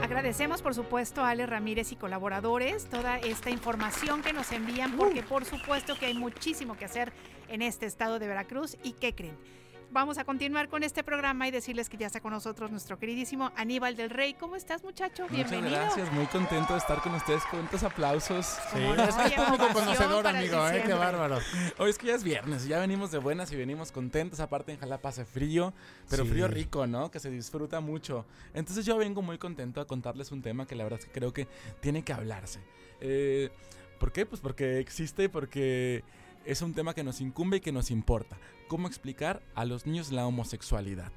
Agradecemos, 0.09 0.63
por 0.63 0.75
supuesto, 0.75 1.23
a 1.23 1.29
Ale 1.29 1.45
Ramírez 1.45 1.93
y 1.93 1.97
colaboradores 1.97 2.87
toda 2.87 3.19
esta 3.19 3.51
información 3.51 4.23
que 4.23 4.33
nos 4.33 4.51
envían, 4.53 4.97
porque 4.97 5.23
por 5.23 5.45
supuesto 5.45 5.99
que 5.99 6.07
hay 6.07 6.15
muchísimo 6.15 6.79
que 6.79 6.87
hacer 6.87 7.13
en 7.49 7.61
este 7.61 7.85
estado 7.85 8.19
de 8.19 8.27
Veracruz. 8.27 8.79
¿Y 8.83 8.93
qué 8.93 9.15
creen? 9.15 9.37
Vamos 9.91 10.19
a 10.19 10.25
continuar 10.25 10.69
con 10.69 10.83
este 10.83 11.03
programa 11.03 11.49
y 11.49 11.51
decirles 11.51 11.89
que 11.89 11.97
ya 11.97 12.07
está 12.09 12.21
con 12.21 12.31
nosotros 12.33 12.71
nuestro 12.71 12.99
queridísimo 12.99 13.51
Aníbal 13.57 13.97
del 13.97 14.11
Rey. 14.11 14.35
¿Cómo 14.35 14.55
estás, 14.55 14.85
muchacho? 14.85 15.27
Bienvenido. 15.31 15.71
Muchas 15.71 15.97
gracias, 15.97 16.13
muy 16.13 16.27
contento 16.27 16.75
de 16.75 16.79
estar 16.79 17.01
con 17.01 17.15
ustedes 17.15 17.43
con 17.51 17.61
estos 17.65 17.83
aplausos. 17.85 18.45
Sí, 18.71 18.79
es 18.79 19.15
que 19.17 19.35
es 19.35 19.41
público 19.41 19.67
conocedor, 19.73 20.27
amigo, 20.27 20.69
¿eh? 20.69 20.83
Qué 20.85 20.93
bárbaro. 20.93 21.39
Hoy 21.79 21.89
es 21.89 21.97
que 21.97 22.09
ya 22.09 22.15
es 22.17 22.23
viernes, 22.23 22.67
ya 22.69 22.79
venimos 22.81 23.11
de 23.11 23.19
buenas 23.19 23.51
y 23.51 23.57
venimos 23.57 23.91
contentos. 23.91 24.41
Aparte 24.41 24.73
en 24.73 24.79
Jalapa 24.79 25.09
hace 25.09 25.25
frío, 25.25 25.73
pero 26.11 26.25
Sí. 26.25 26.31
frío 26.31 26.49
rico, 26.49 26.87
¿no? 26.87 27.11
Que 27.11 27.19
se 27.19 27.31
disfruta 27.31 27.81
mucho. 27.81 28.27
Entonces 28.53 28.85
yo 28.85 28.99
vengo 28.99 29.23
muy 29.23 29.39
contento 29.39 29.81
a 29.81 29.87
contarles 29.87 30.31
un 30.33 30.43
tema 30.43 30.67
que 30.67 30.75
la 30.75 30.85
verdad 30.85 30.99
es 31.01 31.07
que 31.07 31.13
creo 31.13 31.33
que 31.33 31.49
tiene 31.81 32.03
que 32.03 32.13
hablarse. 32.13 32.61
Eh, 33.01 33.49
¿Por 33.99 34.13
qué? 34.13 34.27
Pues 34.27 34.43
porque 34.43 34.81
existe 34.81 35.25
y 35.25 35.29
porque 35.29 36.05
es 36.49 36.63
un 36.63 36.73
tema 36.73 36.95
que 36.95 37.05
nos 37.05 37.21
incumbe 37.21 37.59
y 37.59 37.61
que 37.61 37.73
nos 37.73 37.91
importa. 37.91 38.39
¿Cómo 38.69 38.89
explicar 38.89 39.43
a 39.55 39.67
los 39.67 39.85
niños 39.85 40.11
la 40.11 40.27
homosexualidad? 40.27 41.13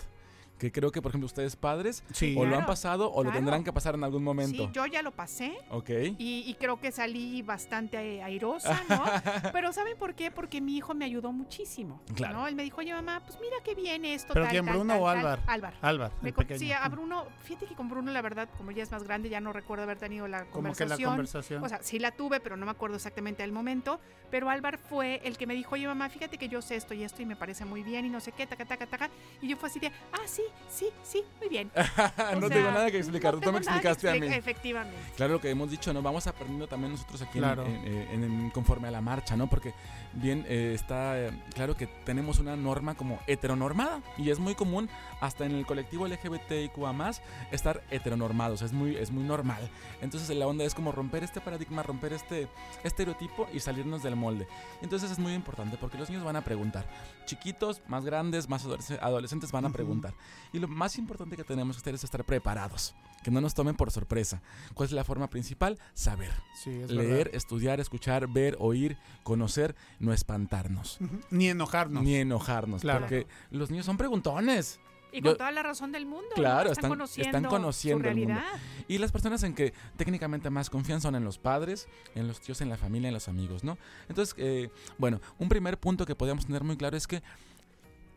Que 0.61 0.71
creo 0.71 0.91
que, 0.91 1.01
por 1.01 1.09
ejemplo, 1.09 1.25
ustedes 1.25 1.55
padres 1.55 2.03
Sí. 2.13 2.35
o 2.37 2.45
lo 2.45 2.55
han 2.55 2.67
pasado 2.67 3.11
o 3.11 3.23
lo 3.23 3.31
tendrán 3.31 3.63
que 3.63 3.73
pasar 3.73 3.95
en 3.95 4.03
algún 4.03 4.23
momento. 4.23 4.65
Sí, 4.67 4.69
yo 4.73 4.85
ya 4.85 5.01
lo 5.01 5.09
pasé. 5.09 5.57
Ok. 5.71 5.89
Y, 6.19 6.43
y 6.45 6.55
creo 6.59 6.79
que 6.79 6.91
salí 6.91 7.41
bastante 7.41 8.21
airosa, 8.21 8.79
¿no? 8.87 9.01
Pero 9.53 9.73
¿saben 9.73 9.97
por 9.97 10.13
qué? 10.13 10.29
Porque 10.29 10.61
mi 10.61 10.77
hijo 10.77 10.93
me 10.93 11.05
ayudó 11.05 11.31
muchísimo. 11.31 11.99
Claro. 12.13 12.37
¿no? 12.41 12.47
Él 12.47 12.53
me 12.53 12.61
dijo, 12.61 12.77
oye 12.81 12.93
mamá, 12.93 13.21
pues 13.25 13.39
mira 13.41 13.55
qué 13.63 13.73
bien 13.73 14.05
esto. 14.05 14.33
¿Pero 14.33 14.45
tal, 14.45 14.51
quién, 14.51 14.65
Bruno 14.67 14.93
tal, 14.93 15.01
o 15.01 15.05
tal". 15.07 15.17
Álvar? 15.17 15.39
Álvar. 15.47 15.73
Álvar, 15.81 16.11
sí, 16.59 16.71
a 16.71 16.87
Bruno, 16.89 17.25
fíjate 17.43 17.65
que 17.65 17.73
con 17.73 17.89
Bruno, 17.89 18.11
la 18.11 18.21
verdad, 18.21 18.47
como 18.55 18.69
ya 18.69 18.83
es 18.83 18.91
más 18.91 19.03
grande, 19.03 19.29
ya 19.29 19.41
no 19.41 19.53
recuerdo 19.53 19.85
haber 19.85 19.97
tenido 19.97 20.27
la 20.27 20.45
Como 20.45 20.71
que 20.73 20.85
la 20.85 20.95
conversación. 20.95 21.09
conversación. 21.09 21.63
O 21.63 21.69
sea, 21.69 21.81
sí 21.81 21.97
la 21.97 22.11
tuve, 22.11 22.39
pero 22.39 22.55
no 22.55 22.65
me 22.67 22.71
acuerdo 22.71 22.97
exactamente 22.97 23.41
del 23.41 23.51
momento. 23.51 23.99
Pero 24.29 24.47
Álvar 24.49 24.77
fue 24.77 25.21
el 25.23 25.37
que 25.39 25.47
me 25.47 25.55
dijo, 25.55 25.73
oye 25.73 25.87
mamá, 25.87 26.07
fíjate 26.09 26.37
que 26.37 26.47
yo 26.49 26.61
sé 26.61 26.75
esto 26.75 26.93
y 26.93 27.03
esto 27.03 27.23
y 27.23 27.25
me 27.25 27.35
parece 27.35 27.65
muy 27.65 27.81
bien 27.81 28.05
y 28.05 28.09
no 28.09 28.19
sé 28.19 28.31
qué, 28.31 28.45
taca, 28.45 28.63
taca, 28.65 28.85
taca. 28.85 29.09
Y 29.41 29.47
yo 29.47 29.57
fue 29.57 29.67
así 29.69 29.79
de, 29.79 29.87
ah, 29.87 30.21
sí, 30.27 30.43
sí, 30.69 30.87
sí, 31.03 31.23
muy 31.39 31.49
bien. 31.49 31.71
No 31.75 32.47
sea, 32.47 32.49
tengo 32.49 32.71
nada 32.71 32.89
que 32.91 32.97
explicar, 32.97 33.33
no 33.35 33.41
tú 33.41 33.51
me 33.51 33.57
explicaste 33.59 34.09
a 34.09 34.13
mí. 34.15 34.27
Efectivamente. 34.27 34.97
Claro, 35.15 35.33
lo 35.33 35.41
que 35.41 35.49
hemos 35.49 35.69
dicho, 35.69 35.91
¿no? 35.93 36.01
Vamos 36.01 36.27
aprendiendo 36.27 36.67
también 36.67 36.91
nosotros 36.93 37.21
aquí 37.21 37.37
en- 37.39 37.43
Claro. 37.43 37.65
en, 37.65 37.85
en- 37.85 38.23
en- 38.23 38.49
conforme 38.51 38.87
a 38.87 38.91
la 38.91 39.01
marcha, 39.01 39.35
¿no? 39.35 39.47
Porque 39.49 39.73
bien 40.13 40.45
eh, 40.47 40.71
está 40.75 41.19
eh, 41.19 41.31
claro 41.53 41.75
que 41.75 41.87
tenemos 41.87 42.39
una 42.39 42.55
norma 42.55 42.95
como 42.95 43.19
heteronormada 43.27 44.01
y 44.17 44.29
es 44.29 44.39
muy 44.39 44.55
común 44.55 44.89
hasta 45.19 45.45
en 45.45 45.51
el 45.53 45.65
colectivo 45.65 46.07
LGBTIQA 46.07 46.93
más 46.93 47.21
estar 47.51 47.83
heteronormados, 47.91 48.61
es 48.61 48.73
muy, 48.73 48.95
es 48.95 49.11
muy 49.11 49.23
normal. 49.23 49.69
Entonces 50.01 50.29
la 50.35 50.47
onda 50.47 50.63
es 50.65 50.73
como 50.73 50.91
romper 50.91 51.23
este 51.23 51.41
paradigma, 51.41 51.83
romper 51.83 52.13
este 52.13 52.47
estereotipo 52.83 53.47
y 53.53 53.59
salirnos 53.59 54.03
del 54.03 54.15
molde. 54.15 54.47
Entonces 54.81 55.11
es 55.11 55.19
muy 55.19 55.33
importante 55.33 55.77
porque 55.77 55.97
los 55.97 56.09
niños 56.09 56.23
van 56.25 56.35
a 56.35 56.41
preguntar. 56.43 56.85
Chiquitos, 57.25 57.81
más 57.87 58.03
grandes, 58.05 58.49
más 58.49 58.65
adolesc- 58.65 58.99
adolescentes 59.01 59.51
van 59.51 59.65
a 59.65 59.69
preguntar. 59.69 60.13
Y 60.53 60.59
lo 60.59 60.67
más 60.67 60.97
importante 60.97 61.35
que 61.35 61.43
tenemos 61.43 61.75
que 61.75 61.81
hacer 61.81 61.95
es 61.95 62.03
estar 62.03 62.23
preparados, 62.23 62.93
que 63.23 63.31
no 63.31 63.41
nos 63.41 63.53
tomen 63.53 63.75
por 63.75 63.91
sorpresa. 63.91 64.41
¿Cuál 64.73 64.87
es 64.87 64.93
la 64.93 65.03
forma 65.03 65.29
principal? 65.29 65.79
Saber. 65.93 66.31
Sí, 66.55 66.69
es 66.71 66.91
Leer, 66.91 67.09
verdad. 67.25 67.35
estudiar, 67.35 67.79
escuchar, 67.79 68.27
ver, 68.27 68.55
oír, 68.59 68.97
conocer, 69.23 69.75
no 69.99 70.13
espantarnos. 70.13 70.99
Ni 71.29 71.49
enojarnos. 71.49 72.03
Ni 72.03 72.15
enojarnos, 72.15 72.81
Claro. 72.81 73.01
porque 73.01 73.27
los 73.51 73.69
niños 73.71 73.85
son 73.85 73.97
preguntones. 73.97 74.79
Y 75.13 75.17
Yo- 75.21 75.31
con 75.31 75.39
toda 75.39 75.51
la 75.51 75.61
razón 75.61 75.91
del 75.91 76.05
mundo. 76.05 76.25
¿no? 76.29 76.35
Claro, 76.35 76.71
están, 76.71 76.85
están, 76.85 76.89
conociendo, 76.91 77.37
están 77.37 77.49
conociendo 77.51 78.03
su 78.05 78.09
el 78.11 78.27
mundo. 78.27 78.41
Y 78.87 78.97
las 78.97 79.11
personas 79.11 79.43
en 79.43 79.53
que 79.53 79.73
técnicamente 79.97 80.49
más 80.49 80.69
confían 80.69 81.01
son 81.01 81.15
en 81.15 81.25
los 81.25 81.37
padres, 81.37 81.89
en 82.15 82.29
los 82.29 82.39
tíos, 82.39 82.61
en 82.61 82.69
la 82.69 82.77
familia, 82.77 83.09
en 83.09 83.13
los 83.15 83.27
amigos, 83.27 83.65
¿no? 83.65 83.77
Entonces, 84.07 84.33
eh, 84.37 84.69
bueno, 84.97 85.19
un 85.37 85.49
primer 85.49 85.77
punto 85.77 86.05
que 86.05 86.15
podríamos 86.15 86.45
tener 86.45 86.63
muy 86.63 86.77
claro 86.77 86.95
es 86.95 87.07
que 87.07 87.21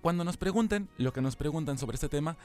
cuando 0.04 0.22
nos 0.22 0.36
pregunten, 0.36 0.90
lo 0.98 1.14
que 1.14 1.22
nos 1.22 1.34
preguntan 1.34 1.78
sobre 1.78 1.94
este 1.94 2.10
tema, 2.10 2.36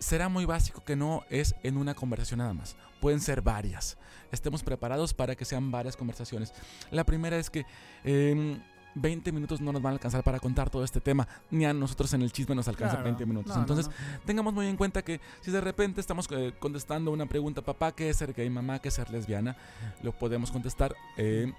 será 0.00 0.28
muy 0.28 0.44
básico 0.44 0.82
que 0.84 0.96
no 0.96 1.22
es 1.30 1.54
en 1.62 1.76
una 1.76 1.94
conversación 1.94 2.38
nada 2.38 2.52
más. 2.52 2.74
Pueden 3.00 3.20
ser 3.20 3.42
varias. 3.42 3.96
Estemos 4.32 4.64
preparados 4.64 5.14
para 5.14 5.36
que 5.36 5.44
sean 5.44 5.70
varias 5.70 5.96
conversaciones. 5.96 6.52
La 6.90 7.04
primera 7.04 7.36
es 7.38 7.48
que 7.48 7.64
en 8.02 8.60
20 8.96 9.30
minutos 9.30 9.60
no 9.60 9.70
nos 9.72 9.80
van 9.80 9.92
a 9.92 9.94
alcanzar 9.94 10.24
para 10.24 10.40
contar 10.40 10.68
todo 10.68 10.82
este 10.82 11.00
tema, 11.00 11.28
ni 11.48 11.64
a 11.64 11.72
nosotros 11.72 12.12
en 12.12 12.22
el 12.22 12.32
chisme 12.32 12.56
nos 12.56 12.66
alcanza 12.66 12.96
Claro. 12.96 13.04
20 13.04 13.24
minutos. 13.24 13.50
No, 13.50 13.54
no, 13.54 13.60
Entonces, 13.60 13.86
no. 13.86 14.20
tengamos 14.26 14.52
muy 14.52 14.66
en 14.66 14.76
cuenta 14.76 15.02
que 15.02 15.20
si 15.42 15.52
de 15.52 15.60
repente 15.60 16.00
estamos 16.00 16.26
eh, 16.32 16.54
contestando 16.58 17.12
una 17.12 17.26
pregunta, 17.26 17.62
papá, 17.62 17.92
¿qué 17.92 18.10
es 18.10 18.16
ser 18.16 18.32
gay? 18.32 18.50
Mamá, 18.50 18.80
¿qué 18.80 18.88
es 18.88 18.94
ser 18.94 19.08
lesbiana? 19.10 19.56
Lo 20.02 20.10
podemos 20.10 20.50
contestar. 20.50 20.92
eh, 21.16 21.52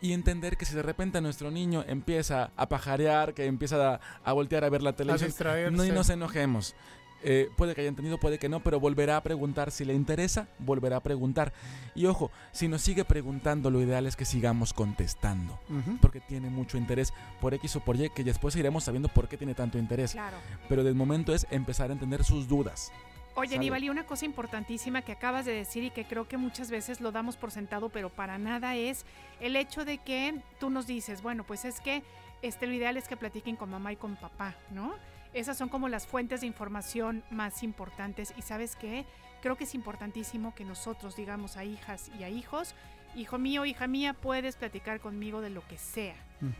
y 0.00 0.12
entender 0.12 0.56
que 0.56 0.64
si 0.64 0.74
de 0.74 0.82
repente 0.82 1.20
nuestro 1.20 1.50
niño 1.50 1.84
empieza 1.86 2.50
a 2.56 2.68
pajarear, 2.68 3.34
que 3.34 3.46
empieza 3.46 3.94
a, 3.94 4.00
a 4.24 4.32
voltear 4.32 4.64
a 4.64 4.68
ver 4.68 4.82
la 4.82 4.94
televisión, 4.94 5.74
no 5.74 5.84
y 5.84 5.90
nos 5.90 6.10
enojemos. 6.10 6.74
Eh, 7.22 7.50
puede 7.56 7.74
que 7.74 7.80
haya 7.80 7.88
entendido, 7.88 8.18
puede 8.18 8.38
que 8.38 8.48
no, 8.48 8.60
pero 8.60 8.78
volverá 8.78 9.16
a 9.16 9.22
preguntar. 9.22 9.70
Si 9.70 9.84
le 9.84 9.94
interesa, 9.94 10.48
volverá 10.58 10.98
a 10.98 11.02
preguntar. 11.02 11.52
Y 11.94 12.06
ojo, 12.06 12.30
si 12.52 12.68
nos 12.68 12.82
sigue 12.82 13.04
preguntando, 13.04 13.70
lo 13.70 13.80
ideal 13.80 14.06
es 14.06 14.16
que 14.16 14.24
sigamos 14.24 14.72
contestando. 14.72 15.58
Porque 16.00 16.20
tiene 16.20 16.50
mucho 16.50 16.78
interés 16.78 17.12
por 17.40 17.54
X 17.54 17.76
o 17.76 17.80
por 17.80 17.96
Y, 17.96 18.10
que 18.10 18.24
después 18.24 18.54
iremos 18.56 18.84
sabiendo 18.84 19.08
por 19.08 19.28
qué 19.28 19.36
tiene 19.36 19.54
tanto 19.54 19.78
interés. 19.78 20.12
Claro. 20.12 20.36
Pero 20.68 20.84
del 20.84 20.94
momento 20.94 21.34
es 21.34 21.46
empezar 21.50 21.90
a 21.90 21.94
entender 21.94 22.24
sus 22.24 22.46
dudas. 22.46 22.92
Oye, 23.38 23.50
Sale. 23.50 23.58
Aníbal, 23.58 23.84
y 23.84 23.90
una 23.90 24.04
cosa 24.04 24.24
importantísima 24.24 25.02
que 25.02 25.12
acabas 25.12 25.44
de 25.44 25.52
decir 25.52 25.84
y 25.84 25.90
que 25.90 26.04
creo 26.04 26.26
que 26.26 26.36
muchas 26.36 26.70
veces 26.70 27.00
lo 27.00 27.12
damos 27.12 27.36
por 27.36 27.50
sentado, 27.52 27.88
pero 27.88 28.10
para 28.10 28.36
nada 28.36 28.74
es 28.74 29.04
el 29.40 29.54
hecho 29.54 29.84
de 29.84 29.98
que 29.98 30.40
tú 30.58 30.70
nos 30.70 30.86
dices, 30.86 31.22
bueno, 31.22 31.44
pues 31.44 31.64
es 31.64 31.80
que 31.80 32.02
este, 32.42 32.66
lo 32.66 32.74
ideal 32.74 32.96
es 32.96 33.06
que 33.06 33.16
platiquen 33.16 33.56
con 33.56 33.70
mamá 33.70 33.92
y 33.92 33.96
con 33.96 34.16
papá, 34.16 34.56
¿no? 34.70 34.94
Esas 35.34 35.56
son 35.56 35.68
como 35.68 35.88
las 35.88 36.06
fuentes 36.06 36.40
de 36.40 36.46
información 36.46 37.22
más 37.30 37.62
importantes 37.62 38.34
y 38.36 38.42
sabes 38.42 38.74
qué, 38.74 39.04
creo 39.40 39.56
que 39.56 39.64
es 39.64 39.74
importantísimo 39.74 40.54
que 40.54 40.64
nosotros 40.64 41.14
digamos 41.14 41.56
a 41.56 41.64
hijas 41.64 42.10
y 42.18 42.24
a 42.24 42.28
hijos 42.28 42.74
hijo 43.16 43.38
mío, 43.38 43.64
hija 43.64 43.86
mía, 43.86 44.14
puedes 44.14 44.56
platicar 44.56 45.00
conmigo 45.00 45.40
de 45.40 45.50
lo 45.50 45.66
que 45.66 45.78
sea. 45.78 46.14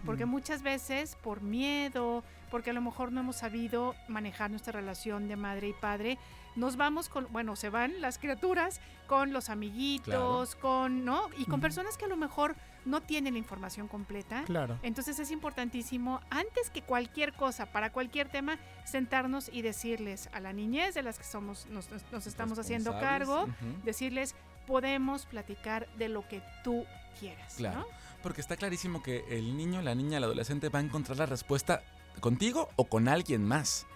Porque 0.05 0.25
muchas 0.25 0.63
veces 0.63 1.17
por 1.23 1.41
miedo, 1.41 2.25
porque 2.51 2.71
a 2.71 2.73
lo 2.73 2.81
mejor 2.81 3.13
no 3.13 3.21
hemos 3.21 3.37
sabido 3.37 3.95
manejar 4.09 4.51
nuestra 4.51 4.73
relación 4.73 5.29
de 5.29 5.37
madre 5.37 5.69
y 5.69 5.73
padre, 5.73 6.19
nos 6.59 6.76
vamos 6.76 7.09
con, 7.09 7.28
bueno, 7.30 7.56
se 7.56 7.70
van 7.70 8.01
las 8.01 8.18
criaturas 8.18 8.80
con 9.06 9.32
los 9.32 9.48
amiguitos, 9.48 10.56
con, 10.56 11.05
¿no? 11.05 11.30
Y 11.39 11.44
con 11.47 11.60
personas 11.60 11.97
que 11.97 12.05
a 12.05 12.09
lo 12.09 12.16
mejor 12.16 12.56
no 12.85 13.01
tienen 13.01 13.35
la 13.35 13.39
información 13.39 13.89
completa. 13.89 14.43
Claro. 14.44 14.78
Entonces 14.82 15.18
es 15.18 15.30
importantísimo, 15.30 16.20
antes 16.30 16.68
que 16.70 16.82
cualquier 16.82 17.32
cosa, 17.32 17.66
para 17.66 17.90
cualquier 17.90 18.28
tema, 18.28 18.59
sentarnos 18.85 19.48
y 19.52 19.62
decirles 19.62 20.28
a 20.32 20.40
la 20.40 20.52
niñez 20.52 20.94
de 20.94 21.02
las 21.02 21.18
que 21.18 21.24
somos, 21.24 21.66
nos, 21.66 21.89
estamos 22.26 22.59
haciendo 22.59 22.93
cargo, 22.98 23.47
decirles, 23.85 24.35
podemos 24.66 25.26
platicar 25.26 25.89
de 25.97 26.09
lo 26.09 26.26
que 26.28 26.43
tú 26.64 26.85
quieras. 27.18 27.55
Claro. 27.56 27.80
¿no? 27.80 27.86
Porque 28.22 28.40
está 28.40 28.56
clarísimo 28.56 29.02
que 29.02 29.24
el 29.30 29.56
niño, 29.56 29.80
la 29.80 29.94
niña, 29.94 30.18
el 30.18 30.24
adolescente 30.24 30.68
va 30.68 30.80
a 30.80 30.82
encontrar 30.82 31.18
la 31.18 31.26
respuesta 31.26 31.82
contigo 32.20 32.68
o 32.76 32.85
con 32.85 33.09
alguien 33.09 33.44
más. 33.44 33.86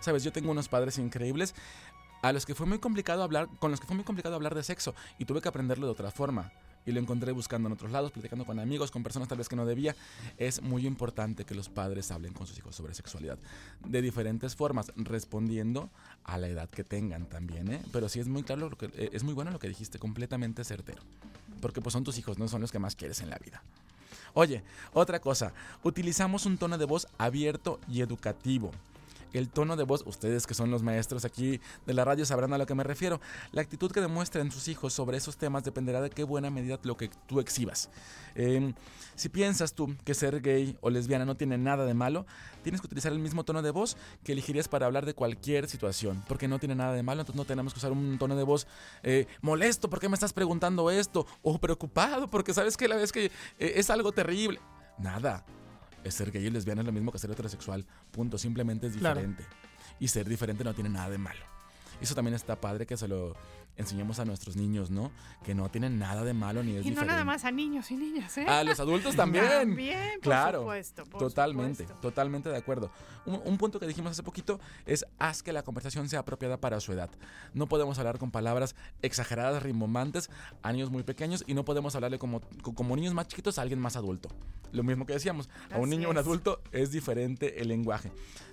Sabes, 0.00 0.22
yo 0.22 0.32
tengo 0.32 0.50
unos 0.50 0.68
padres 0.68 0.98
increíbles 0.98 1.54
a 2.24 2.32
los 2.32 2.46
que 2.46 2.54
fue 2.54 2.64
muy 2.64 2.78
complicado 2.78 3.22
hablar, 3.22 3.48
con 3.58 3.70
los 3.70 3.80
que 3.80 3.86
fue 3.86 3.96
muy 3.96 4.04
complicado 4.04 4.34
hablar 4.34 4.54
de 4.54 4.62
sexo 4.62 4.94
y 5.18 5.26
tuve 5.26 5.42
que 5.42 5.48
aprenderlo 5.48 5.84
de 5.84 5.92
otra 5.92 6.10
forma. 6.10 6.50
Y 6.86 6.92
lo 6.92 6.98
encontré 6.98 7.32
buscando 7.32 7.68
en 7.68 7.74
otros 7.74 7.92
lados, 7.92 8.12
platicando 8.12 8.46
con 8.46 8.58
amigos, 8.58 8.90
con 8.90 9.02
personas 9.02 9.28
tal 9.28 9.36
vez 9.36 9.48
que 9.48 9.56
no 9.56 9.66
debía. 9.66 9.94
Es 10.38 10.62
muy 10.62 10.86
importante 10.86 11.44
que 11.44 11.54
los 11.54 11.68
padres 11.68 12.10
hablen 12.10 12.32
con 12.32 12.46
sus 12.46 12.56
hijos 12.56 12.74
sobre 12.76 12.94
sexualidad 12.94 13.38
de 13.86 14.00
diferentes 14.00 14.56
formas, 14.56 14.90
respondiendo 14.96 15.90
a 16.24 16.38
la 16.38 16.48
edad 16.48 16.70
que 16.70 16.82
tengan 16.82 17.26
también, 17.26 17.70
¿eh? 17.70 17.82
Pero 17.92 18.08
sí 18.08 18.20
es 18.20 18.28
muy 18.28 18.42
claro, 18.42 18.70
lo 18.70 18.78
que, 18.78 18.86
eh, 18.86 19.10
es 19.12 19.22
muy 19.22 19.34
bueno 19.34 19.50
lo 19.50 19.58
que 19.58 19.68
dijiste, 19.68 19.98
completamente 19.98 20.64
certero. 20.64 21.02
Porque 21.60 21.82
pues 21.82 21.92
son 21.92 22.04
tus 22.04 22.16
hijos, 22.16 22.38
no 22.38 22.48
son 22.48 22.62
los 22.62 22.72
que 22.72 22.78
más 22.78 22.96
quieres 22.96 23.20
en 23.20 23.28
la 23.28 23.38
vida. 23.38 23.62
Oye, 24.32 24.62
otra 24.94 25.20
cosa, 25.20 25.52
utilizamos 25.82 26.46
un 26.46 26.56
tono 26.56 26.78
de 26.78 26.86
voz 26.86 27.06
abierto 27.18 27.80
y 27.86 28.00
educativo. 28.00 28.72
El 29.34 29.50
tono 29.50 29.76
de 29.76 29.82
voz, 29.82 30.04
ustedes 30.06 30.46
que 30.46 30.54
son 30.54 30.70
los 30.70 30.82
maestros 30.82 31.24
aquí 31.24 31.60
de 31.86 31.92
la 31.92 32.04
radio 32.04 32.24
sabrán 32.24 32.52
a 32.52 32.58
lo 32.58 32.66
que 32.66 32.74
me 32.74 32.84
refiero. 32.84 33.20
La 33.52 33.62
actitud 33.62 33.90
que 33.90 34.00
demuestren 34.00 34.50
sus 34.52 34.68
hijos 34.68 34.92
sobre 34.92 35.16
esos 35.16 35.36
temas 35.36 35.64
dependerá 35.64 36.00
de 36.00 36.08
qué 36.08 36.22
buena 36.22 36.50
medida 36.50 36.78
lo 36.84 36.96
que 36.96 37.10
tú 37.26 37.40
exhibas. 37.40 37.90
Eh, 38.36 38.72
si 39.16 39.28
piensas 39.28 39.74
tú 39.74 39.94
que 40.04 40.14
ser 40.14 40.40
gay 40.40 40.76
o 40.80 40.88
lesbiana 40.88 41.24
no 41.24 41.36
tiene 41.36 41.58
nada 41.58 41.84
de 41.84 41.94
malo, 41.94 42.26
tienes 42.62 42.80
que 42.80 42.86
utilizar 42.86 43.12
el 43.12 43.18
mismo 43.18 43.44
tono 43.44 43.60
de 43.60 43.70
voz 43.70 43.96
que 44.22 44.32
elegirías 44.32 44.68
para 44.68 44.86
hablar 44.86 45.04
de 45.04 45.14
cualquier 45.14 45.68
situación, 45.68 46.24
porque 46.28 46.48
no 46.48 46.58
tiene 46.58 46.74
nada 46.74 46.92
de 46.92 47.02
malo, 47.02 47.22
entonces 47.22 47.36
no 47.36 47.44
tenemos 47.44 47.72
que 47.74 47.78
usar 47.78 47.92
un 47.92 48.18
tono 48.18 48.36
de 48.36 48.44
voz 48.44 48.66
eh, 49.02 49.26
molesto, 49.40 49.90
¿por 49.90 49.98
qué 49.98 50.08
me 50.08 50.14
estás 50.14 50.32
preguntando 50.32 50.90
esto? 50.90 51.26
O 51.42 51.58
preocupado, 51.58 52.28
porque 52.28 52.54
sabes 52.54 52.76
que 52.76 52.88
la 52.88 52.96
vez 52.96 53.12
que 53.12 53.26
eh, 53.26 53.32
es 53.58 53.90
algo 53.90 54.12
terrible. 54.12 54.60
Nada. 54.98 55.44
Es 56.04 56.14
ser 56.14 56.30
gay 56.30 56.46
y 56.46 56.50
lesbiana 56.50 56.82
es 56.82 56.86
lo 56.86 56.92
mismo 56.92 57.10
que 57.10 57.18
ser 57.18 57.30
heterosexual. 57.30 57.84
Punto. 58.10 58.38
Simplemente 58.38 58.86
es 58.86 58.96
Claro. 58.96 59.16
diferente. 59.20 59.44
Y 59.98 60.08
ser 60.08 60.28
diferente 60.28 60.62
no 60.64 60.74
tiene 60.74 60.90
nada 60.90 61.10
de 61.10 61.18
malo. 61.18 61.40
Eso 62.00 62.14
también 62.14 62.34
está 62.34 62.60
padre 62.60 62.86
que 62.86 62.96
se 62.96 63.08
lo 63.08 63.34
enseñemos 63.76 64.18
a 64.20 64.24
nuestros 64.24 64.56
niños, 64.56 64.90
¿no? 64.90 65.10
Que 65.44 65.54
no 65.54 65.68
tienen 65.70 65.98
nada 65.98 66.24
de 66.24 66.32
malo 66.34 66.62
ni 66.62 66.72
es 66.72 66.76
Y 66.82 66.90
no 66.90 66.90
diferente. 66.90 67.06
nada 67.12 67.24
más 67.24 67.44
a 67.44 67.50
niños 67.50 67.90
y 67.90 67.96
niñas, 67.96 68.36
¿eh? 68.38 68.46
A 68.46 68.62
los 68.64 68.78
adultos 68.80 69.16
también. 69.16 69.44
También, 69.48 70.10
por 70.14 70.20
claro. 70.22 70.60
supuesto, 70.60 71.04
por 71.06 71.20
totalmente, 71.20 71.82
supuesto. 71.84 72.00
totalmente 72.00 72.48
de 72.50 72.56
acuerdo. 72.56 72.90
Un, 73.26 73.40
un 73.44 73.58
punto 73.58 73.80
que 73.80 73.86
dijimos 73.86 74.12
hace 74.12 74.22
poquito 74.22 74.60
es 74.86 75.04
haz 75.18 75.42
que 75.42 75.52
la 75.52 75.62
conversación 75.62 76.08
sea 76.08 76.20
apropiada 76.20 76.58
para 76.60 76.78
su 76.80 76.92
edad. 76.92 77.10
No 77.52 77.66
podemos 77.66 77.98
hablar 77.98 78.18
con 78.18 78.30
palabras 78.30 78.74
exageradas, 79.02 79.62
rimbombantes 79.62 80.30
a 80.62 80.72
niños 80.72 80.90
muy 80.90 81.02
pequeños 81.02 81.44
y 81.46 81.54
no 81.54 81.64
podemos 81.64 81.94
hablarle 81.94 82.18
como, 82.18 82.40
co- 82.62 82.74
como 82.74 82.94
niños 82.96 83.14
más 83.14 83.28
chiquitos 83.28 83.58
a 83.58 83.62
alguien 83.62 83.80
más 83.80 83.96
adulto. 83.96 84.28
Lo 84.72 84.82
mismo 84.82 85.06
que 85.06 85.12
decíamos, 85.12 85.48
a 85.70 85.76
un 85.78 85.84
Así 85.88 85.90
niño 85.96 86.08
o 86.08 86.10
un 86.10 86.18
adulto 86.18 86.60
es 86.72 86.90
diferente 86.90 87.60
el 87.60 87.68
lenguaje. 87.68 88.10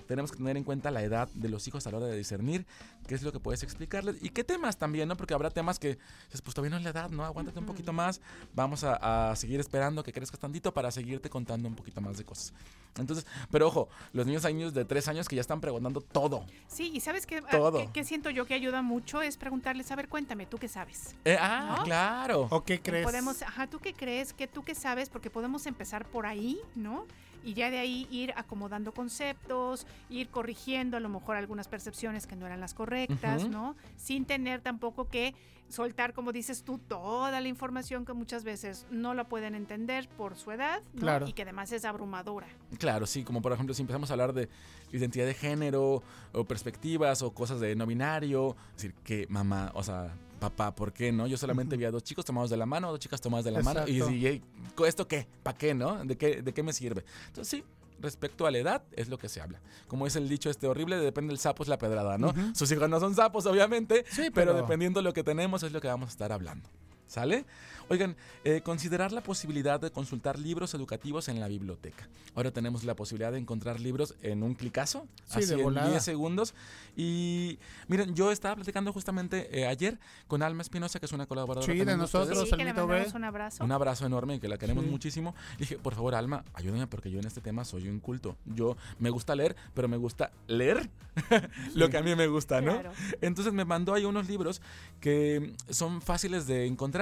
Tenemos 0.07 0.31
que 0.31 0.37
tener 0.37 0.57
en 0.57 0.63
cuenta 0.63 0.91
la 0.91 1.01
edad 1.03 1.29
de 1.33 1.47
los 1.49 1.67
hijos 1.67 1.87
a 1.87 1.91
la 1.91 1.97
hora 1.97 2.07
de 2.07 2.17
discernir 2.17 2.65
qué 3.07 3.15
es 3.15 3.23
lo 3.23 3.31
que 3.31 3.39
puedes 3.39 3.63
explicarles 3.63 4.17
y 4.21 4.29
qué 4.29 4.43
temas 4.43 4.77
también, 4.77 5.09
¿no? 5.11 5.17
Porque 5.17 5.33
habrá 5.33 5.49
temas 5.49 5.77
que, 5.77 5.97
dices, 6.25 6.41
pues 6.41 6.55
todavía 6.55 6.71
no 6.71 6.77
es 6.77 6.83
la 6.83 6.89
edad, 6.89 7.09
¿no? 7.09 7.25
Aguántate 7.25 7.59
un 7.59 7.65
poquito 7.65 7.91
más, 7.91 8.21
vamos 8.53 8.83
a, 8.83 9.31
a 9.31 9.35
seguir 9.35 9.59
esperando 9.59 10.03
que 10.03 10.13
crezcas 10.13 10.39
tantito 10.39 10.73
para 10.73 10.89
seguirte 10.91 11.29
contando 11.29 11.67
un 11.67 11.75
poquito 11.75 12.01
más 12.01 12.17
de 12.17 12.23
cosas. 12.23 12.53
Entonces, 12.97 13.25
pero 13.49 13.67
ojo, 13.67 13.89
los 14.13 14.25
niños 14.25 14.43
hay 14.45 14.53
niños 14.53 14.73
de 14.73 14.85
tres 14.85 15.07
años 15.07 15.27
que 15.27 15.35
ya 15.35 15.41
están 15.41 15.61
preguntando 15.61 16.01
todo. 16.01 16.45
Sí, 16.67 16.91
y 16.93 16.99
sabes 16.99 17.25
qué, 17.25 17.41
Todo. 17.41 17.79
¿Qué, 17.79 17.89
qué 17.93 18.03
siento 18.03 18.29
yo 18.29 18.45
que 18.45 18.53
ayuda 18.53 18.81
mucho 18.81 19.21
es 19.21 19.37
preguntarles, 19.37 19.91
a 19.91 19.95
ver, 19.95 20.09
cuéntame, 20.09 20.45
¿tú 20.45 20.57
qué 20.57 20.67
sabes? 20.67 21.15
Eh, 21.25 21.37
ah, 21.39 21.75
¿No? 21.77 21.83
claro. 21.83 22.47
¿O 22.49 22.63
qué 22.63 22.81
crees? 22.81 23.05
Podemos, 23.05 23.41
ajá, 23.41 23.67
¿tú 23.67 23.79
qué 23.79 23.93
crees? 23.93 24.33
¿Qué 24.33 24.47
tú 24.47 24.63
qué 24.63 24.75
sabes? 24.75 25.09
Porque 25.09 25.29
podemos 25.29 25.65
empezar 25.65 26.05
por 26.05 26.25
ahí, 26.25 26.59
¿no? 26.75 27.05
Y 27.43 27.53
ya 27.53 27.69
de 27.69 27.79
ahí 27.79 28.07
ir 28.11 28.33
acomodando 28.35 28.93
conceptos, 28.93 29.87
ir 30.09 30.29
corrigiendo 30.29 30.97
a 30.97 30.99
lo 30.99 31.09
mejor 31.09 31.35
algunas 31.35 31.67
percepciones 31.67 32.27
que 32.27 32.35
no 32.35 32.45
eran 32.45 32.59
las 32.59 32.73
correctas. 32.73 33.47
¿no? 33.47 33.75
Sin 33.97 34.25
tener 34.25 34.61
tampoco 34.61 35.09
que 35.09 35.33
soltar, 35.71 36.13
como 36.13 36.31
dices 36.31 36.63
tú, 36.63 36.77
toda 36.77 37.39
la 37.41 37.47
información 37.47 38.05
que 38.05 38.13
muchas 38.13 38.43
veces 38.43 38.85
no 38.91 39.13
la 39.13 39.23
pueden 39.23 39.55
entender 39.55 40.07
por 40.17 40.35
su 40.35 40.51
edad, 40.51 40.81
¿no? 40.93 41.01
Claro. 41.01 41.27
Y 41.27 41.33
que 41.33 41.43
además 41.43 41.71
es 41.71 41.85
abrumadora. 41.85 42.47
Claro, 42.77 43.07
sí, 43.07 43.23
como 43.23 43.41
por 43.41 43.53
ejemplo 43.53 43.73
si 43.73 43.81
empezamos 43.81 44.09
a 44.09 44.13
hablar 44.13 44.33
de 44.33 44.49
identidad 44.91 45.25
de 45.25 45.33
género 45.33 46.03
o 46.33 46.43
perspectivas 46.43 47.21
o 47.21 47.31
cosas 47.31 47.59
de 47.59 47.75
no 47.75 47.85
binario, 47.85 48.55
es 48.71 48.83
decir, 48.83 48.93
que 49.03 49.25
mamá, 49.29 49.71
o 49.73 49.83
sea, 49.83 50.13
papá, 50.41 50.73
¿por 50.73 50.91
qué 50.91 51.11
no? 51.11 51.27
Yo 51.27 51.37
solamente 51.37 51.77
vi 51.77 51.85
a 51.85 51.91
dos 51.91 52.03
chicos 52.03 52.25
tomados 52.25 52.49
de 52.49 52.57
la 52.57 52.65
mano, 52.65 52.89
dos 52.89 52.99
chicas 52.99 53.21
tomadas 53.21 53.45
de 53.45 53.51
la 53.51 53.61
mano 53.61 53.87
y, 53.87 53.97
Exacto. 53.97 54.15
y, 54.15 54.27
y, 54.27 54.41
¿esto 54.87 55.07
qué? 55.07 55.27
¿Para 55.43 55.55
qué, 55.55 55.73
no? 55.75 56.03
¿De 56.03 56.17
qué, 56.17 56.41
¿De 56.41 56.51
qué 56.51 56.63
me 56.63 56.73
sirve? 56.73 57.05
Entonces 57.27 57.47
sí, 57.47 57.63
respecto 57.99 58.47
a 58.47 58.51
la 58.51 58.57
edad 58.57 58.83
es 58.93 59.07
lo 59.07 59.19
que 59.19 59.29
se 59.29 59.39
habla. 59.39 59.61
Como 59.87 60.07
es 60.07 60.15
el 60.15 60.27
dicho 60.27 60.49
este 60.49 60.65
horrible, 60.65 60.97
depende 60.97 61.29
del 61.31 61.37
sapo 61.37 61.61
es 61.61 61.69
la 61.69 61.77
pedrada, 61.77 62.17
¿no? 62.17 62.33
Sus 62.55 62.71
hijos 62.71 62.89
no 62.89 62.99
son 62.99 63.13
sapos, 63.13 63.45
obviamente, 63.45 64.03
pero, 64.15 64.31
pero- 64.33 64.53
dependiendo 64.55 64.99
de 64.99 65.03
lo 65.03 65.13
que 65.13 65.23
tenemos 65.23 65.61
es 65.61 65.71
lo 65.71 65.79
que 65.79 65.87
vamos 65.87 66.09
a 66.09 66.11
estar 66.11 66.31
hablando. 66.31 66.67
¿Sale? 67.11 67.43
Oigan, 67.89 68.15
eh, 68.45 68.61
considerar 68.61 69.11
la 69.11 69.21
posibilidad 69.21 69.81
de 69.81 69.91
consultar 69.91 70.39
libros 70.39 70.73
educativos 70.75 71.27
en 71.27 71.41
la 71.41 71.49
biblioteca. 71.49 72.07
Ahora 72.35 72.51
tenemos 72.51 72.85
la 72.85 72.95
posibilidad 72.95 73.33
de 73.33 73.37
encontrar 73.37 73.81
libros 73.81 74.15
en 74.21 74.43
un 74.43 74.53
clicazo, 74.55 75.05
Sí, 75.25 75.39
así 75.39 75.45
de 75.47 75.55
en 75.55 75.63
volada. 75.63 75.89
10 75.89 76.01
segundos. 76.01 76.53
Y 76.95 77.59
miren, 77.89 78.15
yo 78.15 78.31
estaba 78.31 78.55
platicando 78.55 78.93
justamente 78.93 79.59
eh, 79.59 79.67
ayer 79.67 79.99
con 80.29 80.41
Alma 80.41 80.61
Espinosa, 80.61 81.01
que 81.01 81.05
es 81.05 81.11
una 81.11 81.25
colaboradora. 81.25 81.69
Sí, 81.69 81.79
de 81.83 81.97
nosotros. 81.97 82.47
Sí, 82.49 82.55
que 82.55 82.63
le 82.63 82.73
mandamos 82.73 83.13
un 83.13 83.25
abrazo. 83.25 83.61
Un 83.65 83.71
abrazo 83.73 84.05
enorme, 84.05 84.39
que 84.39 84.47
la 84.47 84.57
queremos 84.57 84.85
Sí. 84.85 84.89
muchísimo. 84.89 85.35
Le 85.53 85.57
dije, 85.57 85.77
por 85.77 85.93
favor, 85.93 86.15
Alma, 86.15 86.45
ayúdame 86.53 86.87
porque 86.87 87.11
yo 87.11 87.19
en 87.19 87.27
este 87.27 87.41
tema 87.41 87.65
soy 87.65 87.89
un 87.89 87.99
culto. 87.99 88.37
Yo 88.45 88.77
me 88.99 89.09
gusta 89.09 89.35
leer, 89.35 89.57
pero 89.73 89.89
me 89.89 89.97
gusta 89.97 90.31
leer 90.47 90.89
lo 91.75 91.89
que 91.89 91.97
a 91.97 92.01
mí 92.01 92.15
me 92.15 92.27
gusta, 92.27 92.61
¿no? 92.61 92.71
Claro. 92.79 92.91
Entonces 93.19 93.51
me 93.51 93.65
mandó 93.65 93.93
ahí 93.93 94.05
unos 94.05 94.29
libros 94.29 94.61
que 95.01 95.53
son 95.69 96.01
fáciles 96.01 96.47
de 96.47 96.67
encontrar 96.67 97.00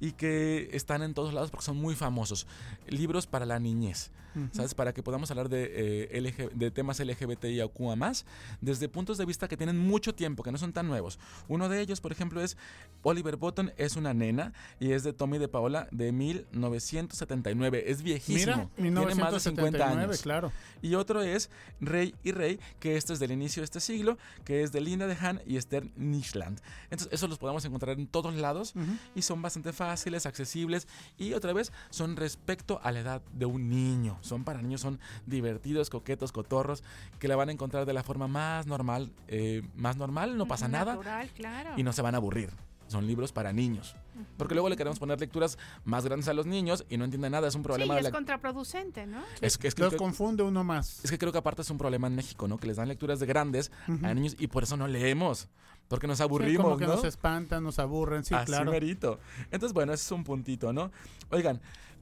y 0.00 0.12
que 0.12 0.70
están 0.72 1.02
en 1.02 1.14
todos 1.14 1.34
lados 1.34 1.50
porque 1.50 1.64
son 1.66 1.76
muy 1.76 1.94
famosos. 1.94 2.46
Libros 2.88 3.26
para 3.26 3.46
la 3.46 3.58
niñez. 3.58 4.10
Ujú. 4.34 4.48
¿Sabes? 4.52 4.74
Para 4.74 4.92
que 4.92 5.02
podamos 5.02 5.30
hablar 5.30 5.48
de, 5.48 6.08
eh, 6.12 6.20
LG 6.20 6.50
de 6.54 6.70
temas 6.70 7.00
LGBTI 7.00 7.60
o 7.62 7.96
más 7.96 8.24
desde 8.60 8.88
puntos 8.88 9.18
de 9.18 9.24
vista 9.24 9.48
que 9.48 9.56
tienen 9.56 9.78
mucho 9.78 10.14
tiempo, 10.14 10.42
que 10.42 10.52
no 10.52 10.58
son 10.58 10.72
tan 10.72 10.86
nuevos. 10.86 11.18
Uno 11.48 11.68
de 11.68 11.80
ellos, 11.80 12.00
por 12.00 12.12
ejemplo, 12.12 12.40
es 12.42 12.56
Oliver 13.02 13.36
Button 13.36 13.72
es 13.76 13.96
una 13.96 14.14
nena 14.14 14.52
y 14.78 14.92
es 14.92 15.02
de 15.02 15.12
Tommy 15.12 15.38
de 15.38 15.48
Paola 15.48 15.88
de 15.90 16.12
1979. 16.12 17.84
Es 17.90 18.02
viejísimo. 18.02 18.70
Mira, 18.76 19.00
Tiene 19.06 19.14
más 19.14 19.32
de 19.32 19.40
50 19.40 19.78
1979, 19.78 20.02
años. 20.04 20.22
claro. 20.22 20.52
Y 20.82 20.94
otro 20.94 21.22
es 21.22 21.50
Rey 21.80 22.14
y 22.22 22.32
Rey, 22.32 22.58
que 22.78 22.96
este 22.96 23.12
es 23.12 23.18
del 23.18 23.32
inicio 23.32 23.60
de 23.62 23.64
este 23.64 23.80
siglo, 23.80 24.18
que 24.44 24.62
es 24.62 24.72
de 24.72 24.80
Linda 24.80 25.06
de 25.06 25.14
Han 25.20 25.40
y 25.46 25.56
Esther 25.56 25.88
Nishland. 25.96 26.60
Entonces, 26.84 27.08
esos 27.12 27.28
los 27.28 27.38
podemos 27.38 27.64
encontrar 27.64 27.98
en 27.98 28.06
todos 28.06 28.34
lados 28.34 28.74
y 29.14 29.22
son 29.22 29.42
bastante 29.42 29.72
fáciles, 29.72 30.26
accesibles 30.26 30.86
y 31.18 31.32
otra 31.34 31.52
vez 31.52 31.72
son 31.90 32.16
respecto 32.16 32.80
a 32.82 32.92
la 32.92 33.00
edad 33.00 33.22
de 33.32 33.46
un 33.46 33.68
niño. 33.68 34.18
Son 34.20 34.44
para 34.44 34.60
niños, 34.62 34.80
son 34.80 34.98
divertidos, 35.26 35.90
coquetos, 35.90 36.32
cotorros, 36.32 36.82
que 37.18 37.28
la 37.28 37.36
van 37.36 37.48
a 37.48 37.52
encontrar 37.52 37.86
de 37.86 37.92
la 37.92 38.02
forma 38.02 38.28
más 38.28 38.66
normal. 38.66 39.10
eh, 39.28 39.62
más 39.76 39.96
normal, 39.96 40.36
no 40.36 40.46
pasa 40.46 40.68
nada 40.68 40.92
Natural, 40.94 41.28
claro. 41.30 41.70
y 41.76 41.82
no 41.82 41.92
se 41.92 42.02
van 42.02 42.14
a 42.14 42.18
aburrir. 42.18 42.50
Son 42.88 43.06
libros 43.06 43.30
para 43.30 43.52
niños. 43.52 43.94
Porque 44.36 44.54
luego 44.54 44.68
le 44.68 44.76
queremos 44.76 44.98
poner 44.98 45.20
lecturas 45.20 45.56
más 45.84 46.04
grandes 46.04 46.26
a 46.28 46.34
los 46.34 46.44
niños 46.44 46.84
y 46.90 46.96
no 46.96 47.04
entienden 47.04 47.30
nada. 47.32 47.46
Es 47.46 47.54
un 47.54 47.62
Sí, 47.62 47.68
problema 47.68 47.94
y 47.94 47.96
de 47.96 48.00
es 48.00 48.04
la 48.04 48.10
contraproducente, 48.10 49.06
¿no? 49.06 49.22
es 49.40 49.56
que, 49.58 49.68
es 49.68 49.74
que 49.76 49.82
Los 49.82 49.90
creo- 49.90 49.98
confunde 50.00 50.42
uno 50.42 50.64
más. 50.64 51.02
es 51.04 51.10
que 51.10 51.16
creo 51.16 51.30
que 51.30 51.38
aparte 51.38 51.62
es 51.62 51.70
un 51.70 51.78
problema 51.78 52.08
en 52.08 52.16
México, 52.16 52.48
¿no? 52.48 52.58
Que 52.58 52.66
les 52.66 52.76
dan 52.76 52.88
lecturas 52.88 53.20
de 53.20 53.26
grandes 53.26 53.70
a 54.02 54.12
niños 54.12 54.34
y 54.40 54.48
por 54.48 54.64
eso 54.64 54.76
no 54.76 54.88
leemos. 54.88 55.48
Porque 55.86 56.06
nos 56.08 56.18
Sí, 56.18 56.22
aburrimos, 56.24 56.64
como 56.64 56.76
que 56.76 56.86
¿no? 56.86 56.96
nos 56.96 57.04
espantan, 57.04 57.62
nos 57.62 57.78
aburren, 57.78 58.24
sí, 58.24 58.34
Así 58.34 58.46
claro. 58.46 58.70
merito. 58.72 59.18
Entonces, 59.52 59.72
bueno, 59.72 59.92
ese 59.92 60.04
es 60.04 60.12
un 60.12 60.24
puntito, 60.24 60.72
¿no? 60.72 60.90
Oigan, 61.30 61.60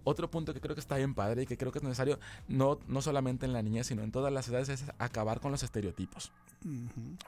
otro 0.09 0.31
punto 0.31 0.55
que 0.55 0.61
creo 0.61 0.75
que 0.75 0.81
está 0.81 0.97
bien 0.97 1.15
padre 1.15 1.43
y 1.43 1.47
que 1.47 1.57
creo 1.57 1.73
que 1.73 1.79
es 1.79 1.85
necesario, 1.85 2.19
no, 2.49 2.79
no 2.89 3.03
solamente 3.03 3.47
en 3.47 3.53
la 3.53 3.63
niña, 3.63 3.85
sino 3.85 4.03
en 4.03 4.11
todas 4.11 4.33
las 4.33 4.49
edades, 4.49 4.69
es 4.69 4.85
acabar 4.99 5.41
con 5.41 5.53
los 5.53 5.63
estereotipos. 5.63 6.33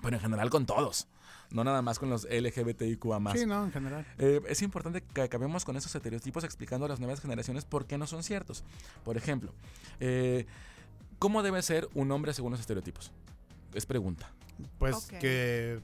Bueno, 0.03 0.17
en 0.17 0.23
general 0.23 0.51
con 0.51 0.67
todos, 0.67 1.07
no 1.51 1.65
nada 1.65 1.83
más 1.83 1.99
con 1.99 2.11
los 2.11 2.27
LGBTIQA 2.31 3.19
más. 3.19 3.39
Sí, 3.39 3.47
no, 3.47 3.65
en 3.65 3.73
general. 3.73 4.07
Eh, 4.19 4.41
es 4.49 4.63
importante 4.63 5.03
que 5.03 5.23
acabemos 5.23 5.65
con 5.65 5.77
esos 5.77 5.95
estereotipos 5.95 6.45
explicando 6.45 6.87
a 6.87 6.89
las 6.89 7.01
nuevas 7.01 7.21
generaciones 7.21 7.65
por 7.65 7.87
qué 7.87 7.99
no 7.99 8.07
son 8.07 8.23
ciertos. 8.23 8.65
Por 9.05 9.17
ejemplo, 9.17 9.53
eh, 10.01 10.47
¿cómo 11.19 11.43
debe 11.43 11.63
ser 11.63 11.89
un 11.95 12.11
hombre 12.11 12.33
según 12.35 12.53
los 12.53 12.61
estereotipos? 12.61 13.13
Es 13.75 13.87
pregunta. 13.87 14.33
Pues 14.79 15.07
que, 15.07 15.81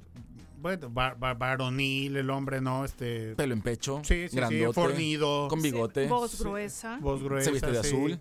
va- 0.75 1.15
varonil, 1.35 2.17
el 2.17 2.31
hombre, 2.31 2.61
¿no? 2.61 2.85
Este... 2.85 3.35
Pelo 3.37 3.55
en 3.55 3.63
pecho, 3.63 4.01
Sí, 4.05 4.15
sí, 4.25 4.29
sí, 4.31 4.37
grandote, 4.37 4.73
fornido. 4.73 5.49
con 5.49 5.63
bigote. 5.63 6.07
Voz 6.09 6.39
gruesa. 6.41 6.99
Voz 7.01 7.23
gruesa, 7.23 7.45
Se 7.47 7.53
viste 7.53 7.71
de 7.71 7.83
sí. 7.83 7.89
azul. 7.95 8.21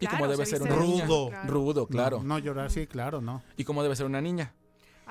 Y 0.00 0.06
Claro, 0.06 0.18
como 0.18 0.30
debe 0.30 0.46
se 0.46 0.56
ser 0.58 0.62
una 0.62 0.76
niña. 0.76 1.04
Rudo. 1.06 1.28
Claro. 1.30 1.48
Rudo, 1.52 1.86
claro. 1.86 2.18
No, 2.18 2.24
no 2.24 2.38
llorar, 2.38 2.70
sí, 2.70 2.86
claro, 2.86 3.20
¿no. 3.20 3.42
¿Y 3.56 3.64
cómo 3.64 3.82
debe 3.82 3.96
ser 3.96 4.06
una 4.06 4.20
niña? 4.20 4.54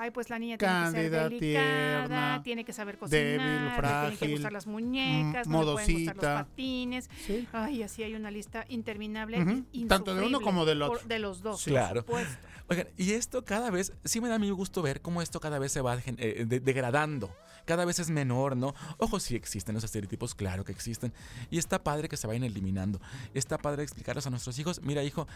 Ay, 0.01 0.11
pues 0.11 0.29
la 0.29 0.39
niña 0.39 0.57
tiene 0.57 0.73
que 0.85 0.91
ser 0.91 1.11
delicada, 1.11 1.29
tierna, 1.29 2.41
tiene 2.41 2.63
que 2.63 2.71
saber 2.71 2.97
débil, 2.97 3.37
cocinar, 3.37 3.39
le 3.41 3.57
tiene 3.57 3.69
que 3.69 3.75
frágil, 4.15 4.31
gustar 4.31 4.53
las 4.53 4.65
muñecas, 4.65 5.45
mm, 5.45 5.51
no 5.51 5.59
le 5.65 5.71
pueden 5.73 5.93
gustar 5.93 6.15
modosita. 6.15 6.33
los 6.35 6.45
patines. 6.47 7.09
Ay, 7.51 7.83
así 7.83 8.03
hay 8.03 8.13
una 8.15 8.31
lista 8.31 8.63
interminable. 8.69 9.65
Tanto 9.89 10.15
de 10.15 10.25
uno 10.25 10.39
como 10.39 10.63
del 10.65 10.79
por- 10.79 10.95
otro. 10.97 11.07
de 11.09 11.19
los 11.19 11.41
dos, 11.41 11.61
Claro. 11.65 12.05
por 12.05 12.21
supuesto. 12.21 12.47
Oigan, 12.69 12.87
y 12.97 13.11
esto 13.13 13.43
cada 13.45 13.69
vez, 13.71 13.93
sí 14.05 14.21
me 14.21 14.29
da 14.29 14.35
a 14.35 14.39
mí 14.39 14.49
gusto 14.51 14.81
ver 14.81 15.01
cómo 15.01 15.21
esto 15.21 15.39
cada 15.39 15.57
vez 15.59 15.71
se 15.71 15.81
va 15.81 15.97
eh, 16.05 16.45
de- 16.47 16.59
degradando. 16.59 17.33
Cada 17.65 17.85
vez 17.85 17.99
es 17.99 18.09
menor, 18.09 18.55
¿no? 18.57 18.73
Ojo, 18.97 19.19
sí 19.19 19.35
existen 19.35 19.75
los 19.75 19.83
estereotipos, 19.83 20.33
claro 20.35 20.63
que 20.63 20.71
existen. 20.71 21.13
Y 21.51 21.57
está 21.57 21.83
padre 21.83 22.09
que 22.09 22.17
se 22.17 22.25
vayan 22.27 22.43
eliminando. 22.43 22.99
Está 23.33 23.57
padre 23.57 23.83
explicarles 23.83 24.25
a 24.27 24.29
nuestros 24.29 24.57
hijos, 24.59 24.81
mira 24.83 25.03
hijo, 25.03 25.27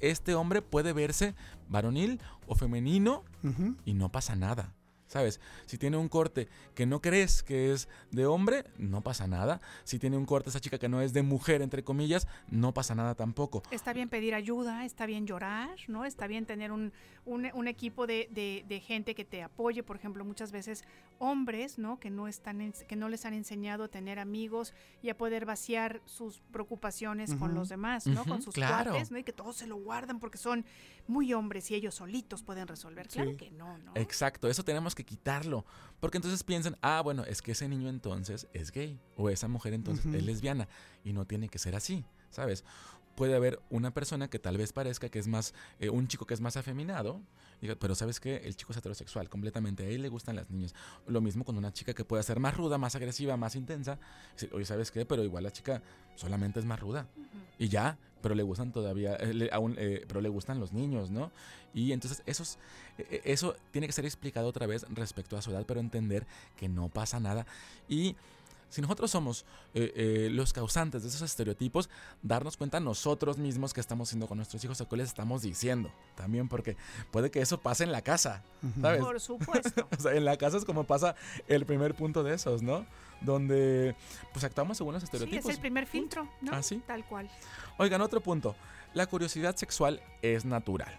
este 0.00 0.34
hombre 0.34 0.60
puede 0.62 0.92
verse 0.92 1.34
varonil 1.68 2.20
o 2.46 2.54
femenino 2.54 3.24
y 3.84 3.94
no 3.94 4.10
pasa 4.10 4.34
nada. 4.36 4.74
¿Sabes? 5.08 5.40
Si 5.66 5.78
tiene 5.78 5.96
un 5.96 6.08
corte 6.08 6.48
que 6.74 6.86
no 6.86 7.00
crees 7.00 7.42
que 7.42 7.72
es 7.72 7.88
de 8.12 8.26
hombre, 8.26 8.64
no 8.76 9.00
pasa 9.02 9.26
nada. 9.26 9.60
Si 9.84 9.98
tiene 9.98 10.16
un 10.16 10.26
corte 10.26 10.50
esa 10.50 10.60
chica 10.60 10.78
que 10.78 10.88
no 10.88 11.00
es 11.00 11.12
de 11.12 11.22
mujer, 11.22 11.62
entre 11.62 11.82
comillas, 11.82 12.28
no 12.50 12.72
pasa 12.74 12.94
nada 12.94 13.14
tampoco. 13.14 13.62
Está 13.70 13.92
bien 13.92 14.08
pedir 14.10 14.34
ayuda, 14.34 14.84
está 14.84 15.06
bien 15.06 15.26
llorar, 15.26 15.70
¿no? 15.88 16.04
Está 16.04 16.26
bien 16.26 16.44
tener 16.46 16.72
un, 16.72 16.92
un, 17.24 17.48
un 17.54 17.68
equipo 17.68 18.06
de, 18.06 18.28
de- 18.30 18.64
de 18.68 18.80
gente 18.80 19.14
que 19.14 19.24
te 19.24 19.42
apoye. 19.42 19.82
Por 19.82 19.96
ejemplo, 19.96 20.24
muchas 20.24 20.52
veces 20.52 20.84
hombres, 21.18 21.78
¿no? 21.78 21.98
Que 21.98 22.10
no, 22.10 22.28
están 22.28 22.60
en- 22.60 22.72
que 22.72 22.94
no 22.96 23.08
les 23.08 23.24
han 23.24 23.34
enseñado 23.34 23.84
a 23.84 23.88
tener 23.88 24.18
amigos 24.18 24.74
y 25.02 25.08
a 25.08 25.16
poder 25.16 25.46
vaciar 25.46 26.02
sus 26.04 26.40
preocupaciones 26.52 27.34
con 27.34 27.54
los 27.54 27.68
demás, 27.70 28.06
¿no? 28.06 28.24
Con 28.24 28.42
sus 28.42 28.54
claro. 28.54 28.90
cuates, 28.90 29.10
¿no? 29.10 29.18
Y 29.18 29.24
que 29.24 29.32
todos 29.32 29.56
se 29.56 29.66
lo 29.66 29.76
guardan 29.76 30.20
porque 30.20 30.38
son 30.38 30.64
muy 31.06 31.32
hombres 31.32 31.70
y 31.70 31.74
ellos 31.74 31.94
solitos 31.94 32.42
pueden 32.42 32.68
resolver. 32.68 33.08
Claro 33.08 33.30
Sí. 33.30 33.36
que 33.36 33.50
no, 33.50 33.78
¿no? 33.78 33.92
Exacto, 33.94 34.48
eso 34.48 34.62
tenemos 34.64 34.94
que 34.94 34.97
quitarlo. 35.04 35.64
Porque 36.00 36.18
entonces 36.18 36.44
piensan, 36.44 36.76
ah, 36.80 37.00
bueno, 37.02 37.24
es 37.24 37.42
que 37.42 37.52
ese 37.52 37.68
niño 37.68 37.88
entonces 37.88 38.46
es 38.52 38.70
gay. 38.70 39.00
O 39.16 39.30
esa 39.30 39.48
mujer 39.48 39.74
entonces 39.74 40.06
es 40.06 40.22
lesbiana. 40.22 40.68
Y 41.04 41.12
no 41.12 41.26
tiene 41.26 41.48
que 41.48 41.58
ser 41.58 41.74
así, 41.74 42.04
¿sabes? 42.30 42.64
Puede 43.18 43.34
haber 43.34 43.58
una 43.68 43.90
persona 43.92 44.30
que 44.30 44.38
tal 44.38 44.56
vez 44.56 44.72
parezca 44.72 45.08
que 45.08 45.18
es 45.18 45.26
más, 45.26 45.52
eh, 45.80 45.90
un 45.90 46.06
chico 46.06 46.24
que 46.24 46.34
es 46.34 46.40
más 46.40 46.56
afeminado, 46.56 47.20
pero 47.80 47.96
¿sabes 47.96 48.20
qué? 48.20 48.36
El 48.44 48.54
chico 48.54 48.70
es 48.70 48.78
heterosexual 48.78 49.28
completamente. 49.28 49.82
A 49.84 49.88
él 49.88 50.02
le 50.02 50.08
gustan 50.08 50.36
las 50.36 50.48
niñas. 50.50 50.72
Lo 51.08 51.20
mismo 51.20 51.44
con 51.44 51.56
una 51.58 51.72
chica 51.72 51.94
que 51.94 52.04
puede 52.04 52.22
ser 52.22 52.38
más 52.38 52.56
ruda, 52.56 52.78
más 52.78 52.94
agresiva, 52.94 53.36
más 53.36 53.56
intensa. 53.56 53.98
Oye, 54.52 54.64
¿sabes 54.64 54.92
qué? 54.92 55.04
Pero 55.04 55.24
igual 55.24 55.42
la 55.42 55.50
chica 55.50 55.82
solamente 56.14 56.60
es 56.60 56.64
más 56.64 56.78
ruda. 56.78 57.08
Y 57.58 57.66
ya, 57.68 57.98
pero 58.22 58.36
le 58.36 58.44
gustan 58.44 58.70
todavía, 58.70 59.16
eh, 59.16 59.34
le- 59.34 59.50
aún, 59.52 59.74
eh, 59.78 60.04
pero 60.06 60.20
le 60.20 60.28
gustan 60.28 60.60
los 60.60 60.72
niños, 60.72 61.10
¿no? 61.10 61.32
Y 61.74 61.90
entonces 61.90 62.22
esos, 62.24 62.56
eh, 62.98 63.20
eso 63.24 63.56
tiene 63.72 63.88
que 63.88 63.92
ser 63.92 64.04
explicado 64.04 64.46
otra 64.46 64.68
vez 64.68 64.86
respecto 64.90 65.36
a 65.36 65.42
su 65.42 65.50
edad, 65.50 65.64
pero 65.66 65.80
entender 65.80 66.24
que 66.56 66.68
no 66.68 66.88
pasa 66.88 67.18
nada. 67.18 67.46
Y 67.88 68.14
si 68.68 68.80
nosotros 68.82 69.10
somos 69.10 69.44
eh, 69.74 69.92
eh, 69.96 70.28
los 70.30 70.52
causantes 70.52 71.02
de 71.02 71.08
esos 71.08 71.22
estereotipos, 71.22 71.88
darnos 72.22 72.56
cuenta 72.56 72.80
nosotros 72.80 73.38
mismos 73.38 73.72
que 73.72 73.80
estamos 73.80 74.08
haciendo 74.08 74.26
con 74.26 74.36
nuestros 74.38 74.62
hijos 74.64 74.80
o 74.80 74.88
qué 74.88 74.96
les 74.96 75.08
estamos 75.08 75.42
diciendo. 75.42 75.90
También 76.16 76.48
porque 76.48 76.76
puede 77.10 77.30
que 77.30 77.40
eso 77.40 77.60
pase 77.60 77.84
en 77.84 77.92
la 77.92 78.02
casa. 78.02 78.42
¿sabes? 78.80 79.00
Por 79.00 79.20
supuesto. 79.20 79.88
O 79.98 80.00
sea, 80.00 80.12
en 80.14 80.24
la 80.24 80.36
casa 80.36 80.56
es 80.58 80.64
como 80.64 80.84
pasa 80.84 81.14
el 81.48 81.64
primer 81.66 81.94
punto 81.94 82.22
de 82.22 82.34
esos, 82.34 82.62
¿no? 82.62 82.86
Donde 83.20 83.96
pues 84.32 84.44
actuamos 84.44 84.76
según 84.76 84.94
los 84.94 85.02
Sí, 85.02 85.06
estereotipos. 85.06 85.44
es 85.46 85.54
el 85.56 85.60
primer 85.60 85.86
filtro, 85.86 86.28
¿no? 86.40 86.52
¿Ah, 86.52 86.62
sí? 86.62 86.82
Tal 86.86 87.04
cual. 87.06 87.28
Oigan, 87.78 88.00
otro 88.00 88.20
punto. 88.20 88.54
La 88.94 89.06
curiosidad 89.06 89.56
sexual 89.56 90.00
es 90.22 90.44
natural. 90.44 90.98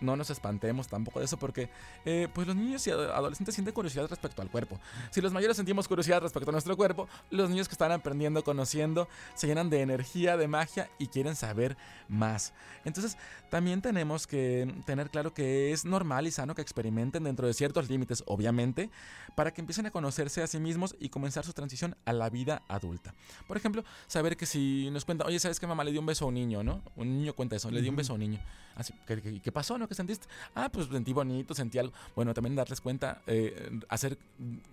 No 0.00 0.14
nos 0.16 0.28
espantemos 0.30 0.88
tampoco 0.88 1.18
de 1.20 1.24
eso 1.24 1.38
porque 1.38 1.70
eh, 2.04 2.28
pues 2.34 2.46
los 2.46 2.54
niños 2.56 2.86
y 2.86 2.90
ado- 2.90 3.14
adolescentes 3.14 3.54
sienten 3.54 3.72
curiosidad 3.74 4.06
respecto 4.08 4.42
al 4.42 4.50
cuerpo. 4.50 4.78
Si 5.10 5.20
los 5.20 5.32
mayores 5.32 5.56
sentimos 5.56 5.88
curiosidad 5.88 6.20
respecto 6.20 6.50
a 6.50 6.52
nuestro 6.52 6.76
cuerpo, 6.76 7.08
los 7.30 7.48
niños 7.50 7.68
que 7.68 7.72
están 7.72 7.92
aprendiendo, 7.92 8.44
conociendo, 8.44 9.08
se 9.34 9.46
llenan 9.46 9.70
de 9.70 9.80
energía, 9.80 10.36
de 10.36 10.48
magia 10.48 10.90
y 10.98 11.06
quieren 11.06 11.34
saber 11.34 11.76
más. 12.08 12.52
Entonces 12.84 13.16
también 13.50 13.80
tenemos 13.80 14.26
que 14.26 14.72
tener 14.84 15.08
claro 15.10 15.32
que 15.32 15.72
es 15.72 15.84
normal 15.84 16.26
y 16.26 16.30
sano 16.30 16.54
que 16.54 16.62
experimenten 16.62 17.24
dentro 17.24 17.46
de 17.46 17.54
ciertos 17.54 17.88
límites, 17.88 18.22
obviamente, 18.26 18.90
para 19.34 19.52
que 19.52 19.60
empiecen 19.60 19.86
a 19.86 19.90
conocerse 19.90 20.42
a 20.42 20.46
sí 20.46 20.58
mismos 20.58 20.94
y 21.00 21.08
comenzar 21.08 21.44
su 21.44 21.52
transición 21.52 21.96
a 22.04 22.12
la 22.12 22.28
vida 22.30 22.62
adulta. 22.68 23.14
Por 23.46 23.56
ejemplo, 23.56 23.84
saber 24.06 24.36
que 24.36 24.46
si 24.46 24.90
nos 24.90 25.04
cuenta, 25.04 25.24
oye, 25.24 25.38
¿sabes 25.38 25.58
que 25.60 25.66
mamá 25.66 25.84
le 25.84 25.90
dio 25.92 26.00
un 26.00 26.06
beso 26.06 26.24
a 26.24 26.28
un 26.28 26.34
niño, 26.34 26.62
no? 26.62 26.82
Un 26.96 27.18
niño 27.18 27.32
cuenta 27.34 27.56
eso, 27.56 27.70
le 27.70 27.80
dio 27.80 27.90
un 27.90 27.96
beso 27.96 28.12
a 28.12 28.14
un 28.14 28.20
niño. 28.20 28.40
Así, 28.74 28.92
¿qué, 29.06 29.22
qué- 29.22 29.40
qué 29.40 29.52
pasó, 29.52 29.78
no? 29.78 29.85
¿Qué 29.88 29.94
sentiste? 29.94 30.26
Ah, 30.54 30.68
pues 30.70 30.86
sentí 30.86 31.12
bonito, 31.12 31.54
sentí 31.54 31.78
algo. 31.78 31.92
Bueno, 32.14 32.34
también 32.34 32.54
darles 32.54 32.80
cuenta, 32.80 33.22
eh, 33.26 33.80
hacer, 33.88 34.18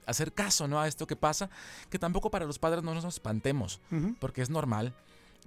hacer 0.06 0.34
caso, 0.34 0.68
¿no? 0.68 0.80
A 0.80 0.88
esto 0.88 1.08
que 1.08 1.16
pasa, 1.16 1.50
que 1.90 2.00
tampoco 2.00 2.30
para 2.32 2.46
los 2.46 2.60
padres 2.60 2.84
no 2.84 2.94
nos 2.94 3.06
espantemos, 3.06 3.80
porque 4.20 4.42
es 4.42 4.50
normal. 4.50 4.94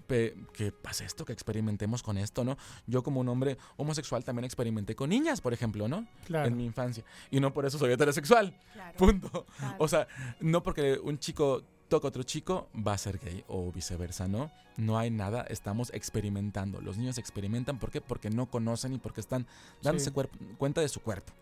Que 0.07 0.73
pase 0.83 1.05
esto, 1.05 1.25
que 1.25 1.33
experimentemos 1.33 2.03
con 2.03 2.19
esto, 2.19 2.45
¿no? 2.45 2.59
Yo 2.87 3.03
como 3.03 3.21
un 3.21 3.29
hombre 3.29 3.57
homosexual 3.77 4.23
también 4.23 4.45
experimenté 4.45 4.95
con 4.95 5.09
niñas, 5.09 5.41
por 5.41 5.53
ejemplo, 5.55 5.89
¿no? 5.89 6.07
Claro. 6.27 6.47
En 6.47 6.57
mi 6.57 6.67
infancia. 6.67 7.03
Y 7.31 7.41
no 7.41 7.53
por 7.53 7.65
eso 7.65 7.79
soy 7.79 7.93
heterosexual. 7.93 8.55
Claro. 8.75 8.97
Punto. 8.99 9.47
Claro. 9.59 9.77
O 9.79 9.89
sea, 9.89 10.07
no 10.41 10.63
porque 10.63 11.01
un 11.03 11.19
chico 11.19 11.63
toca 11.89 12.07
a 12.07 12.11
otro 12.11 12.23
chico 12.23 12.69
va 12.77 12.93
a 12.95 12.99
ser 12.99 13.19
gay 13.19 13.45
o 13.49 13.71
viceversa, 13.73 14.29
¿no? 14.29 14.51
No 14.77 14.99
hay 14.99 15.11
nada, 15.11 15.43
estamos 15.49 15.91
experimentando. 15.95 16.81
Los 16.81 16.99
niños 16.99 17.19
experimentan, 17.19 17.79
¿por 17.79 17.91
qué? 17.91 18.01
Porque 18.01 18.31
no 18.31 18.47
conocen 18.47 18.93
y 18.95 18.99
porque 18.99 19.21
están 19.21 19.47
dándose 19.83 20.07
Sí. 20.07 20.15
cuerp- 20.15 20.57
cuenta 20.59 20.81
de 20.81 20.89
su 20.89 21.01
cuerpo. 21.01 21.33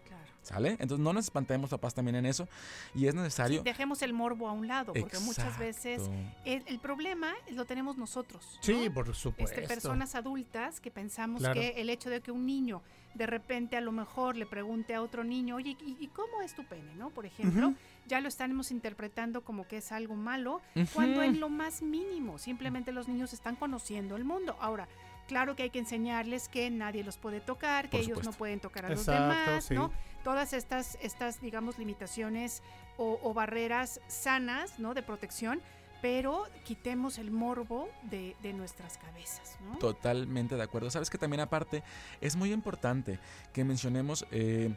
¿Sale? 0.42 0.72
Entonces 0.72 0.98
no 0.98 1.14
nos 1.14 1.24
espantemos 1.24 1.70
papás 1.70 1.94
también 1.94 2.16
en 2.16 2.26
eso 2.26 2.46
y 2.94 3.06
es 3.06 3.14
necesario... 3.14 3.62
Dejemos 3.62 4.02
el 4.02 4.12
morbo 4.12 4.46
a 4.46 4.52
un 4.52 4.68
lado, 4.68 4.92
porque 4.92 5.18
muchas 5.20 5.58
veces 5.58 6.02
el, 6.44 6.62
el 6.66 6.78
problema 6.80 7.32
lo 7.52 7.64
tenemos 7.64 7.96
nosotros. 7.96 8.44
¿no? 8.56 8.62
Sí, 8.62 8.90
por 8.90 9.14
supuesto. 9.14 9.58
Este, 9.58 9.66
personas 9.66 10.14
adultas 10.14 10.80
que 10.82 10.90
pensamos 10.90 11.40
Claro. 11.40 11.58
que 11.58 11.68
el 11.80 11.88
hecho 11.88 12.10
de 12.10 12.20
que 12.20 12.30
un 12.30 12.44
niño 12.44 12.82
de 13.14 13.26
repente 13.26 13.78
a 13.78 13.80
lo 13.80 13.90
mejor 13.90 14.36
le 14.36 14.44
pregunte 14.44 14.94
a 14.94 15.00
otro 15.00 15.24
niño, 15.24 15.56
oye, 15.56 15.78
¿y, 15.80 15.96
y 15.98 16.08
cómo 16.08 16.42
es 16.42 16.54
tu 16.54 16.62
pene? 16.66 16.94
¿no? 16.94 17.08
Por 17.08 17.24
ejemplo, 17.24 17.68
Ujú. 17.68 17.76
Ya 18.06 18.20
lo 18.20 18.28
estamos 18.28 18.70
interpretando 18.70 19.42
como 19.44 19.66
que 19.66 19.78
es 19.78 19.92
algo 19.92 20.14
malo, 20.14 20.60
cuando 20.92 21.22
en 21.22 21.40
lo 21.40 21.48
más 21.48 21.82
mínimo, 21.82 22.38
simplemente 22.38 22.92
los 22.92 23.08
niños 23.08 23.32
están 23.32 23.56
conociendo 23.56 24.16
el 24.16 24.24
mundo. 24.24 24.56
Ahora, 24.60 24.88
claro 25.26 25.56
que 25.56 25.64
hay 25.64 25.70
que 25.70 25.78
enseñarles 25.78 26.48
que 26.48 26.70
nadie 26.70 27.02
los 27.02 27.16
puede 27.16 27.40
tocar, 27.40 27.88
que 27.90 27.98
ellos 27.98 28.24
no 28.24 28.32
pueden 28.32 28.60
tocar 28.60 28.86
a 28.86 28.92
Exacto, 28.92 29.12
los 29.12 29.20
demás, 29.20 29.64
sí. 29.64 29.74
¿no? 29.74 29.90
Todas 30.22 30.52
estas, 30.52 30.98
estas 31.02 31.40
digamos, 31.40 31.78
limitaciones 31.78 32.62
o, 32.96 33.18
o 33.22 33.34
barreras 33.34 34.00
sanas, 34.06 34.78
¿no? 34.78 34.94
De 34.94 35.02
protección, 35.02 35.60
pero 36.00 36.46
quitemos 36.64 37.18
el 37.18 37.30
morbo 37.30 37.88
de, 38.02 38.36
de 38.42 38.52
nuestras 38.52 38.98
cabezas, 38.98 39.56
¿no? 39.64 39.78
Totalmente 39.78 40.56
de 40.56 40.62
acuerdo. 40.62 40.90
Sabes 40.90 41.08
que 41.08 41.16
también 41.16 41.40
aparte 41.40 41.82
es 42.20 42.36
muy 42.36 42.52
importante 42.52 43.18
que 43.54 43.64
mencionemos 43.64 44.26
eh, 44.30 44.74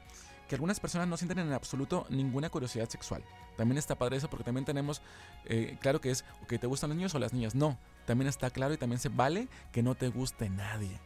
que 0.48 0.56
algunas 0.56 0.80
personas 0.80 1.08
no 1.08 1.18
sienten 1.18 1.40
en 1.40 1.54
absoluto 1.54 2.06
ninguna 2.10 2.50
curiosidad 2.50 2.90
sexual. 2.90 3.24
También 3.58 3.78
está 3.78 3.96
padre 3.96 4.18
eso 4.18 4.30
porque 4.30 4.44
también 4.44 4.66
tenemos, 4.66 5.02
eh, 5.46 5.78
claro 5.82 6.00
que 6.02 6.12
es, 6.12 6.24
que 6.48 6.58
¿te 6.58 6.68
gustan 6.68 6.90
los 6.90 6.98
niños 6.98 7.16
o 7.16 7.20
las 7.20 7.34
niñas? 7.34 7.56
No, 7.56 7.78
también 8.06 8.28
está 8.28 8.50
claro 8.50 8.74
y 8.74 8.78
también 8.78 9.00
se 9.00 9.10
vale 9.10 9.48
que 9.72 9.84
no 9.84 9.96
te 9.96 10.08
guste 10.10 10.50
nadie. 10.50 11.00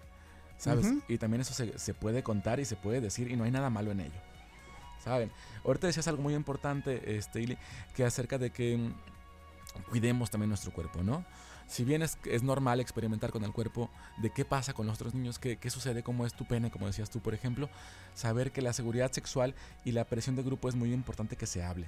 ¿Sabes? 0.57 0.93
Y 1.07 1.17
también 1.17 1.41
eso 1.41 1.55
se, 1.55 1.79
se 1.79 1.95
puede 1.95 2.21
contar 2.21 2.59
y 2.59 2.65
se 2.65 2.75
puede 2.75 3.01
decir 3.01 3.31
y 3.31 3.35
no 3.35 3.45
hay 3.45 3.51
nada 3.51 3.71
malo 3.71 3.89
en 3.89 4.01
ello. 4.01 4.19
¿Saben? 5.03 5.31
Ahorita 5.65 5.87
decías 5.87 6.07
algo 6.07 6.21
muy 6.21 6.35
importante, 6.35 7.17
este, 7.17 7.57
que 7.95 8.05
acerca 8.05 8.37
de 8.37 8.51
que 8.51 8.77
mm, 8.77 9.89
cuidemos 9.89 10.29
también 10.29 10.49
nuestro 10.49 10.71
cuerpo, 10.71 11.01
¿no? 11.01 11.25
Si 11.71 11.85
bien 11.85 12.01
es, 12.01 12.17
normal 12.43 12.81
experimentar 12.81 13.31
con 13.31 13.45
el 13.45 13.53
cuerpo 13.53 13.89
de 14.17 14.29
qué 14.29 14.43
pasa 14.43 14.73
con 14.73 14.87
los 14.87 14.95
otros 14.95 15.13
niños, 15.13 15.39
qué, 15.39 15.69
sucede, 15.69 16.03
cómo 16.03 16.25
es 16.25 16.33
tu 16.33 16.45
pene, 16.45 16.69
como 16.69 16.85
decías 16.85 17.09
tú, 17.09 17.21
por 17.21 17.33
ejemplo, 17.33 17.69
saber 18.13 18.51
que 18.51 18.61
la 18.61 18.73
seguridad 18.73 19.09
sexual 19.13 19.55
y 19.85 19.93
la 19.93 20.03
presión 20.03 20.35
de 20.35 20.43
grupo 20.43 20.67
es 20.67 20.75
muy 20.75 20.93
importante 20.93 21.37
que 21.37 21.45
se 21.45 21.63
hable. 21.63 21.87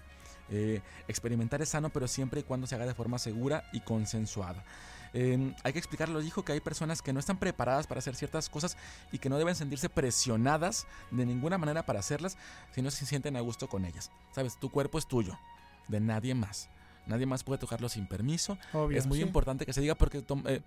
Eh, 0.50 0.82
experimentar 1.10 1.62
es 1.62 1.68
sano, 1.68 1.90
pero 1.90 2.08
siempre 2.08 2.40
y 2.40 2.44
cuando 2.44 2.66
se 2.66 2.76
haga 2.76 2.86
de 2.86 2.94
forma 2.94 3.20
segura 3.20 3.66
y 3.74 3.82
consensuada. 3.82 4.64
Eh, 5.14 5.54
hay 5.64 5.74
que 5.74 6.08
los 6.08 6.24
hijos 6.24 6.46
que 6.46 6.54
hay 6.54 6.62
personas 6.62 7.02
que 7.02 7.12
no 7.12 7.20
están 7.20 7.38
preparadas 7.38 7.86
para 7.86 8.00
hacer 8.00 8.16
ciertas 8.16 8.50
cosas 8.50 8.78
y 9.12 9.20
que 9.20 9.28
no 9.28 9.38
deben 9.38 9.54
sentirse 9.54 9.90
presionadas 9.90 10.88
de 11.12 11.26
ninguna 11.26 11.58
manera 11.58 11.86
para 11.86 12.00
hacerlas 12.00 12.38
si 12.72 12.82
no 12.82 12.90
se 12.90 13.06
sienten 13.06 13.36
a 13.36 13.42
gusto 13.42 13.68
con 13.68 13.84
ellas. 13.84 14.12
Sabes, 14.32 14.58
tu 14.58 14.72
cuerpo 14.72 14.98
es 14.98 15.08
tuyo, 15.08 15.38
de 15.90 16.00
nadie 16.00 16.34
más. 16.36 16.70
Nadie 17.06 17.26
más 17.26 17.44
puede 17.44 17.60
tocarlo 17.60 17.90
sin 17.90 18.08
permiso. 18.08 18.58
Obvio, 18.74 18.98
es 18.98 19.06
muy 19.06 19.20
sí. 19.20 19.24
importante 19.24 19.66
que 19.66 19.74
se 19.74 19.82
diga 19.82 19.96
porque 19.96 20.24
eh, 20.46 20.62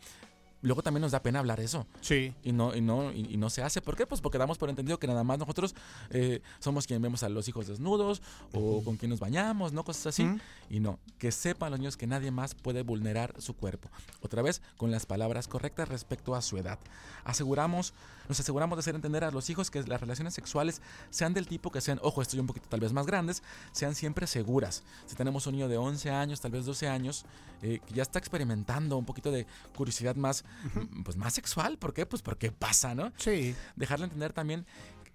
luego 0.62 0.82
también 0.82 1.02
nos 1.02 1.12
da 1.12 1.22
pena 1.22 1.38
hablar 1.38 1.60
eso. 1.60 1.86
Sí. 2.00 2.34
Y 2.42 2.52
no, 2.52 2.74
y 2.74 2.80
no, 2.80 3.12
y, 3.12 3.34
y 3.34 3.36
no 3.36 3.50
se 3.50 3.62
hace. 3.62 3.80
¿Por 3.80 3.96
qué? 3.96 4.06
Pues 4.06 4.20
porque 4.20 4.38
damos 4.38 4.58
por 4.58 4.68
entendido 4.68 4.98
que 4.98 5.06
nada 5.06 5.24
más 5.24 5.38
nosotros 5.38 5.74
eh, 6.10 6.40
somos 6.58 6.86
quien 6.86 7.00
vemos 7.02 7.22
a 7.22 7.28
los 7.28 7.48
hijos 7.48 7.66
desnudos 7.66 8.22
o 8.52 8.82
con 8.82 8.96
quien 8.96 9.10
nos 9.10 9.20
bañamos, 9.20 9.72
¿no? 9.72 9.84
Cosas 9.84 10.08
así. 10.08 10.28
Y 10.70 10.80
no, 10.80 10.98
que 11.18 11.32
sepan 11.32 11.70
los 11.70 11.80
niños 11.80 11.96
que 11.96 12.06
nadie 12.06 12.30
más 12.30 12.54
puede 12.54 12.82
vulnerar 12.82 13.34
su 13.38 13.54
cuerpo. 13.54 13.88
Otra 14.20 14.42
vez, 14.42 14.62
con 14.76 14.90
las 14.90 15.06
palabras 15.06 15.48
correctas 15.48 15.88
respecto 15.88 16.34
a 16.34 16.42
su 16.42 16.56
edad. 16.58 16.78
Aseguramos, 17.24 17.92
nos 18.28 18.40
aseguramos 18.40 18.76
de 18.76 18.80
hacer 18.80 18.94
entender 18.94 19.24
a 19.24 19.30
los 19.30 19.50
hijos 19.50 19.70
que 19.70 19.82
las 19.82 20.00
relaciones 20.00 20.34
sexuales 20.34 20.80
sean 21.10 21.34
del 21.34 21.46
tipo 21.46 21.70
que 21.70 21.80
sean, 21.80 21.98
ojo, 22.02 22.22
estoy 22.22 22.40
un 22.40 22.46
poquito 22.46 22.68
tal 22.68 22.80
vez 22.80 22.92
más 22.92 23.06
grandes, 23.06 23.42
sean 23.72 23.94
siempre 23.94 24.26
seguras. 24.26 24.82
Si 25.06 25.14
tenemos 25.16 25.46
un 25.46 25.54
niño 25.54 25.68
de 25.68 25.76
11 25.76 26.10
años, 26.10 26.40
tal 26.40 26.52
vez 26.52 26.64
12 26.64 26.88
años, 26.88 27.24
eh, 27.62 27.80
que 27.86 27.94
ya 27.94 28.02
está 28.02 28.18
experimentando 28.18 28.96
un 28.96 29.04
poquito 29.04 29.30
de 29.30 29.46
curiosidad 29.74 30.16
más, 30.16 30.44
pues 31.04 31.16
más 31.16 31.34
sexual, 31.34 31.78
¿por 31.78 31.94
qué? 31.94 32.06
Pues 32.06 32.22
porque 32.22 32.52
pasa, 32.52 32.94
¿no? 32.94 33.12
Sí. 33.16 33.54
Dejarle 33.76 34.04
entender 34.04 34.32
también 34.32 34.66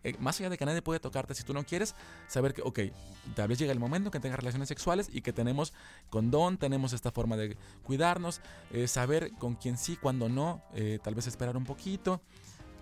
eh, 0.04 0.16
más 0.20 0.40
allá 0.40 0.50
de 0.50 0.58
que 0.58 0.66
nadie 0.66 0.82
puede 0.82 1.00
tocarte 1.00 1.36
si 1.36 1.44
tú 1.44 1.54
no 1.54 1.64
quieres, 1.64 1.96
saber 2.28 2.54
que, 2.54 2.62
ok, 2.62 2.80
tal 3.36 3.48
vez 3.48 3.60
llega 3.60 3.72
el 3.72 3.80
momento 3.80 4.10
que 4.10 4.20
tengas 4.20 4.40
relaciones 4.40 4.68
sexuales 4.68 5.10
y 5.12 5.22
que 5.22 5.32
tenemos 5.32 5.74
condón, 6.10 6.58
tenemos 6.58 6.94
esta 6.94 7.12
forma 7.12 7.38
de 7.38 7.56
cuidarnos, 7.84 8.42
eh, 8.72 8.88
saber 8.88 9.32
con 9.34 9.56
quién 9.56 9.78
sí, 9.78 9.98
cuándo 9.98 10.28
no, 10.28 10.64
eh, 10.74 11.00
tal 11.04 11.14
vez 11.14 11.28
esperar 11.28 11.56
un 11.56 11.66
poquito. 11.66 12.22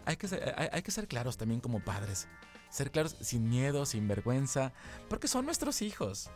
Hay 0.05 0.15
que, 0.15 0.27
ser, 0.27 0.55
hay, 0.57 0.69
hay 0.71 0.81
que 0.81 0.91
ser 0.91 1.07
claros 1.07 1.37
también 1.37 1.59
como 1.59 1.83
padres, 1.83 2.27
ser 2.69 2.89
claros 2.89 3.17
sin 3.19 3.49
miedo, 3.49 3.85
sin 3.85 4.07
vergüenza, 4.07 4.71
porque 5.09 5.27
son 5.27 5.45
nuestros 5.45 5.81
hijos. 5.81 6.29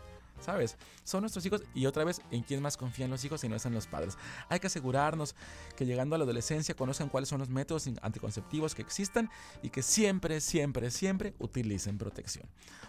¿Sabes? 0.43 0.75
Son 1.03 1.21
nuestros 1.21 1.45
hijos 1.45 1.63
y 1.73 1.85
otra 1.85 2.03
vez, 2.03 2.21
¿en 2.31 2.43
quién 2.43 2.61
más 2.61 2.75
confían 2.77 3.09
los 3.09 3.23
hijos 3.23 3.41
si 3.41 3.47
no 3.49 3.55
es 3.55 3.65
en 3.65 3.73
los 3.73 3.87
padres? 3.87 4.17
Hay 4.49 4.59
que 4.59 4.67
asegurarnos 4.67 5.35
que 5.77 5.85
llegando 5.85 6.15
a 6.15 6.17
la 6.17 6.25
adolescencia 6.25 6.75
conocen 6.75 7.07
cuáles 7.09 7.29
son 7.29 7.39
los 7.39 7.49
métodos 7.49 7.87
anticonceptivos 8.01 8.75
que 8.75 8.81
existan 8.81 9.29
y 9.61 9.69
que 9.69 9.81
siempre, 9.81 10.41
siempre, 10.41 10.91
siempre 10.91 11.33
utilicen 11.39 11.97
protección. 11.97 12.45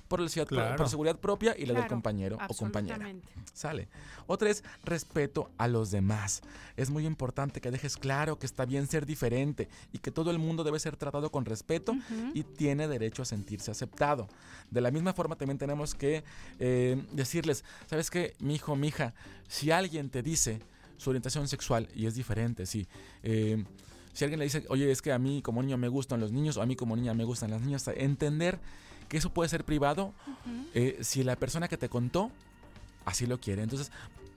Por, 0.08 0.20
la 0.20 0.28
ciudad- 0.28 0.46
por- 0.48 0.58
Claro. 0.58 0.76
por 0.76 0.88
seguridad 0.88 1.18
propia 1.18 1.54
y 1.56 1.60
la 1.62 1.74
del 1.74 1.82
Claro, 1.84 1.88
compañero 1.88 2.38
o 2.48 2.54
compañera. 2.54 3.08
Sale. 3.52 3.88
Otra 4.26 4.50
es 4.50 4.62
respeto 4.84 5.50
a 5.56 5.66
los 5.68 5.90
demás. 5.90 6.42
Es 6.76 6.90
muy 6.90 7.06
importante 7.06 7.60
que 7.60 7.70
dejes 7.70 7.96
claro 7.96 8.38
que 8.38 8.46
está 8.46 8.64
bien 8.66 8.86
ser 8.86 9.06
diferente 9.06 9.68
y 9.92 9.98
que 9.98 10.10
todo 10.10 10.30
el 10.30 10.38
mundo 10.38 10.62
debe 10.64 10.78
ser 10.78 10.96
tratado 10.96 11.30
con 11.30 11.44
respeto 11.44 11.92
Ujú. 11.92 12.30
y 12.34 12.42
tiene 12.42 12.86
derecho 12.88 13.22
a 13.22 13.24
sentirse 13.24 13.70
aceptado. 13.70 14.28
De 14.70 14.80
la 14.80 14.90
misma 14.90 15.12
forma 15.14 15.36
también 15.36 15.58
tenemos 15.58 15.94
que 15.94 16.22
eh, 16.58 17.02
decirles, 17.44 17.64
¿sabes 17.88 18.10
qué? 18.10 18.34
Mi 18.40 18.54
hijo, 18.54 18.76
mi 18.76 18.88
hija, 18.88 19.14
si 19.48 19.70
alguien 19.70 20.10
te 20.10 20.22
dice 20.22 20.60
su 20.96 21.10
orientación 21.10 21.48
sexual 21.48 21.88
y 21.94 22.06
es 22.06 22.14
diferente, 22.14 22.66
sí. 22.66 22.86
eh, 23.22 23.64
si 24.12 24.24
alguien 24.24 24.38
le 24.38 24.44
dice, 24.44 24.64
oye, 24.68 24.90
es 24.92 25.02
que 25.02 25.12
a 25.12 25.18
mí 25.18 25.42
como 25.42 25.60
niño 25.60 25.76
me 25.76 25.88
gustan 25.88 26.20
los 26.20 26.30
niños 26.30 26.56
o 26.56 26.62
a 26.62 26.66
mí 26.66 26.76
como 26.76 26.94
niña 26.94 27.14
me 27.14 27.24
gustan 27.24 27.50
las 27.50 27.60
niñas, 27.62 27.84
entender 27.96 28.60
que 29.08 29.16
eso 29.16 29.30
puede 29.30 29.48
ser 29.48 29.64
privado 29.64 30.14
eh, 30.72 30.98
si 31.00 31.24
la 31.24 31.34
persona 31.34 31.66
que 31.66 31.76
te 31.76 31.88
contó 31.88 32.30
así 33.04 33.26
lo 33.26 33.40
quiere. 33.40 33.62
Entonces, 33.62 33.90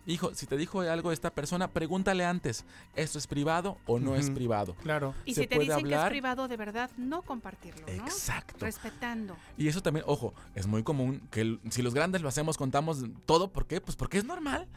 hijo, 0.08 0.34
si 0.34 0.46
te 0.48 0.58
dijo 0.58 0.82
algo 0.82 1.12
esta 1.12 1.30
persona, 1.32 1.68
pregúntale 1.68 2.26
antes, 2.26 2.66
¿esto 2.96 3.20
es 3.20 3.28
privado 3.28 3.78
o 3.86 4.00
no 4.00 4.16
es 4.16 4.30
privado? 4.32 4.74
Claro. 4.82 5.14
Y 5.26 5.34
¿Se 5.36 5.42
si 5.42 5.48
te 5.48 5.56
puede 5.56 5.68
dicen 5.70 5.88
que 5.88 5.96
es 5.96 6.04
privado, 6.06 6.48
de 6.48 6.58
verdad, 6.58 6.90
no 6.98 7.22
compartirlo, 7.22 7.86
¿no? 7.86 7.94
Exacto. 7.94 8.66
Respetando. 8.66 9.36
Y 9.58 9.68
eso 9.68 9.82
también, 9.84 10.06
ojo, 10.08 10.34
es 10.56 10.66
muy 10.68 10.84
común 10.84 11.22
que 11.30 11.42
el- 11.42 11.60
si 11.70 11.82
los 11.82 11.94
grandes 11.94 12.22
lo 12.22 12.30
hacemos, 12.30 12.58
contamos 12.58 13.04
todo. 13.26 13.52
¿Por 13.52 13.68
qué? 13.68 13.82
Pues 13.82 13.96
porque 13.96 14.18
es 14.18 14.26
normal. 14.26 14.68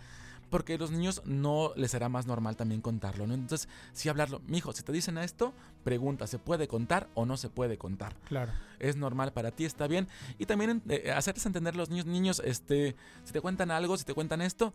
Porque 0.51 0.74
a 0.74 0.78
los 0.78 0.90
niños 0.90 1.23
no 1.24 1.70
les 1.77 1.93
será 1.93 2.09
más 2.09 2.27
normal 2.27 2.57
también 2.57 2.81
contarlo, 2.81 3.24
¿no? 3.24 3.35
Entonces, 3.35 3.69
sí 3.93 4.09
hablarlo. 4.09 4.43
Mijo, 4.48 4.73
si 4.73 4.82
te 4.82 4.90
dicen 4.90 5.16
esto, 5.16 5.55
pregunta, 5.85 6.27
¿se 6.27 6.40
puede 6.40 6.66
contar 6.66 7.09
o 7.15 7.24
no 7.24 7.36
se 7.36 7.48
puede 7.51 7.78
contar? 7.78 8.16
Claro. 8.24 8.51
Es 8.81 8.97
normal 8.97 9.32
para 9.32 9.52
ti, 9.52 9.65
está 9.65 9.86
bien. 9.86 10.09
Y 10.39 10.47
también 10.47 10.82
eh, 10.89 11.12
hacerles 11.15 11.47
entender 11.47 11.74
a 11.74 11.77
los 11.77 11.89
niños, 11.89 12.07
niños, 12.07 12.43
este, 12.44 12.97
si 13.23 13.32
te 13.32 13.40
cuentan 13.40 13.70
algo, 13.70 13.97
si 13.97 14.02
te 14.05 14.12
cuentan 14.12 14.40
esto, 14.40 14.74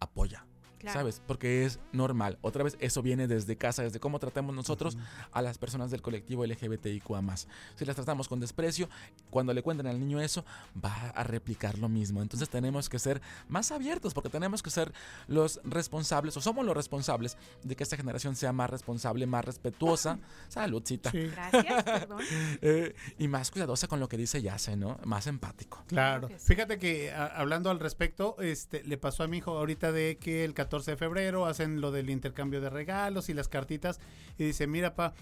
apoya. 0.00 0.40
Claro. 0.78 0.98
¿Sabes? 1.00 1.22
Porque 1.26 1.64
es 1.64 1.80
normal. 1.92 2.38
Otra 2.42 2.62
vez, 2.64 2.76
eso 2.80 3.02
viene 3.02 3.26
desde 3.26 3.56
casa, 3.56 3.82
desde 3.82 3.98
cómo 4.00 4.18
tratamos 4.18 4.54
nosotros 4.54 4.96
a 5.32 5.42
las 5.42 5.58
personas 5.58 5.90
del 5.90 6.02
colectivo 6.02 6.44
LGBTIQA. 6.44 7.16
Si 7.76 7.84
las 7.84 7.96
tratamos 7.96 8.28
con 8.28 8.40
desprecio, 8.40 8.88
cuando 9.30 9.52
le 9.54 9.62
cuenten 9.62 9.86
al 9.86 9.98
niño 9.98 10.20
eso, 10.20 10.44
va 10.82 10.92
a 11.14 11.22
replicar 11.24 11.78
lo 11.78 11.88
mismo. 11.88 12.22
Entonces 12.22 12.48
tenemos 12.50 12.88
que 12.88 12.98
ser 12.98 13.20
más 13.48 13.72
abiertos, 13.72 14.12
porque 14.14 14.28
tenemos 14.28 14.62
que 14.62 14.70
ser 14.70 14.92
los 15.26 15.60
responsables, 15.64 16.36
o 16.36 16.40
somos 16.40 16.64
los 16.64 16.76
responsables, 16.76 17.36
de 17.62 17.74
que 17.76 17.82
esta 17.82 17.96
generación 17.96 18.36
sea 18.36 18.52
más 18.52 18.70
responsable, 18.70 19.26
más 19.26 19.44
respetuosa. 19.44 20.18
Saludcita. 20.48 21.10
Sí. 21.10 21.26
Gracias, 21.28 21.82
perdón. 21.84 22.20
Eh, 22.62 22.94
y 23.18 23.28
más 23.28 23.50
cuidadosa 23.50 23.86
con 23.88 24.00
lo 24.00 24.08
que 24.08 24.16
dice 24.16 24.40
Yase, 24.42 24.76
¿no? 24.76 24.98
Más 25.04 25.26
empático. 25.26 25.84
Claro. 25.86 26.28
Fíjate 26.38 26.78
que 26.78 27.12
a- 27.12 27.26
hablando 27.26 27.70
al 27.70 27.80
respecto, 27.80 28.36
este 28.40 28.82
le 28.84 28.98
pasó 28.98 29.22
a 29.22 29.26
mi 29.28 29.38
hijo 29.38 29.56
ahorita 29.56 29.92
de 29.92 30.16
que 30.18 30.44
el 30.44 30.54
14 30.54 30.75
de 30.84 30.96
febrero 30.96 31.46
hacen 31.46 31.80
lo 31.80 31.90
del 31.92 32.10
intercambio 32.10 32.60
de 32.60 32.68
regalos 32.68 33.28
y 33.28 33.34
las 33.34 33.48
cartitas 33.48 34.00
y 34.36 34.44
dice, 34.44 34.66
"Mira, 34.66 34.94
pa, 34.94 35.14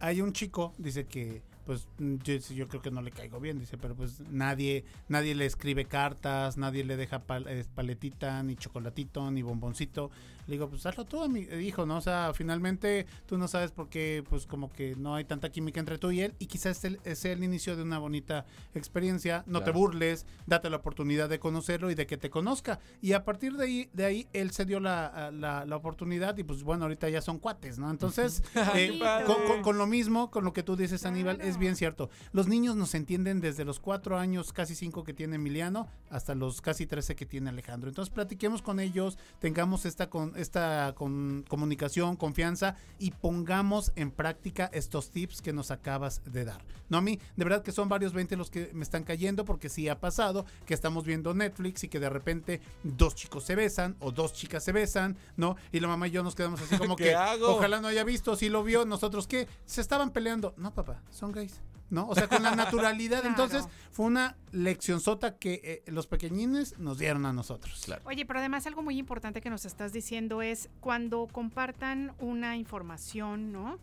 hay 0.00 0.20
un 0.20 0.32
chico, 0.32 0.74
dice 0.78 1.06
que 1.06 1.42
pues 1.64 1.88
yo, 1.98 2.36
yo 2.36 2.68
creo 2.68 2.80
que 2.80 2.92
no 2.92 3.02
le 3.02 3.10
caigo 3.10 3.40
bien, 3.40 3.58
dice, 3.58 3.76
pero 3.76 3.96
pues 3.96 4.20
nadie 4.30 4.84
nadie 5.08 5.34
le 5.34 5.46
escribe 5.46 5.84
cartas, 5.84 6.56
nadie 6.56 6.84
le 6.84 6.96
deja 6.96 7.24
pal- 7.26 7.46
eh, 7.48 7.64
paletita, 7.74 8.40
ni 8.44 8.54
chocolatito, 8.56 9.30
ni 9.32 9.42
bomboncito. 9.42 10.10
Le 10.46 10.52
digo, 10.54 10.68
pues 10.68 10.86
hazlo 10.86 11.04
tú, 11.04 11.28
mi 11.28 11.40
hijo, 11.40 11.86
¿no? 11.86 11.96
O 11.96 12.00
sea, 12.00 12.32
finalmente 12.34 13.06
tú 13.26 13.36
no 13.38 13.48
sabes 13.48 13.72
por 13.72 13.88
qué, 13.88 14.22
pues 14.28 14.46
como 14.46 14.70
que 14.72 14.94
no 14.96 15.14
hay 15.14 15.24
tanta 15.24 15.50
química 15.50 15.80
entre 15.80 15.98
tú 15.98 16.10
y 16.12 16.20
él 16.20 16.34
y 16.38 16.46
quizás 16.46 16.78
es 16.78 16.84
el, 16.84 17.00
es 17.04 17.24
el 17.24 17.42
inicio 17.42 17.76
de 17.76 17.82
una 17.82 17.98
bonita 17.98 18.46
experiencia. 18.74 19.42
No 19.46 19.62
te 19.64 19.70
burles, 19.72 20.26
date 20.46 20.70
la 20.70 20.76
oportunidad 20.76 21.28
de 21.28 21.38
conocerlo 21.40 21.90
y 21.90 21.94
de 21.94 22.06
que 22.06 22.16
te 22.16 22.30
conozca. 22.30 22.78
Y 23.00 23.12
a 23.12 23.24
partir 23.24 23.54
de 23.56 23.64
ahí, 23.64 23.90
de 23.92 24.04
ahí 24.04 24.28
él 24.32 24.50
se 24.52 24.64
dio 24.64 24.80
la, 24.80 25.30
la- 25.32 25.64
la 25.64 25.76
oportunidad 25.76 26.36
y 26.38 26.44
pues 26.44 26.62
bueno, 26.62 26.84
ahorita 26.84 27.08
ya 27.08 27.20
son 27.20 27.38
cuates, 27.38 27.78
¿no? 27.78 27.90
Entonces, 27.90 28.42
eh, 28.74 28.98
con, 29.26 29.36
con- 29.46 29.62
con 29.62 29.78
lo 29.78 29.86
mismo, 29.86 30.30
con 30.30 30.44
lo 30.44 30.52
que 30.52 30.62
tú 30.62 30.76
dices, 30.76 31.04
Aníbal, 31.06 31.40
es 31.40 31.58
bien 31.58 31.76
cierto. 31.76 32.10
Los 32.32 32.46
niños 32.48 32.76
nos 32.76 32.94
entienden 32.94 33.40
desde 33.40 33.64
los 33.64 33.80
cuatro 33.80 34.18
años, 34.18 34.52
casi 34.52 34.74
cinco 34.74 35.02
que 35.04 35.12
tiene 35.14 35.36
Emiliano, 35.36 35.88
hasta 36.10 36.34
los 36.34 36.60
casi 36.60 36.86
13 36.86 37.16
que 37.16 37.26
tiene 37.26 37.50
Alejandro. 37.50 37.88
Entonces, 37.88 38.12
platiquemos 38.14 38.62
con 38.62 38.78
ellos, 38.80 39.18
tengamos 39.40 39.86
esta, 39.86 40.08
con, 40.08 40.35
esta 40.36 40.94
con, 40.94 41.44
comunicación, 41.48 42.16
confianza 42.16 42.76
y 42.98 43.10
pongamos 43.10 43.92
en 43.96 44.10
práctica 44.10 44.70
estos 44.72 45.10
tips 45.10 45.42
que 45.42 45.52
nos 45.52 45.70
acabas 45.70 46.22
de 46.24 46.44
dar. 46.44 46.64
No 46.88 46.98
a 46.98 47.00
mí, 47.00 47.18
de 47.36 47.44
verdad 47.44 47.62
que 47.62 47.72
son 47.72 47.88
varios 47.88 48.12
20 48.12 48.36
los 48.36 48.50
que 48.50 48.70
me 48.72 48.82
están 48.82 49.04
cayendo 49.04 49.44
porque 49.44 49.68
sí 49.68 49.88
ha 49.88 50.00
pasado 50.00 50.46
que 50.66 50.74
estamos 50.74 51.04
viendo 51.04 51.34
Netflix 51.34 51.84
y 51.84 51.88
que 51.88 52.00
de 52.00 52.08
repente 52.08 52.60
dos 52.82 53.14
chicos 53.14 53.44
se 53.44 53.54
besan 53.54 53.96
o 54.00 54.12
dos 54.12 54.32
chicas 54.32 54.62
se 54.62 54.72
besan, 54.72 55.16
¿no? 55.36 55.56
Y 55.72 55.80
la 55.80 55.88
mamá 55.88 56.08
y 56.08 56.12
yo 56.12 56.22
nos 56.22 56.34
quedamos 56.34 56.60
así 56.60 56.76
como 56.78 56.96
¿Qué 56.96 57.04
que 57.04 57.14
hago? 57.14 57.56
ojalá 57.56 57.80
no 57.80 57.88
haya 57.88 58.04
visto, 58.04 58.36
si 58.36 58.48
lo 58.48 58.62
vio, 58.62 58.84
nosotros 58.84 59.26
qué, 59.26 59.48
se 59.64 59.80
estaban 59.80 60.10
peleando. 60.10 60.54
No, 60.56 60.72
papá, 60.72 61.02
son 61.10 61.32
gays. 61.32 61.60
¿No? 61.88 62.08
O 62.08 62.14
sea, 62.14 62.28
con 62.28 62.42
la 62.42 62.54
naturalidad. 62.54 63.20
Claro. 63.26 63.28
Entonces, 63.28 63.68
fue 63.92 64.06
una 64.06 64.36
lección 64.52 65.00
sota 65.00 65.36
que 65.38 65.60
eh, 65.86 65.90
los 65.90 66.06
pequeñines 66.06 66.78
nos 66.78 66.98
dieron 66.98 67.24
a 67.26 67.32
nosotros. 67.32 67.86
Oye, 68.04 68.26
pero 68.26 68.40
además 68.40 68.66
algo 68.66 68.82
muy 68.82 68.98
importante 68.98 69.40
que 69.40 69.50
nos 69.50 69.64
estás 69.64 69.92
diciendo 69.92 70.42
es 70.42 70.68
cuando 70.80 71.28
compartan 71.30 72.12
una 72.18 72.56
información, 72.56 73.52
¿no? 73.52 73.78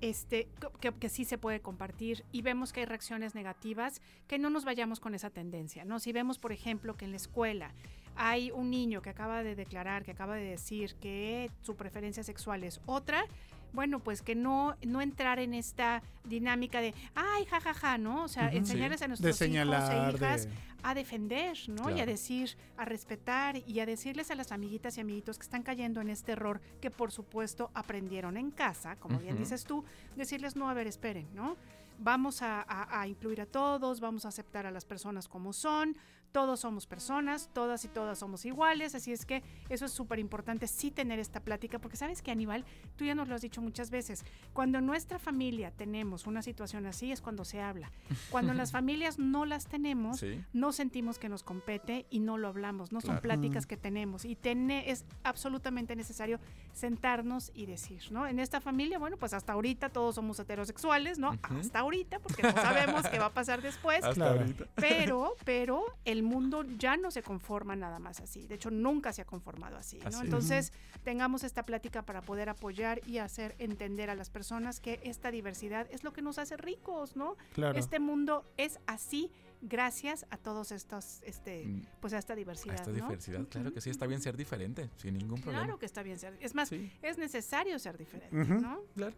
Este, 0.00 0.48
que, 0.80 0.92
que 0.92 1.08
sí 1.10 1.26
se 1.26 1.36
puede 1.36 1.60
compartir 1.60 2.24
y 2.32 2.40
vemos 2.40 2.72
que 2.72 2.80
hay 2.80 2.86
reacciones 2.86 3.34
negativas, 3.34 4.00
que 4.28 4.38
no 4.38 4.48
nos 4.48 4.64
vayamos 4.64 4.98
con 4.98 5.14
esa 5.14 5.28
tendencia, 5.28 5.84
¿no? 5.84 5.98
Si 5.98 6.12
vemos, 6.12 6.38
por 6.38 6.52
ejemplo, 6.52 6.96
que 6.96 7.04
en 7.04 7.10
la 7.10 7.18
escuela 7.18 7.74
hay 8.16 8.50
un 8.50 8.70
niño 8.70 9.02
que 9.02 9.10
acaba 9.10 9.42
de 9.42 9.54
declarar, 9.54 10.04
que 10.04 10.12
acaba 10.12 10.36
de 10.36 10.44
decir 10.44 10.94
que 10.96 11.50
su 11.62 11.76
preferencia 11.76 12.22
sexual 12.22 12.64
es 12.64 12.80
otra, 12.86 13.24
bueno, 13.72 14.00
pues 14.00 14.22
que 14.22 14.34
no, 14.34 14.76
no 14.84 15.00
entrar 15.00 15.38
en 15.38 15.54
esta 15.54 16.02
dinámica 16.24 16.80
de, 16.80 16.94
ay, 17.14 17.44
jajaja, 17.46 17.98
¿no? 17.98 18.24
O 18.24 18.28
sea, 18.28 18.50
enseñarles 18.52 18.98
Sí. 19.00 19.04
a 19.04 19.08
nuestros 19.08 19.36
señalar, 19.36 19.92
hijos 19.92 20.12
e 20.12 20.16
hijas 20.24 20.46
de- 20.46 20.52
a 20.82 20.94
defender, 20.94 21.56
¿no? 21.68 21.90
Y 21.94 22.00
a 22.00 22.06
decir, 22.06 22.56
a 22.76 22.84
respetar 22.84 23.56
y 23.66 23.80
a 23.80 23.86
decirles 23.86 24.30
a 24.30 24.34
las 24.34 24.50
amiguitas 24.52 24.96
y 24.96 25.00
amiguitos 25.02 25.38
que 25.38 25.42
están 25.44 25.62
cayendo 25.62 26.00
en 26.00 26.08
este 26.10 26.32
error 26.32 26.60
que 26.80 26.90
por 26.90 27.12
supuesto 27.12 27.70
aprendieron 27.74 28.36
en 28.36 28.50
casa, 28.50 28.96
como 28.96 29.18
bien 29.18 29.36
dices 29.36 29.64
tú, 29.64 29.84
decirles, 30.16 30.56
no, 30.56 30.68
a 30.70 30.74
ver, 30.74 30.86
esperen, 30.86 31.26
¿no? 31.34 31.56
vamos 32.02 32.40
a, 32.40 32.62
a- 32.66 33.02
a 33.02 33.06
incluir 33.06 33.42
a 33.42 33.46
todos, 33.46 34.00
vamos 34.00 34.24
a 34.24 34.28
aceptar 34.28 34.64
a 34.64 34.70
las 34.70 34.86
personas 34.86 35.28
como 35.28 35.52
son, 35.52 35.98
todos 36.32 36.60
somos 36.60 36.86
personas, 36.86 37.50
todas 37.52 37.84
y 37.84 37.88
todas 37.88 38.18
somos 38.18 38.44
iguales, 38.44 38.94
así 38.94 39.12
es 39.12 39.26
que 39.26 39.42
eso 39.68 39.84
es 39.84 39.92
súper 39.92 40.18
importante, 40.18 40.66
sí 40.66 40.90
tener 40.90 41.18
esta 41.18 41.40
plática, 41.40 41.78
porque 41.78 41.96
sabes 41.96 42.22
que 42.22 42.30
Aníbal, 42.30 42.64
tú 42.96 43.04
ya 43.04 43.14
nos 43.14 43.28
lo 43.28 43.34
has 43.34 43.42
dicho 43.42 43.60
muchas 43.60 43.90
veces, 43.90 44.24
cuando 44.52 44.78
en 44.78 44.86
nuestra 44.86 45.18
familia 45.18 45.70
tenemos 45.72 46.26
una 46.26 46.42
situación 46.42 46.86
así 46.86 47.10
es 47.12 47.20
cuando 47.20 47.44
se 47.44 47.60
habla, 47.60 47.90
cuando 48.30 48.52
en 48.52 48.58
las 48.58 48.70
familias 48.72 49.18
no 49.18 49.44
las 49.44 49.66
tenemos, 49.66 50.20
Sí. 50.20 50.40
no 50.52 50.72
sentimos 50.72 51.18
que 51.18 51.28
nos 51.28 51.42
compete 51.42 52.06
y 52.10 52.20
no 52.20 52.38
lo 52.38 52.48
hablamos, 52.48 52.92
no 52.92 53.00
son 53.00 53.20
pláticas 53.20 53.64
Mm. 53.66 53.68
que 53.68 53.76
tenemos 53.76 54.24
y 54.24 54.36
es 54.42 55.04
absolutamente 55.24 55.96
necesario 55.96 56.38
sentarnos 56.72 57.50
y 57.54 57.66
decir, 57.66 58.02
¿no? 58.10 58.26
En 58.26 58.38
esta 58.38 58.60
familia, 58.60 58.98
bueno, 58.98 59.16
pues 59.16 59.32
hasta 59.34 59.52
ahorita 59.52 59.88
todos 59.90 60.14
somos 60.14 60.38
heterosexuales, 60.40 61.18
¿no? 61.18 61.36
Hasta 61.42 61.80
ahorita, 61.80 62.18
porque 62.20 62.42
no 62.42 62.52
sabemos 62.52 63.06
qué 63.08 63.18
va 63.18 63.26
a 63.26 63.32
pasar 63.34 63.60
después. 63.62 63.98
Hasta 64.04 64.14
Claro. 64.14 64.40
ahorita. 64.40 64.66
Pero, 64.76 65.34
pero 65.44 65.84
el 66.04 66.19
mundo 66.22 66.64
ya 66.78 66.96
no 66.96 67.10
se 67.10 67.22
conforma 67.22 67.76
nada 67.76 67.98
más 67.98 68.20
así. 68.20 68.46
De 68.46 68.54
hecho, 68.56 68.70
nunca 68.70 69.12
se 69.12 69.22
ha 69.22 69.24
conformado 69.24 69.76
así, 69.76 69.98
¿no? 69.98 70.08
Así 70.08 70.16
es. 70.18 70.24
Entonces, 70.24 70.72
tengamos 71.04 71.44
esta 71.44 71.64
plática 71.64 72.02
para 72.02 72.22
poder 72.22 72.48
apoyar 72.48 73.00
y 73.06 73.18
hacer 73.18 73.54
entender 73.58 74.10
a 74.10 74.14
las 74.14 74.30
personas 74.30 74.80
que 74.80 75.00
esta 75.04 75.30
diversidad 75.30 75.86
es 75.90 76.04
lo 76.04 76.12
que 76.12 76.22
nos 76.22 76.38
hace 76.38 76.56
ricos, 76.56 77.16
¿no? 77.16 77.36
Claro. 77.54 77.78
Este 77.78 77.98
mundo 78.00 78.44
es 78.56 78.80
así 78.86 79.30
gracias 79.62 80.24
a 80.30 80.38
todos 80.38 80.72
estos, 80.72 81.20
este, 81.22 81.66
Mm. 81.66 81.82
pues 82.00 82.14
a 82.14 82.18
esta 82.18 82.34
diversidad, 82.34 82.76
A 82.76 82.76
esta 82.76 82.90
¿no? 82.90 82.94
diversidad, 82.96 83.46
claro 83.50 83.74
que 83.74 83.82
sí, 83.82 83.90
está 83.90 84.06
bien 84.06 84.22
ser 84.22 84.34
diferente, 84.34 84.88
sin 84.96 85.18
ningún 85.18 85.38
problema. 85.38 85.64
Claro 85.64 85.78
que 85.78 85.84
está 85.84 86.02
bien 86.02 86.18
ser. 86.18 86.34
Es 86.40 86.54
más, 86.54 86.72
es 86.72 87.18
necesario 87.18 87.78
ser 87.78 87.98
diferente, 87.98 88.34
¿no? 88.34 88.80
Claro. 88.96 89.14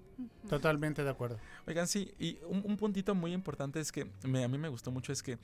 Totalmente 0.48 1.04
de 1.04 1.10
acuerdo. 1.10 1.38
Oigan, 1.66 1.86
sí, 1.86 2.12
y 2.18 2.38
un, 2.48 2.60
un 2.66 2.76
puntito 2.76 3.14
muy 3.14 3.32
importante 3.32 3.78
es 3.78 3.92
que 3.92 4.10
me- 4.26 4.42
a 4.42 4.48
mí 4.48 4.58
me 4.58 4.68
gustó 4.68 4.90
mucho 4.90 5.12
es 5.12 5.22
que 5.22 5.38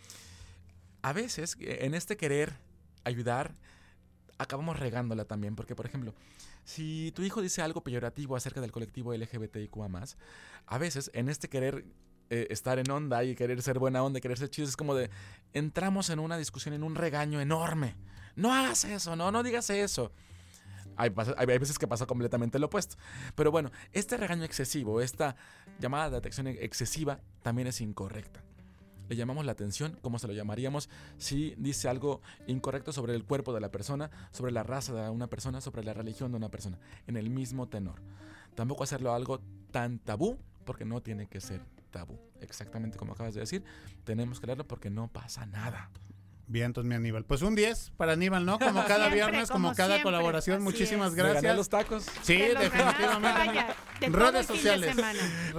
a 1.03 1.13
veces 1.13 1.57
eh, 1.61 1.79
en 1.83 1.95
este 1.95 2.17
querer 2.17 2.57
ayudar 3.05 3.55
acabamos 4.39 4.79
regándola 4.79 5.25
también, 5.25 5.57
porque 5.57 5.75
por 5.75 5.87
ejemplo, 5.87 6.15
si 6.65 7.13
tu 7.15 7.23
hijo 7.23 7.43
dice 7.43 7.61
algo 7.61 7.83
peyorativo 7.83 8.37
acerca 8.37 8.61
del 8.61 8.73
colectivo 8.73 9.13
LGBTIQA+, 9.13 9.89
a 10.67 10.79
veces 10.79 11.11
en 11.15 11.29
este 11.29 11.49
querer 11.49 11.85
eh, 12.31 12.47
estar 12.51 12.79
en 12.79 12.91
onda 12.91 13.25
y 13.25 13.35
querer 13.35 13.61
ser 13.63 13.79
buena 13.79 14.03
onda 14.03 14.19
y 14.19 14.23
querer 14.23 14.39
ser 14.39 14.51
chido, 14.51 14.69
es 14.69 14.77
como 14.77 14.95
de 14.95 15.11
entramos 15.53 16.11
en 16.11 16.19
una 16.19 16.37
discusión, 16.37 16.75
en 16.75 16.83
un 16.83 16.95
regaño 16.95 17.41
enorme. 17.41 17.97
No 18.37 18.55
hagas 18.55 18.85
eso, 18.85 19.17
no, 19.17 19.33
no 19.33 19.43
digas 19.43 19.71
eso. 19.71 20.13
Hay, 20.97 21.13
hay 21.37 21.47
veces 21.47 21.79
que 21.79 21.87
pasa 21.87 22.07
completamente 22.07 22.59
lo 22.59 22.67
opuesto. 22.67 22.97
Pero 23.35 23.51
bueno, 23.51 23.71
este 23.93 24.17
regaño 24.17 24.45
excesivo, 24.45 25.01
esta 25.01 25.37
llamada 25.81 26.11
de 26.11 26.17
atención 26.19 26.49
excesiva, 26.49 27.21
también 27.43 27.69
es 27.69 27.81
incorrecta. 27.81 28.43
Le 29.09 29.17
llamamos 29.17 29.47
la 29.47 29.53
atención, 29.53 29.99
como 30.03 30.19
se 30.19 30.27
lo 30.27 30.35
llamaríamos 30.35 30.89
si 31.17 31.55
dice 31.57 31.89
algo 31.89 32.21
incorrecto 32.47 32.93
sobre 32.93 33.15
el 33.15 33.25
cuerpo 33.25 33.53
de 33.53 33.61
la 33.61 33.71
persona, 33.71 34.11
sobre 34.31 34.53
la 34.53 34.63
raza 34.63 34.93
de 34.93 35.11
una 35.11 35.29
persona, 35.29 35.61
sobre 35.61 35.83
la 35.85 35.95
religión 35.95 36.31
de 36.31 36.37
una 36.37 36.51
persona, 36.51 36.79
en 37.07 37.17
el 37.17 37.31
mismo 37.31 37.69
tenor. 37.69 38.01
Tampoco 38.55 38.85
hacerlo 38.85 39.13
algo 39.13 39.41
tan 39.71 39.99
tabú, 39.99 40.39
porque 40.65 40.85
no 40.85 41.01
tiene 41.01 41.27
que 41.27 41.41
ser 41.41 41.63
tabú. 41.91 42.19
Exactamente 42.41 42.99
como 42.99 43.13
acabas 43.13 43.35
de 43.35 43.41
decir, 43.41 43.65
tenemos 44.05 44.41
que 44.41 44.47
leerlo 44.47 44.67
porque 44.67 44.91
no 44.91 45.09
pasa 45.09 45.47
nada. 45.47 45.91
Bien, 46.51 46.65
entonces 46.67 46.89
mi 46.89 46.95
Aníbal. 46.95 47.25
Pues 47.27 47.43
un 47.43 47.55
10 47.55 47.93
para 47.99 48.15
Aníbal, 48.15 48.47
¿no? 48.47 48.59
Como 48.59 48.73
cada 48.87 49.09
Siempre, 49.11 49.15
viernes, 49.15 49.51
como, 49.51 49.67
como 49.69 49.77
cada 49.77 49.89
siempre, 49.97 50.03
colaboración. 50.05 50.57
así 50.57 50.65
Muchísimas 50.65 51.11
es. 51.11 51.17
Me 51.17 51.23
gracias. 51.23 51.57
los 51.57 51.69
tacos. 51.69 52.05
Sí, 52.23 52.39
Te 52.39 52.55
los 52.55 52.63
definitivamente. 52.63 53.29
ganaste, 53.29 53.49
vaya, 53.49 53.77
de 54.01 54.07
todo 54.11 54.31
redes 54.31 54.47
sociales. 54.47 54.97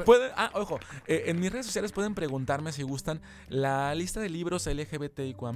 Pueden, 0.04 0.32
ah, 0.36 0.50
ojo, 0.56 0.80
eh, 1.06 1.26
en 1.28 1.40
mis 1.40 1.52
redes 1.52 1.68
sociales 1.68 1.92
pueden 1.92 2.16
preguntarme 2.16 2.72
si 2.72 2.82
gustan 2.82 3.22
la 3.50 3.94
lista 3.94 4.20
de 4.20 4.30
libros 4.30 4.66
LGBTIQA+, 4.66 5.54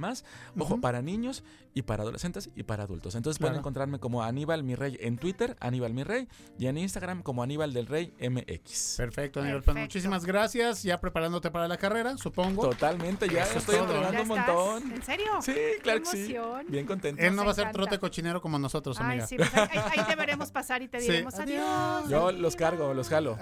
ojo, 0.58 0.80
para 0.80 1.02
niños 1.02 1.42
y 1.74 1.82
para 1.82 2.02
adolescentes 2.04 2.50
y 2.54 2.62
para 2.62 2.84
adultos. 2.84 3.14
Entonces 3.16 3.38
pueden 3.40 3.56
encontrarme 3.58 3.98
como 3.98 4.22
Aníbal 4.22 4.62
Mi 4.62 4.76
Rey 4.76 4.96
en 5.00 5.18
Twitter, 5.18 5.56
Aníbal 5.60 5.92
Mi 5.92 6.04
Rey, 6.04 6.28
y 6.58 6.66
en 6.68 6.78
Instagram 6.78 7.22
como 7.22 7.42
Aníbal 7.42 7.72
del 7.74 7.86
Rey 7.86 8.14
MX. 8.20 8.94
Perfecto, 8.96 9.40
Aníbal. 9.40 9.62
Pues 9.62 9.76
muchísimas 9.76 10.24
gracias. 10.24 10.82
Ya 10.84 11.00
preparándote 11.00 11.50
para 11.50 11.66
la 11.66 11.76
carrera, 11.76 12.16
supongo. 12.16 12.68
Totalmente, 12.70 13.28
ya 13.28 13.42
Eso 13.42 13.52
es 13.52 13.56
estoy 13.58 13.76
todo. 13.76 13.86
entrenando 13.86 14.22
un 14.22 14.28
montón. 14.28 14.92
¿En 14.92 15.02
serio? 15.02 15.26
Sí, 15.42 15.54
claro 15.82 16.00
que 16.00 16.06
sí. 16.06 16.34
Bien 16.68 16.86
contento. 16.86 17.20
Él 17.20 17.34
no 17.34 17.44
va 17.44 17.50
a 17.50 17.54
ser 17.54 17.72
trote 17.72 17.98
cochinero 17.98 18.40
como 18.40 18.58
nosotros, 18.58 18.96
Ay, 19.00 19.04
amiga. 19.20 19.26
sí, 19.26 19.36
pues 19.36 19.52
ahí, 19.54 19.68
ahí- 19.96 20.04
te 20.08 20.16
veremos 20.16 20.50
pasar 20.52 20.80
y 20.82 20.88
te 20.88 21.00
Sí. 21.00 21.10
diremos 21.10 21.34
adiós. 21.34 22.08
Yo 22.08 22.30
los 22.32 22.54
cargo, 22.56 22.94
los 22.94 23.08
jalo. 23.08 23.36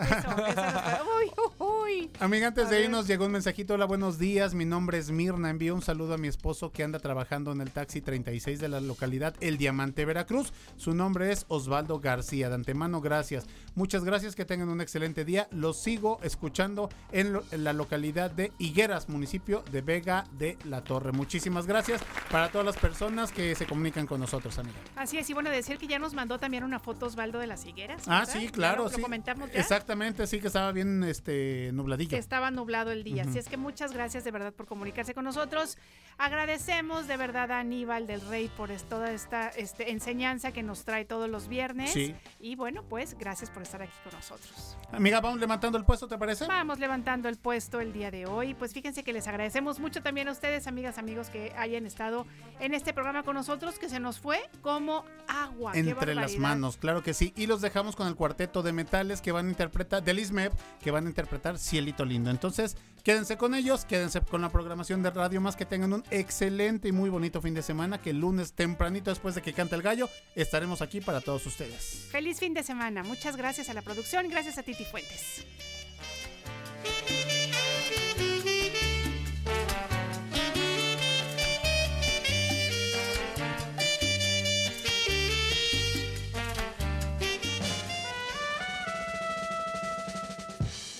Uy, 1.18 1.30
uy. 1.58 2.10
Amiga, 2.20 2.48
antes 2.48 2.70
de 2.70 2.82
irnos 2.84 3.06
llegó 3.06 3.26
un 3.26 3.32
mensajito. 3.32 3.74
Hola, 3.74 3.84
buenos 3.84 4.18
días. 4.18 4.54
Mi 4.54 4.64
nombre 4.64 4.98
es 4.98 5.10
Mirna. 5.10 5.50
Envío 5.50 5.74
un 5.74 5.82
saludo 5.82 6.14
a 6.14 6.18
mi 6.18 6.28
esposo 6.28 6.70
que 6.72 6.82
anda 6.82 6.98
trabajando 6.98 7.52
en 7.52 7.60
el 7.60 7.70
taxi 7.70 8.00
36 8.22 8.60
de 8.60 8.68
la 8.68 8.80
localidad 8.80 9.34
El 9.40 9.56
Diamante, 9.58 10.04
Veracruz. 10.04 10.52
Su 10.76 10.94
nombre 10.94 11.32
es 11.32 11.44
Osvaldo 11.48 11.98
García. 12.00 12.48
De 12.48 12.54
antemano, 12.54 13.00
gracias. 13.00 13.46
Muchas 13.74 14.04
gracias. 14.04 14.34
Que 14.36 14.44
tengan 14.44 14.68
un 14.68 14.80
excelente 14.80 15.24
día. 15.24 15.48
Los 15.50 15.82
sigo 15.82 16.20
escuchando 16.22 16.88
en, 17.10 17.32
lo- 17.32 17.44
en 17.50 17.64
la 17.64 17.72
localidad 17.72 18.30
de 18.30 18.52
Higueras, 18.58 19.08
municipio 19.08 19.64
de 19.72 19.80
Vega 19.82 20.24
de 20.38 20.56
la 20.64 20.84
Torre. 20.84 21.12
Muchísimas 21.12 21.66
gracias 21.66 22.00
para 22.30 22.50
todas 22.50 22.64
las 22.64 22.76
personas 22.76 23.32
que 23.32 23.54
se 23.54 23.66
comunican 23.66 24.06
con 24.06 24.20
nosotros, 24.20 24.56
amiga. 24.58 24.76
Así 24.96 25.18
es, 25.18 25.28
y 25.28 25.34
bueno, 25.34 25.50
decir 25.50 25.78
que 25.78 25.86
ya 25.86 25.98
nos 25.98 26.14
mandó 26.14 26.38
también 26.38 26.64
una 26.64 26.78
foto 26.78 27.06
Osvaldo 27.06 27.38
de 27.38 27.46
las 27.46 27.64
higueras. 27.66 28.02
Ah, 28.06 28.24
sí, 28.26 28.48
claro, 28.48 28.84
lo- 28.84 28.90
lo 28.90 28.96
sí. 28.96 29.02
comentamos 29.02 29.50
ya. 29.52 29.58
Exactamente, 29.60 30.26
sí 30.26 30.38
que 30.40 30.46
estaba 30.46 30.70
bien 30.72 31.02
este 31.04 31.70
nubladillo. 31.72 32.10
que 32.10 32.18
estaba 32.18 32.50
nublado 32.50 32.90
el 32.92 33.02
día. 33.04 33.22
Ujú. 33.22 33.30
Así 33.30 33.38
es 33.38 33.48
que 33.48 33.56
muchas 33.56 33.92
gracias 33.92 34.24
de 34.24 34.30
verdad 34.30 34.52
por 34.52 34.66
comunicarse 34.66 35.14
con 35.14 35.24
nosotros. 35.24 35.76
Agradecemos 36.18 37.08
de 37.08 37.16
verdad 37.16 37.50
a 37.50 37.58
Aníbal 37.60 38.06
del 38.12 38.20
Rey 38.28 38.50
por 38.56 38.70
toda 38.88 39.10
esta 39.10 39.48
este, 39.48 39.90
enseñanza 39.90 40.52
que 40.52 40.62
nos 40.62 40.84
trae 40.84 41.04
todos 41.04 41.28
los 41.28 41.48
viernes. 41.48 41.92
Sí. 41.92 42.14
Y 42.40 42.56
bueno, 42.56 42.84
pues 42.88 43.16
gracias 43.18 43.50
por 43.50 43.62
estar 43.62 43.82
aquí 43.82 43.92
con 44.04 44.12
nosotros. 44.12 44.76
Amiga, 44.92 45.20
vamos 45.20 45.40
levantando 45.40 45.78
el 45.78 45.84
puesto, 45.84 46.06
¿te 46.06 46.18
parece? 46.18 46.46
Vamos 46.46 46.78
levantando 46.78 47.28
el 47.28 47.36
puesto 47.36 47.80
el 47.80 47.92
día 47.92 48.10
de 48.10 48.26
hoy. 48.26 48.54
Pues 48.54 48.74
fíjense 48.74 49.02
que 49.02 49.12
les 49.12 49.26
agradecemos 49.26 49.80
mucho 49.80 50.02
también 50.02 50.28
a 50.28 50.32
ustedes, 50.32 50.66
amigas, 50.66 50.98
amigos, 50.98 51.30
que 51.30 51.52
hayan 51.56 51.86
estado 51.86 52.26
en 52.60 52.74
este 52.74 52.92
programa 52.92 53.22
con 53.22 53.34
nosotros, 53.34 53.78
que 53.78 53.88
se 53.88 53.98
nos 53.98 54.18
fue 54.18 54.40
como 54.60 55.04
agua. 55.26 55.72
¡Qué 55.72 55.80
Entre 55.80 56.14
las 56.14 56.36
manos, 56.36 56.76
claro 56.76 57.02
que 57.02 57.14
sí. 57.14 57.32
Y 57.36 57.46
los 57.46 57.62
dejamos 57.62 57.96
con 57.96 58.06
el 58.06 58.14
cuarteto 58.14 58.62
de 58.62 58.72
metales 58.72 59.22
que 59.22 59.32
van 59.32 59.46
a 59.46 59.48
interpretar, 59.48 60.02
del 60.02 60.18
ISMEP, 60.18 60.52
que 60.82 60.90
van 60.90 61.06
a 61.06 61.08
interpretar 61.08 61.58
Cielito 61.58 62.04
Lindo. 62.04 62.30
Entonces, 62.30 62.76
quédense 63.02 63.36
con 63.36 63.54
ellos, 63.54 63.84
quédense 63.84 64.20
con 64.20 64.42
la 64.42 64.50
programación 64.50 65.02
de 65.02 65.10
Radio 65.10 65.40
Más, 65.40 65.56
que 65.56 65.66
tengan 65.66 65.92
un 65.92 66.04
excelente 66.10 66.88
y 66.88 66.92
muy 66.92 67.10
bonito 67.10 67.40
fin 67.40 67.54
de 67.54 67.62
semana, 67.62 68.00
que 68.00 68.10
el 68.10 68.20
lunes 68.20 68.52
tempranito, 68.52 69.10
después 69.10 69.34
de 69.34 69.42
que 69.42 69.52
cante 69.52 69.74
el 69.74 69.82
gallo, 69.82 70.08
estaremos 70.34 70.82
aquí 70.82 71.00
para 71.00 71.20
todos 71.20 71.46
ustedes. 71.46 72.08
Feliz 72.10 72.38
fin 72.38 72.54
de 72.54 72.62
semana. 72.62 73.02
Muchas 73.02 73.36
gracias 73.36 73.68
a 73.68 73.74
la 73.74 73.82
producción. 73.82 74.28
Gracias 74.28 74.58
a 74.58 74.62
Titi 74.62 74.84
Fuentes. 74.84 75.44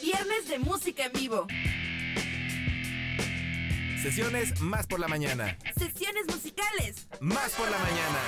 Viernes 0.03 0.49
de 0.49 0.59
música 0.59 1.07
en 1.07 1.13
vivo. 1.13 1.47
Sesiones 4.03 4.61
más 4.61 4.89
por 4.89 4.99
la 4.99 5.07
mañana. 5.07 5.57
Sesiones 5.79 6.27
musicales. 6.27 7.07
Más 7.21 7.53
por 7.53 7.71
la 7.71 7.79
mañana. 7.79 8.19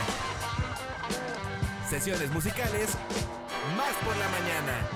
Sesiones 1.91 2.31
musicales. 2.31 2.91
Más 3.77 3.93
por 4.05 4.17
la 4.17 4.29
mañana. 4.29 4.89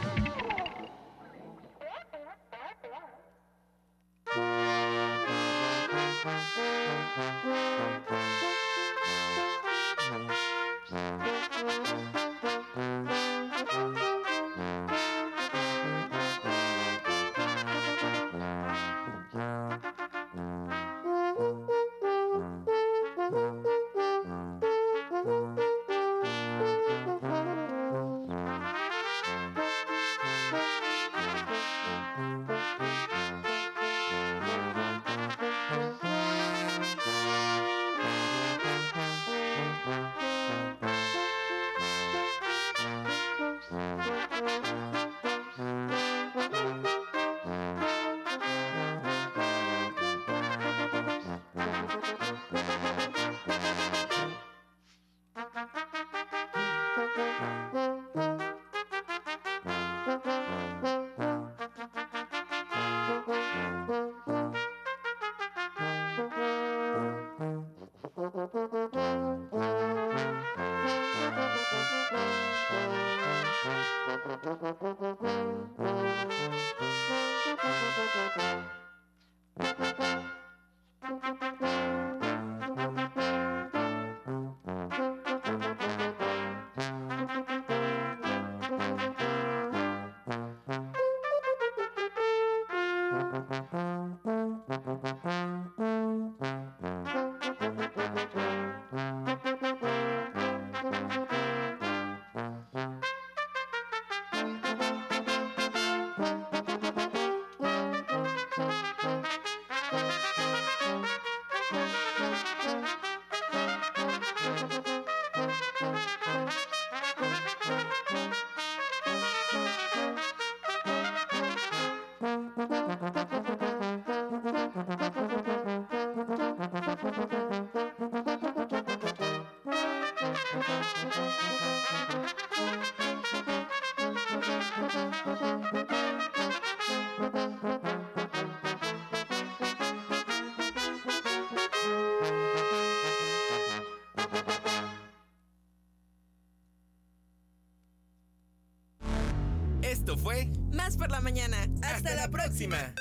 Hasta 152.08 152.22
la 152.22 152.28
próxima. 152.28 152.94